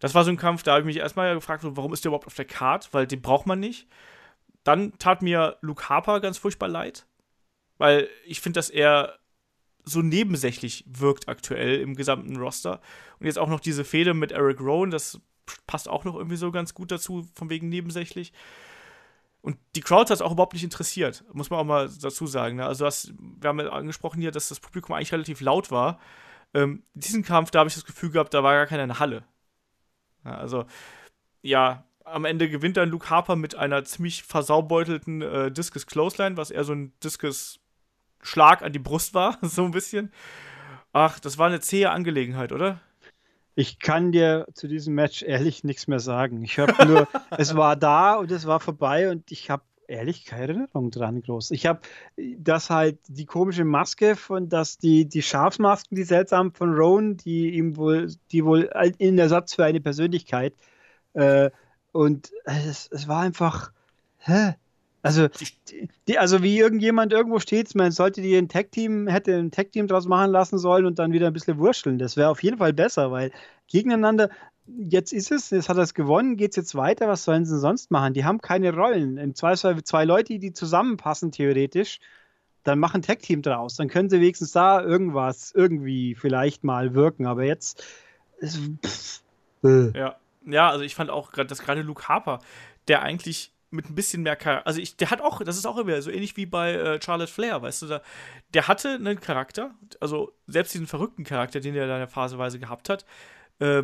Das 0.00 0.14
war 0.14 0.24
so 0.24 0.30
ein 0.30 0.36
Kampf, 0.36 0.64
da 0.64 0.72
habe 0.72 0.80
ich 0.80 0.86
mich 0.86 0.96
erstmal 0.96 1.34
gefragt, 1.34 1.62
warum 1.64 1.92
ist 1.92 2.04
der 2.04 2.08
überhaupt 2.10 2.26
auf 2.26 2.34
der 2.34 2.44
Card? 2.44 2.92
Weil 2.92 3.06
den 3.06 3.22
braucht 3.22 3.46
man 3.46 3.60
nicht. 3.60 3.86
Dann 4.64 4.98
tat 4.98 5.22
mir 5.22 5.56
Luke 5.60 5.88
Harper 5.88 6.20
ganz 6.20 6.38
furchtbar 6.38 6.68
leid, 6.68 7.06
weil 7.78 8.08
ich 8.26 8.40
finde, 8.40 8.58
dass 8.58 8.70
er 8.70 9.18
so 9.84 10.00
nebensächlich 10.02 10.84
wirkt 10.88 11.28
aktuell 11.28 11.80
im 11.80 11.96
gesamten 11.96 12.36
Roster. 12.36 12.80
Und 13.18 13.26
jetzt 13.26 13.38
auch 13.38 13.48
noch 13.48 13.60
diese 13.60 13.84
Fehde 13.84 14.14
mit 14.14 14.30
Eric 14.32 14.60
Rowan, 14.60 14.90
das 14.90 15.20
passt 15.66 15.88
auch 15.88 16.04
noch 16.04 16.14
irgendwie 16.14 16.36
so 16.36 16.52
ganz 16.52 16.74
gut 16.74 16.92
dazu, 16.92 17.26
von 17.34 17.50
wegen 17.50 17.68
nebensächlich. 17.68 18.32
Und 19.42 19.58
die 19.74 19.80
Crowd 19.80 20.02
hat 20.02 20.10
es 20.10 20.22
auch 20.22 20.32
überhaupt 20.32 20.52
nicht 20.54 20.62
interessiert, 20.62 21.24
muss 21.32 21.50
man 21.50 21.58
auch 21.58 21.64
mal 21.64 21.90
dazu 22.00 22.26
sagen. 22.26 22.56
Ne? 22.56 22.66
Also, 22.66 22.84
das, 22.84 23.12
wir 23.18 23.48
haben 23.48 23.58
ja 23.58 23.68
angesprochen 23.70 24.20
hier, 24.20 24.30
dass 24.30 24.48
das 24.48 24.60
Publikum 24.60 24.94
eigentlich 24.94 25.12
relativ 25.12 25.40
laut 25.40 25.70
war. 25.70 25.98
Ähm, 26.54 26.84
diesen 26.94 27.24
Kampf, 27.24 27.50
da 27.50 27.58
habe 27.58 27.68
ich 27.68 27.74
das 27.74 27.84
Gefühl 27.84 28.10
gehabt, 28.10 28.32
da 28.34 28.42
war 28.44 28.54
gar 28.54 28.66
keiner 28.66 28.84
in 28.84 28.98
Halle. 29.00 29.24
Ja, 30.24 30.36
also, 30.36 30.64
ja, 31.42 31.84
am 32.04 32.24
Ende 32.24 32.48
gewinnt 32.48 32.76
dann 32.76 32.90
Luke 32.90 33.10
Harper 33.10 33.36
mit 33.36 33.56
einer 33.56 33.84
ziemlich 33.84 34.22
versaubeutelten 34.22 35.22
äh, 35.22 35.50
Discus 35.50 35.86
Clothesline, 35.86 36.36
was 36.36 36.50
eher 36.50 36.64
so 36.64 36.72
ein 36.72 36.92
Discus 37.02 37.58
Schlag 38.22 38.62
an 38.62 38.72
die 38.72 38.78
Brust 38.78 39.14
war, 39.14 39.38
so 39.42 39.64
ein 39.64 39.72
bisschen. 39.72 40.12
Ach, 40.92 41.18
das 41.18 41.38
war 41.38 41.48
eine 41.48 41.60
zähe 41.60 41.90
Angelegenheit, 41.90 42.52
oder? 42.52 42.80
Ich 43.54 43.78
kann 43.78 44.12
dir 44.12 44.46
zu 44.54 44.68
diesem 44.68 44.94
Match 44.94 45.22
ehrlich 45.22 45.64
nichts 45.64 45.86
mehr 45.86 46.00
sagen. 46.00 46.42
Ich 46.42 46.58
habe 46.58 46.86
nur, 46.86 47.08
es 47.30 47.54
war 47.54 47.76
da 47.76 48.14
und 48.14 48.30
es 48.30 48.46
war 48.46 48.60
vorbei 48.60 49.10
und 49.10 49.30
ich 49.30 49.50
habe 49.50 49.62
ehrlich 49.88 50.24
keine 50.24 50.42
Erinnerung 50.42 50.90
dran 50.90 51.20
groß. 51.20 51.50
Ich 51.50 51.66
habe 51.66 51.80
das 52.38 52.70
halt 52.70 52.98
die 53.08 53.26
komische 53.26 53.64
Maske 53.64 54.16
von 54.16 54.48
dass 54.48 54.78
die 54.78 55.06
die 55.06 55.22
Schafsmasken, 55.22 55.96
die 55.96 56.04
seltsam 56.04 56.52
von 56.52 56.72
Rowan, 56.74 57.16
die 57.16 57.50
ihm 57.50 57.76
wohl 57.76 58.10
die 58.30 58.44
wohl 58.44 58.70
in 58.98 59.18
Ersatz 59.18 59.54
für 59.54 59.64
eine 59.64 59.80
Persönlichkeit 59.80 60.54
äh, 61.12 61.50
und 61.92 62.32
es, 62.44 62.88
es 62.90 63.06
war 63.06 63.20
einfach 63.20 63.72
hä? 64.18 64.54
Also, 65.02 65.28
die, 66.06 66.18
also 66.18 66.42
wie 66.42 66.58
irgendjemand 66.58 67.12
irgendwo 67.12 67.40
steht, 67.40 67.74
man 67.74 67.90
sollte 67.90 68.22
die 68.22 68.36
ein 68.36 68.48
Tag-Team, 68.48 69.08
hätte 69.08 69.34
ein 69.34 69.50
Tag-Team 69.50 69.88
draus 69.88 70.06
machen 70.06 70.30
lassen 70.30 70.58
sollen 70.58 70.86
und 70.86 70.98
dann 71.00 71.12
wieder 71.12 71.26
ein 71.26 71.32
bisschen 71.32 71.58
wurschteln. 71.58 71.98
Das 71.98 72.16
wäre 72.16 72.28
auf 72.28 72.42
jeden 72.42 72.58
Fall 72.58 72.72
besser, 72.72 73.10
weil 73.10 73.32
gegeneinander, 73.66 74.30
jetzt 74.66 75.12
ist 75.12 75.32
es, 75.32 75.50
jetzt 75.50 75.68
hat 75.68 75.76
er 75.76 75.82
es 75.82 75.94
gewonnen, 75.94 76.36
geht 76.36 76.50
es 76.50 76.56
jetzt 76.56 76.76
weiter, 76.76 77.08
was 77.08 77.24
sollen 77.24 77.44
sie 77.44 77.54
denn 77.54 77.60
sonst 77.60 77.90
machen? 77.90 78.14
Die 78.14 78.24
haben 78.24 78.40
keine 78.40 78.72
Rollen. 78.72 79.16
Im 79.18 79.34
Zweifelsfall 79.34 79.82
zwei 79.82 80.04
Leute, 80.04 80.38
die 80.38 80.52
zusammenpassen, 80.52 81.32
theoretisch, 81.32 81.98
dann 82.62 82.78
machen 82.78 83.02
Tag-Team 83.02 83.42
draus. 83.42 83.74
Dann 83.74 83.88
können 83.88 84.08
sie 84.08 84.20
wenigstens 84.20 84.52
da 84.52 84.80
irgendwas, 84.80 85.52
irgendwie 85.52 86.14
vielleicht 86.14 86.62
mal 86.62 86.94
wirken. 86.94 87.26
Aber 87.26 87.42
jetzt. 87.42 87.84
Ist, 88.38 88.60
pff, 88.84 89.22
äh. 89.64 89.98
Ja. 89.98 90.16
Ja, 90.44 90.70
also 90.70 90.84
ich 90.84 90.96
fand 90.96 91.10
auch 91.10 91.30
gerade, 91.30 91.48
dass 91.48 91.62
gerade 91.62 91.82
Luke 91.82 92.08
Harper, 92.08 92.40
der 92.88 93.02
eigentlich 93.02 93.51
mit 93.72 93.88
ein 93.88 93.94
bisschen 93.94 94.22
mehr 94.22 94.36
Charakter. 94.36 94.66
Also 94.66 94.80
ich, 94.80 94.96
der 94.96 95.10
hat 95.10 95.20
auch, 95.20 95.42
das 95.42 95.56
ist 95.56 95.66
auch 95.66 95.78
immer 95.78 96.00
so 96.02 96.10
ähnlich 96.10 96.36
wie 96.36 96.46
bei 96.46 96.72
äh, 96.74 97.00
Charlotte 97.02 97.32
Flair, 97.32 97.62
weißt 97.62 97.82
du, 97.82 97.86
da, 97.86 98.02
der 98.54 98.68
hatte 98.68 98.90
einen 98.94 99.20
Charakter, 99.20 99.74
also 100.00 100.32
selbst 100.46 100.74
diesen 100.74 100.86
verrückten 100.86 101.24
Charakter, 101.24 101.60
den 101.60 101.74
er 101.74 101.86
da 101.86 102.06
Phaseweise 102.06 102.58
gehabt 102.58 102.88
hat, 102.88 103.04
äh, 103.58 103.82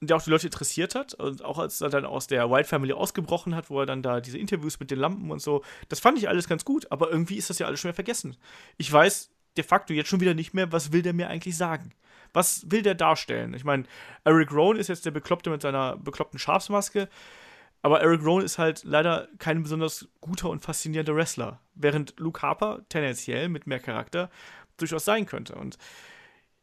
der 0.00 0.16
auch 0.16 0.22
die 0.22 0.30
Leute 0.30 0.46
interessiert 0.46 0.94
hat. 0.94 1.14
Und 1.14 1.44
auch 1.44 1.58
als 1.58 1.80
er 1.80 1.90
dann 1.90 2.04
aus 2.04 2.26
der 2.26 2.50
White 2.50 2.68
Family 2.68 2.92
ausgebrochen 2.92 3.54
hat, 3.54 3.70
wo 3.70 3.80
er 3.80 3.86
dann 3.86 4.02
da 4.02 4.20
diese 4.20 4.38
Interviews 4.38 4.80
mit 4.80 4.90
den 4.90 4.98
Lampen 4.98 5.30
und 5.30 5.40
so, 5.42 5.62
das 5.88 6.00
fand 6.00 6.18
ich 6.18 6.28
alles 6.28 6.48
ganz 6.48 6.64
gut, 6.64 6.90
aber 6.90 7.10
irgendwie 7.10 7.36
ist 7.36 7.50
das 7.50 7.58
ja 7.58 7.66
alles 7.66 7.80
schon 7.80 7.88
wieder 7.88 7.96
vergessen. 7.96 8.36
Ich 8.76 8.90
weiß 8.92 9.30
de 9.56 9.64
facto 9.64 9.92
jetzt 9.92 10.08
schon 10.08 10.20
wieder 10.20 10.34
nicht 10.34 10.54
mehr, 10.54 10.72
was 10.72 10.92
will 10.92 11.02
der 11.02 11.12
mir 11.12 11.28
eigentlich 11.28 11.56
sagen? 11.56 11.92
Was 12.32 12.70
will 12.70 12.82
der 12.82 12.94
darstellen? 12.94 13.54
Ich 13.54 13.64
meine, 13.64 13.84
Eric 14.24 14.52
Rohn 14.52 14.76
ist 14.76 14.88
jetzt 14.88 15.04
der 15.04 15.10
Bekloppte 15.10 15.50
mit 15.50 15.62
seiner 15.62 15.96
bekloppten 15.96 16.38
Schafsmaske, 16.38 17.08
aber 17.82 18.00
Eric 18.00 18.24
Rohn 18.24 18.42
ist 18.42 18.58
halt 18.58 18.84
leider 18.84 19.28
kein 19.38 19.62
besonders 19.62 20.08
guter 20.20 20.50
und 20.50 20.60
faszinierender 20.60 21.16
Wrestler, 21.16 21.60
während 21.74 22.18
Luke 22.18 22.42
Harper 22.42 22.82
tendenziell 22.88 23.48
mit 23.48 23.66
mehr 23.66 23.80
Charakter 23.80 24.30
durchaus 24.76 25.04
sein 25.04 25.26
könnte. 25.26 25.54
Und 25.54 25.78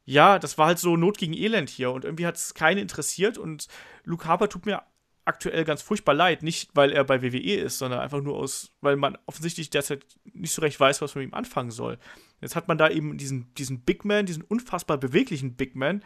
ja, 0.06 0.40
das 0.40 0.58
war 0.58 0.68
halt 0.68 0.80
so 0.80 0.96
Not 0.96 1.18
gegen 1.18 1.34
Elend 1.34 1.70
hier 1.70 1.92
und 1.92 2.06
irgendwie 2.06 2.26
hat 2.26 2.36
es 2.36 2.54
keinen 2.54 2.78
interessiert 2.78 3.38
und 3.38 3.68
Luke 4.04 4.26
Harper 4.26 4.48
tut 4.48 4.66
mir 4.66 4.84
aktuell 5.26 5.66
ganz 5.66 5.82
furchtbar 5.82 6.14
leid, 6.16 6.42
nicht 6.42 6.70
weil 6.74 6.94
er 6.94 7.04
bei 7.04 7.22
WWE 7.22 7.56
ist, 7.56 7.80
sondern 7.80 8.00
einfach 8.00 8.22
nur 8.22 8.38
aus, 8.38 8.72
weil 8.80 8.96
man 8.96 9.18
offensichtlich 9.26 9.70
derzeit 9.70 10.06
nicht 10.24 10.54
so 10.54 10.62
recht 10.62 10.80
weiß, 10.80 11.02
was 11.02 11.14
man 11.14 11.26
mit 11.26 11.34
ihm 11.34 11.38
anfangen 11.38 11.72
soll. 11.72 11.98
Jetzt 12.40 12.56
hat 12.56 12.70
man 12.70 12.78
da 12.78 12.90
eben 12.90 13.18
diesen, 13.18 13.54
diesen 13.56 13.82
Big 13.82 14.06
Man, 14.06 14.26
diesen 14.26 14.44
unfassbar 14.44 14.98
beweglichen 14.98 15.56
Big 15.56 15.76
Man. 15.76 16.04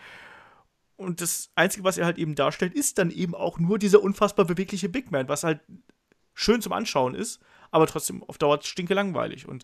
Und 1.02 1.22
das 1.22 1.50
Einzige, 1.56 1.84
was 1.84 1.98
er 1.98 2.06
halt 2.06 2.18
eben 2.18 2.36
darstellt, 2.36 2.74
ist 2.74 2.98
dann 2.98 3.12
eben 3.12 3.36
auch 3.36 3.60
nur 3.60 3.80
dieser 3.80 4.02
unfassbar 4.02 4.46
bewegliche 4.46 4.90
Big 4.90 5.12
Man, 5.12 5.28
was 5.28 5.44
halt 5.44 5.60
schön 6.34 6.62
zum 6.62 6.74
Anschauen 6.74 7.16
ist, 7.16 7.40
aber 7.72 7.88
trotzdem 7.88 8.24
auf 8.24 8.38
Dauer 8.38 8.60
stinke 8.62 8.94
langweilig. 8.94 9.48
Und 9.48 9.64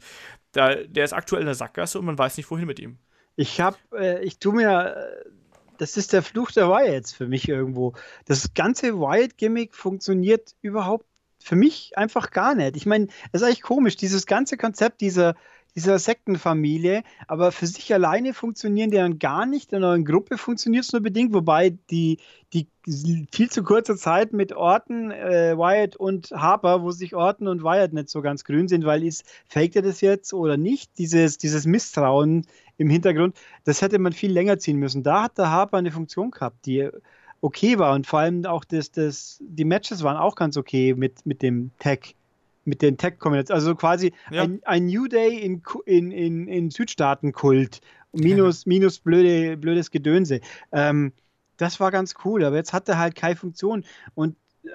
da, 0.51 0.75
der 0.75 1.05
ist 1.05 1.13
aktuell 1.13 1.41
in 1.41 1.45
der 1.47 1.55
Sackgasse 1.55 1.99
und 1.99 2.05
man 2.05 2.17
weiß 2.17 2.37
nicht, 2.37 2.49
wohin 2.49 2.65
mit 2.65 2.79
ihm. 2.79 2.97
Ich 3.35 3.61
hab, 3.61 3.77
äh, 3.93 4.23
ich 4.23 4.39
tu 4.39 4.51
mir, 4.51 4.95
äh, 4.95 5.29
das 5.77 5.95
ist 5.95 6.11
der 6.11 6.23
Fluch 6.23 6.51
der 6.51 6.69
Wyatts 6.69 7.13
für 7.13 7.27
mich 7.27 7.47
irgendwo. 7.47 7.93
Das 8.25 8.53
ganze 8.53 8.99
Wyatt-Gimmick 8.99 9.75
funktioniert 9.75 10.55
überhaupt 10.61 11.05
für 11.39 11.55
mich 11.55 11.97
einfach 11.97 12.31
gar 12.31 12.55
nicht. 12.55 12.75
Ich 12.75 12.85
meine, 12.85 13.07
es 13.31 13.41
ist 13.41 13.43
eigentlich 13.43 13.61
komisch, 13.61 13.95
dieses 13.95 14.25
ganze 14.25 14.57
Konzept 14.57 15.01
dieser, 15.01 15.35
dieser 15.77 15.99
Sektenfamilie, 15.99 17.03
aber 17.27 17.51
für 17.51 17.67
sich 17.67 17.93
alleine 17.93 18.33
funktionieren 18.33 18.89
die 18.89 18.97
dann 18.97 19.19
gar 19.19 19.45
nicht. 19.45 19.71
In 19.73 19.83
einer 19.83 20.03
Gruppe 20.03 20.39
funktioniert 20.39 20.85
es 20.85 20.91
nur 20.91 21.03
bedingt, 21.03 21.35
wobei 21.35 21.77
die, 21.91 22.17
die 22.51 22.67
viel 23.31 23.51
zu 23.51 23.61
kurze 23.61 23.95
Zeit 23.95 24.33
mit 24.33 24.53
Orton, 24.53 25.11
äh, 25.11 25.55
Wyatt 25.55 25.95
und 25.95 26.31
Harper, 26.31 26.81
wo 26.81 26.89
sich 26.89 27.13
Orton 27.13 27.47
und 27.47 27.63
Wyatt 27.63 27.93
nicht 27.93 28.09
so 28.09 28.23
ganz 28.23 28.43
grün 28.43 28.67
sind, 28.67 28.85
weil 28.85 29.03
ist, 29.03 29.23
faked 29.47 29.75
er 29.75 29.83
das 29.83 30.01
jetzt 30.01 30.33
oder 30.33 30.57
nicht? 30.57 30.97
Dieses, 30.97 31.37
dieses 31.37 31.67
Misstrauen 31.67 32.47
im 32.77 32.89
Hintergrund, 32.89 33.35
das 33.63 33.83
hätte 33.83 33.99
man 33.99 34.13
viel 34.13 34.31
länger 34.31 34.57
ziehen 34.57 34.77
müssen. 34.77 35.03
Da 35.03 35.21
hat 35.21 35.37
der 35.37 35.51
Harper 35.51 35.77
eine 35.77 35.91
Funktion 35.91 36.31
gehabt, 36.31 36.65
die 36.65 36.89
okay 37.41 37.77
war 37.77 37.93
und 37.93 38.07
vor 38.07 38.17
allem 38.17 38.47
auch 38.47 38.65
das, 38.65 38.89
das, 38.89 39.37
die 39.41 39.65
Matches 39.65 40.01
waren 40.01 40.17
auch 40.17 40.33
ganz 40.33 40.57
okay 40.57 40.95
mit, 40.95 41.23
mit 41.27 41.43
dem 41.43 41.69
Tag 41.77 42.15
mit 42.67 42.81
den 42.81 42.97
Tech-Kombinationen. 42.97 43.59
Also 43.59 43.75
quasi 43.75 44.13
ja. 44.29 44.43
ein, 44.43 44.61
ein, 44.65 44.85
New 44.85 45.07
Day 45.07 45.39
in, 45.39 45.61
in, 45.85 46.11
in, 46.11 46.47
in 46.47 46.69
Südstaaten-Kult. 46.69 47.81
Minus, 48.13 48.65
minus 48.65 48.99
blöde, 48.99 49.57
blödes 49.57 49.91
Gedönse. 49.91 50.41
Ähm, 50.71 51.13
das 51.57 51.79
war 51.79 51.91
ganz 51.91 52.15
cool, 52.25 52.43
aber 52.43 52.55
jetzt 52.55 52.73
hat 52.73 52.87
er 52.89 52.97
halt 52.97 53.15
keine 53.15 53.35
Funktion. 53.35 53.83
Und 54.15 54.35
äh, 54.63 54.69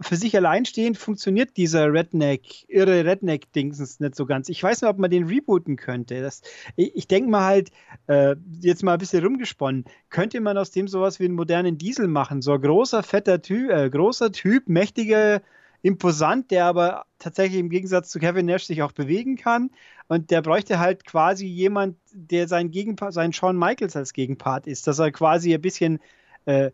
für 0.00 0.16
sich 0.16 0.36
alleinstehend 0.36 0.96
funktioniert 0.96 1.56
dieser 1.56 1.92
Redneck, 1.92 2.68
irre 2.68 3.04
Redneck-Dingsens 3.04 4.00
nicht 4.00 4.14
so 4.14 4.26
ganz. 4.26 4.48
Ich 4.48 4.62
weiß 4.62 4.82
nicht, 4.82 4.90
ob 4.90 4.98
man 4.98 5.10
den 5.10 5.26
rebooten 5.26 5.76
könnte. 5.76 6.20
Das, 6.20 6.42
ich, 6.76 6.94
ich 6.94 7.08
denke 7.08 7.30
mal 7.30 7.44
halt, 7.44 7.70
äh, 8.06 8.36
jetzt 8.60 8.82
mal 8.82 8.92
ein 8.92 8.98
bisschen 8.98 9.24
rumgesponnen, 9.24 9.84
könnte 10.10 10.40
man 10.40 10.56
aus 10.56 10.70
dem 10.70 10.86
sowas 10.86 11.18
wie 11.18 11.24
einen 11.24 11.34
modernen 11.34 11.78
Diesel 11.78 12.08
machen? 12.08 12.42
So 12.42 12.52
ein 12.52 12.60
großer, 12.60 13.02
fetter 13.02 13.42
Typ, 13.42 13.70
äh, 13.70 13.90
großer 13.90 14.30
Typ, 14.32 14.68
mächtiger 14.68 15.42
imposant, 15.82 16.50
der 16.50 16.66
aber 16.66 17.04
tatsächlich 17.18 17.60
im 17.60 17.70
Gegensatz 17.70 18.10
zu 18.10 18.18
Kevin 18.18 18.46
Nash 18.46 18.64
sich 18.64 18.82
auch 18.82 18.92
bewegen 18.92 19.36
kann. 19.36 19.70
Und 20.08 20.30
der 20.30 20.42
bräuchte 20.42 20.78
halt 20.78 21.04
quasi 21.04 21.46
jemand, 21.46 21.96
der 22.12 22.48
sein 22.48 22.70
Gegenpart, 22.70 23.12
sein 23.12 23.32
Shawn 23.32 23.58
Michaels 23.58 23.96
als 23.96 24.12
Gegenpart 24.12 24.66
ist, 24.66 24.86
dass 24.86 24.98
er 24.98 25.12
quasi 25.12 25.54
ein 25.54 25.60
bisschen 25.60 26.00
äh, 26.46 26.70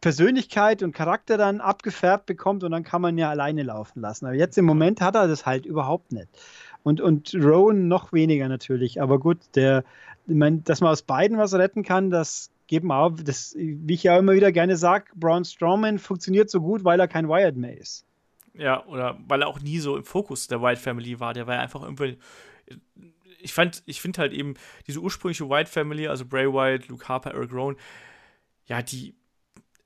Persönlichkeit 0.00 0.82
und 0.82 0.92
Charakter 0.92 1.36
dann 1.36 1.60
abgefärbt 1.60 2.26
bekommt 2.26 2.62
und 2.62 2.70
dann 2.70 2.84
kann 2.84 3.02
man 3.02 3.18
ja 3.18 3.30
alleine 3.30 3.64
laufen 3.64 4.00
lassen. 4.00 4.26
Aber 4.26 4.34
jetzt 4.34 4.56
im 4.56 4.64
Moment 4.64 5.00
hat 5.00 5.16
er 5.16 5.26
das 5.26 5.44
halt 5.44 5.66
überhaupt 5.66 6.12
nicht. 6.12 6.28
Und, 6.84 7.00
und 7.00 7.34
Rowan 7.34 7.88
noch 7.88 8.12
weniger 8.12 8.48
natürlich. 8.48 9.00
Aber 9.00 9.18
gut, 9.18 9.38
der, 9.54 9.84
ich 10.26 10.34
meine, 10.34 10.58
dass 10.58 10.80
man 10.80 10.90
aus 10.90 11.02
beiden 11.02 11.38
was 11.38 11.54
retten 11.54 11.82
kann, 11.82 12.10
das 12.10 12.50
geben 12.66 12.92
auch, 12.92 13.12
das, 13.22 13.54
wie 13.56 13.94
ich 13.94 14.04
ja 14.04 14.16
immer 14.16 14.32
wieder 14.32 14.52
gerne 14.52 14.76
sage, 14.76 15.06
Braun 15.14 15.44
Strowman 15.44 15.98
funktioniert 15.98 16.48
so 16.48 16.60
gut, 16.60 16.84
weil 16.84 17.00
er 17.00 17.08
kein 17.08 17.28
Wired 17.28 17.56
mehr 17.56 17.76
ist. 17.76 18.06
Ja, 18.54 18.84
oder 18.86 19.18
weil 19.26 19.42
er 19.42 19.48
auch 19.48 19.60
nie 19.60 19.78
so 19.78 19.96
im 19.96 20.04
Fokus 20.04 20.46
der 20.46 20.60
White 20.62 20.80
Family 20.80 21.18
war. 21.20 21.32
Der 21.34 21.46
war 21.46 21.54
ja 21.54 21.60
einfach 21.60 21.82
irgendwie. 21.82 22.18
Ich 23.40 23.54
fand, 23.54 23.82
ich 23.86 24.00
finde 24.00 24.20
halt 24.20 24.32
eben 24.32 24.54
diese 24.86 25.00
ursprüngliche 25.00 25.48
White 25.48 25.70
Family, 25.70 26.06
also 26.06 26.24
Bray 26.26 26.46
White, 26.46 26.88
Luke 26.88 27.08
Harper, 27.08 27.32
Eric 27.32 27.52
Rowan, 27.52 27.76
ja, 28.66 28.82
die, 28.82 29.16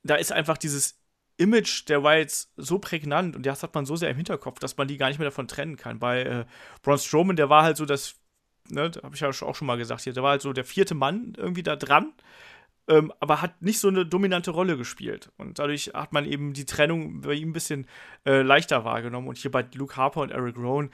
da 0.02 0.16
ist 0.16 0.32
einfach 0.32 0.58
dieses 0.58 1.00
Image 1.38 1.88
der 1.88 2.02
Whites 2.02 2.52
so 2.56 2.78
prägnant 2.78 3.36
und 3.36 3.46
das 3.46 3.62
hat 3.62 3.74
man 3.74 3.86
so 3.86 3.96
sehr 3.96 4.10
im 4.10 4.16
Hinterkopf, 4.16 4.58
dass 4.58 4.76
man 4.76 4.88
die 4.88 4.96
gar 4.98 5.08
nicht 5.08 5.18
mehr 5.18 5.28
davon 5.28 5.48
trennen 5.48 5.76
kann. 5.76 5.98
Bei 5.98 6.22
äh, 6.22 6.44
Braun 6.82 6.98
Strowman, 6.98 7.36
der 7.36 7.48
war 7.48 7.62
halt 7.62 7.76
so 7.78 7.86
das, 7.86 8.16
ne, 8.68 8.90
habe 9.02 9.14
ich 9.14 9.20
ja 9.20 9.28
auch 9.28 9.54
schon 9.54 9.66
mal 9.66 9.78
gesagt 9.78 10.02
hier, 10.02 10.12
der 10.12 10.22
war 10.22 10.32
halt 10.32 10.42
so 10.42 10.52
der 10.52 10.64
vierte 10.64 10.94
Mann 10.94 11.34
irgendwie 11.36 11.62
da 11.62 11.76
dran 11.76 12.12
ähm, 12.89 13.12
aber 13.20 13.43
hat 13.43 13.62
nicht 13.62 13.80
so 13.80 13.89
eine 13.89 14.07
dominante 14.07 14.51
Rolle 14.51 14.76
gespielt. 14.76 15.30
Und 15.37 15.59
dadurch 15.59 15.93
hat 15.95 16.12
man 16.12 16.24
eben 16.24 16.53
die 16.53 16.66
Trennung 16.66 17.22
bei 17.22 17.34
ihm 17.34 17.51
ein 17.51 17.53
bisschen 17.53 17.87
äh, 18.24 18.43
leichter 18.43 18.84
wahrgenommen. 18.84 19.28
Und 19.28 19.39
hier 19.39 19.51
bei 19.51 19.64
Luke 19.74 19.97
Harper 19.97 20.20
und 20.20 20.30
Eric 20.30 20.57
Rowan, 20.57 20.91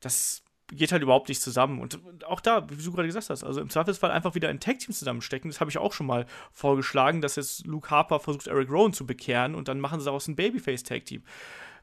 das 0.00 0.42
geht 0.70 0.92
halt 0.92 1.02
überhaupt 1.02 1.28
nicht 1.28 1.40
zusammen. 1.40 1.80
Und 1.80 2.00
auch 2.24 2.40
da, 2.40 2.68
wie 2.70 2.82
du 2.82 2.92
gerade 2.92 3.08
gesagt 3.08 3.30
hast, 3.30 3.42
also 3.42 3.60
im 3.60 3.70
Zweifelsfall 3.70 4.10
einfach 4.10 4.34
wieder 4.34 4.48
ein 4.48 4.60
Tag-Team 4.60 4.94
zusammenstecken. 4.94 5.50
Das 5.50 5.60
habe 5.60 5.70
ich 5.70 5.78
auch 5.78 5.92
schon 5.92 6.06
mal 6.06 6.26
vorgeschlagen, 6.52 7.20
dass 7.20 7.36
jetzt 7.36 7.66
Luke 7.66 7.90
Harper 7.90 8.20
versucht, 8.20 8.46
Eric 8.46 8.70
Rowan 8.70 8.92
zu 8.92 9.06
bekehren 9.06 9.54
und 9.54 9.68
dann 9.68 9.80
machen 9.80 10.00
sie 10.00 10.06
daraus 10.06 10.28
ein 10.28 10.36
Babyface-Tag-Team. 10.36 11.22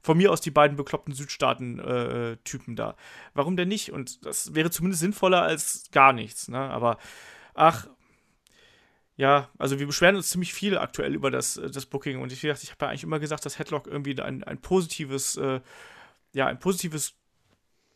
Von 0.02 0.18
mir 0.18 0.32
aus 0.32 0.41
die 0.41 0.52
beiden 0.52 0.78
bekloppten 0.78 1.16
Südstaaten-Typen 1.16 2.74
äh, 2.74 2.78
da. 2.78 2.96
Warum 3.34 3.58
denn 3.58 3.70
nicht? 3.70 3.91
Und 3.91 4.24
das 4.24 4.54
wäre 4.54 4.70
zumindest 4.70 5.02
sinnvoller 5.02 5.41
als 5.41 5.89
gar 5.91 6.14
nichts. 6.14 6.48
Ne? 6.48 6.60
Aber 6.60 7.00
ach, 7.56 7.88
ja, 9.18 9.49
also 9.57 9.80
wir 9.80 9.88
beschweren 9.88 10.16
uns 10.16 10.30
ziemlich 10.30 10.53
viel 10.53 10.78
aktuell 10.78 11.13
über 11.13 11.32
das, 11.32 11.57
äh, 11.57 11.70
das 11.70 11.86
Booking 11.86 12.20
und 12.20 12.32
ich, 12.32 12.43
ich 12.43 12.49
habe 12.72 12.86
ja 12.86 12.88
eigentlich 12.89 13.03
immer 13.03 13.20
gesagt, 13.20 13.45
dass 13.45 13.59
Headlock 13.59 13.88
irgendwie 13.88 14.20
ein, 14.22 14.43
ein 14.43 14.59
positives, 14.59 15.38
äh, 15.38 15.61
ja, 16.34 16.47
ein 16.47 16.59
positives 16.59 17.16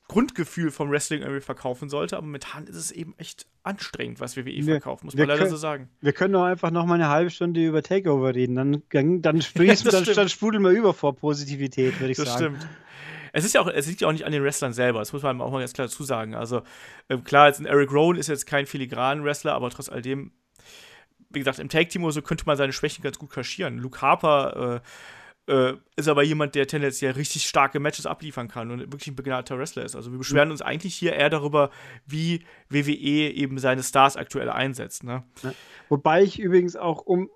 Grundgefühl 0.07 0.71
vom 0.71 0.89
Wrestling 0.89 1.21
irgendwie 1.21 1.41
verkaufen 1.41 1.87
sollte, 1.87 2.17
aber 2.17 2.25
momentan 2.25 2.65
ist 2.65 2.77
es 2.77 2.91
eben 2.91 3.13
echt 3.17 3.45
anstrengend, 3.63 4.19
was 4.19 4.37
WWE 4.37 4.45
wir, 4.45 4.63
verkaufen, 4.63 5.05
muss 5.05 5.15
man 5.15 5.27
leider 5.27 5.39
können, 5.39 5.51
so 5.51 5.57
sagen. 5.57 5.89
Wir 6.01 6.13
können 6.13 6.33
doch 6.33 6.45
einfach 6.45 6.71
noch 6.71 6.85
mal 6.85 6.95
eine 6.95 7.09
halbe 7.09 7.29
Stunde 7.29 7.63
über 7.63 7.83
Takeover 7.83 8.33
reden, 8.33 8.55
dann, 8.55 8.83
dann, 8.89 9.21
dann, 9.21 9.39
dann, 9.39 10.03
dann 10.03 10.29
sprudeln 10.29 10.63
wir 10.63 10.71
über 10.71 10.93
vor 10.93 11.15
Positivität, 11.15 11.99
würde 11.99 12.11
ich 12.11 12.17
das 12.17 12.33
sagen. 12.33 12.53
Das 12.55 12.63
stimmt. 12.63 12.75
Es 13.31 13.45
ist 13.45 13.53
ja 13.53 13.61
auch, 13.61 13.67
es 13.67 13.85
liegt 13.85 14.01
ja 14.01 14.07
auch 14.07 14.11
nicht 14.11 14.25
an 14.25 14.31
den 14.31 14.43
Wrestlern 14.43 14.73
selber, 14.73 14.99
das 14.99 15.13
muss 15.13 15.21
man 15.21 15.39
auch 15.41 15.51
mal 15.51 15.59
ganz 15.59 15.73
klar 15.73 15.85
dazu 15.85 16.03
sagen. 16.03 16.33
Also, 16.33 16.63
äh, 17.09 17.17
klar, 17.17 17.47
jetzt 17.47 17.59
ein 17.59 17.67
Eric 17.67 17.91
Rowan 17.91 18.17
ist 18.17 18.27
jetzt 18.27 18.47
kein 18.47 18.65
filigranen 18.65 19.23
Wrestler, 19.23 19.53
aber 19.53 19.69
trotz 19.69 19.89
alledem 19.89 20.31
wie 21.29 21.39
gesagt, 21.39 21.59
im 21.59 21.69
Tag-Team 21.69 22.03
oder 22.03 22.13
so 22.13 22.21
könnte 22.21 22.45
man 22.45 22.57
seine 22.57 22.73
Schwächen 22.73 23.03
ganz 23.03 23.19
gut 23.19 23.29
kaschieren. 23.29 23.77
Luke 23.77 24.01
Harper 24.01 24.81
äh, 25.47 25.53
äh, 25.53 25.77
ist 25.95 26.07
aber 26.07 26.23
jemand, 26.23 26.55
der 26.55 26.67
tendenziell 26.67 27.13
richtig 27.13 27.47
starke 27.47 27.79
Matches 27.79 28.05
abliefern 28.05 28.47
kann 28.47 28.71
und 28.71 28.79
wirklich 28.79 29.07
ein 29.07 29.15
begnadeter 29.15 29.57
Wrestler 29.57 29.83
ist. 29.83 29.95
Also 29.95 30.11
wir 30.11 30.17
beschweren 30.17 30.51
uns 30.51 30.61
eigentlich 30.61 30.95
hier 30.95 31.13
eher 31.13 31.29
darüber, 31.29 31.71
wie 32.05 32.43
WWE 32.69 33.31
eben 33.33 33.57
seine 33.57 33.83
Stars 33.83 34.15
aktuell 34.15 34.49
einsetzt. 34.49 35.03
Ne? 35.03 35.23
Ja. 35.43 35.53
Wobei 35.89 36.23
ich 36.23 36.39
übrigens 36.39 36.75
auch 36.75 37.01
um 37.01 37.29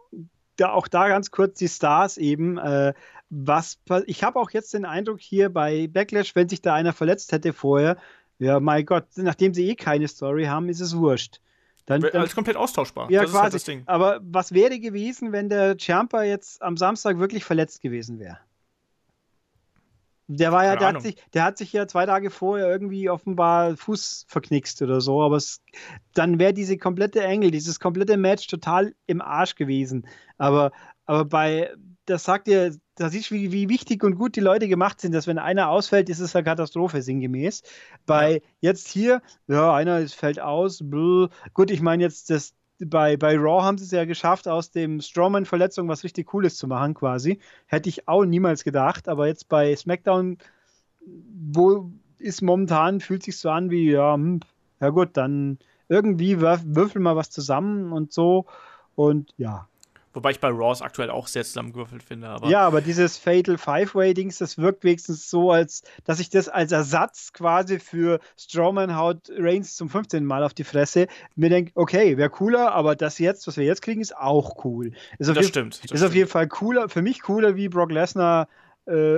da 0.56 0.72
auch 0.72 0.88
da 0.88 1.08
ganz 1.08 1.32
kurz 1.32 1.58
die 1.58 1.68
Stars 1.68 2.18
eben, 2.18 2.60
äh, 2.60 2.94
was 3.30 3.80
ich 4.06 4.24
habe 4.24 4.40
auch 4.40 4.52
jetzt 4.52 4.76
den 4.76 4.86
Eindruck 4.86 5.20
hier 5.20 5.50
bei 5.50 5.88
Backlash, 5.88 6.36
wenn 6.36 6.48
sich 6.48 6.62
da 6.62 6.76
einer 6.76 6.94
verletzt 6.94 7.32
hätte 7.32 7.52
vorher, 7.52 7.98
ja, 8.38 8.60
mein 8.60 8.86
Gott, 8.86 9.06
nachdem 9.16 9.56
sie 9.56 9.70
eh 9.70 9.76
keine 9.76 10.08
Story 10.08 10.46
haben, 10.46 10.70
ist 10.70 10.82
es 10.82 10.96
wurscht. 10.96 11.40
Dann, 11.86 12.02
dann, 12.02 12.22
Als 12.22 12.36
komplett 12.36 12.56
austauschbar. 12.56 13.12
Ja, 13.12 13.22
das 13.22 13.32
quasi. 13.32 13.44
Halt 13.44 13.54
das 13.54 13.64
Ding. 13.66 13.84
Aber 13.86 14.20
was 14.24 14.54
wäre 14.54 14.80
gewesen, 14.80 15.32
wenn 15.32 15.50
der 15.50 15.78
Ciampa 15.78 16.24
jetzt 16.24 16.62
am 16.62 16.78
Samstag 16.78 17.20
wirklich 17.20 17.44
verletzt 17.44 17.82
gewesen 17.82 18.20
wäre? 18.20 18.40
Der 20.28 20.54
war 20.54 20.64
ja, 20.64 20.78
der 20.78 20.88
hat, 20.88 21.02
sich, 21.02 21.18
der 21.34 21.44
hat 21.44 21.58
sich 21.58 21.74
ja 21.74 21.86
zwei 21.86 22.06
Tage 22.06 22.30
vorher 22.30 22.70
irgendwie 22.70 23.10
offenbar 23.10 23.76
Fuß 23.76 24.26
verknickst 24.30 24.82
oder 24.82 25.02
so, 25.02 25.22
aber 25.22 25.36
es, 25.36 25.62
dann 26.14 26.40
wäre 26.40 26.54
diese 26.54 26.78
komplette 26.78 27.22
Engel, 27.22 27.52
dieses 27.52 27.80
komplette 27.80 28.16
Match 28.16 28.48
total 28.48 28.96
im 29.06 29.22
Arsch 29.22 29.56
gewesen. 29.56 30.08
Aber, 30.38 30.72
aber 31.06 31.26
bei, 31.26 31.74
das 32.06 32.24
sagt 32.24 32.48
ihr, 32.48 32.76
da 32.96 33.10
siehst 33.10 33.32
du, 33.32 33.36
wie, 33.36 33.52
wie 33.52 33.70
wichtig 33.70 34.04
und 34.04 34.16
gut 34.16 34.36
die 34.36 34.42
Leute 34.42 34.68
gemacht 34.68 35.02
sind, 35.02 35.14
dass 35.14 35.28
wenn 35.28 35.38
einer 35.38 35.70
ausfällt, 35.70 36.10
ist 36.10 36.20
es 36.20 36.36
eine 36.36 36.44
Katastrophe, 36.44 37.02
sinngemäß. 37.02 37.64
Bei 38.06 38.34
ja. 38.34 38.40
jetzt 38.62 38.88
hier, 38.88 39.22
ja, 39.48 39.74
einer 39.74 40.06
fällt 40.08 40.40
aus, 40.40 40.80
bluh. 40.84 41.30
gut, 41.54 41.72
ich 41.72 41.82
meine 41.82 42.04
jetzt, 42.04 42.30
das, 42.30 42.54
bei, 42.80 43.18
bei 43.18 43.38
Raw 43.38 43.64
haben 43.64 43.78
sie 43.78 43.86
es 43.86 43.92
ja 43.92 44.06
geschafft, 44.06 44.48
aus 44.48 44.72
dem 44.72 45.02
Strowman-Verletzung 45.02 45.88
was 45.88 46.04
richtig 46.04 46.28
Cooles 46.28 46.58
zu 46.58 46.68
machen, 46.68 46.94
quasi. 46.94 47.40
Hätte 47.68 47.90
ich 47.90 48.08
auch 48.08 48.26
niemals 48.26 48.64
gedacht, 48.64 49.08
aber 49.08 49.28
jetzt 49.28 49.48
bei 49.48 49.76
SmackDown, 49.76 50.38
wo 51.52 51.92
ist 52.20 52.42
momentan, 52.42 53.00
fühlt 53.00 53.24
sich 53.24 53.38
so 53.38 53.50
an 53.50 53.70
wie, 53.70 53.92
ja, 53.92 54.14
hm, 54.14 54.42
ja 54.80 54.90
gut, 54.90 55.10
dann 55.14 55.60
irgendwie 55.90 56.40
würfeln 56.42 57.04
wir 57.04 57.16
was 57.16 57.30
zusammen 57.30 57.92
und 57.92 58.14
so. 58.14 58.46
Und 58.96 59.34
ja, 59.38 59.68
Wobei 60.14 60.32
ich 60.32 60.40
bei 60.40 60.50
Raws 60.50 60.82
aktuell 60.82 61.10
auch 61.10 61.28
sehr 61.28 61.44
zusammengewürfelt 61.44 62.04
finde. 62.04 62.28
Aber 62.28 62.48
ja, 62.48 62.62
aber 62.62 62.82
dieses 62.82 63.18
Fatal 63.18 63.58
Five-Way-Dings, 63.58 64.38
das 64.38 64.58
wirkt 64.58 64.84
wenigstens 64.84 65.30
so, 65.30 65.52
als 65.52 65.84
dass 66.06 66.20
ich 66.20 66.30
das 66.30 66.50
als 66.50 66.72
Ersatz 66.72 67.34
quasi 67.34 67.80
für 67.80 68.20
Strowman 68.38 68.96
haut 68.96 69.32
Reigns 69.38 69.76
zum 69.76 69.90
15. 69.90 70.24
Mal 70.24 70.44
auf 70.44 70.54
die 70.54 70.64
Fresse 70.64 71.08
mir 71.36 71.50
denke, 71.50 71.72
okay, 71.76 72.18
wäre 72.18 72.30
cooler, 72.30 72.74
aber 72.74 72.96
das 72.96 73.18
jetzt, 73.18 73.48
was 73.48 73.58
wir 73.58 73.66
jetzt 73.66 73.82
kriegen, 73.82 74.02
ist 74.02 74.16
auch 74.16 74.64
cool. 74.66 74.92
Ist 75.18 75.36
das 75.36 75.48
stimmt. 75.48 75.76
Das 75.76 75.84
ist 75.84 75.90
stimmt. 75.90 76.04
auf 76.04 76.16
jeden 76.16 76.30
Fall 76.30 76.48
cooler, 76.48 76.90
für 76.90 77.02
mich 77.02 77.22
cooler 77.22 77.56
wie 77.56 77.70
Brock 77.70 77.92
Lesnar 77.92 78.48
äh, 78.86 79.18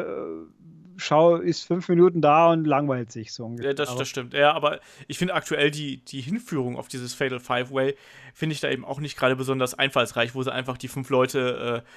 schau, 0.98 1.36
ist 1.38 1.64
fünf 1.64 1.90
Minuten 1.90 2.22
da 2.22 2.52
und 2.52 2.66
langweilt 2.66 3.12
sich 3.12 3.34
so 3.34 3.46
ungefähr. 3.46 3.72
Ja, 3.72 3.74
das, 3.74 3.96
das 3.96 4.08
stimmt. 4.08 4.34
Ja, 4.34 4.54
aber 4.54 4.80
ich 5.08 5.18
finde 5.18 5.34
aktuell 5.34 5.72
die, 5.72 6.04
die 6.04 6.22
Hinführung 6.22 6.78
auf 6.78 6.88
dieses 6.88 7.14
Fatal 7.14 7.40
Five-Way, 7.40 7.96
finde 8.34 8.54
ich 8.54 8.60
da 8.60 8.70
eben 8.70 8.86
auch 8.86 9.00
nicht 9.00 9.18
gerade 9.18 9.36
besonders 9.36 9.74
einfallsreich, 9.74 10.36
wo 10.36 10.44
sie 10.44 10.54
einfach 10.54 10.78
die 10.78 10.88
fünf 10.88 11.10
Leute 11.10 11.84
äh, 11.84 11.90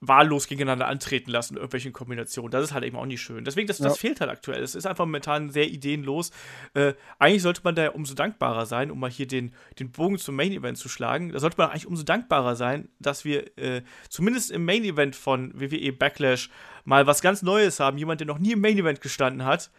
wahllos 0.00 0.46
gegeneinander 0.46 0.86
antreten 0.86 1.30
lassen, 1.30 1.54
in 1.54 1.58
irgendwelchen 1.58 1.92
Kombinationen. 1.92 2.50
Das 2.50 2.62
ist 2.62 2.72
halt 2.72 2.84
eben 2.84 2.96
auch 2.96 3.06
nicht 3.06 3.20
schön. 3.20 3.44
Deswegen, 3.44 3.66
das, 3.66 3.78
ja. 3.78 3.88
das 3.88 3.98
fehlt 3.98 4.20
halt 4.20 4.30
aktuell. 4.30 4.62
Es 4.62 4.74
ist 4.74 4.86
einfach 4.86 5.04
momentan 5.04 5.50
sehr 5.50 5.68
ideenlos. 5.68 6.30
Äh, 6.74 6.94
eigentlich 7.18 7.42
sollte 7.42 7.62
man 7.64 7.74
da 7.74 7.84
ja 7.84 7.90
umso 7.90 8.14
dankbarer 8.14 8.66
sein, 8.66 8.90
um 8.90 9.00
mal 9.00 9.10
hier 9.10 9.26
den, 9.26 9.52
den 9.78 9.90
Bogen 9.90 10.18
zum 10.18 10.36
Main 10.36 10.52
Event 10.52 10.78
zu 10.78 10.88
schlagen. 10.88 11.32
Da 11.32 11.40
sollte 11.40 11.56
man 11.58 11.70
eigentlich 11.70 11.86
umso 11.86 12.04
dankbarer 12.04 12.54
sein, 12.54 12.88
dass 13.00 13.24
wir 13.24 13.58
äh, 13.58 13.82
zumindest 14.08 14.50
im 14.52 14.64
Main 14.64 14.84
Event 14.84 15.16
von 15.16 15.52
WWE 15.58 15.92
Backlash 15.92 16.48
mal 16.88 17.06
was 17.06 17.20
ganz 17.20 17.42
Neues 17.42 17.80
haben. 17.80 17.98
Jemand, 17.98 18.20
der 18.20 18.26
noch 18.26 18.38
nie 18.38 18.52
im 18.52 18.62
Main 18.62 18.78
Event 18.78 19.02
gestanden 19.02 19.44
hat. 19.44 19.70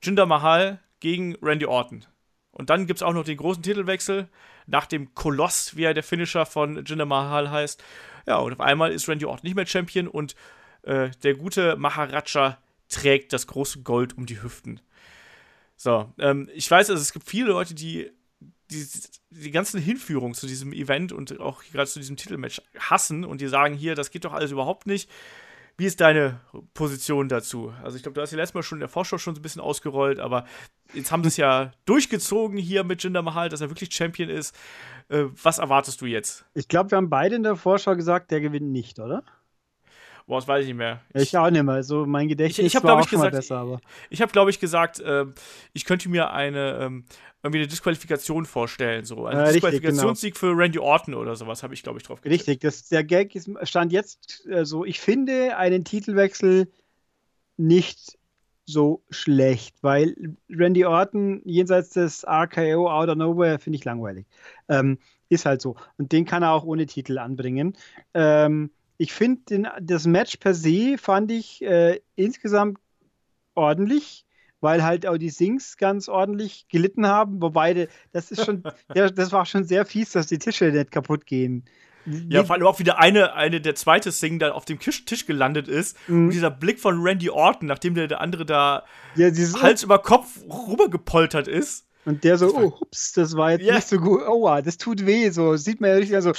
Jinder 0.00 0.26
Mahal 0.26 0.80
gegen 1.00 1.34
Randy 1.42 1.66
Orton. 1.66 2.06
Und 2.52 2.70
dann 2.70 2.86
gibt 2.86 2.98
es 2.98 3.02
auch 3.02 3.12
noch 3.12 3.24
den 3.24 3.36
großen 3.36 3.64
Titelwechsel 3.64 4.28
nach 4.66 4.86
dem 4.86 5.12
Koloss, 5.14 5.76
wie 5.76 5.82
er 5.82 5.92
der 5.92 6.04
Finisher 6.04 6.46
von 6.46 6.84
Jinder 6.84 7.04
Mahal 7.04 7.50
heißt. 7.50 7.82
Ja, 8.28 8.36
und 8.36 8.52
auf 8.52 8.60
einmal 8.60 8.92
ist 8.92 9.08
Randy 9.08 9.24
Orton 9.24 9.42
nicht 9.42 9.56
mehr 9.56 9.66
Champion 9.66 10.06
und 10.06 10.36
äh, 10.82 11.10
der 11.24 11.34
gute 11.34 11.76
Maharaja 11.76 12.58
trägt 12.88 13.32
das 13.32 13.48
große 13.48 13.82
Gold 13.82 14.16
um 14.16 14.24
die 14.24 14.40
Hüften. 14.40 14.80
So, 15.76 16.12
ähm, 16.18 16.48
ich 16.54 16.70
weiß, 16.70 16.90
also, 16.90 17.02
es 17.02 17.12
gibt 17.12 17.28
viele 17.28 17.48
Leute, 17.48 17.74
die 17.74 18.10
die, 18.70 18.86
die 19.30 19.50
ganzen 19.50 19.80
Hinführungen 19.80 20.34
zu 20.34 20.46
diesem 20.46 20.72
Event 20.72 21.12
und 21.12 21.38
auch 21.40 21.62
gerade 21.72 21.88
zu 21.88 21.98
diesem 21.98 22.16
Titelmatch 22.16 22.62
hassen 22.78 23.24
und 23.24 23.40
die 23.40 23.48
sagen 23.48 23.74
hier, 23.74 23.94
das 23.94 24.10
geht 24.10 24.24
doch 24.24 24.32
alles 24.32 24.50
überhaupt 24.50 24.86
nicht. 24.86 25.10
Wie 25.78 25.84
ist 25.84 26.00
deine 26.00 26.40
Position 26.72 27.28
dazu? 27.28 27.72
Also 27.82 27.96
ich 27.96 28.02
glaube, 28.02 28.14
du 28.14 28.22
hast 28.22 28.30
ja 28.30 28.38
letztes 28.38 28.54
Mal 28.54 28.62
schon 28.62 28.76
in 28.76 28.80
der 28.80 28.88
Vorschau 28.88 29.18
schon 29.18 29.34
so 29.34 29.40
ein 29.40 29.42
bisschen 29.42 29.60
ausgerollt, 29.60 30.18
aber 30.18 30.46
jetzt 30.94 31.12
haben 31.12 31.22
sie 31.22 31.28
es 31.28 31.36
ja 31.36 31.72
durchgezogen 31.84 32.56
hier 32.56 32.82
mit 32.82 33.02
Jinder 33.02 33.20
Mahal, 33.20 33.50
dass 33.50 33.60
er 33.60 33.68
wirklich 33.68 33.92
Champion 33.92 34.30
ist. 34.30 34.56
Äh, 35.08 35.24
was 35.42 35.58
erwartest 35.58 36.00
du 36.00 36.06
jetzt? 36.06 36.46
Ich 36.54 36.68
glaube, 36.68 36.92
wir 36.92 36.96
haben 36.96 37.10
beide 37.10 37.36
in 37.36 37.42
der 37.42 37.56
Vorschau 37.56 37.94
gesagt, 37.94 38.30
der 38.30 38.40
gewinnt 38.40 38.70
nicht, 38.70 38.98
oder? 38.98 39.22
Boah, 40.26 40.40
das 40.40 40.48
weiß 40.48 40.62
ich 40.62 40.68
nicht 40.68 40.76
mehr. 40.76 41.00
Ich, 41.14 41.22
ich 41.22 41.38
auch 41.38 41.48
nicht 41.50 41.62
mehr. 41.62 41.74
Also 41.74 42.04
mein 42.04 42.26
Gedächtnis 42.26 42.58
ich, 42.58 42.66
ich 42.66 42.76
hab, 42.76 42.82
war 42.82 42.96
auch 42.96 43.04
ich, 43.04 43.10
gesagt, 43.10 43.32
besser. 43.32 43.58
Aber. 43.58 43.80
Ich, 44.10 44.20
habe, 44.20 44.32
glaube 44.32 44.50
ich, 44.50 44.58
gesagt, 44.58 44.98
äh, 44.98 45.24
ich 45.72 45.84
könnte 45.84 46.08
mir 46.08 46.32
eine 46.32 46.78
ähm, 46.80 47.04
irgendwie 47.44 47.60
eine 47.60 47.68
Disqualifikation 47.68 48.44
vorstellen. 48.44 49.04
So. 49.04 49.26
Ein 49.26 49.36
ja, 49.36 49.52
Disqualifikationssieg 49.52 50.34
genau. 50.34 50.52
für 50.52 50.58
Randy 50.58 50.80
Orton 50.80 51.14
oder 51.14 51.36
sowas 51.36 51.62
habe 51.62 51.74
ich, 51.74 51.82
glaube 51.84 51.98
ich, 51.98 52.04
drauf 52.04 52.20
getippt. 52.20 52.40
Richtig, 52.40 52.60
das, 52.60 52.88
der 52.88 53.04
Gag 53.04 53.36
ist, 53.36 53.48
stand 53.62 53.92
jetzt 53.92 54.42
so, 54.42 54.52
also 54.52 54.84
ich 54.84 55.00
finde 55.00 55.56
einen 55.56 55.84
Titelwechsel 55.84 56.72
nicht 57.56 58.18
so 58.66 59.04
schlecht, 59.10 59.76
weil 59.82 60.16
Randy 60.50 60.84
Orton 60.84 61.40
jenseits 61.44 61.90
des 61.90 62.26
RKO 62.26 62.90
Out 62.90 63.08
of 63.08 63.16
Nowhere 63.16 63.60
finde 63.60 63.76
ich 63.76 63.84
langweilig. 63.84 64.26
Ähm, 64.68 64.98
ist 65.28 65.46
halt 65.46 65.62
so. 65.62 65.76
Und 65.98 66.10
den 66.10 66.24
kann 66.24 66.42
er 66.42 66.52
auch 66.52 66.64
ohne 66.64 66.86
Titel 66.86 67.18
anbringen. 67.18 67.76
Ähm, 68.12 68.70
ich 68.98 69.12
finde 69.12 69.72
das 69.80 70.06
Match 70.06 70.36
per 70.36 70.54
se 70.54 70.96
fand 70.98 71.30
ich 71.30 71.62
äh, 71.62 72.00
insgesamt 72.14 72.78
ordentlich 73.54 74.26
weil 74.60 74.82
halt 74.82 75.06
auch 75.06 75.18
die 75.18 75.30
Sings 75.30 75.76
ganz 75.76 76.08
ordentlich 76.08 76.66
gelitten 76.68 77.06
haben. 77.06 77.40
Wobei, 77.40 77.88
das 78.12 78.30
ist 78.30 78.44
schon, 78.44 78.62
ja, 78.94 79.08
das 79.08 79.30
war 79.32 79.46
schon 79.46 79.64
sehr 79.64 79.84
fies, 79.84 80.12
dass 80.12 80.26
die 80.26 80.38
Tische 80.38 80.66
nicht 80.66 80.90
kaputt 80.90 81.26
gehen. 81.26 81.64
Ja, 82.28 82.44
vor 82.44 82.54
allem 82.54 82.66
auch 82.66 82.78
wieder 82.78 83.00
eine, 83.00 83.34
eine 83.34 83.60
der 83.60 83.74
zweite 83.74 84.12
Sing 84.12 84.38
da 84.38 84.52
auf 84.52 84.64
dem 84.64 84.78
Tisch 84.78 85.26
gelandet 85.26 85.66
ist. 85.66 85.96
Mhm. 86.08 86.26
Und 86.26 86.30
dieser 86.30 86.50
Blick 86.50 86.78
von 86.78 87.00
Randy 87.02 87.30
Orton, 87.30 87.66
nachdem 87.66 87.94
der, 87.94 88.06
der 88.06 88.20
andere 88.20 88.46
da 88.46 88.84
ja, 89.16 89.28
Hals 89.60 89.82
über 89.82 89.98
Kopf 89.98 90.38
rübergepoltert 90.68 91.48
ist. 91.48 91.85
Und 92.06 92.22
der 92.22 92.38
so, 92.38 92.54
oh, 92.54 92.80
hups, 92.80 93.12
das 93.14 93.36
war 93.36 93.50
jetzt 93.50 93.64
ja. 93.64 93.74
nicht 93.74 93.88
so 93.88 93.98
gut. 93.98 94.22
Aua, 94.22 94.62
das 94.62 94.78
tut 94.78 95.04
weh. 95.06 95.28
So 95.30 95.56
sieht 95.56 95.80
man 95.80 95.90
ja 95.90 95.96
richtig 95.96 96.20
so, 96.20 96.32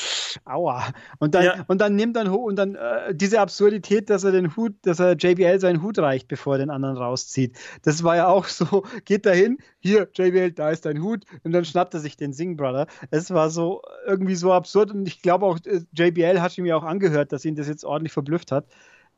aua. 0.45 0.93
Und 1.19 1.35
dann, 1.35 1.43
ja. 1.43 1.65
und 1.67 1.81
dann 1.81 1.97
nimmt 1.97 2.15
dann 2.15 2.29
und 2.29 2.55
dann 2.55 2.75
äh, 2.75 3.13
diese 3.13 3.41
Absurdität, 3.41 4.09
dass 4.09 4.23
er 4.23 4.31
den 4.31 4.55
Hut, 4.55 4.75
dass 4.83 5.01
er 5.01 5.17
JBL 5.17 5.59
seinen 5.59 5.83
Hut 5.83 5.99
reicht, 5.99 6.29
bevor 6.29 6.55
er 6.55 6.59
den 6.59 6.69
anderen 6.69 6.95
rauszieht. 6.95 7.57
Das 7.81 8.01
war 8.05 8.15
ja 8.15 8.27
auch 8.27 8.45
so, 8.45 8.85
geht 9.05 9.25
dahin, 9.25 9.57
hier, 9.79 10.07
JBL, 10.13 10.53
da 10.53 10.69
ist 10.69 10.85
dein 10.85 11.03
Hut. 11.03 11.25
Und 11.43 11.51
dann 11.51 11.65
schnappt 11.65 11.93
er 11.93 11.99
sich 11.99 12.15
den 12.15 12.31
Sing 12.31 12.55
Brother. 12.55 12.87
Es 13.11 13.31
war 13.31 13.49
so 13.49 13.81
irgendwie 14.05 14.35
so 14.35 14.53
absurd. 14.53 14.91
Und 14.91 15.05
ich 15.05 15.21
glaube 15.21 15.45
auch, 15.45 15.59
äh, 15.65 15.81
JBL 15.91 16.39
hat 16.39 16.57
ihm 16.57 16.65
ja 16.65 16.77
auch 16.77 16.83
angehört, 16.83 17.33
dass 17.33 17.43
ihn 17.43 17.55
das 17.55 17.67
jetzt 17.67 17.83
ordentlich 17.83 18.13
verblüfft 18.13 18.53
hat. 18.53 18.67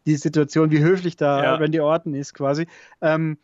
Die 0.07 0.15
Situation, 0.15 0.71
wie 0.71 0.79
höflich 0.79 1.15
da 1.15 1.43
ja. 1.43 1.55
Randy 1.57 1.79
Orton 1.79 2.15
ist, 2.15 2.33
quasi. 2.33 2.65
Ähm, 3.01 3.37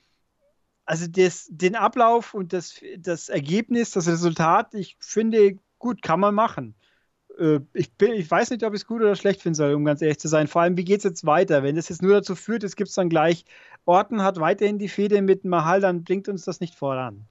also 0.86 1.08
das, 1.08 1.48
den 1.50 1.76
Ablauf 1.76 2.34
und 2.34 2.54
das, 2.54 2.80
das 2.98 3.30
Ergebnis, 3.30 3.92
das 3.92 4.08
Resultat, 4.08 4.74
ich 4.74 4.98
finde, 5.00 5.58
gut, 5.80 6.02
kann 6.02 6.20
man 6.20 6.36
machen. 6.36 6.76
Äh, 7.40 7.60
ich, 7.74 7.94
bin, 7.94 8.14
ich 8.14 8.30
weiß 8.30 8.52
nicht, 8.52 8.64
ob 8.64 8.74
ich 8.74 8.82
es 8.82 8.88
gut 8.88 9.02
oder 9.02 9.16
schlecht 9.16 9.42
finden 9.42 9.56
soll, 9.56 9.74
um 9.74 9.86
ganz 9.86 10.02
ehrlich 10.02 10.20
zu 10.20 10.28
sein. 10.28 10.48
Vor 10.48 10.62
allem, 10.62 10.78
wie 10.78 10.86
geht 10.86 11.00
es 11.00 11.04
jetzt 11.04 11.26
weiter? 11.26 11.64
Wenn 11.64 11.76
das 11.76 11.90
jetzt 11.90 12.02
nur 12.02 12.14
dazu 12.14 12.36
führt, 12.36 12.64
es 12.64 12.76
gibt 12.76 12.90
es 12.90 12.96
dann 12.96 13.10
gleich, 13.10 13.46
Orten 13.86 14.22
hat 14.24 14.40
weiterhin 14.40 14.80
die 14.80 14.90
Fehde 14.90 15.22
mit 15.22 15.46
Mahal, 15.46 15.82
dann 15.82 16.04
bringt 16.04 16.28
uns 16.28 16.46
das 16.46 16.60
nicht 16.60 16.76
voran. 16.76 17.26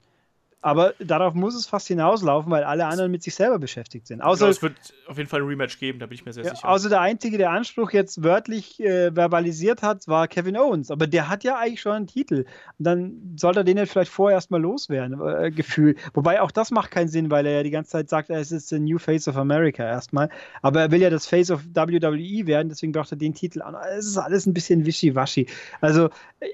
Aber 0.65 0.95
darauf 0.97 1.35
muss 1.35 1.53
es 1.53 1.67
fast 1.67 1.87
hinauslaufen, 1.89 2.51
weil 2.51 2.63
alle 2.63 2.87
anderen 2.87 3.11
mit 3.11 3.21
sich 3.21 3.35
selber 3.35 3.59
beschäftigt 3.59 4.07
sind. 4.07 4.21
Außer, 4.21 4.49
es 4.49 4.63
wird 4.63 4.73
auf 5.05 5.15
jeden 5.15 5.29
Fall 5.29 5.41
ein 5.41 5.47
Rematch 5.47 5.77
geben, 5.77 5.99
da 5.99 6.07
bin 6.07 6.15
ich 6.15 6.25
mir 6.25 6.33
sehr 6.33 6.43
ja, 6.43 6.55
sicher. 6.55 6.67
Außer 6.67 6.89
der 6.89 7.01
Einzige, 7.01 7.37
der 7.37 7.51
Anspruch 7.51 7.91
jetzt 7.91 8.23
wörtlich 8.23 8.79
äh, 8.79 9.11
verbalisiert 9.11 9.83
hat, 9.83 10.07
war 10.07 10.27
Kevin 10.27 10.57
Owens. 10.57 10.89
Aber 10.89 11.05
der 11.05 11.29
hat 11.29 11.43
ja 11.43 11.55
eigentlich 11.59 11.81
schon 11.81 11.91
einen 11.91 12.07
Titel. 12.07 12.45
Und 12.79 12.83
dann 12.83 13.35
sollte 13.35 13.59
er 13.59 13.63
den 13.63 13.77
jetzt 13.77 13.91
vielleicht 13.91 14.09
vorher 14.09 14.37
erstmal 14.37 14.59
loswerden, 14.59 15.21
äh, 15.21 15.51
Gefühl. 15.51 15.97
Wobei 16.15 16.41
auch 16.41 16.49
das 16.49 16.71
macht 16.71 16.89
keinen 16.89 17.09
Sinn, 17.09 17.29
weil 17.29 17.45
er 17.45 17.57
ja 17.57 17.63
die 17.63 17.69
ganze 17.69 17.91
Zeit 17.91 18.09
sagt, 18.09 18.31
er 18.31 18.39
ist 18.39 18.49
the 18.69 18.79
New 18.79 18.97
Face 18.97 19.27
of 19.27 19.37
America 19.37 19.83
erstmal. 19.83 20.29
Aber 20.63 20.81
er 20.81 20.89
will 20.89 20.99
ja 20.99 21.11
das 21.11 21.27
Face 21.27 21.51
of 21.51 21.61
WWE 21.75 22.47
werden, 22.47 22.69
deswegen 22.69 22.91
braucht 22.91 23.11
er 23.11 23.17
den 23.17 23.35
Titel 23.35 23.61
an. 23.61 23.75
Es 23.95 24.07
ist 24.07 24.17
alles 24.17 24.47
ein 24.47 24.55
bisschen 24.55 24.87
wischiwaschi. 24.87 25.45
Also 25.79 26.09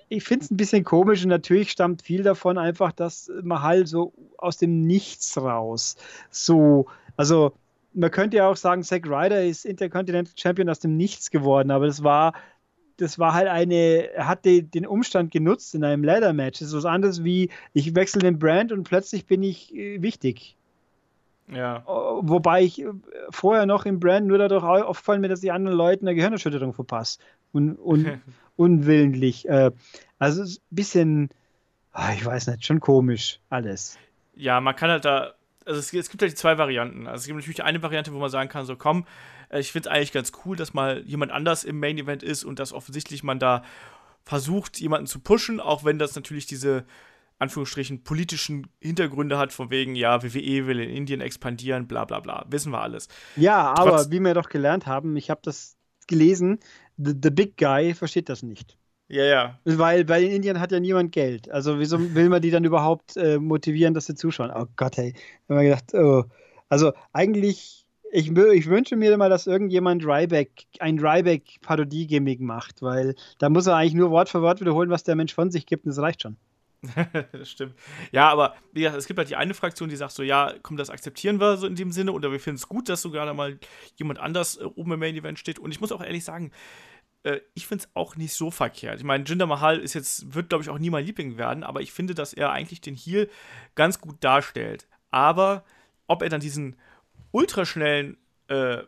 ich 0.09 0.26
finde 0.26 0.43
es 0.43 0.51
ein 0.51 0.57
bisschen 0.57 0.84
komisch 0.84 1.24
und 1.24 1.30
natürlich 1.30 1.72
stammt 1.72 2.01
viel 2.01 2.24
davon 2.24 2.57
einfach, 2.57 2.91
dass 2.91 3.32
Mahal 3.41 3.88
so 3.88 4.01
aus 4.38 4.58
dem 4.58 4.86
Nichts 4.88 5.38
raus. 5.38 5.97
So, 6.30 6.88
also 7.18 7.54
man 7.93 8.12
könnte 8.12 8.38
ja 8.38 8.47
auch 8.47 8.56
sagen, 8.56 8.84
Zack 8.84 9.06
Ryder 9.08 9.43
ist 9.43 9.66
Intercontinental 9.66 10.34
Champion 10.36 10.70
aus 10.70 10.80
dem 10.80 10.97
Nichts 10.97 11.30
geworden, 11.30 11.72
aber 11.72 11.88
das 11.88 12.04
war, 12.04 12.34
das 12.97 13.20
war 13.20 13.34
halt 13.34 13.47
eine, 13.47 14.12
er 14.14 14.28
hat 14.28 14.45
den 14.45 14.86
Umstand 14.86 15.32
genutzt 15.32 15.76
in 15.76 15.84
einem 15.84 16.04
Ladder-Match. 16.04 16.60
Das 16.60 16.70
ist 16.70 16.76
was 16.76 16.86
anderes 16.86 17.24
wie, 17.24 17.49
ich 17.74 17.95
wechsle 17.95 18.22
den 18.22 18.39
Brand 18.39 18.72
und 18.72 18.84
plötzlich 18.84 19.26
bin 19.26 19.43
ich 19.43 19.76
äh, 19.76 20.02
wichtig. 20.02 20.56
Ja. 21.52 21.84
Wobei 21.86 22.64
ich 22.64 22.82
äh, 22.82 22.91
vorher 23.30 23.66
noch 23.66 23.86
im 23.86 23.99
Brand 23.99 24.28
nur 24.28 24.38
dadurch 24.38 24.64
aufgefallen 24.64 25.22
mir, 25.22 25.28
dass 25.28 25.41
die 25.41 25.52
anderen 25.52 25.78
Leuten 25.78 26.08
eine 26.08 26.16
Gehirnerschütterung 26.16 26.74
verpasst. 26.74 27.22
Und, 27.52 27.76
und 27.76 28.22
unwillentlich. 28.56 29.49
Äh, 29.49 29.72
also 30.20 30.43
ein 30.43 30.58
bisschen 30.70 31.30
Ah, 31.92 32.14
ich 32.14 32.26
weiß 32.26 32.48
nicht, 32.48 32.66
schon 32.66 32.80
komisch, 32.80 33.39
alles. 33.50 33.98
Ja, 34.36 34.62
man 34.62 34.76
kann 34.76 34.89
halt 34.89 35.06
da, 35.06 35.34
also 35.66 35.80
es, 35.80 35.94
es 35.94 36.10
gibt 36.10 36.22
halt 36.22 36.32
die 36.32 36.36
zwei 36.36 36.58
Varianten. 36.58 37.08
Also 37.08 37.22
es 37.22 37.28
gibt 37.28 37.38
natürlich 37.38 37.64
eine 37.64 37.82
Variante, 37.84 38.14
wo 38.14 38.20
man 38.20 38.30
sagen 38.30 38.50
kann, 38.50 38.66
so 38.66 38.76
komm, 38.76 39.06
äh, 39.50 39.60
ich 39.60 39.72
finde 39.72 39.89
es 39.89 39.96
eigentlich 39.96 40.12
ganz 40.12 40.32
cool, 40.46 40.56
dass 40.56 40.74
mal 40.74 41.04
jemand 41.06 41.32
anders 41.32 41.64
im 41.64 41.80
Main 41.80 41.98
Event 41.98 42.24
ist 42.24 42.44
und 42.44 42.60
dass 42.60 42.74
offensichtlich 42.74 43.24
man 43.24 43.39
da 43.39 43.64
versucht, 44.24 44.80
jemanden 44.80 45.08
zu 45.08 45.20
pushen, 45.20 45.60
auch 45.60 45.84
wenn 45.84 46.00
das 46.00 46.16
natürlich 46.16 46.46
diese 46.46 46.86
Anführungsstrichen 47.39 48.04
politischen 48.04 48.68
Hintergründe 48.80 49.38
hat, 49.38 49.52
von 49.52 49.72
wegen, 49.72 49.96
ja, 49.96 50.22
WWE 50.22 50.68
will 50.68 50.80
in 50.80 50.89
Indien 50.92 51.22
expandieren, 51.22 51.88
bla 51.88 52.06
bla 52.06 52.20
bla. 52.20 52.46
Wissen 52.50 52.72
wir 52.72 52.82
alles. 52.82 53.08
Ja, 53.36 53.74
aber 53.74 53.98
Trotz 53.98 54.12
wie 54.12 54.20
wir 54.20 54.36
doch 54.36 54.50
gelernt 54.50 54.86
haben, 54.86 55.18
ich 55.18 55.32
habe 55.32 55.42
das 55.44 55.76
gelesen, 56.08 56.60
the, 56.98 57.14
the 57.22 57.32
Big 57.32 57.58
Guy 57.58 57.96
versteht 57.96 58.30
das 58.30 58.44
nicht. 58.44 58.78
Ja, 59.12 59.26
ja. 59.26 59.59
Weil 59.66 60.05
bei 60.05 60.22
den 60.22 60.32
Indien 60.32 60.62
hat 60.62 60.72
ja 60.72 60.80
niemand 60.80 61.12
Geld. 61.12 61.51
Also 61.51 61.80
wieso 61.80 62.16
will 62.16 62.30
man 62.30 62.41
die 62.41 62.49
dann 62.49 62.64
überhaupt 62.64 63.18
äh, 63.18 63.39
motivieren, 63.39 63.93
dass 63.93 64.05
sie 64.05 64.16
zuschauen? 64.16 64.51
Oh 64.55 64.68
Gott, 64.78 64.95
hey. 64.95 65.14
Da 65.47 65.55
haben 65.55 65.62
wir 65.62 65.70
gedacht, 65.70 65.93
oh. 65.93 66.24
Also 66.70 66.93
eigentlich, 67.12 67.86
ich, 68.14 68.32
ich 68.32 68.70
wünsche 68.70 68.95
mir 68.95 69.18
mal, 69.18 69.30
dass 69.30 69.47
irgendjemand 69.47 70.05
Ryback, 70.05 70.66
ein 70.80 70.97
Ryback-Parodie-Gimmick 70.97 72.39
macht, 72.39 72.82
weil 72.82 73.16
da 73.38 73.49
muss 73.49 73.68
er 73.68 73.76
eigentlich 73.76 73.95
nur 73.95 74.12
Wort 74.12 74.30
für 74.30 74.41
Wort 74.41 74.62
wiederholen, 74.62 74.89
was 74.89 75.03
der 75.03 75.18
Mensch 75.18 75.34
von 75.34 75.51
sich 75.51 75.66
gibt 75.66 75.84
und 75.84 75.89
das 75.89 75.99
reicht 75.99 76.22
schon. 76.22 76.38
das 77.34 77.49
stimmt. 77.49 77.76
Ja, 78.14 78.30
aber 78.30 78.55
wie 78.72 78.82
gesagt, 78.82 78.97
es 78.97 79.07
gibt 79.07 79.20
halt 79.20 79.30
die 79.30 79.36
eine 79.36 79.53
Fraktion, 79.53 79.89
die 79.89 79.97
sagt 79.97 80.14
so, 80.14 80.24
ja, 80.24 80.53
komm, 80.64 80.78
das 80.78 80.89
akzeptieren 80.89 81.39
wir 81.39 81.57
so 81.57 81.68
in 81.68 81.76
dem 81.76 81.91
Sinne 81.91 82.14
oder 82.14 82.32
wir 82.32 82.39
finden 82.39 82.55
es 82.55 82.68
gut, 82.68 82.88
dass 82.88 83.01
sogar 83.01 83.32
mal 83.34 83.59
jemand 83.97 84.20
anders 84.20 84.55
äh, 84.55 84.64
oben 84.64 84.93
im 84.93 84.99
Main 84.99 85.16
Event 85.16 85.38
steht. 85.38 85.59
Und 85.59 85.72
ich 85.72 85.82
muss 85.82 85.91
auch 85.91 86.01
ehrlich 86.01 86.24
sagen, 86.24 86.51
äh, 87.24 87.39
ich 87.53 87.67
finde 87.67 87.86
es 87.86 87.89
auch 87.93 88.15
nicht 88.15 88.34
so 88.34 88.51
verkehrt. 88.51 88.99
Ich 88.99 89.03
meine, 89.03 89.24
Jinder 89.24 89.45
Mahal 89.45 89.80
ist 89.80 89.93
jetzt, 89.93 90.34
wird, 90.34 90.49
glaube 90.49 90.63
ich, 90.63 90.69
auch 90.69 90.80
nie 90.80 90.89
mein 90.89 91.05
Liebling 91.05 91.38
werden, 91.38 91.63
aber 91.63 91.82
ich 91.82 91.91
finde, 91.91 92.15
dass 92.15 92.34
er 92.34 92.51
eigentlich 92.51 92.82
den 92.82 92.95
Heal 92.95 93.30
ganz 93.76 93.99
gut 93.99 94.17
darstellt. 94.24 94.88
Aber 95.09 95.63
ob 96.07 96.22
er 96.22 96.30
dann 96.30 96.41
diesen 96.41 96.78
ultraschnellen 97.32 98.17
äh, 98.47 98.80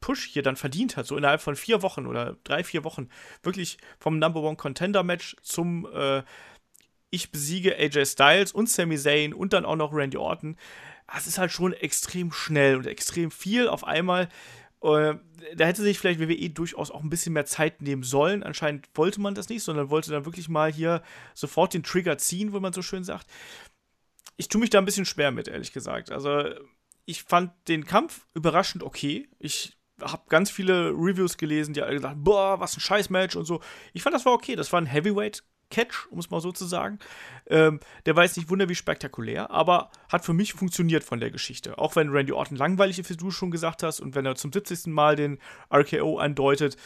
Push 0.00 0.26
hier 0.26 0.42
dann 0.42 0.56
verdient 0.56 0.96
hat, 0.96 1.06
so 1.06 1.16
innerhalb 1.16 1.40
von 1.40 1.56
vier 1.56 1.82
Wochen 1.82 2.06
oder 2.06 2.36
drei, 2.44 2.64
vier 2.64 2.84
Wochen, 2.84 3.08
wirklich 3.42 3.78
vom 3.98 4.18
Number 4.18 4.42
One 4.42 4.56
Contender 4.56 5.02
Match 5.02 5.36
zum 5.42 5.86
äh, 5.94 6.22
Ich 7.10 7.30
besiege 7.30 7.76
AJ 7.76 8.06
Styles 8.06 8.52
und 8.52 8.68
Sami 8.68 8.98
Zayn 8.98 9.32
und 9.34 9.52
dann 9.52 9.64
auch 9.64 9.76
noch 9.76 9.92
Randy 9.92 10.16
Orton. 10.16 10.56
Das 11.12 11.26
ist 11.26 11.38
halt 11.38 11.52
schon 11.52 11.72
extrem 11.72 12.32
schnell 12.32 12.76
und 12.76 12.86
extrem 12.86 13.30
viel 13.30 13.68
auf 13.68 13.84
einmal. 13.84 14.28
Äh, 14.82 15.14
da 15.56 15.64
hätte 15.64 15.82
sich 15.82 15.98
vielleicht 15.98 16.20
WWE 16.20 16.50
durchaus 16.50 16.90
auch 16.90 17.02
ein 17.02 17.10
bisschen 17.10 17.32
mehr 17.32 17.46
Zeit 17.46 17.82
nehmen 17.82 18.02
sollen. 18.02 18.42
Anscheinend 18.42 18.88
wollte 18.94 19.20
man 19.20 19.34
das 19.34 19.48
nicht, 19.48 19.62
sondern 19.62 19.90
wollte 19.90 20.10
dann 20.10 20.24
wirklich 20.24 20.48
mal 20.48 20.72
hier 20.72 21.02
sofort 21.34 21.74
den 21.74 21.82
Trigger 21.82 22.18
ziehen, 22.18 22.52
wie 22.52 22.60
man 22.60 22.72
so 22.72 22.82
schön 22.82 23.04
sagt. 23.04 23.26
Ich 24.36 24.48
tue 24.48 24.60
mich 24.60 24.70
da 24.70 24.78
ein 24.78 24.84
bisschen 24.84 25.04
schwer 25.04 25.30
mit, 25.30 25.48
ehrlich 25.48 25.72
gesagt. 25.72 26.10
Also, 26.10 26.44
ich 27.04 27.22
fand 27.22 27.52
den 27.68 27.84
Kampf 27.84 28.26
überraschend 28.34 28.82
okay. 28.82 29.28
Ich 29.38 29.76
habe 30.00 30.24
ganz 30.28 30.50
viele 30.50 30.90
Reviews 30.90 31.36
gelesen, 31.36 31.74
die 31.74 31.82
alle 31.82 31.94
gesagt 31.94 32.14
haben, 32.14 32.24
boah, 32.24 32.58
was 32.58 32.76
ein 32.76 32.80
Scheiß-Match 32.80 33.36
und 33.36 33.44
so. 33.44 33.60
Ich 33.92 34.02
fand, 34.02 34.14
das 34.14 34.24
war 34.24 34.32
okay. 34.32 34.56
Das 34.56 34.72
war 34.72 34.80
ein 34.80 34.86
Heavyweight 34.86 35.44
Catch, 35.72 36.06
um 36.10 36.18
es 36.18 36.30
mal 36.30 36.40
so 36.40 36.52
zu 36.52 36.66
sagen. 36.66 36.98
Ähm, 37.46 37.80
der 38.06 38.14
war 38.14 38.24
jetzt 38.24 38.36
nicht 38.36 38.50
wunderbar 38.50 38.76
spektakulär, 38.76 39.50
aber 39.50 39.90
hat 40.08 40.24
für 40.24 40.34
mich 40.34 40.52
funktioniert 40.52 41.02
von 41.02 41.18
der 41.18 41.30
Geschichte. 41.30 41.78
Auch 41.78 41.96
wenn 41.96 42.10
Randy 42.10 42.32
Orton 42.32 42.56
langweilig 42.56 42.98
ist, 42.98 43.10
wie 43.10 43.16
du 43.16 43.30
schon 43.30 43.50
gesagt 43.50 43.82
hast, 43.82 44.00
und 44.00 44.14
wenn 44.14 44.26
er 44.26 44.36
zum 44.36 44.52
70. 44.52 44.86
Mal 44.86 45.16
den 45.16 45.38
RKO 45.74 46.18
andeutet 46.18 46.76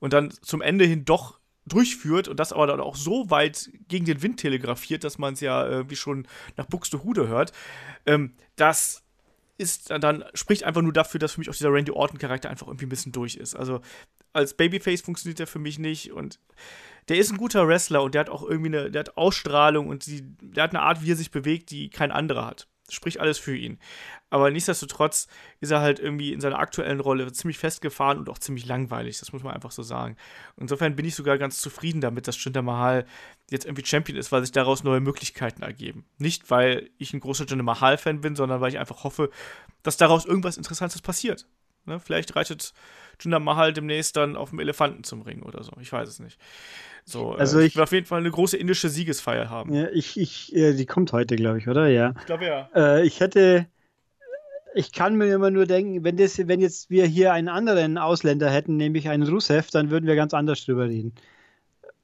und 0.00 0.12
dann 0.12 0.30
zum 0.42 0.60
Ende 0.60 0.84
hin 0.84 1.04
doch 1.04 1.38
durchführt 1.66 2.28
und 2.28 2.38
das 2.38 2.52
aber 2.52 2.66
dann 2.66 2.80
auch 2.80 2.96
so 2.96 3.30
weit 3.30 3.70
gegen 3.88 4.04
den 4.04 4.20
Wind 4.20 4.40
telegrafiert, 4.40 5.04
dass 5.04 5.16
man 5.16 5.34
es 5.34 5.40
ja 5.40 5.66
äh, 5.66 5.88
wie 5.88 5.96
schon 5.96 6.26
nach 6.56 6.66
Buxtehude 6.66 7.28
hört, 7.28 7.52
ähm, 8.04 8.34
das 8.56 9.02
ist 9.56 9.90
dann 9.90 10.24
spricht 10.34 10.64
einfach 10.64 10.82
nur 10.82 10.92
dafür, 10.92 11.20
dass 11.20 11.32
für 11.32 11.40
mich 11.40 11.48
auch 11.48 11.54
dieser 11.54 11.72
Randy 11.72 11.92
Orton 11.92 12.18
Charakter 12.18 12.50
einfach 12.50 12.66
irgendwie 12.66 12.86
ein 12.86 12.90
bisschen 12.90 13.12
durch 13.12 13.36
ist. 13.36 13.54
Also 13.54 13.80
als 14.32 14.54
Babyface 14.54 15.00
funktioniert 15.00 15.38
er 15.40 15.46
für 15.46 15.60
mich 15.60 15.78
nicht 15.78 16.12
und 16.12 16.40
der 17.08 17.18
ist 17.18 17.30
ein 17.30 17.38
guter 17.38 17.66
Wrestler 17.68 18.02
und 18.02 18.14
der 18.14 18.20
hat 18.20 18.30
auch 18.30 18.42
irgendwie 18.42 18.76
eine, 18.76 18.90
der 18.90 19.00
hat 19.00 19.16
Ausstrahlung 19.16 19.88
und 19.88 20.06
die, 20.06 20.22
der 20.40 20.64
hat 20.64 20.70
eine 20.70 20.82
Art, 20.82 21.02
wie 21.02 21.12
er 21.12 21.16
sich 21.16 21.30
bewegt, 21.30 21.70
die 21.70 21.90
kein 21.90 22.10
anderer 22.12 22.46
hat. 22.46 22.68
Sprich 22.90 23.18
alles 23.18 23.38
für 23.38 23.56
ihn. 23.56 23.78
Aber 24.28 24.50
nichtsdestotrotz 24.50 25.26
ist 25.60 25.70
er 25.70 25.80
halt 25.80 25.98
irgendwie 25.98 26.34
in 26.34 26.42
seiner 26.42 26.58
aktuellen 26.58 27.00
Rolle 27.00 27.32
ziemlich 27.32 27.56
festgefahren 27.56 28.18
und 28.18 28.28
auch 28.28 28.38
ziemlich 28.38 28.66
langweilig. 28.66 29.18
Das 29.18 29.32
muss 29.32 29.42
man 29.42 29.54
einfach 29.54 29.70
so 29.70 29.82
sagen. 29.82 30.16
Insofern 30.58 30.94
bin 30.94 31.06
ich 31.06 31.14
sogar 31.14 31.38
ganz 31.38 31.62
zufrieden 31.62 32.02
damit, 32.02 32.28
dass 32.28 32.42
Jinder 32.44 32.60
Mahal 32.60 33.06
jetzt 33.50 33.64
irgendwie 33.64 33.86
Champion 33.86 34.18
ist, 34.18 34.32
weil 34.32 34.42
sich 34.42 34.52
daraus 34.52 34.84
neue 34.84 35.00
Möglichkeiten 35.00 35.62
ergeben. 35.62 36.04
Nicht, 36.18 36.50
weil 36.50 36.90
ich 36.98 37.14
ein 37.14 37.20
großer 37.20 37.46
Jinder 37.46 37.64
Mahal-Fan 37.64 38.20
bin, 38.20 38.36
sondern 38.36 38.60
weil 38.60 38.70
ich 38.70 38.78
einfach 38.78 39.04
hoffe, 39.04 39.30
dass 39.82 39.96
daraus 39.96 40.26
irgendwas 40.26 40.58
Interessantes 40.58 41.00
passiert. 41.00 41.46
Ne? 41.86 42.00
Vielleicht 42.00 42.36
reitet 42.36 42.74
Jinder 43.20 43.40
Mahal 43.40 43.72
demnächst 43.72 44.16
dann 44.16 44.36
auf 44.36 44.50
dem 44.50 44.58
Elefanten 44.58 45.04
zum 45.04 45.22
Ring 45.22 45.42
oder 45.42 45.62
so. 45.62 45.72
Ich 45.80 45.92
weiß 45.92 46.08
es 46.08 46.18
nicht. 46.18 46.38
So, 47.04 47.34
äh, 47.34 47.38
also 47.38 47.60
äh, 47.60 47.66
ich, 47.66 47.76
will 47.76 47.82
auf 47.82 47.92
jeden 47.92 48.06
Fall 48.06 48.20
eine 48.20 48.30
große 48.30 48.56
indische 48.56 48.88
Siegesfeier 48.88 49.50
haben. 49.50 49.74
Ja, 49.74 49.88
ich, 49.92 50.18
ich, 50.18 50.54
äh, 50.54 50.74
die 50.74 50.86
kommt 50.86 51.12
heute, 51.12 51.36
glaube 51.36 51.58
ich, 51.58 51.68
oder? 51.68 51.88
Ja. 51.88 52.14
Ich 52.18 52.26
glaube 52.26 52.46
ja. 52.46 52.68
Äh, 52.74 53.06
ich 53.06 53.20
hätte, 53.20 53.66
ich 54.74 54.92
kann 54.92 55.16
mir 55.16 55.32
immer 55.32 55.50
nur 55.50 55.66
denken, 55.66 56.04
wenn, 56.04 56.16
das, 56.16 56.38
wenn 56.38 56.60
jetzt 56.60 56.90
wir 56.90 57.06
hier 57.06 57.32
einen 57.32 57.48
anderen 57.48 57.98
Ausländer 57.98 58.50
hätten, 58.50 58.76
nämlich 58.76 59.08
einen 59.08 59.28
Rusev, 59.28 59.70
dann 59.70 59.90
würden 59.90 60.06
wir 60.06 60.16
ganz 60.16 60.34
anders 60.34 60.64
drüber 60.64 60.88
reden. 60.88 61.14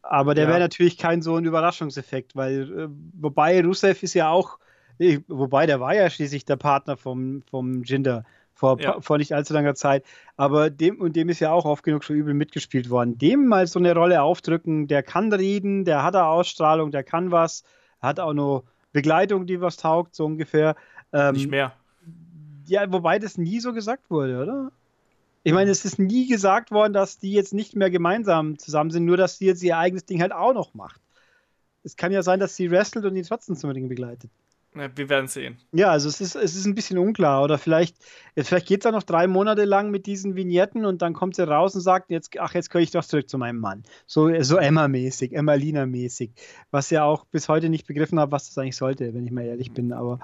Aber 0.02 0.34
der 0.34 0.44
ja. 0.44 0.50
wäre 0.50 0.60
natürlich 0.60 0.98
kein 0.98 1.22
so 1.22 1.36
ein 1.36 1.44
Überraschungseffekt, 1.44 2.36
weil, 2.36 2.62
äh, 2.78 2.88
wobei 3.14 3.62
Rusev 3.62 4.02
ist 4.02 4.14
ja 4.14 4.28
auch, 4.30 4.58
wobei 5.28 5.64
der 5.66 5.80
war 5.80 5.94
ja 5.94 6.10
schließlich 6.10 6.44
der 6.44 6.56
Partner 6.56 6.96
vom, 6.96 7.42
vom 7.50 7.84
Jinder 7.84 8.24
vor, 8.60 8.78
ja. 8.78 9.00
vor 9.00 9.16
nicht 9.16 9.32
allzu 9.32 9.54
langer 9.54 9.74
Zeit. 9.74 10.04
Aber 10.36 10.68
dem 10.68 11.00
und 11.00 11.16
dem 11.16 11.30
ist 11.30 11.40
ja 11.40 11.50
auch 11.50 11.64
oft 11.64 11.82
genug 11.82 12.04
schon 12.04 12.16
übel 12.16 12.34
mitgespielt 12.34 12.90
worden. 12.90 13.16
Dem 13.16 13.46
mal 13.46 13.66
so 13.66 13.78
eine 13.78 13.94
Rolle 13.94 14.22
aufdrücken, 14.22 14.86
der 14.86 15.02
kann 15.02 15.32
reden, 15.32 15.86
der 15.86 16.02
hat 16.02 16.14
eine 16.14 16.26
Ausstrahlung, 16.26 16.90
der 16.90 17.02
kann 17.02 17.30
was, 17.30 17.64
hat 18.00 18.20
auch 18.20 18.34
noch 18.34 18.64
Begleitung, 18.92 19.46
die 19.46 19.62
was 19.62 19.78
taugt, 19.78 20.14
so 20.14 20.26
ungefähr. 20.26 20.76
Ähm, 21.12 21.34
nicht 21.34 21.50
mehr. 21.50 21.72
Ja, 22.66 22.92
wobei 22.92 23.18
das 23.18 23.38
nie 23.38 23.60
so 23.60 23.72
gesagt 23.72 24.10
wurde, 24.10 24.42
oder? 24.42 24.72
Ich 25.42 25.54
meine, 25.54 25.70
es 25.70 25.86
ist 25.86 25.98
nie 25.98 26.28
gesagt 26.28 26.70
worden, 26.70 26.92
dass 26.92 27.18
die 27.18 27.32
jetzt 27.32 27.54
nicht 27.54 27.74
mehr 27.74 27.90
gemeinsam 27.90 28.58
zusammen 28.58 28.90
sind, 28.90 29.06
nur 29.06 29.16
dass 29.16 29.38
sie 29.38 29.46
jetzt 29.46 29.62
ihr 29.62 29.78
eigenes 29.78 30.04
Ding 30.04 30.20
halt 30.20 30.32
auch 30.32 30.52
noch 30.52 30.74
macht. 30.74 31.00
Es 31.82 31.96
kann 31.96 32.12
ja 32.12 32.22
sein, 32.22 32.40
dass 32.40 32.56
sie 32.56 32.70
wrestelt 32.70 33.06
und 33.06 33.16
ihn 33.16 33.24
trotzdem 33.24 33.56
zum 33.56 33.70
Ring 33.70 33.88
begleitet. 33.88 34.30
Wir 34.72 35.08
werden 35.08 35.26
sehen. 35.26 35.58
Ja, 35.72 35.90
also 35.90 36.08
es 36.08 36.20
ist, 36.20 36.36
es 36.36 36.54
ist 36.54 36.64
ein 36.64 36.76
bisschen 36.76 36.96
unklar. 36.96 37.42
Oder 37.42 37.58
vielleicht, 37.58 37.96
vielleicht 38.36 38.68
geht 38.68 38.80
es 38.80 38.84
ja 38.84 38.92
noch 38.92 39.02
drei 39.02 39.26
Monate 39.26 39.64
lang 39.64 39.90
mit 39.90 40.06
diesen 40.06 40.36
Vignetten 40.36 40.84
und 40.84 41.02
dann 41.02 41.12
kommt 41.12 41.34
sie 41.34 41.46
raus 41.46 41.74
und 41.74 41.80
sagt, 41.80 42.10
jetzt, 42.10 42.38
ach, 42.38 42.54
jetzt 42.54 42.70
komme 42.70 42.84
ich 42.84 42.92
doch 42.92 43.04
zurück 43.04 43.28
zu 43.28 43.36
meinem 43.36 43.58
Mann. 43.58 43.82
So, 44.06 44.30
so 44.42 44.58
Emma-mäßig, 44.58 45.32
Emma-Lina-mäßig. 45.32 46.30
Was 46.70 46.90
ja 46.90 47.02
auch 47.02 47.24
bis 47.24 47.48
heute 47.48 47.68
nicht 47.68 47.88
begriffen 47.88 48.20
habe, 48.20 48.30
was 48.30 48.46
das 48.46 48.58
eigentlich 48.58 48.76
sollte, 48.76 49.12
wenn 49.12 49.26
ich 49.26 49.32
mal 49.32 49.44
ehrlich 49.44 49.72
bin. 49.72 49.92
Aber. 49.92 50.20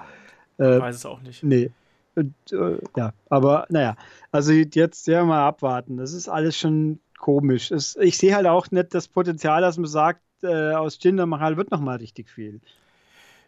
Äh, 0.59 0.75
ich 0.75 0.81
weiß 0.81 0.95
es 0.95 1.05
auch 1.05 1.21
nicht. 1.21 1.43
Nee. 1.43 1.71
Und, 2.15 2.33
äh, 2.51 2.77
ja, 2.95 3.13
aber 3.29 3.65
naja, 3.69 3.97
also 4.31 4.53
jetzt 4.53 5.07
ja 5.07 5.25
mal 5.25 5.45
abwarten. 5.45 5.97
Das 5.97 6.13
ist 6.13 6.29
alles 6.29 6.57
schon 6.57 6.99
komisch. 7.19 7.69
Es, 7.71 7.97
ich 7.97 8.17
sehe 8.17 8.33
halt 8.33 8.47
auch 8.47 8.71
nicht 8.71 8.93
das 8.93 9.09
Potenzial, 9.09 9.61
dass 9.61 9.77
man 9.77 9.87
sagt, 9.87 10.21
äh, 10.41 10.71
aus 10.71 10.97
Jinder 11.01 11.25
Mahal 11.25 11.57
wird 11.57 11.69
noch 11.69 11.81
mal 11.81 11.97
richtig 11.97 12.29
viel. 12.29 12.61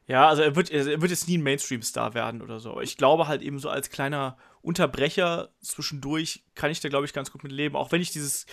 Ja, 0.09 0.27
also 0.27 0.41
er 0.41 0.55
wird, 0.55 0.71
er 0.71 1.01
wird 1.01 1.11
jetzt 1.11 1.27
nie 1.27 1.37
ein 1.37 1.43
Mainstream-Star 1.43 2.15
werden 2.15 2.41
oder 2.41 2.59
so. 2.59 2.81
Ich 2.81 2.97
glaube 2.97 3.27
halt 3.27 3.43
eben 3.43 3.59
so 3.59 3.69
als 3.69 3.91
kleiner 3.91 4.37
Unterbrecher 4.63 5.49
zwischendurch 5.61 6.43
kann 6.55 6.71
ich 6.71 6.79
da, 6.79 6.89
glaube 6.89 7.05
ich, 7.05 7.13
ganz 7.13 7.31
gut 7.31 7.43
mit 7.43 7.51
leben. 7.51 7.75
Auch 7.75 7.91
wenn 7.91 8.01
ich 8.01 8.09
dieses. 8.09 8.47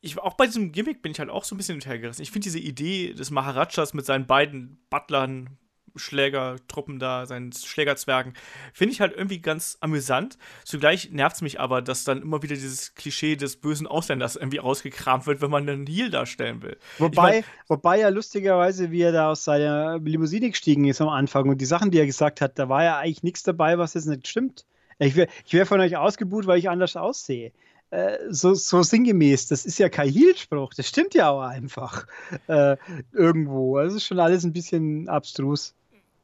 Ich, 0.00 0.18
auch 0.18 0.34
bei 0.34 0.46
diesem 0.46 0.72
Gimmick 0.72 1.00
bin 1.00 1.12
ich 1.12 1.20
halt 1.20 1.30
auch 1.30 1.44
so 1.44 1.54
ein 1.54 1.58
bisschen 1.58 1.74
hinterhergerissen. 1.74 2.22
Ich 2.24 2.32
finde 2.32 2.44
diese 2.44 2.58
Idee 2.58 3.14
des 3.14 3.30
Maharajas 3.30 3.94
mit 3.94 4.06
seinen 4.06 4.26
beiden 4.26 4.84
Butlern, 4.90 5.56
Schlägertruppen 5.96 6.98
da, 6.98 7.26
seinen 7.26 7.52
Schlägerzwergen, 7.52 8.34
finde 8.72 8.92
ich 8.92 9.00
halt 9.00 9.14
irgendwie 9.16 9.40
ganz 9.40 9.78
amüsant. 9.80 10.38
Zugleich 10.64 11.10
nervt 11.10 11.36
es 11.36 11.42
mich 11.42 11.60
aber, 11.60 11.82
dass 11.82 12.04
dann 12.04 12.22
immer 12.22 12.42
wieder 12.42 12.54
dieses 12.54 12.94
Klischee 12.94 13.36
des 13.36 13.56
bösen 13.56 13.86
Ausländers 13.86 14.36
irgendwie 14.36 14.58
rausgekramt 14.58 15.26
wird, 15.26 15.40
wenn 15.40 15.50
man 15.50 15.68
einen 15.68 15.86
Heal 15.86 16.10
darstellen 16.10 16.62
will. 16.62 16.78
Wobei, 16.98 17.38
ich 17.38 17.44
mein, 17.44 17.44
wobei 17.68 18.00
ja 18.00 18.08
lustigerweise, 18.08 18.90
wie 18.90 19.02
er 19.02 19.12
da 19.12 19.30
aus 19.30 19.44
seiner 19.44 19.98
Limousine 19.98 20.50
gestiegen 20.50 20.84
ist 20.86 21.00
am 21.00 21.08
Anfang 21.08 21.48
und 21.48 21.60
die 21.60 21.66
Sachen, 21.66 21.90
die 21.90 21.98
er 21.98 22.06
gesagt 22.06 22.40
hat, 22.40 22.58
da 22.58 22.68
war 22.68 22.84
ja 22.84 22.98
eigentlich 22.98 23.22
nichts 23.22 23.42
dabei, 23.42 23.78
was 23.78 23.94
jetzt 23.94 24.06
nicht 24.06 24.28
stimmt. 24.28 24.66
Ich 24.98 25.14
wäre 25.14 25.28
ich 25.46 25.52
wär 25.52 25.66
von 25.66 25.80
euch 25.80 25.96
ausgebucht, 25.96 26.46
weil 26.46 26.58
ich 26.58 26.68
anders 26.68 26.96
aussehe. 26.96 27.52
Äh, 27.90 28.18
so, 28.28 28.52
so 28.54 28.82
sinngemäß, 28.82 29.48
das 29.48 29.64
ist 29.64 29.78
ja 29.78 29.88
kein 29.88 30.10
Heelspruch, 30.10 30.74
das 30.74 30.88
stimmt 30.88 31.14
ja 31.14 31.30
auch 31.30 31.40
einfach 31.40 32.06
äh, 32.46 32.76
irgendwo. 33.12 33.78
Das 33.78 33.94
ist 33.94 34.04
schon 34.04 34.20
alles 34.20 34.44
ein 34.44 34.52
bisschen 34.52 35.08
abstrus. 35.08 35.74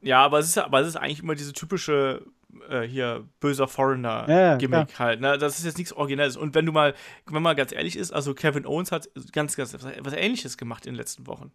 Ja, 0.01 0.23
aber 0.23 0.39
es 0.39 0.47
ist, 0.47 0.57
aber 0.57 0.81
es 0.81 0.87
ist 0.87 0.95
eigentlich 0.95 1.21
immer 1.21 1.35
diese 1.35 1.53
typische 1.53 2.25
äh, 2.69 2.81
hier 2.81 3.27
böser 3.39 3.67
Foreigner-Gimmick 3.67 4.91
ja, 4.91 4.99
halt. 4.99 5.21
Ne? 5.21 5.37
Das 5.37 5.57
ist 5.57 5.65
jetzt 5.65 5.77
nichts 5.77 5.93
Originelles. 5.93 6.37
Und 6.37 6.55
wenn 6.55 6.65
du 6.65 6.71
mal, 6.71 6.93
wenn 7.25 7.41
man 7.41 7.55
ganz 7.55 7.71
ehrlich 7.71 7.95
ist, 7.95 8.11
also 8.11 8.33
Kevin 8.33 8.65
Owens 8.65 8.91
hat 8.91 9.09
ganz, 9.31 9.55
ganz 9.55 9.73
was 9.73 10.13
Ähnliches 10.13 10.57
gemacht 10.57 10.85
in 10.85 10.93
den 10.93 10.97
letzten 10.97 11.27
Wochen. 11.27 11.51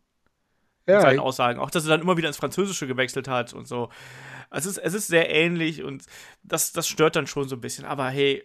Ja, 0.86 0.96
mit 0.96 1.02
seinen 1.02 1.20
Aussagen. 1.20 1.60
Auch, 1.60 1.70
dass 1.70 1.84
er 1.84 1.90
dann 1.90 2.00
immer 2.00 2.16
wieder 2.16 2.28
ins 2.28 2.36
Französische 2.36 2.86
gewechselt 2.86 3.28
hat 3.28 3.52
und 3.52 3.68
so. 3.68 3.90
Es 4.50 4.66
ist, 4.66 4.78
es 4.78 4.94
ist 4.94 5.06
sehr 5.06 5.30
ähnlich 5.30 5.82
und 5.84 6.04
das, 6.42 6.72
das 6.72 6.88
stört 6.88 7.16
dann 7.16 7.26
schon 7.26 7.48
so 7.48 7.56
ein 7.56 7.60
bisschen. 7.60 7.84
Aber 7.84 8.08
hey, 8.08 8.42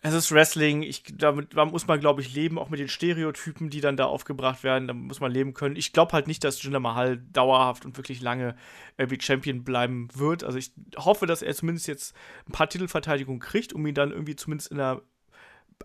es 0.00 0.14
ist 0.14 0.30
Wrestling, 0.30 0.82
ich, 0.82 1.02
damit, 1.12 1.56
da 1.56 1.64
muss 1.64 1.88
man, 1.88 1.98
glaube 1.98 2.20
ich, 2.20 2.32
leben, 2.32 2.58
auch 2.58 2.68
mit 2.68 2.78
den 2.78 2.88
Stereotypen, 2.88 3.68
die 3.68 3.80
dann 3.80 3.96
da 3.96 4.04
aufgebracht 4.04 4.62
werden, 4.62 4.86
da 4.86 4.94
muss 4.94 5.20
man 5.20 5.32
leben 5.32 5.54
können. 5.54 5.74
Ich 5.74 5.92
glaube 5.92 6.12
halt 6.12 6.28
nicht, 6.28 6.44
dass 6.44 6.62
Jinder 6.62 6.78
Mahal 6.78 7.18
dauerhaft 7.32 7.84
und 7.84 7.96
wirklich 7.96 8.20
lange 8.20 8.54
äh, 8.96 9.10
wie 9.10 9.20
Champion 9.20 9.64
bleiben 9.64 10.08
wird. 10.14 10.44
Also 10.44 10.56
ich 10.58 10.70
hoffe, 10.96 11.26
dass 11.26 11.42
er 11.42 11.54
zumindest 11.54 11.88
jetzt 11.88 12.14
ein 12.48 12.52
paar 12.52 12.68
Titelverteidigungen 12.68 13.40
kriegt, 13.40 13.72
um 13.72 13.84
ihn 13.86 13.94
dann 13.94 14.12
irgendwie 14.12 14.36
zumindest 14.36 14.70
in 14.70 14.78
der 14.78 15.02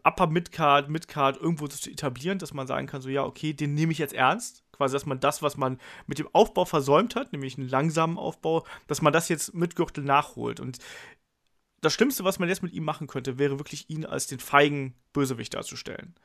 Upper 0.03 0.27
Midcard, 0.27 0.89
Midcard 0.89 1.37
irgendwo 1.37 1.67
zu 1.67 1.89
etablieren, 1.89 2.39
dass 2.39 2.53
man 2.53 2.67
sagen 2.67 2.87
kann, 2.87 3.01
so 3.01 3.09
ja, 3.09 3.23
okay, 3.23 3.53
den 3.53 3.73
nehme 3.73 3.91
ich 3.91 3.97
jetzt 3.97 4.13
ernst. 4.13 4.63
Quasi, 4.73 4.93
dass 4.93 5.05
man 5.05 5.19
das, 5.19 5.43
was 5.43 5.55
man 5.55 5.79
mit 6.07 6.17
dem 6.17 6.27
Aufbau 6.33 6.65
versäumt 6.65 7.15
hat, 7.15 7.31
nämlich 7.31 7.57
einen 7.57 7.69
langsamen 7.69 8.17
Aufbau, 8.17 8.65
dass 8.87 9.03
man 9.03 9.13
das 9.13 9.29
jetzt 9.29 9.53
mit 9.53 9.75
Gürtel 9.75 10.03
nachholt. 10.03 10.59
Und 10.59 10.79
das 11.83 11.93
Schlimmste, 11.93 12.23
was 12.23 12.39
man 12.39 12.49
jetzt 12.49 12.63
mit 12.63 12.73
ihm 12.73 12.83
machen 12.83 13.07
könnte, 13.07 13.37
wäre 13.37 13.59
wirklich 13.59 13.89
ihn 13.89 14.05
als 14.05 14.27
den 14.27 14.39
feigen 14.39 14.95
Bösewicht 15.11 15.53
darzustellen. 15.53 16.15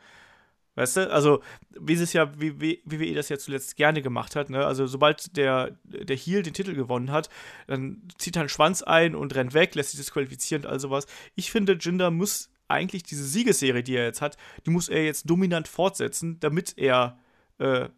Weißt 0.77 0.97
du? 0.97 1.13
Also, 1.13 1.43
wie 1.71 1.95
es 1.95 2.13
ja, 2.13 2.33
wie, 2.41 2.81
WWE 2.85 3.15
das 3.15 3.29
ja 3.29 3.37
zuletzt 3.37 3.75
gerne 3.77 4.01
gemacht 4.01 4.37
hat, 4.37 4.49
ne? 4.49 4.65
Also, 4.65 4.87
sobald 4.87 5.37
der, 5.37 5.77
der 5.83 6.17
Heel 6.17 6.45
den 6.45 6.55
Titel 6.55 6.75
gewonnen 6.75 7.11
hat, 7.11 7.29
dann 7.67 8.03
zieht 8.17 8.37
er 8.37 8.43
einen 8.43 8.49
Schwanz 8.49 8.83
ein 8.83 9.17
und 9.17 9.35
rennt 9.35 9.55
weg, 9.55 9.75
lässt 9.75 9.91
sich 9.91 9.99
disqualifizieren 9.99 10.65
und 10.65 10.71
all 10.71 10.79
sowas. 10.79 11.07
Ich 11.35 11.51
finde, 11.51 11.77
Jinder 11.81 12.13
muss 12.13 12.51
eigentlich 12.69 13.03
diese 13.03 13.25
Siegesserie, 13.25 13.83
die 13.83 13.97
er 13.97 14.05
jetzt 14.05 14.21
hat, 14.21 14.37
die 14.67 14.71
muss 14.71 14.89
er 14.89 15.05
jetzt 15.05 15.29
dominant 15.29 15.67
fortsetzen, 15.67 16.39
damit 16.39 16.75
er 16.77 17.19
äh, 17.59 17.89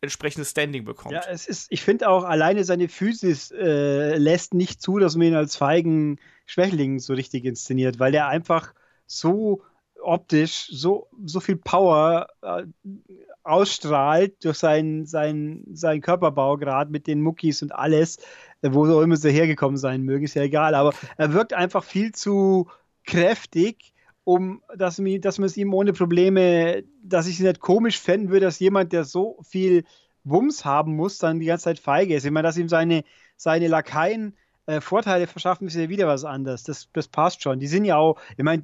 entsprechendes 0.00 0.52
Standing 0.52 0.84
bekommt. 0.84 1.12
Ja, 1.12 1.24
es 1.28 1.46
ist, 1.46 1.66
ich 1.70 1.82
finde 1.82 2.08
auch, 2.08 2.24
alleine 2.24 2.64
seine 2.64 2.88
Physis 2.88 3.50
äh, 3.50 4.16
lässt 4.16 4.54
nicht 4.54 4.80
zu, 4.80 4.98
dass 4.98 5.16
man 5.16 5.26
ihn 5.26 5.34
als 5.34 5.56
feigen 5.56 6.18
Schwächling 6.46 6.98
so 6.98 7.12
richtig 7.12 7.44
inszeniert, 7.44 7.98
weil 7.98 8.14
er 8.14 8.28
einfach 8.28 8.72
so 9.06 9.62
optisch 10.02 10.68
so, 10.70 11.08
so 11.24 11.40
viel 11.40 11.56
Power 11.56 12.28
äh, 12.42 12.64
ausstrahlt 13.42 14.44
durch 14.44 14.58
seinen, 14.58 15.06
seinen, 15.06 15.74
seinen 15.74 16.00
Körperbau, 16.00 16.56
gerade 16.56 16.90
mit 16.90 17.06
den 17.06 17.20
Muckis 17.20 17.62
und 17.62 17.74
alles, 17.74 18.18
äh, 18.62 18.70
wo 18.72 18.86
auch 18.86 19.02
immer 19.02 19.16
sie 19.16 19.30
hergekommen 19.30 19.76
sein 19.76 20.02
mögen, 20.02 20.24
ist 20.24 20.34
ja 20.34 20.42
egal, 20.42 20.74
aber 20.74 20.92
er 21.16 21.32
wirkt 21.32 21.54
einfach 21.54 21.84
viel 21.84 22.12
zu 22.12 22.68
kräftig, 23.04 23.92
um 24.24 24.62
dass, 24.76 24.98
mir, 24.98 25.20
dass 25.20 25.38
man 25.38 25.46
es 25.46 25.56
ihm 25.56 25.72
ohne 25.72 25.92
Probleme, 25.92 26.82
dass 27.02 27.28
ich 27.28 27.34
es 27.34 27.40
nicht 27.40 27.60
komisch 27.60 28.00
fänden 28.00 28.30
würde, 28.30 28.46
dass 28.46 28.58
jemand, 28.58 28.92
der 28.92 29.04
so 29.04 29.38
viel 29.42 29.84
Wumms 30.24 30.64
haben 30.64 30.96
muss, 30.96 31.18
dann 31.18 31.38
die 31.38 31.46
ganze 31.46 31.64
Zeit 31.64 31.78
feige 31.78 32.16
ist. 32.16 32.24
Ich 32.24 32.32
meine, 32.32 32.48
dass 32.48 32.56
ihm 32.56 32.68
seine, 32.68 33.04
seine 33.36 33.68
Lakaien 33.68 34.36
äh, 34.66 34.80
Vorteile 34.80 35.26
verschaffen, 35.26 35.68
ist 35.68 35.76
ja 35.76 35.88
wieder 35.88 36.06
was 36.06 36.24
anderes. 36.24 36.64
Das, 36.64 36.88
das 36.92 37.08
passt 37.08 37.42
schon. 37.42 37.60
Die 37.60 37.66
sind 37.66 37.84
ja 37.84 37.96
auch, 37.96 38.18
ich 38.36 38.44
meine, 38.44 38.62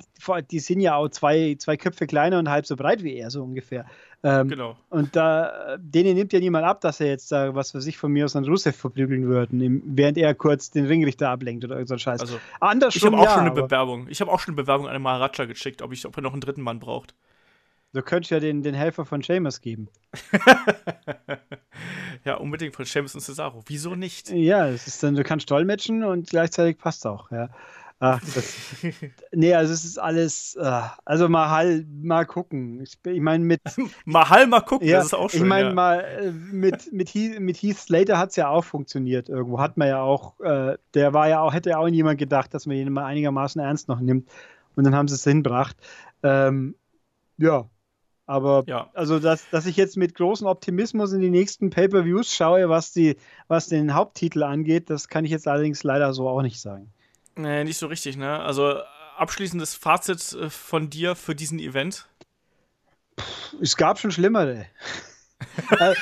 die 0.51 0.59
sind 0.59 0.81
ja 0.81 0.97
auch 0.97 1.09
zwei, 1.09 1.57
zwei 1.59 1.77
Köpfe 1.77 2.07
kleiner 2.07 2.39
und 2.39 2.51
halb 2.51 2.67
so 2.67 2.77
breit 2.77 3.03
wie 3.03 3.17
er, 3.17 3.31
so 3.31 3.43
ungefähr. 3.43 3.87
Ähm, 4.25 4.49
genau. 4.49 4.77
Und 4.89 5.17
da, 5.17 5.77
denen 5.79 6.15
nimmt 6.15 6.33
ja 6.33 6.39
niemand 6.39 6.65
ab, 6.65 6.81
dass 6.81 7.01
er 7.01 7.09
jetzt 7.09 7.33
da, 7.33 7.55
was 7.55 7.73
für 7.73 7.81
sich 7.81 7.99
von 7.99 8.13
mir 8.13 8.25
aus 8.25 8.37
an 8.37 8.45
Rusev 8.45 8.77
verprügeln 8.77 9.27
würden, 9.27 9.83
während 9.85 10.17
er 10.17 10.35
kurz 10.35 10.71
den 10.71 10.87
Ringrichter 10.87 11.29
ablenkt 11.29 11.65
oder 11.65 11.75
irgendein 11.75 11.99
Scheiß. 11.99 12.21
Also, 12.21 12.39
Anders 12.61 12.95
ich 12.95 13.05
habe 13.05 13.17
auch 13.19 13.25
ja, 13.25 13.31
schon 13.31 13.41
eine 13.41 13.51
Bewerbung. 13.51 14.07
Ich 14.09 14.21
habe 14.21 14.31
auch 14.31 14.39
schon 14.39 14.55
eine 14.55 14.63
Bewerbung 14.63 14.87
an 14.87 14.93
den 14.93 15.03
Maharaja 15.03 15.45
geschickt, 15.45 15.83
ob, 15.83 15.93
ich, 15.93 16.07
ob 16.07 16.17
er 16.17 16.23
noch 16.23 16.33
einen 16.33 16.41
dritten 16.41 16.63
Mann 16.63 16.79
braucht. 16.79 17.15
Du 17.93 18.01
könntest 18.01 18.31
ja 18.31 18.41
den, 18.41 18.63
den 18.63 18.75
Helfer 18.75 19.05
von 19.05 19.23
Seamus 19.23 19.61
geben. 19.61 19.89
ja, 22.25 22.37
unbedingt 22.37 22.75
von 22.75 22.87
Seamus 22.87 23.15
und 23.15 23.21
Cesaro. 23.21 23.63
Wieso 23.67 23.95
nicht? 23.95 24.31
Ja, 24.31 24.67
es 24.69 24.87
ist 24.87 25.03
dann, 25.03 25.15
du 25.15 25.23
kannst 25.23 25.51
dolmetschen 25.51 26.03
und 26.03 26.31
gleichzeitig 26.31 26.79
passt 26.79 27.07
auch, 27.07 27.31
ja. 27.31 27.51
Ach, 28.05 28.21
das, 28.35 28.57
nee, 29.33 29.55
also 29.55 29.73
es 29.73 29.85
ist 29.85 29.97
alles, 29.97 30.57
uh, 30.59 30.89
also 31.05 31.29
mal 31.29 31.85
mal 32.03 32.27
gucken. 32.27 32.81
Ich, 32.81 32.99
ich 33.05 33.21
meine 33.21 33.45
mit 33.45 33.61
Mahal 34.05 34.49
mal 34.49 34.63
gucken, 34.63 34.89
ja, 34.89 34.97
das 34.97 35.07
ist 35.07 35.15
auch 35.15 35.31
schön. 35.31 35.43
Ich 35.43 35.47
meine 35.47 35.69
ja. 35.69 35.75
mal 35.75 36.01
äh, 36.01 36.33
mit 36.33 36.93
mit 36.93 37.11
Heath, 37.11 37.39
mit 37.39 37.59
Heath 37.59 37.79
Slater 37.79 38.19
hat 38.19 38.31
es 38.31 38.37
ja 38.37 38.49
auch 38.49 38.65
funktioniert 38.65 39.29
irgendwo. 39.29 39.61
Hat 39.61 39.77
man 39.77 39.87
ja 39.87 40.01
auch, 40.01 40.41
äh, 40.41 40.79
der 40.95 41.15
war 41.15 41.29
ja 41.29 41.43
auch, 41.43 41.53
hätte 41.53 41.71
ja 41.71 41.79
auch 41.79 41.89
niemand 41.89 42.19
gedacht, 42.19 42.53
dass 42.55 42.67
man 42.67 42.77
ihn 42.77 42.93
mal 42.93 43.05
einigermaßen 43.05 43.61
ernst 43.61 43.87
noch 43.87 44.01
nimmt. 44.01 44.29
Und 44.75 44.83
dann 44.83 44.97
haben 44.97 45.07
sie 45.07 45.15
es 45.15 45.23
hinbracht. 45.23 45.77
Ähm, 46.25 46.75
ja, 47.39 47.67
aber 48.33 48.65
ja. 48.67 48.89
also, 48.95 49.19
dass, 49.19 49.49
dass 49.51 49.67
ich 49.67 49.77
jetzt 49.77 49.99
mit 49.99 50.15
großem 50.15 50.47
Optimismus 50.47 51.13
in 51.13 51.21
die 51.21 51.29
nächsten 51.29 51.69
Pay-Per-Views 51.69 52.35
schaue, 52.35 52.71
was, 52.71 52.91
die, 52.91 53.17
was 53.47 53.67
den 53.67 53.93
Haupttitel 53.93 54.43
angeht, 54.43 54.89
das 54.89 55.09
kann 55.09 55.27
ich 55.27 55.31
jetzt 55.31 55.47
allerdings 55.47 55.83
leider 55.83 56.15
so 56.15 56.27
auch 56.31 56.41
nicht 56.41 56.59
sagen. 56.59 56.91
Nee, 57.37 57.63
nicht 57.65 57.77
so 57.77 57.89
richtig, 57.89 58.17
ne? 58.17 58.41
Also 58.41 58.77
abschließendes 59.19 59.75
Fazit 59.75 60.33
äh, 60.33 60.49
von 60.49 60.89
dir 60.89 61.15
für 61.15 61.35
diesen 61.35 61.59
Event? 61.59 62.09
Es 63.61 63.77
gab 63.77 63.99
schon 63.99 64.11
schlimmere. 64.11 64.67
Äh, 65.81 65.95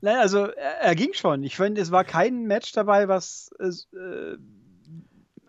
nein, 0.00 0.16
also 0.16 0.46
er, 0.46 0.80
er, 0.80 0.94
ging 0.96 1.14
schon. 1.14 1.44
Ich 1.44 1.54
finde, 1.54 1.80
es 1.80 1.92
war 1.92 2.02
kein 2.02 2.46
Match 2.46 2.72
dabei, 2.72 3.06
was 3.06 3.52
äh, 3.60 4.36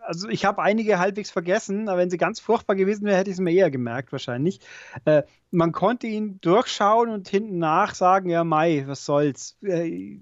also 0.04 0.28
ich 0.28 0.44
habe 0.44 0.62
einige 0.62 0.98
halbwegs 0.98 1.30
vergessen, 1.30 1.88
aber 1.88 1.98
wenn 1.98 2.10
sie 2.10 2.18
ganz 2.18 2.40
furchtbar 2.40 2.74
gewesen 2.74 3.04
wäre, 3.04 3.16
hätte 3.16 3.30
ich 3.30 3.36
es 3.36 3.40
mir 3.40 3.52
eher 3.52 3.70
gemerkt 3.70 4.12
wahrscheinlich. 4.12 4.60
Äh, 5.04 5.22
man 5.50 5.72
konnte 5.72 6.06
ihn 6.06 6.40
durchschauen 6.40 7.08
und 7.08 7.28
hinten 7.28 7.58
nach 7.58 7.94
sagen, 7.94 8.28
ja 8.28 8.44
Mai, 8.44 8.84
was 8.86 9.04
soll's. 9.04 9.56
Äh, 9.62 10.18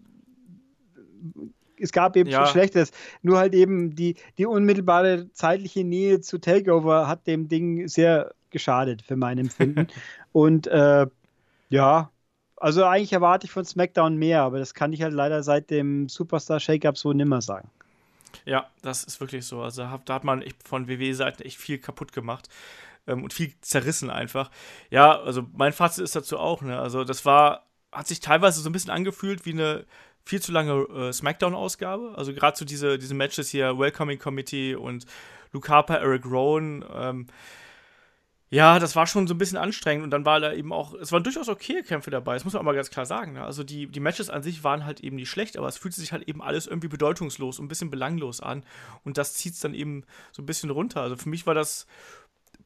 es 1.78 1.92
gab 1.92 2.16
eben 2.16 2.28
ja. 2.28 2.38
schon 2.38 2.52
Schlechtes. 2.52 2.92
Nur 3.22 3.38
halt 3.38 3.54
eben 3.54 3.94
die, 3.94 4.16
die 4.38 4.46
unmittelbare 4.46 5.32
zeitliche 5.32 5.84
Nähe 5.84 6.20
zu 6.20 6.38
Takeover 6.38 7.08
hat 7.08 7.26
dem 7.26 7.48
Ding 7.48 7.88
sehr 7.88 8.34
geschadet 8.50 9.02
für 9.02 9.16
mein 9.16 9.38
Empfinden. 9.38 9.86
und 10.32 10.66
äh, 10.66 11.06
ja, 11.70 12.10
also 12.56 12.84
eigentlich 12.84 13.12
erwarte 13.12 13.46
ich 13.46 13.52
von 13.52 13.64
SmackDown 13.64 14.16
mehr, 14.16 14.42
aber 14.42 14.58
das 14.58 14.74
kann 14.74 14.92
ich 14.92 15.02
halt 15.02 15.14
leider 15.14 15.42
seit 15.42 15.70
dem 15.70 16.08
Superstar 16.08 16.60
Shake-Up 16.60 16.98
so 16.98 17.12
nimmer 17.12 17.40
sagen. 17.40 17.70
Ja, 18.44 18.70
das 18.82 19.04
ist 19.04 19.20
wirklich 19.20 19.46
so. 19.46 19.62
Also 19.62 19.82
da 20.04 20.14
hat 20.14 20.24
man 20.24 20.44
von 20.64 20.88
WWE-Seiten 20.88 21.42
echt 21.42 21.58
viel 21.58 21.78
kaputt 21.78 22.12
gemacht 22.12 22.48
ähm, 23.06 23.24
und 23.24 23.32
viel 23.32 23.52
zerrissen 23.60 24.10
einfach. 24.10 24.50
Ja, 24.90 25.20
also 25.20 25.46
mein 25.52 25.72
Fazit 25.72 26.04
ist 26.04 26.16
dazu 26.16 26.38
auch, 26.38 26.62
ne? 26.62 26.78
Also 26.78 27.04
das 27.04 27.24
war, 27.24 27.66
hat 27.92 28.06
sich 28.06 28.20
teilweise 28.20 28.60
so 28.60 28.68
ein 28.68 28.72
bisschen 28.72 28.90
angefühlt 28.90 29.46
wie 29.46 29.52
eine 29.52 29.86
viel 30.24 30.40
zu 30.40 30.52
lange 30.52 30.72
äh, 30.72 31.12
Smackdown-Ausgabe. 31.12 32.14
Also 32.16 32.32
gerade 32.32 32.56
so 32.56 32.64
diese, 32.64 32.98
diese 32.98 33.14
Matches 33.14 33.48
hier, 33.48 33.78
Welcoming 33.78 34.18
Committee 34.18 34.74
und 34.74 35.06
Luke 35.52 35.68
Harper, 35.68 35.98
Eric 36.00 36.24
Rowan, 36.24 36.84
ähm, 36.94 37.26
ja, 38.52 38.80
das 38.80 38.96
war 38.96 39.06
schon 39.06 39.28
so 39.28 39.34
ein 39.34 39.38
bisschen 39.38 39.58
anstrengend 39.58 40.02
und 40.02 40.10
dann 40.10 40.24
war 40.24 40.40
da 40.40 40.52
eben 40.52 40.72
auch, 40.72 40.92
es 40.94 41.12
waren 41.12 41.22
durchaus 41.22 41.48
okay 41.48 41.82
Kämpfe 41.82 42.10
dabei, 42.10 42.34
das 42.34 42.44
muss 42.44 42.52
man 42.52 42.60
auch 42.60 42.64
mal 42.64 42.74
ganz 42.74 42.90
klar 42.90 43.06
sagen. 43.06 43.34
Ne? 43.34 43.44
Also 43.44 43.62
die, 43.62 43.86
die 43.86 44.00
Matches 44.00 44.28
an 44.28 44.42
sich 44.42 44.64
waren 44.64 44.84
halt 44.84 45.00
eben 45.00 45.16
nicht 45.16 45.30
schlecht, 45.30 45.56
aber 45.56 45.68
es 45.68 45.78
fühlte 45.78 46.00
sich 46.00 46.10
halt 46.10 46.28
eben 46.28 46.42
alles 46.42 46.66
irgendwie 46.66 46.88
bedeutungslos 46.88 47.60
und 47.60 47.66
ein 47.66 47.68
bisschen 47.68 47.90
belanglos 47.90 48.40
an 48.40 48.64
und 49.04 49.18
das 49.18 49.34
zieht 49.34 49.54
es 49.54 49.60
dann 49.60 49.72
eben 49.72 50.04
so 50.32 50.42
ein 50.42 50.46
bisschen 50.46 50.70
runter. 50.70 51.00
Also 51.00 51.16
für 51.16 51.28
mich 51.28 51.46
war 51.46 51.54
das 51.54 51.86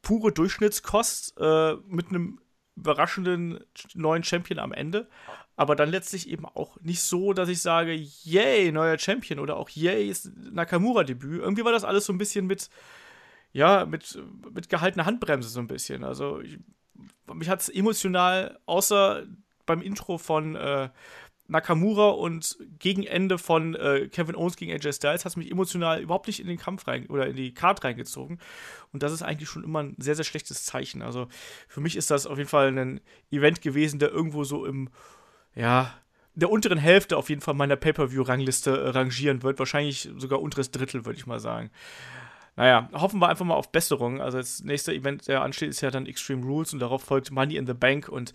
pure 0.01 0.31
Durchschnittskost 0.31 1.35
äh, 1.39 1.75
mit 1.87 2.09
einem 2.09 2.39
überraschenden 2.75 3.63
neuen 3.93 4.23
Champion 4.23 4.57
am 4.57 4.73
Ende, 4.73 5.07
aber 5.55 5.75
dann 5.75 5.91
letztlich 5.91 6.27
eben 6.29 6.45
auch 6.45 6.81
nicht 6.81 7.01
so, 7.01 7.31
dass 7.33 7.47
ich 7.47 7.61
sage, 7.61 7.93
yay, 7.93 8.71
neuer 8.71 8.97
Champion 8.97 9.39
oder 9.39 9.55
auch 9.55 9.69
yay, 9.69 10.09
ist 10.09 10.31
Nakamura-Debüt. 10.35 11.41
Irgendwie 11.41 11.63
war 11.63 11.71
das 11.71 11.85
alles 11.85 12.05
so 12.05 12.11
ein 12.11 12.17
bisschen 12.17 12.47
mit 12.47 12.69
ja, 13.55 13.85
mit, 13.85 14.21
mit 14.53 14.67
gehaltener 14.67 15.05
Handbremse 15.05 15.47
so 15.47 15.61
ein 15.61 15.67
bisschen. 15.67 16.03
Also 16.03 16.41
ich, 16.41 16.59
mich 17.33 17.47
hat 17.47 17.61
es 17.61 17.69
emotional, 17.69 18.59
außer 18.65 19.23
beim 19.65 19.81
Intro 19.81 20.17
von 20.17 20.57
äh, 20.57 20.89
Nakamura 21.47 22.09
und 22.09 22.57
gegen 22.79 23.03
Ende 23.03 23.37
von 23.37 23.73
äh, 23.75 24.09
Kevin 24.09 24.35
Owens 24.35 24.57
gegen 24.57 24.73
AJ 24.73 24.91
Styles 24.91 25.23
hat 25.23 25.31
es 25.31 25.35
mich 25.37 25.49
emotional 25.49 26.01
überhaupt 26.01 26.27
nicht 26.27 26.41
in 26.41 26.47
den 26.47 26.57
Kampf 26.57 26.85
rein 26.85 27.07
oder 27.07 27.27
in 27.27 27.37
die 27.37 27.53
Card 27.53 27.81
reingezogen. 27.85 28.39
Und 28.91 29.03
das 29.03 29.13
ist 29.13 29.21
eigentlich 29.21 29.47
schon 29.47 29.63
immer 29.63 29.83
ein 29.83 29.95
sehr, 29.99 30.15
sehr 30.15 30.25
schlechtes 30.25 30.65
Zeichen. 30.65 31.01
Also 31.01 31.29
für 31.69 31.79
mich 31.79 31.95
ist 31.95 32.11
das 32.11 32.27
auf 32.27 32.37
jeden 32.37 32.49
Fall 32.49 32.77
ein 32.77 32.99
Event 33.31 33.61
gewesen, 33.61 33.99
der 33.99 34.09
irgendwo 34.09 34.43
so 34.43 34.65
im, 34.65 34.89
ja, 35.55 35.93
der 36.33 36.49
unteren 36.49 36.77
Hälfte 36.77 37.15
auf 37.15 37.29
jeden 37.29 37.39
Fall 37.39 37.53
meiner 37.53 37.77
Pay-Per-View-Rangliste 37.77 38.71
äh, 38.71 38.89
rangieren 38.89 39.43
wird. 39.43 39.59
Wahrscheinlich 39.59 40.09
sogar 40.17 40.41
unteres 40.41 40.71
Drittel, 40.71 41.05
würde 41.05 41.17
ich 41.17 41.25
mal 41.25 41.39
sagen. 41.39 41.71
Naja, 42.55 42.89
hoffen 42.93 43.19
wir 43.19 43.27
einfach 43.27 43.45
mal 43.45 43.55
auf 43.55 43.71
Besserung. 43.71 44.21
Also 44.21 44.37
das 44.37 44.63
nächste 44.63 44.93
Event, 44.93 45.27
der 45.27 45.41
ansteht, 45.41 45.69
ist 45.69 45.81
ja 45.81 45.91
dann 45.91 46.05
Extreme 46.05 46.45
Rules 46.45 46.73
und 46.73 46.79
darauf 46.79 47.03
folgt 47.03 47.31
Money 47.31 47.57
in 47.57 47.67
the 47.67 47.73
Bank. 47.73 48.07
Und 48.07 48.33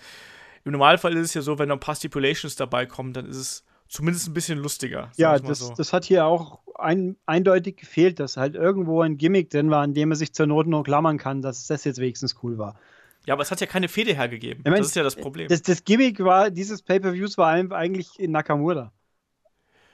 im 0.65 0.73
Normalfall 0.73 1.17
ist 1.17 1.27
es 1.27 1.35
ja 1.35 1.43
so, 1.43 1.59
wenn 1.59 1.69
noch 1.69 1.77
ein 1.77 1.81
paar 1.81 1.95
Stipulations 1.95 2.57
dabei 2.57 2.85
kommen, 2.87 3.13
dann 3.13 3.27
ist 3.27 3.37
es 3.37 3.65
zumindest 3.89 4.29
ein 4.29 4.35
bisschen 4.35 4.59
lustiger. 4.59 5.11
Ja, 5.17 5.39
das, 5.39 5.61
so. 5.61 5.75
das 5.75 5.93
hat 5.93 6.05
hier 6.05 6.27
auch 6.27 6.61
ein, 6.79 7.17
eindeutig 7.27 7.77
gefehlt, 7.77 8.21
dass 8.21 8.37
halt 8.37 8.55
irgendwo 8.55 9.01
ein 9.01 9.17
Gimmick 9.17 9.51
drin 9.51 9.71
war, 9.71 9.83
an 9.83 9.95
dem 9.95 10.11
man 10.11 10.19
sich 10.19 10.33
zur 10.35 10.47
Not 10.47 10.67
noch 10.67 10.83
klammern 10.83 11.19
kann, 11.19 11.41
dass 11.41 11.67
das 11.67 11.85
jetzt 11.85 11.99
wenigstens 11.99 12.37
cool 12.43 12.59
war. 12.59 12.79
Ja, 13.27 13.35
aber 13.35 13.43
es 13.43 13.51
hat 13.51 13.61
ja 13.61 13.67
keine 13.67 13.89
Fehde 13.89 14.15
hergegeben. 14.15 14.63
Ich 14.65 14.71
mein, 14.71 14.81
das 14.81 14.89
ist 14.89 14.97
ja 14.97 15.03
das 15.03 15.17
Problem. 15.17 15.49
Das, 15.49 15.63
das 15.63 15.85
Gimmick 15.85 16.21
war, 16.21 16.51
dieses 16.51 16.83
Pay-Per-Views 16.83 17.37
war 17.37 17.49
eigentlich 17.49 18.19
in 18.19 18.33
Nakamura. 18.33 18.93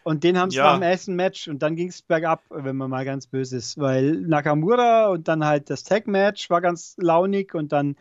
Und 0.06 0.22
den 0.22 0.38
haben 0.38 0.52
sie 0.52 0.58
ja. 0.58 0.66
nach 0.66 0.74
dem 0.74 0.82
ersten 0.84 1.16
Match 1.16 1.48
und 1.48 1.62
dann 1.62 1.74
ging 1.74 1.88
es 1.88 2.00
bergab, 2.00 2.40
wenn 2.48 2.76
man 2.76 2.88
mal 2.88 3.04
ganz 3.04 3.26
böse 3.26 3.56
ist. 3.56 3.76
Weil 3.76 4.12
Nakamura 4.12 5.08
und 5.08 5.26
dann 5.26 5.44
halt 5.44 5.68
das 5.68 5.82
Tag-Match 5.82 6.48
war 6.48 6.60
ganz 6.60 6.94
launig 6.98 7.56
und 7.56 7.72
dann 7.72 7.96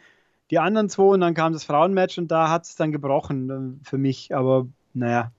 die 0.51 0.59
anderen 0.59 0.87
zwei 0.87 1.05
und 1.05 1.21
dann 1.21 1.33
kam 1.33 1.53
das 1.53 1.63
Frauenmatch 1.63 2.19
und 2.19 2.27
da 2.27 2.51
hat 2.51 2.65
es 2.65 2.75
dann 2.75 2.91
gebrochen 2.91 3.79
äh, 3.81 3.89
für 3.89 3.97
mich. 3.97 4.35
Aber 4.35 4.67
naja. 4.93 5.31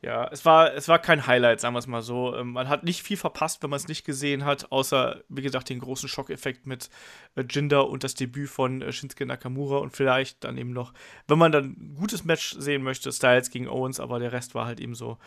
Ja, 0.00 0.28
es 0.30 0.44
war, 0.44 0.74
es 0.74 0.86
war 0.86 1.00
kein 1.00 1.26
Highlight, 1.26 1.60
sagen 1.60 1.74
wir 1.74 1.80
es 1.80 1.88
mal 1.88 2.02
so. 2.02 2.36
Ähm, 2.36 2.52
man 2.52 2.68
hat 2.68 2.84
nicht 2.84 3.02
viel 3.02 3.16
verpasst, 3.16 3.62
wenn 3.62 3.70
man 3.70 3.78
es 3.78 3.88
nicht 3.88 4.04
gesehen 4.04 4.44
hat, 4.44 4.70
außer, 4.70 5.22
wie 5.28 5.42
gesagt, 5.42 5.70
den 5.70 5.80
großen 5.80 6.08
Schockeffekt 6.08 6.66
mit 6.66 6.88
äh, 7.34 7.42
Jinder 7.48 7.88
und 7.88 8.04
das 8.04 8.14
Debüt 8.14 8.48
von 8.48 8.80
äh, 8.80 8.92
Shinsuke 8.92 9.26
Nakamura 9.26 9.78
und 9.78 9.96
vielleicht 9.96 10.44
dann 10.44 10.56
eben 10.56 10.72
noch, 10.72 10.92
wenn 11.26 11.38
man 11.38 11.50
dann 11.50 11.76
ein 11.80 11.96
gutes 11.98 12.24
Match 12.24 12.54
sehen 12.58 12.82
möchte, 12.84 13.10
Styles 13.10 13.50
gegen 13.50 13.66
Owens, 13.66 13.98
aber 13.98 14.20
der 14.20 14.32
Rest 14.32 14.54
war 14.54 14.66
halt 14.66 14.78
eben 14.78 14.94
so, 14.94 15.18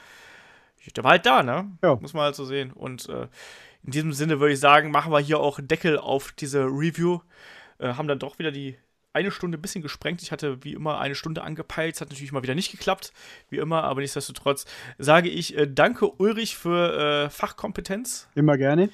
der 0.95 1.03
war 1.03 1.11
halt 1.11 1.25
da, 1.25 1.43
ne? 1.43 1.77
Ja. 1.83 1.95
Muss 1.95 2.13
man 2.13 2.23
halt 2.23 2.35
so 2.35 2.45
sehen. 2.45 2.71
Und 2.71 3.09
äh, 3.09 3.27
in 3.83 3.91
diesem 3.91 4.13
Sinne 4.13 4.39
würde 4.39 4.53
ich 4.53 4.59
sagen, 4.59 4.89
machen 4.89 5.11
wir 5.11 5.19
hier 5.19 5.39
auch 5.39 5.59
einen 5.59 5.67
Deckel 5.67 5.97
auf 5.97 6.31
diese 6.31 6.63
Review. 6.63 7.19
Äh, 7.77 7.93
haben 7.93 8.07
dann 8.07 8.19
doch 8.19 8.39
wieder 8.39 8.51
die 8.51 8.77
eine 9.13 9.31
Stunde 9.31 9.57
ein 9.57 9.61
bisschen 9.61 9.81
gesprengt. 9.81 10.21
Ich 10.21 10.31
hatte 10.31 10.63
wie 10.63 10.73
immer 10.73 10.99
eine 10.99 11.15
Stunde 11.15 11.43
angepeilt. 11.43 11.95
Es 11.95 12.01
hat 12.01 12.09
natürlich 12.09 12.31
mal 12.31 12.43
wieder 12.43 12.55
nicht 12.55 12.71
geklappt, 12.71 13.13
wie 13.49 13.57
immer, 13.57 13.83
aber 13.83 14.01
nichtsdestotrotz 14.01 14.65
sage 14.97 15.29
ich 15.29 15.57
äh, 15.57 15.67
danke 15.67 16.09
Ulrich 16.09 16.55
für 16.55 17.25
äh, 17.25 17.29
Fachkompetenz. 17.29 18.27
Immer 18.35 18.57
gerne. 18.57 18.89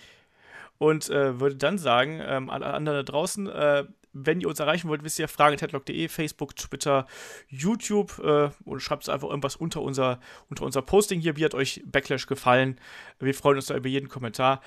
Und 0.80 1.10
äh, 1.10 1.40
würde 1.40 1.56
dann 1.56 1.78
sagen, 1.78 2.22
ähm, 2.24 2.50
an 2.50 2.62
anderen 2.62 3.00
da 3.00 3.04
draußen, 3.04 3.48
äh, 3.48 3.86
wenn 4.14 4.42
ihr 4.42 4.48
uns 4.48 4.60
erreichen 4.60 4.90
wollt, 4.90 5.04
wisst 5.04 5.20
ihr, 5.20 5.28
fragen.headlock.de, 5.28 6.08
Facebook, 6.08 6.56
Twitter, 6.56 7.06
YouTube 7.50 8.20
äh, 8.20 8.50
und 8.66 8.80
schreibt 8.80 9.08
einfach 9.10 9.28
irgendwas 9.28 9.56
unter 9.56 9.82
unser, 9.82 10.20
unter 10.50 10.66
unser 10.66 10.82
Posting 10.82 11.20
hier. 11.20 11.36
Wie 11.38 11.46
hat 11.46 11.54
euch 11.54 11.84
Backlash 11.86 12.26
gefallen? 12.28 12.80
Wir 13.20 13.34
freuen 13.34 13.58
uns 13.58 13.68
da 13.68 13.76
über 13.76 13.90
jeden 13.90 14.10
Kommentar. 14.10 14.62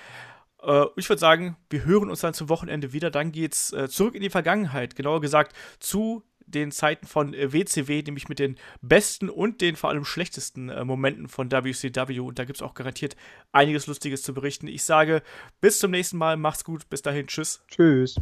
Äh, 0.62 0.87
ich 0.97 1.09
würde 1.09 1.20
sagen, 1.20 1.57
wir 1.69 1.85
hören 1.85 2.11
uns 2.11 2.20
dann 2.20 2.35
zum 2.35 2.49
Wochenende 2.49 2.93
wieder. 2.93 3.11
Dann 3.11 3.32
geht's 3.32 3.73
äh, 3.73 3.89
zurück 3.89 4.15
in 4.15 4.23
die 4.23 4.31
Vergangenheit. 4.31 4.97
Genauer 4.97 5.20
gesagt 5.20 5.55
zu 5.78 6.23
den 6.47 6.73
Zeiten 6.73 7.07
von 7.07 7.32
äh, 7.32 7.53
WCW, 7.53 8.03
nämlich 8.03 8.28
mit 8.28 8.39
den 8.39 8.57
besten 8.81 9.28
und 9.28 9.61
den 9.61 9.77
vor 9.77 9.91
allem 9.91 10.05
schlechtesten 10.05 10.69
äh, 10.69 10.85
Momenten 10.85 11.28
von 11.28 11.51
WCW. 11.51 12.20
Und 12.20 12.39
da 12.39 12.45
gibt 12.45 12.59
es 12.59 12.62
auch 12.62 12.74
garantiert 12.74 13.16
einiges 13.53 13.87
Lustiges 13.87 14.23
zu 14.23 14.35
berichten. 14.35 14.66
Ich 14.66 14.85
sage 14.85 15.23
bis 15.61 15.78
zum 15.78 15.91
nächsten 15.91 16.19
Mal. 16.19 16.37
Macht's 16.37 16.65
gut. 16.65 16.89
Bis 16.91 17.03
dahin. 17.03 17.27
Tschüss. 17.27 17.62
Tschüss. 17.69 18.16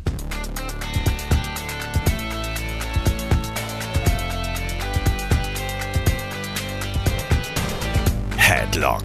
Headlock, 8.36 9.04